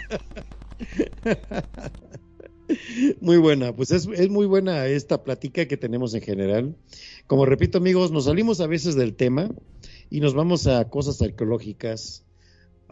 Muy 3.20 3.36
buena, 3.38 3.74
pues 3.74 3.90
es, 3.90 4.06
es, 4.14 4.28
muy 4.28 4.46
buena 4.46 4.86
esta 4.86 5.24
plática 5.24 5.66
que 5.66 5.76
tenemos 5.76 6.14
en 6.14 6.20
general. 6.20 6.76
Como 7.26 7.44
repito, 7.44 7.78
amigos, 7.78 8.12
nos 8.12 8.26
salimos 8.26 8.60
a 8.60 8.68
veces 8.68 8.94
del 8.94 9.16
tema 9.16 9.50
y 10.08 10.20
nos 10.20 10.34
vamos 10.34 10.68
a 10.68 10.88
cosas 10.88 11.20
arqueológicas, 11.20 12.24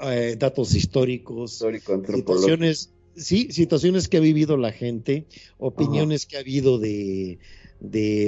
eh, 0.03 0.35
datos 0.37 0.75
históricos, 0.75 1.53
Histórico, 1.53 2.03
situaciones 2.05 2.91
sí, 3.19 3.49
situaciones 3.51 4.09
que 4.09 4.17
ha 4.17 4.21
vivido 4.21 4.57
la 4.57 4.73
gente, 4.73 5.27
opiniones 5.59 6.27
que 6.27 6.37
ha 6.37 6.41
habido 6.41 6.79
de, 6.79 7.39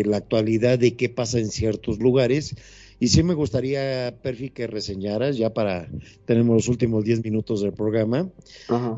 la 0.05 0.17
actualidad, 0.19 0.79
de 0.79 0.97
qué 0.97 1.09
pasa 1.09 1.39
en 1.39 1.49
ciertos 1.49 1.99
lugares. 1.99 2.55
Y 3.03 3.09
sí 3.09 3.23
me 3.23 3.33
gustaría, 3.33 4.15
Perfi, 4.23 4.51
que 4.51 4.67
reseñaras, 4.67 5.39
ya 5.39 5.55
para, 5.55 5.89
tenemos 6.27 6.55
los 6.55 6.69
últimos 6.69 7.03
10 7.03 7.25
minutos 7.25 7.63
del 7.63 7.73
programa, 7.73 8.29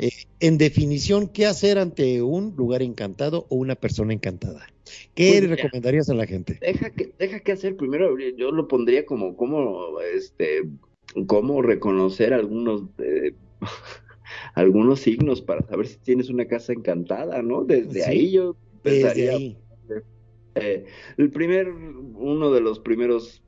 eh, 0.01 0.11
en 0.41 0.59
definición, 0.59 1.29
¿qué 1.29 1.47
hacer 1.47 1.79
ante 1.79 2.21
un 2.21 2.57
lugar 2.57 2.83
encantado 2.83 3.47
o 3.49 3.55
una 3.55 3.77
persona 3.77 4.13
encantada? 4.13 4.67
¿Qué 5.15 5.37
pues 5.39 5.51
recomendarías 5.51 6.09
a 6.09 6.15
la 6.15 6.27
gente? 6.27 6.59
Deja 6.61 6.91
que, 6.91 7.13
deja 7.17 7.39
que 7.41 7.53
hacer 7.53 7.77
primero, 7.77 8.19
yo 8.37 8.51
lo 8.51 8.67
pondría 8.67 9.07
como, 9.07 9.37
como, 9.37 10.01
este, 10.01 10.63
cómo 11.27 11.63
reconocer 11.63 12.33
algunos... 12.33 12.83
Eh, 12.99 13.35
algunos 14.55 15.01
signos 15.01 15.43
para 15.43 15.67
saber 15.67 15.87
si 15.87 15.99
tienes 15.99 16.31
una 16.31 16.47
casa 16.47 16.73
encantada, 16.73 17.43
¿no? 17.43 17.65
Desde 17.65 18.05
ahí 18.05 18.33
yo 18.33 18.57
pensaría. 18.83 19.57
Eh, 20.55 20.85
el 21.17 21.31
primer, 21.31 21.71
uno 21.71 22.53
de 22.53 22.61
los 22.61 22.79
primeros 22.79 23.43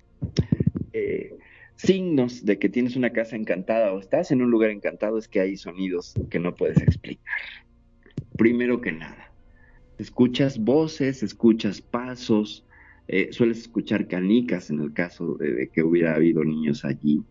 eh, 0.93 1.37
signos 1.77 2.45
de 2.45 2.59
que 2.59 2.69
tienes 2.69 2.97
una 2.97 3.11
casa 3.11 3.37
encantada 3.37 3.93
o 3.93 3.99
estás 3.99 4.31
en 4.31 4.43
un 4.43 4.51
lugar 4.51 4.71
encantado 4.71 5.19
es 5.19 5.29
que 5.29 5.41
hay 5.41 5.57
sonidos 5.57 6.15
que 6.31 6.39
no 6.39 6.55
puedes 6.55 6.81
explicar. 6.81 7.35
Primero 8.39 8.81
que 8.81 8.93
nada, 8.93 9.33
escuchas 9.99 10.59
voces, 10.59 11.23
escuchas 11.23 11.81
pasos, 11.81 12.65
eh, 13.07 13.29
sueles 13.33 13.59
escuchar 13.59 14.09
canicas 14.09 14.71
en 14.71 14.81
el 14.81 14.93
caso 14.93 15.35
de 15.35 15.69
que 15.69 15.83
hubiera 15.83 16.15
habido 16.15 16.43
niños 16.43 16.85
allí. 16.85 17.23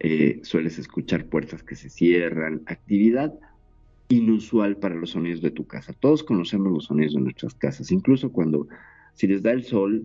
Eh, 0.00 0.40
sueles 0.42 0.78
escuchar 0.78 1.26
puertas 1.26 1.62
que 1.62 1.76
se 1.76 1.88
cierran, 1.88 2.62
actividad 2.66 3.32
inusual 4.08 4.76
para 4.76 4.94
los 4.94 5.10
sonidos 5.10 5.40
de 5.40 5.50
tu 5.50 5.66
casa. 5.66 5.92
Todos 5.92 6.22
conocemos 6.22 6.72
los 6.72 6.86
sonidos 6.86 7.14
de 7.14 7.20
nuestras 7.20 7.54
casas, 7.54 7.90
incluso 7.90 8.32
cuando 8.32 8.68
si 9.14 9.26
les 9.26 9.42
da 9.42 9.52
el 9.52 9.64
sol 9.64 10.04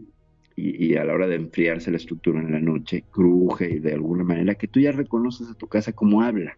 y, 0.55 0.95
a 0.95 1.05
la 1.05 1.13
hora 1.13 1.27
de 1.27 1.35
enfriarse 1.35 1.91
la 1.91 1.97
estructura 1.97 2.39
en 2.39 2.51
la 2.51 2.59
noche, 2.59 3.05
cruje 3.11 3.79
de 3.79 3.93
alguna 3.93 4.23
manera 4.23 4.55
que 4.55 4.67
tú 4.67 4.79
ya 4.79 4.91
reconoces 4.91 5.49
a 5.49 5.55
tu 5.55 5.67
casa 5.67 5.93
como 5.93 6.21
habla. 6.21 6.57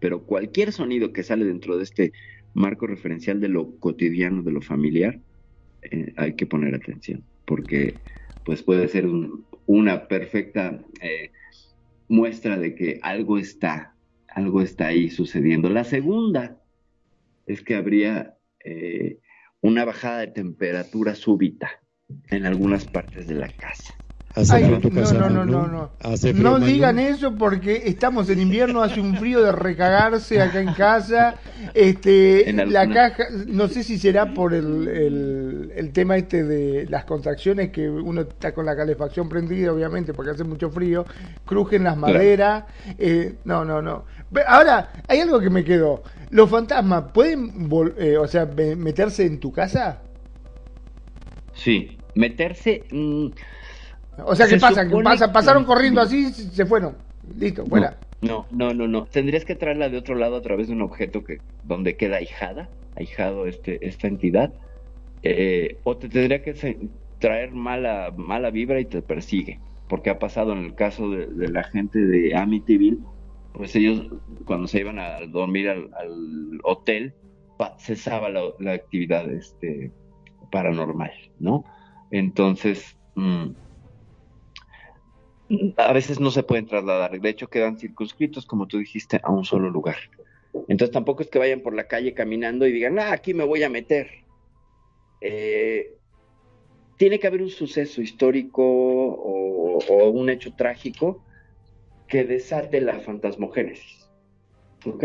Pero 0.00 0.24
cualquier 0.24 0.72
sonido 0.72 1.12
que 1.12 1.22
sale 1.22 1.44
dentro 1.44 1.76
de 1.76 1.84
este 1.84 2.12
marco 2.54 2.86
referencial 2.86 3.40
de 3.40 3.48
lo 3.48 3.78
cotidiano, 3.78 4.42
de 4.42 4.52
lo 4.52 4.60
familiar, 4.60 5.18
eh, 5.82 6.12
hay 6.16 6.34
que 6.34 6.46
poner 6.46 6.74
atención, 6.74 7.24
porque 7.46 8.00
pues 8.44 8.62
puede 8.62 8.88
ser 8.88 9.06
una 9.66 10.08
perfecta 10.08 10.78
eh, 11.00 11.30
muestra 12.08 12.58
de 12.58 12.74
que 12.74 12.98
algo 13.02 13.38
está, 13.38 13.96
algo 14.28 14.62
está 14.62 14.88
ahí 14.88 15.10
sucediendo. 15.10 15.68
La 15.68 15.84
segunda 15.84 16.62
es 17.46 17.62
que 17.62 17.74
habría 17.76 18.38
eh, 18.64 19.20
una 19.60 19.84
bajada 19.84 20.20
de 20.20 20.28
temperatura 20.28 21.14
súbita 21.14 21.82
en 22.30 22.46
algunas 22.46 22.86
partes 22.86 23.28
de 23.28 23.34
la 23.34 23.50
casa 23.56 23.94
no, 24.44 25.30
no, 25.30 25.44
no, 25.44 25.66
no, 25.66 26.58
no. 26.58 26.58
digan 26.60 26.98
eso 26.98 27.34
porque 27.34 27.82
estamos 27.86 28.28
en 28.30 28.40
invierno, 28.40 28.82
hace 28.82 29.00
un 29.00 29.16
frío 29.16 29.42
de 29.42 29.52
recagarse 29.52 30.40
acá 30.40 30.60
en 30.60 30.72
casa. 30.74 31.36
Este, 31.74 32.52
la 32.52 32.88
caja, 32.88 33.24
no 33.46 33.68
sé 33.68 33.82
si 33.82 33.98
será 33.98 34.32
por 34.32 34.54
el, 34.54 35.72
el, 35.74 35.92
tema 35.92 36.16
este 36.16 36.44
de 36.44 36.86
las 36.88 37.04
contracciones 37.04 37.70
que 37.70 37.88
uno 37.88 38.22
está 38.22 38.52
con 38.52 38.66
la 38.66 38.76
calefacción 38.76 39.28
prendida, 39.28 39.72
obviamente, 39.72 40.14
porque 40.14 40.32
hace 40.32 40.44
mucho 40.44 40.70
frío, 40.70 41.04
crujen 41.44 41.84
las 41.84 41.96
maderas. 41.96 42.64
Eh, 42.98 43.34
no, 43.44 43.64
no, 43.64 43.82
no. 43.82 44.04
Ahora, 44.46 44.92
hay 45.08 45.20
algo 45.20 45.40
que 45.40 45.50
me 45.50 45.64
quedó. 45.64 46.02
¿Los 46.30 46.50
fantasmas 46.50 47.04
pueden, 47.12 47.68
eh, 47.98 48.16
o 48.18 48.26
sea, 48.28 48.46
meterse 48.46 49.24
en 49.24 49.40
tu 49.40 49.50
casa? 49.50 50.02
Sí, 51.54 51.98
meterse. 52.14 52.84
Mm, 52.90 53.28
o 54.24 54.34
sea, 54.34 54.46
¿qué 54.46 54.58
pasa? 54.58 54.86
pasa? 55.02 55.32
Pasaron 55.32 55.64
corriendo 55.64 56.00
así, 56.00 56.32
se 56.32 56.66
fueron. 56.66 56.96
Listo, 57.36 57.64
fuera. 57.66 57.96
No, 58.20 58.46
no, 58.50 58.74
no, 58.74 58.88
no. 58.88 59.04
Tendrías 59.06 59.44
que 59.44 59.54
traerla 59.54 59.88
de 59.88 59.98
otro 59.98 60.14
lado 60.14 60.36
a 60.36 60.42
través 60.42 60.68
de 60.68 60.72
un 60.72 60.82
objeto 60.82 61.24
que 61.24 61.38
donde 61.64 61.96
queda 61.96 62.16
ahijada, 62.16 62.68
ahijado 62.96 63.46
este, 63.46 63.86
esta 63.86 64.08
entidad. 64.08 64.52
Eh, 65.22 65.78
o 65.84 65.96
te 65.96 66.08
tendría 66.08 66.42
que 66.42 66.54
traer 67.18 67.52
mala, 67.52 68.12
mala 68.16 68.50
vibra 68.50 68.80
y 68.80 68.86
te 68.86 69.02
persigue. 69.02 69.60
Porque 69.88 70.10
ha 70.10 70.18
pasado 70.18 70.52
en 70.52 70.64
el 70.64 70.74
caso 70.74 71.10
de, 71.10 71.48
la 71.48 71.64
gente 71.64 71.98
de 71.98 72.36
Amityville, 72.36 72.98
pues 73.52 73.74
ellos 73.74 74.06
cuando 74.44 74.66
se 74.66 74.80
iban 74.80 74.98
a 74.98 75.20
dormir 75.26 75.68
al, 75.68 75.88
hotel, 76.64 77.14
cesaba 77.78 78.28
la, 78.28 78.72
actividad 78.72 79.30
este, 79.30 79.90
paranormal, 80.50 81.10
¿no? 81.40 81.64
Entonces, 82.10 82.96
mm, 83.14 83.48
a 85.76 85.92
veces 85.92 86.20
no 86.20 86.30
se 86.30 86.42
pueden 86.42 86.66
trasladar. 86.66 87.18
De 87.18 87.28
hecho, 87.28 87.48
quedan 87.48 87.78
circunscritos, 87.78 88.46
como 88.46 88.66
tú 88.66 88.78
dijiste, 88.78 89.20
a 89.22 89.30
un 89.32 89.44
solo 89.44 89.70
lugar. 89.70 89.96
Entonces 90.68 90.92
tampoco 90.92 91.22
es 91.22 91.28
que 91.28 91.38
vayan 91.38 91.60
por 91.60 91.74
la 91.74 91.88
calle 91.88 92.14
caminando 92.14 92.66
y 92.66 92.72
digan, 92.72 92.98
ah, 92.98 93.12
aquí 93.12 93.34
me 93.34 93.44
voy 93.44 93.62
a 93.62 93.70
meter. 93.70 94.08
Eh, 95.20 95.94
tiene 96.96 97.18
que 97.18 97.26
haber 97.26 97.42
un 97.42 97.50
suceso 97.50 98.02
histórico 98.02 98.62
o, 98.62 100.10
un 100.10 100.28
hecho 100.28 100.52
trágico 100.54 101.22
que 102.08 102.24
desate 102.24 102.80
la 102.80 103.00
fantasmogénesis. 103.00 104.10
¿Ok? 104.84 105.04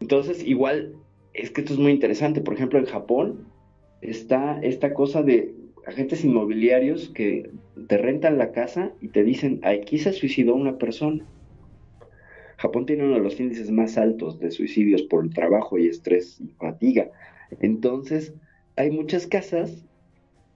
Entonces, 0.00 0.42
igual, 0.44 0.94
es 1.34 1.50
que 1.50 1.62
esto 1.62 1.72
es 1.74 1.78
muy 1.78 1.92
interesante. 1.92 2.40
Por 2.40 2.54
ejemplo, 2.54 2.78
en 2.78 2.86
Japón 2.86 3.48
está 4.00 4.60
esta 4.62 4.94
cosa 4.94 5.22
de 5.22 5.54
agentes 5.86 6.24
inmobiliarios 6.24 7.08
que 7.08 7.50
te 7.88 7.98
rentan 7.98 8.38
la 8.38 8.52
casa 8.52 8.92
y 9.00 9.08
te 9.08 9.24
dicen, 9.24 9.60
aquí 9.62 9.98
se 9.98 10.12
suicidó 10.12 10.54
una 10.54 10.78
persona. 10.78 11.26
Japón 12.56 12.86
tiene 12.86 13.04
uno 13.04 13.14
de 13.14 13.20
los 13.20 13.40
índices 13.40 13.70
más 13.70 13.98
altos 13.98 14.38
de 14.38 14.52
suicidios 14.52 15.02
por 15.02 15.24
el 15.24 15.34
trabajo 15.34 15.78
y 15.78 15.88
estrés 15.88 16.40
y 16.40 16.48
fatiga. 16.58 17.10
Entonces, 17.60 18.32
hay 18.76 18.90
muchas 18.90 19.26
casas 19.26 19.84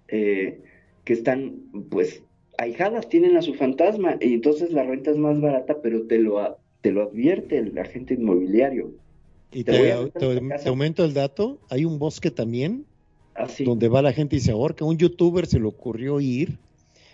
eh, 0.08 0.60
que 1.04 1.12
están, 1.12 1.62
pues, 1.90 2.22
ahijadas, 2.58 3.08
tienen 3.08 3.36
a 3.36 3.42
su 3.42 3.54
fantasma, 3.54 4.16
y 4.20 4.34
entonces 4.34 4.72
la 4.72 4.84
renta 4.84 5.10
es 5.10 5.18
más 5.18 5.40
barata, 5.40 5.82
pero 5.82 6.06
te 6.06 6.18
lo, 6.18 6.58
te 6.80 6.92
lo 6.92 7.02
advierte 7.02 7.58
el 7.58 7.76
agente 7.76 8.14
inmobiliario. 8.14 8.92
Y 9.52 9.64
te 9.64 9.92
aumento 10.66 11.04
el 11.04 11.14
dato, 11.14 11.58
hay 11.68 11.84
un 11.84 11.98
bosque 11.98 12.30
también 12.30 12.86
donde 13.64 13.88
va 13.88 14.02
la 14.02 14.12
gente 14.12 14.36
y 14.36 14.40
se 14.40 14.52
ahorca. 14.52 14.84
Un 14.84 14.98
youtuber 14.98 15.46
se 15.46 15.60
le 15.60 15.66
ocurrió 15.66 16.20
ir 16.20 16.58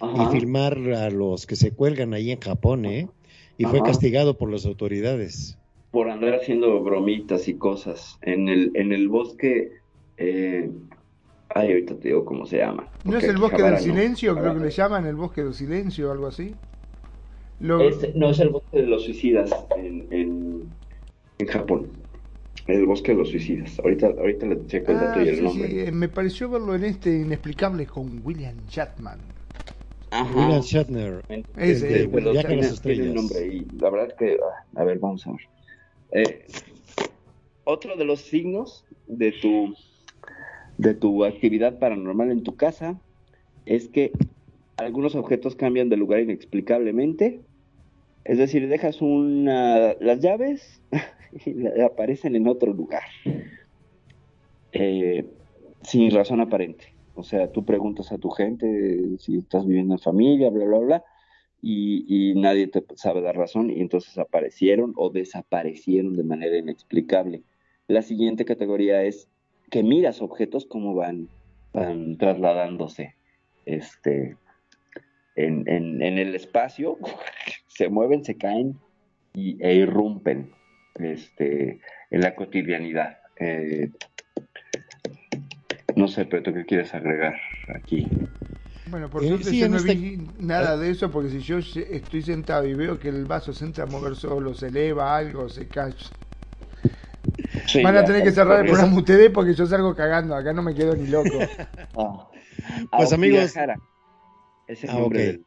y 0.01 0.33
filmar 0.33 0.79
a 0.79 1.11
los 1.11 1.47
que 1.47 1.57
se 1.57 1.73
cuelgan 1.73 2.15
ahí 2.15 2.31
en 2.31 2.41
Japón, 2.41 2.85
¿eh? 2.87 3.09
Y 3.59 3.65
fue 3.65 3.83
castigado 3.83 4.37
por 4.37 4.51
las 4.51 4.67
autoridades. 4.67 5.59
Por 5.91 6.11
andar 6.11 6.35
haciendo 6.35 6.83
bromitas 6.83 7.49
y 7.49 7.55
cosas. 7.55 8.19
En 8.23 8.49
el, 8.49 8.73
en 8.75 8.93
el 8.93 9.09
bosque, 9.09 9.73
eh, 10.17 10.71
Ay, 11.55 11.69
ahorita 11.69 11.97
te 11.97 12.09
digo 12.09 12.25
cómo 12.25 12.47
se 12.47 12.59
llama. 12.59 12.89
¿No 13.05 13.19
es 13.19 13.25
el 13.25 13.37
bosque 13.37 13.63
del 13.63 13.79
silencio? 13.79 14.35
Creo 14.37 14.55
que 14.55 14.61
le 14.61 14.71
llaman 14.71 15.07
el 15.07 15.17
bosque 15.17 15.43
del 15.43 15.55
silencio 15.55 16.09
o 16.09 16.13
algo 16.13 16.27
así. 16.27 16.55
no, 17.59 17.81
es 17.81 18.41
el 18.41 18.49
bosque 18.49 18.79
de 18.79 18.87
los 18.87 19.05
suicidas 19.05 19.51
en, 19.77 20.07
en, 20.11 20.63
en 21.39 21.47
Japón. 21.47 22.02
El 22.67 22.87
bosque 22.87 23.13
de 23.13 23.19
los 23.19 23.31
suicidas. 23.31 23.79
Ahorita, 23.81 24.07
ahorita 24.07 24.47
le 24.47 24.67
checo 24.67 24.93
el 24.93 24.99
dato 24.99 25.23
y 25.23 25.29
el 25.29 25.39
ah, 25.39 25.43
nombre. 25.43 25.69
Sí, 25.69 25.81
eh, 25.81 25.93
me 25.93 26.09
pareció 26.09 26.49
verlo 26.49 26.75
en 26.75 26.85
este 26.85 27.11
Inexplicable 27.21 27.87
con 27.87 28.21
William 28.25 28.57
Shatman. 28.69 29.19
Ajá. 30.11 30.35
William 30.35 30.61
Shatner. 30.61 31.25
Ese, 31.57 32.03
el 32.03 33.15
nombre 33.15 33.47
y 33.47 33.67
la 33.79 33.91
verdad 33.91 34.09
es 34.09 34.15
que, 34.15 34.39
ah, 34.43 34.81
a 34.81 34.85
ver, 34.85 34.99
vamos 34.99 35.27
a 35.27 35.33
ver. 35.33 35.41
Eh, 36.13 36.47
otro 37.65 37.97
de 37.97 38.05
los 38.05 38.21
signos 38.21 38.85
de 39.07 39.33
tu 39.33 39.75
de 40.79 40.95
tu 40.95 41.25
actividad 41.25 41.79
paranormal 41.79 42.31
en 42.31 42.43
tu 42.43 42.57
casa 42.57 43.01
es 43.67 43.89
que 43.89 44.13
algunos 44.77 45.15
objetos 45.15 45.55
cambian 45.55 45.89
de 45.89 45.97
lugar 45.97 46.21
inexplicablemente. 46.21 47.41
Es 48.25 48.39
decir, 48.39 48.69
dejas 48.69 49.03
una, 49.03 49.95
las 50.01 50.21
llaves 50.21 50.83
y 51.45 51.67
aparecen 51.81 52.37
en 52.37 52.47
otro 52.47 52.73
lugar. 52.73 53.03
Eh, 54.73 55.27
sin 55.83 56.11
razón 56.11 56.41
aparente. 56.41 56.95
O 57.15 57.23
sea, 57.23 57.51
tú 57.51 57.65
preguntas 57.65 58.13
a 58.13 58.19
tu 58.19 58.31
gente 58.31 59.19
si 59.19 59.39
estás 59.39 59.67
viviendo 59.67 59.95
en 59.95 60.01
familia, 60.01 60.51
bla, 60.51 60.65
bla, 60.65 60.79
bla, 60.79 61.05
y, 61.61 62.05
y, 62.09 62.35
nadie 62.41 62.67
te 62.67 62.83
sabe 62.97 63.21
dar 63.21 63.37
razón 63.37 63.71
y 63.71 63.81
entonces 63.81 64.19
aparecieron 64.19 64.95
o 64.97 65.11
desaparecieron 65.11 66.17
de 66.17 66.25
manera 66.25 66.57
inexplicable. 66.57 67.43
La 67.87 68.03
siguiente 68.03 68.45
categoría 68.45 69.05
es 69.05 69.29
que 69.71 69.83
miras 69.83 70.23
objetos 70.23 70.67
como 70.67 70.95
van, 70.95 71.29
van 71.73 72.17
trasladándose 72.17 73.15
este, 73.67 74.37
en, 75.37 75.69
en, 75.69 76.19
el 76.19 76.35
espacio, 76.35 76.99
se 77.67 77.89
mueven, 77.89 78.25
se 78.25 78.37
caen 78.37 78.79
y, 79.35 79.63
e 79.65 79.75
irrumpen 79.75 80.53
este, 80.97 81.81
en 82.11 82.21
la 82.21 82.35
cotidianidad. 82.35 83.19
Eh, 83.39 83.91
no 85.97 86.09
sé, 86.09 86.25
pero 86.25 86.43
tú 86.43 86.55
qué 86.55 86.65
quieres 86.65 86.95
agregar 86.95 87.35
aquí. 87.75 88.07
Bueno, 88.87 89.09
por 89.09 89.27
suerte 89.27 89.57
yo 89.57 89.69
no 89.69 89.79
este 89.79 89.95
vi 89.95 90.19
nada 90.39 90.77
de 90.77 90.91
eso, 90.91 91.11
porque 91.11 91.31
si 91.31 91.41
yo 91.41 91.59
estoy 91.59 92.23
sentado 92.23 92.67
y 92.67 92.75
veo 92.75 92.99
que 92.99 93.09
el 93.09 93.25
vaso 93.25 93.53
se 93.53 93.65
entra 93.65 93.85
a 93.85 93.87
mover 93.87 94.17
solo, 94.17 94.55
se 94.55 94.67
eleva 94.67 95.17
algo, 95.17 95.49
se 95.49 95.67
cae, 95.67 95.95
Van 97.83 97.97
a 97.97 98.05
tener 98.05 98.23
que 98.23 98.33
cerrar 98.33 98.61
el 98.61 98.67
programa 98.67 98.99
ustedes 98.99 99.31
porque 99.31 99.55
yo 99.55 99.67
salgo 99.67 99.95
cagando, 99.95 100.35
acá 100.35 100.53
no 100.53 100.63
me 100.63 100.75
quedo 100.75 100.95
ni 100.95 101.07
loco. 101.07 101.31
Ah. 102.93 102.99
Pues 102.99 103.13
amigos. 103.13 103.55
Es 104.73 104.85
el 104.85 104.91
ah, 104.91 104.95
nombre 104.95 105.41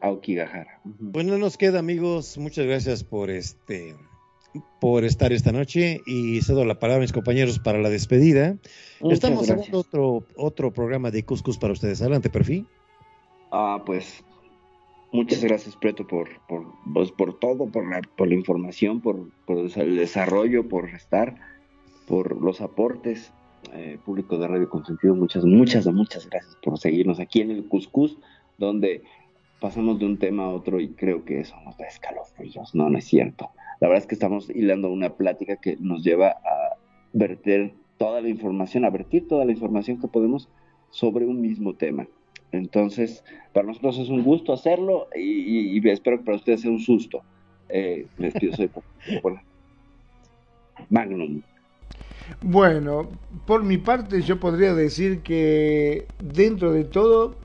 Aokigahara. 0.00 0.80
Pues 1.12 1.26
no 1.26 1.36
nos 1.36 1.58
queda 1.58 1.80
amigos, 1.80 2.38
muchas 2.38 2.64
gracias 2.64 3.04
por 3.04 3.28
este 3.28 3.94
por 4.80 5.04
estar 5.04 5.34
esta 5.34 5.52
noche 5.52 6.00
y 6.06 6.40
cedo 6.40 6.64
la 6.64 6.78
palabra 6.78 6.96
a 6.96 7.00
mis 7.02 7.12
compañeros 7.12 7.58
para 7.58 7.78
la 7.78 7.90
despedida. 7.90 8.56
Estamos 9.02 9.50
haciendo 9.50 9.80
otro, 9.80 10.24
otro 10.34 10.72
programa 10.72 11.10
de 11.10 11.22
Cuscus 11.24 11.58
para 11.58 11.74
ustedes. 11.74 12.00
Adelante, 12.00 12.30
Perfil. 12.30 12.66
Ah, 13.52 13.82
pues 13.84 14.24
muchas 15.12 15.44
gracias, 15.44 15.76
Preto, 15.76 16.06
por, 16.06 16.30
por, 16.48 16.64
pues, 16.94 17.12
por 17.12 17.38
todo, 17.38 17.66
por 17.66 17.86
la, 17.86 18.00
por 18.16 18.28
la 18.28 18.34
información, 18.34 19.02
por, 19.02 19.28
por 19.44 19.58
el 19.58 19.96
desarrollo, 19.96 20.66
por 20.66 20.88
estar 20.88 21.36
por 22.08 22.42
los 22.42 22.62
aportes. 22.62 23.30
Eh, 23.74 23.98
público 24.06 24.38
de 24.38 24.48
Radio 24.48 24.70
Consentido, 24.70 25.14
muchas, 25.14 25.44
muchas, 25.44 25.86
muchas 25.86 26.28
gracias 26.30 26.56
por 26.62 26.78
seguirnos 26.78 27.20
aquí 27.20 27.42
en 27.42 27.50
el 27.50 27.66
Cuscus, 27.66 28.16
donde 28.60 29.02
pasamos 29.58 29.98
de 29.98 30.06
un 30.06 30.18
tema 30.18 30.44
a 30.44 30.50
otro 30.50 30.78
y 30.80 30.90
creo 30.90 31.24
que 31.24 31.40
eso 31.40 31.56
nos 31.64 31.76
da 31.76 31.86
escalofríos. 31.86 32.74
No, 32.74 32.88
no 32.88 32.98
es 32.98 33.04
cierto. 33.04 33.50
La 33.80 33.88
verdad 33.88 34.02
es 34.02 34.06
que 34.06 34.14
estamos 34.14 34.48
hilando 34.50 34.90
una 34.90 35.16
plática 35.16 35.56
que 35.56 35.76
nos 35.80 36.04
lleva 36.04 36.28
a 36.28 36.76
verter 37.12 37.72
toda 37.98 38.20
la 38.20 38.28
información, 38.28 38.84
a 38.84 38.90
vertir 38.90 39.26
toda 39.26 39.44
la 39.44 39.52
información 39.52 40.00
que 40.00 40.08
podemos 40.08 40.48
sobre 40.90 41.26
un 41.26 41.40
mismo 41.40 41.74
tema. 41.74 42.06
Entonces, 42.52 43.24
para 43.52 43.66
nosotros 43.66 43.98
es 43.98 44.08
un 44.08 44.22
gusto 44.22 44.52
hacerlo 44.52 45.08
y, 45.16 45.86
espero 45.88 46.18
que 46.18 46.24
para 46.24 46.36
ustedes 46.36 46.60
sea 46.60 46.70
un 46.70 46.80
susto. 46.80 47.22
Eh, 47.68 48.06
les 48.18 48.34
pido 48.34 48.54
soy 48.54 48.70
Magnum. 50.88 51.42
Bueno, 52.42 53.08
por 53.46 53.62
mi 53.62 53.78
parte 53.78 54.22
yo 54.22 54.40
podría 54.40 54.74
decir 54.74 55.20
que 55.20 56.06
dentro 56.18 56.72
de 56.72 56.84
todo 56.84 57.36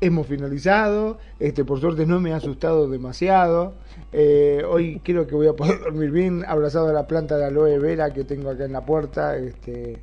hemos 0.00 0.26
finalizado. 0.26 1.18
Este, 1.38 1.64
por 1.64 1.80
suerte 1.80 2.06
no 2.06 2.20
me 2.20 2.32
ha 2.32 2.36
asustado 2.36 2.88
demasiado. 2.88 3.74
Eh, 4.12 4.62
hoy 4.68 5.00
creo 5.04 5.26
que 5.26 5.34
voy 5.34 5.48
a 5.48 5.54
poder 5.54 5.80
dormir 5.84 6.10
bien, 6.10 6.44
abrazado 6.46 6.88
a 6.88 6.92
la 6.92 7.06
planta 7.06 7.36
de 7.36 7.46
aloe 7.46 7.78
vera 7.78 8.12
que 8.12 8.24
tengo 8.24 8.50
acá 8.50 8.64
en 8.64 8.72
la 8.72 8.84
puerta. 8.84 9.36
Este, 9.36 9.98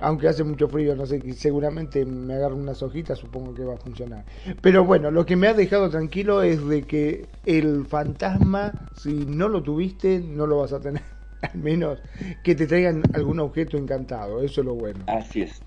aunque 0.00 0.28
hace 0.28 0.44
mucho 0.44 0.68
frío, 0.68 0.96
no 0.96 1.06
sé, 1.06 1.20
seguramente 1.34 2.04
me 2.04 2.34
agarro 2.34 2.56
unas 2.56 2.82
hojitas, 2.82 3.18
supongo 3.18 3.54
que 3.54 3.64
va 3.64 3.74
a 3.74 3.78
funcionar. 3.78 4.24
Pero 4.60 4.84
bueno, 4.84 5.10
lo 5.10 5.24
que 5.24 5.36
me 5.36 5.46
ha 5.46 5.54
dejado 5.54 5.90
tranquilo 5.90 6.42
es 6.42 6.66
de 6.66 6.82
que 6.82 7.26
el 7.46 7.86
fantasma, 7.86 8.88
si 8.96 9.26
no 9.26 9.48
lo 9.48 9.62
tuviste, 9.62 10.20
no 10.20 10.46
lo 10.46 10.58
vas 10.58 10.72
a 10.72 10.80
tener. 10.80 11.02
al 11.42 11.58
menos 11.58 11.98
que 12.42 12.54
te 12.54 12.66
traigan 12.66 13.02
algún 13.14 13.40
objeto 13.40 13.76
encantado, 13.76 14.42
eso 14.42 14.60
es 14.60 14.66
lo 14.66 14.74
bueno. 14.74 15.04
Así 15.06 15.42
es, 15.42 15.60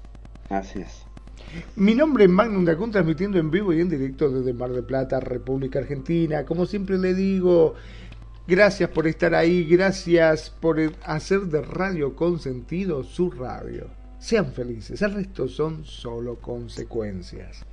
así 0.50 0.80
es. 0.80 1.05
Mi 1.76 1.94
nombre 1.94 2.26
es 2.26 2.30
Magnum 2.30 2.66
Dacun, 2.66 2.92
transmitiendo 2.92 3.38
en 3.38 3.52
vivo 3.52 3.74
y 3.74 3.82
en 3.82 3.90
directo 3.90 4.30
desde 4.30 4.54
Mar 4.54 4.72
del 4.72 4.84
Plata, 4.84 5.20
República 5.20 5.80
Argentina. 5.80 6.46
Como 6.46 6.66
siempre 6.66 6.98
le 6.98 7.14
digo, 7.14 7.76
gracias 8.48 8.90
por 8.90 9.08
estar 9.08 9.36
ahí, 9.36 9.66
gracias 9.66 10.50
por 10.50 10.80
hacer 11.04 11.42
de 11.42 11.62
Radio 11.62 12.16
Consentido 12.16 13.04
su 13.04 13.32
radio. 13.32 13.88
Sean 14.20 14.54
felices, 14.54 15.02
el 15.02 15.14
resto 15.14 15.48
son 15.48 15.86
solo 15.86 16.36
consecuencias. 16.36 17.66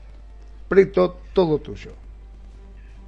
Preto, 0.68 1.18
todo 1.32 1.58
tuyo. 1.58 1.92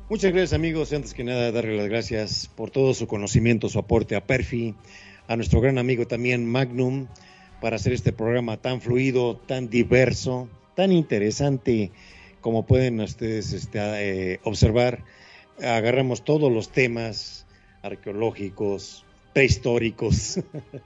Muchas 0.09 0.33
gracias 0.33 0.53
amigos. 0.53 0.93
Antes 0.93 1.15
que 1.15 1.25
nada, 1.25 1.51
darle 1.51 1.77
las 1.77 1.89
gracias 1.89 2.51
por 2.55 2.71
todo 2.71 2.95
su 2.95 3.07
conocimiento, 3.07 3.69
su 3.69 3.79
aporte 3.79 4.17
a 4.17 4.27
Perfi, 4.27 4.75
a 5.29 5.37
nuestro 5.37 5.61
gran 5.61 5.79
amigo 5.79 6.07
también 6.07 6.47
Magnum, 6.47 7.07
para 7.61 7.77
hacer 7.77 7.93
este 7.93 8.13
programa 8.13 8.59
tan 8.59 8.81
fluido, 8.81 9.37
tan 9.37 9.71
diverso, 9.71 10.49
tan 10.75 10.93
interesante 10.93 11.93
como 12.41 12.67
pueden 12.67 13.01
ustedes 13.01 13.53
este, 13.53 13.79
eh, 13.81 14.41
observar. 14.45 15.05
Agarramos 15.63 16.25
todos 16.25 16.53
los 16.53 16.71
temas 16.71 17.47
arqueológicos, 17.83 19.05
prehistóricos, 19.33 20.41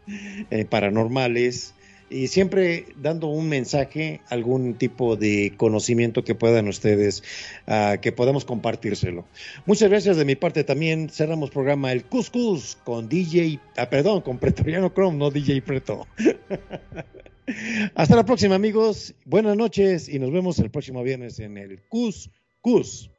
eh, 0.51 0.65
paranormales, 0.65 1.75
y 2.11 2.29
siempre 2.29 2.87
dando 2.97 3.29
un 3.29 3.49
mensaje, 3.49 4.21
algún 4.29 4.75
tipo 4.75 5.17
de 5.17 5.55
conocimiento 5.57 6.25
que 6.25 6.35
puedan 6.35 6.69
ustedes, 6.69 7.23
uh, 7.67 8.01
que 8.01 8.13
podamos 8.13 8.45
compartírselo. 8.45 9.25
Muchas 9.67 9.91
gracias 9.91 10.17
de 10.17 10.25
mi 10.25 10.37
parte 10.37 10.65
también. 10.65 11.11
Cerramos 11.11 11.51
programa 11.51 11.93
El 11.93 12.05
Cuscus 12.05 12.77
con 12.85 13.09
DJ, 13.09 13.61
ah, 13.77 13.89
perdón, 13.91 14.23
con 14.23 14.39
Pretoriano 14.39 14.93
Chrome, 14.93 15.19
no 15.19 15.31
DJ 15.31 15.63
Preto. 15.63 16.07
Hasta 17.95 18.17
la 18.17 18.25
próxima 18.25 18.55
amigos, 18.55 19.15
buenas 19.25 19.57
noches 19.57 20.09
y 20.09 20.19
nos 20.19 20.31
vemos 20.31 20.59
el 20.59 20.71
próximo 20.71 21.03
viernes 21.03 21.39
en 21.39 21.57
el 21.57 21.83
Cuscus. 21.89 23.11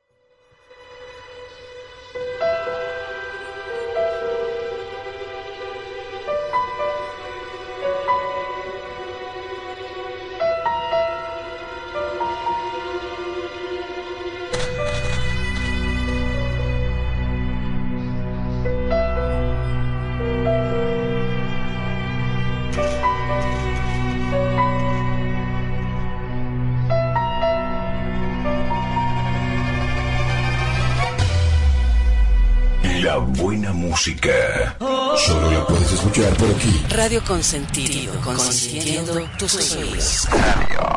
Música. 33.99 34.77
Solo 35.17 35.51
la 35.51 35.65
puedes 35.65 35.91
escuchar 35.91 36.33
por 36.37 36.49
aquí. 36.49 36.85
Radio 36.89 37.21
Consentido, 37.25 38.13
consintiendo 38.21 39.29
tus 39.37 39.51
sueños. 39.51 40.25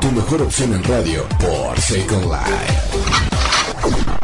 Tu 0.00 0.12
mejor 0.12 0.42
opción 0.42 0.72
en 0.74 0.84
radio 0.84 1.26
por 1.40 1.80
Second 1.80 2.26
Life. 2.26 4.21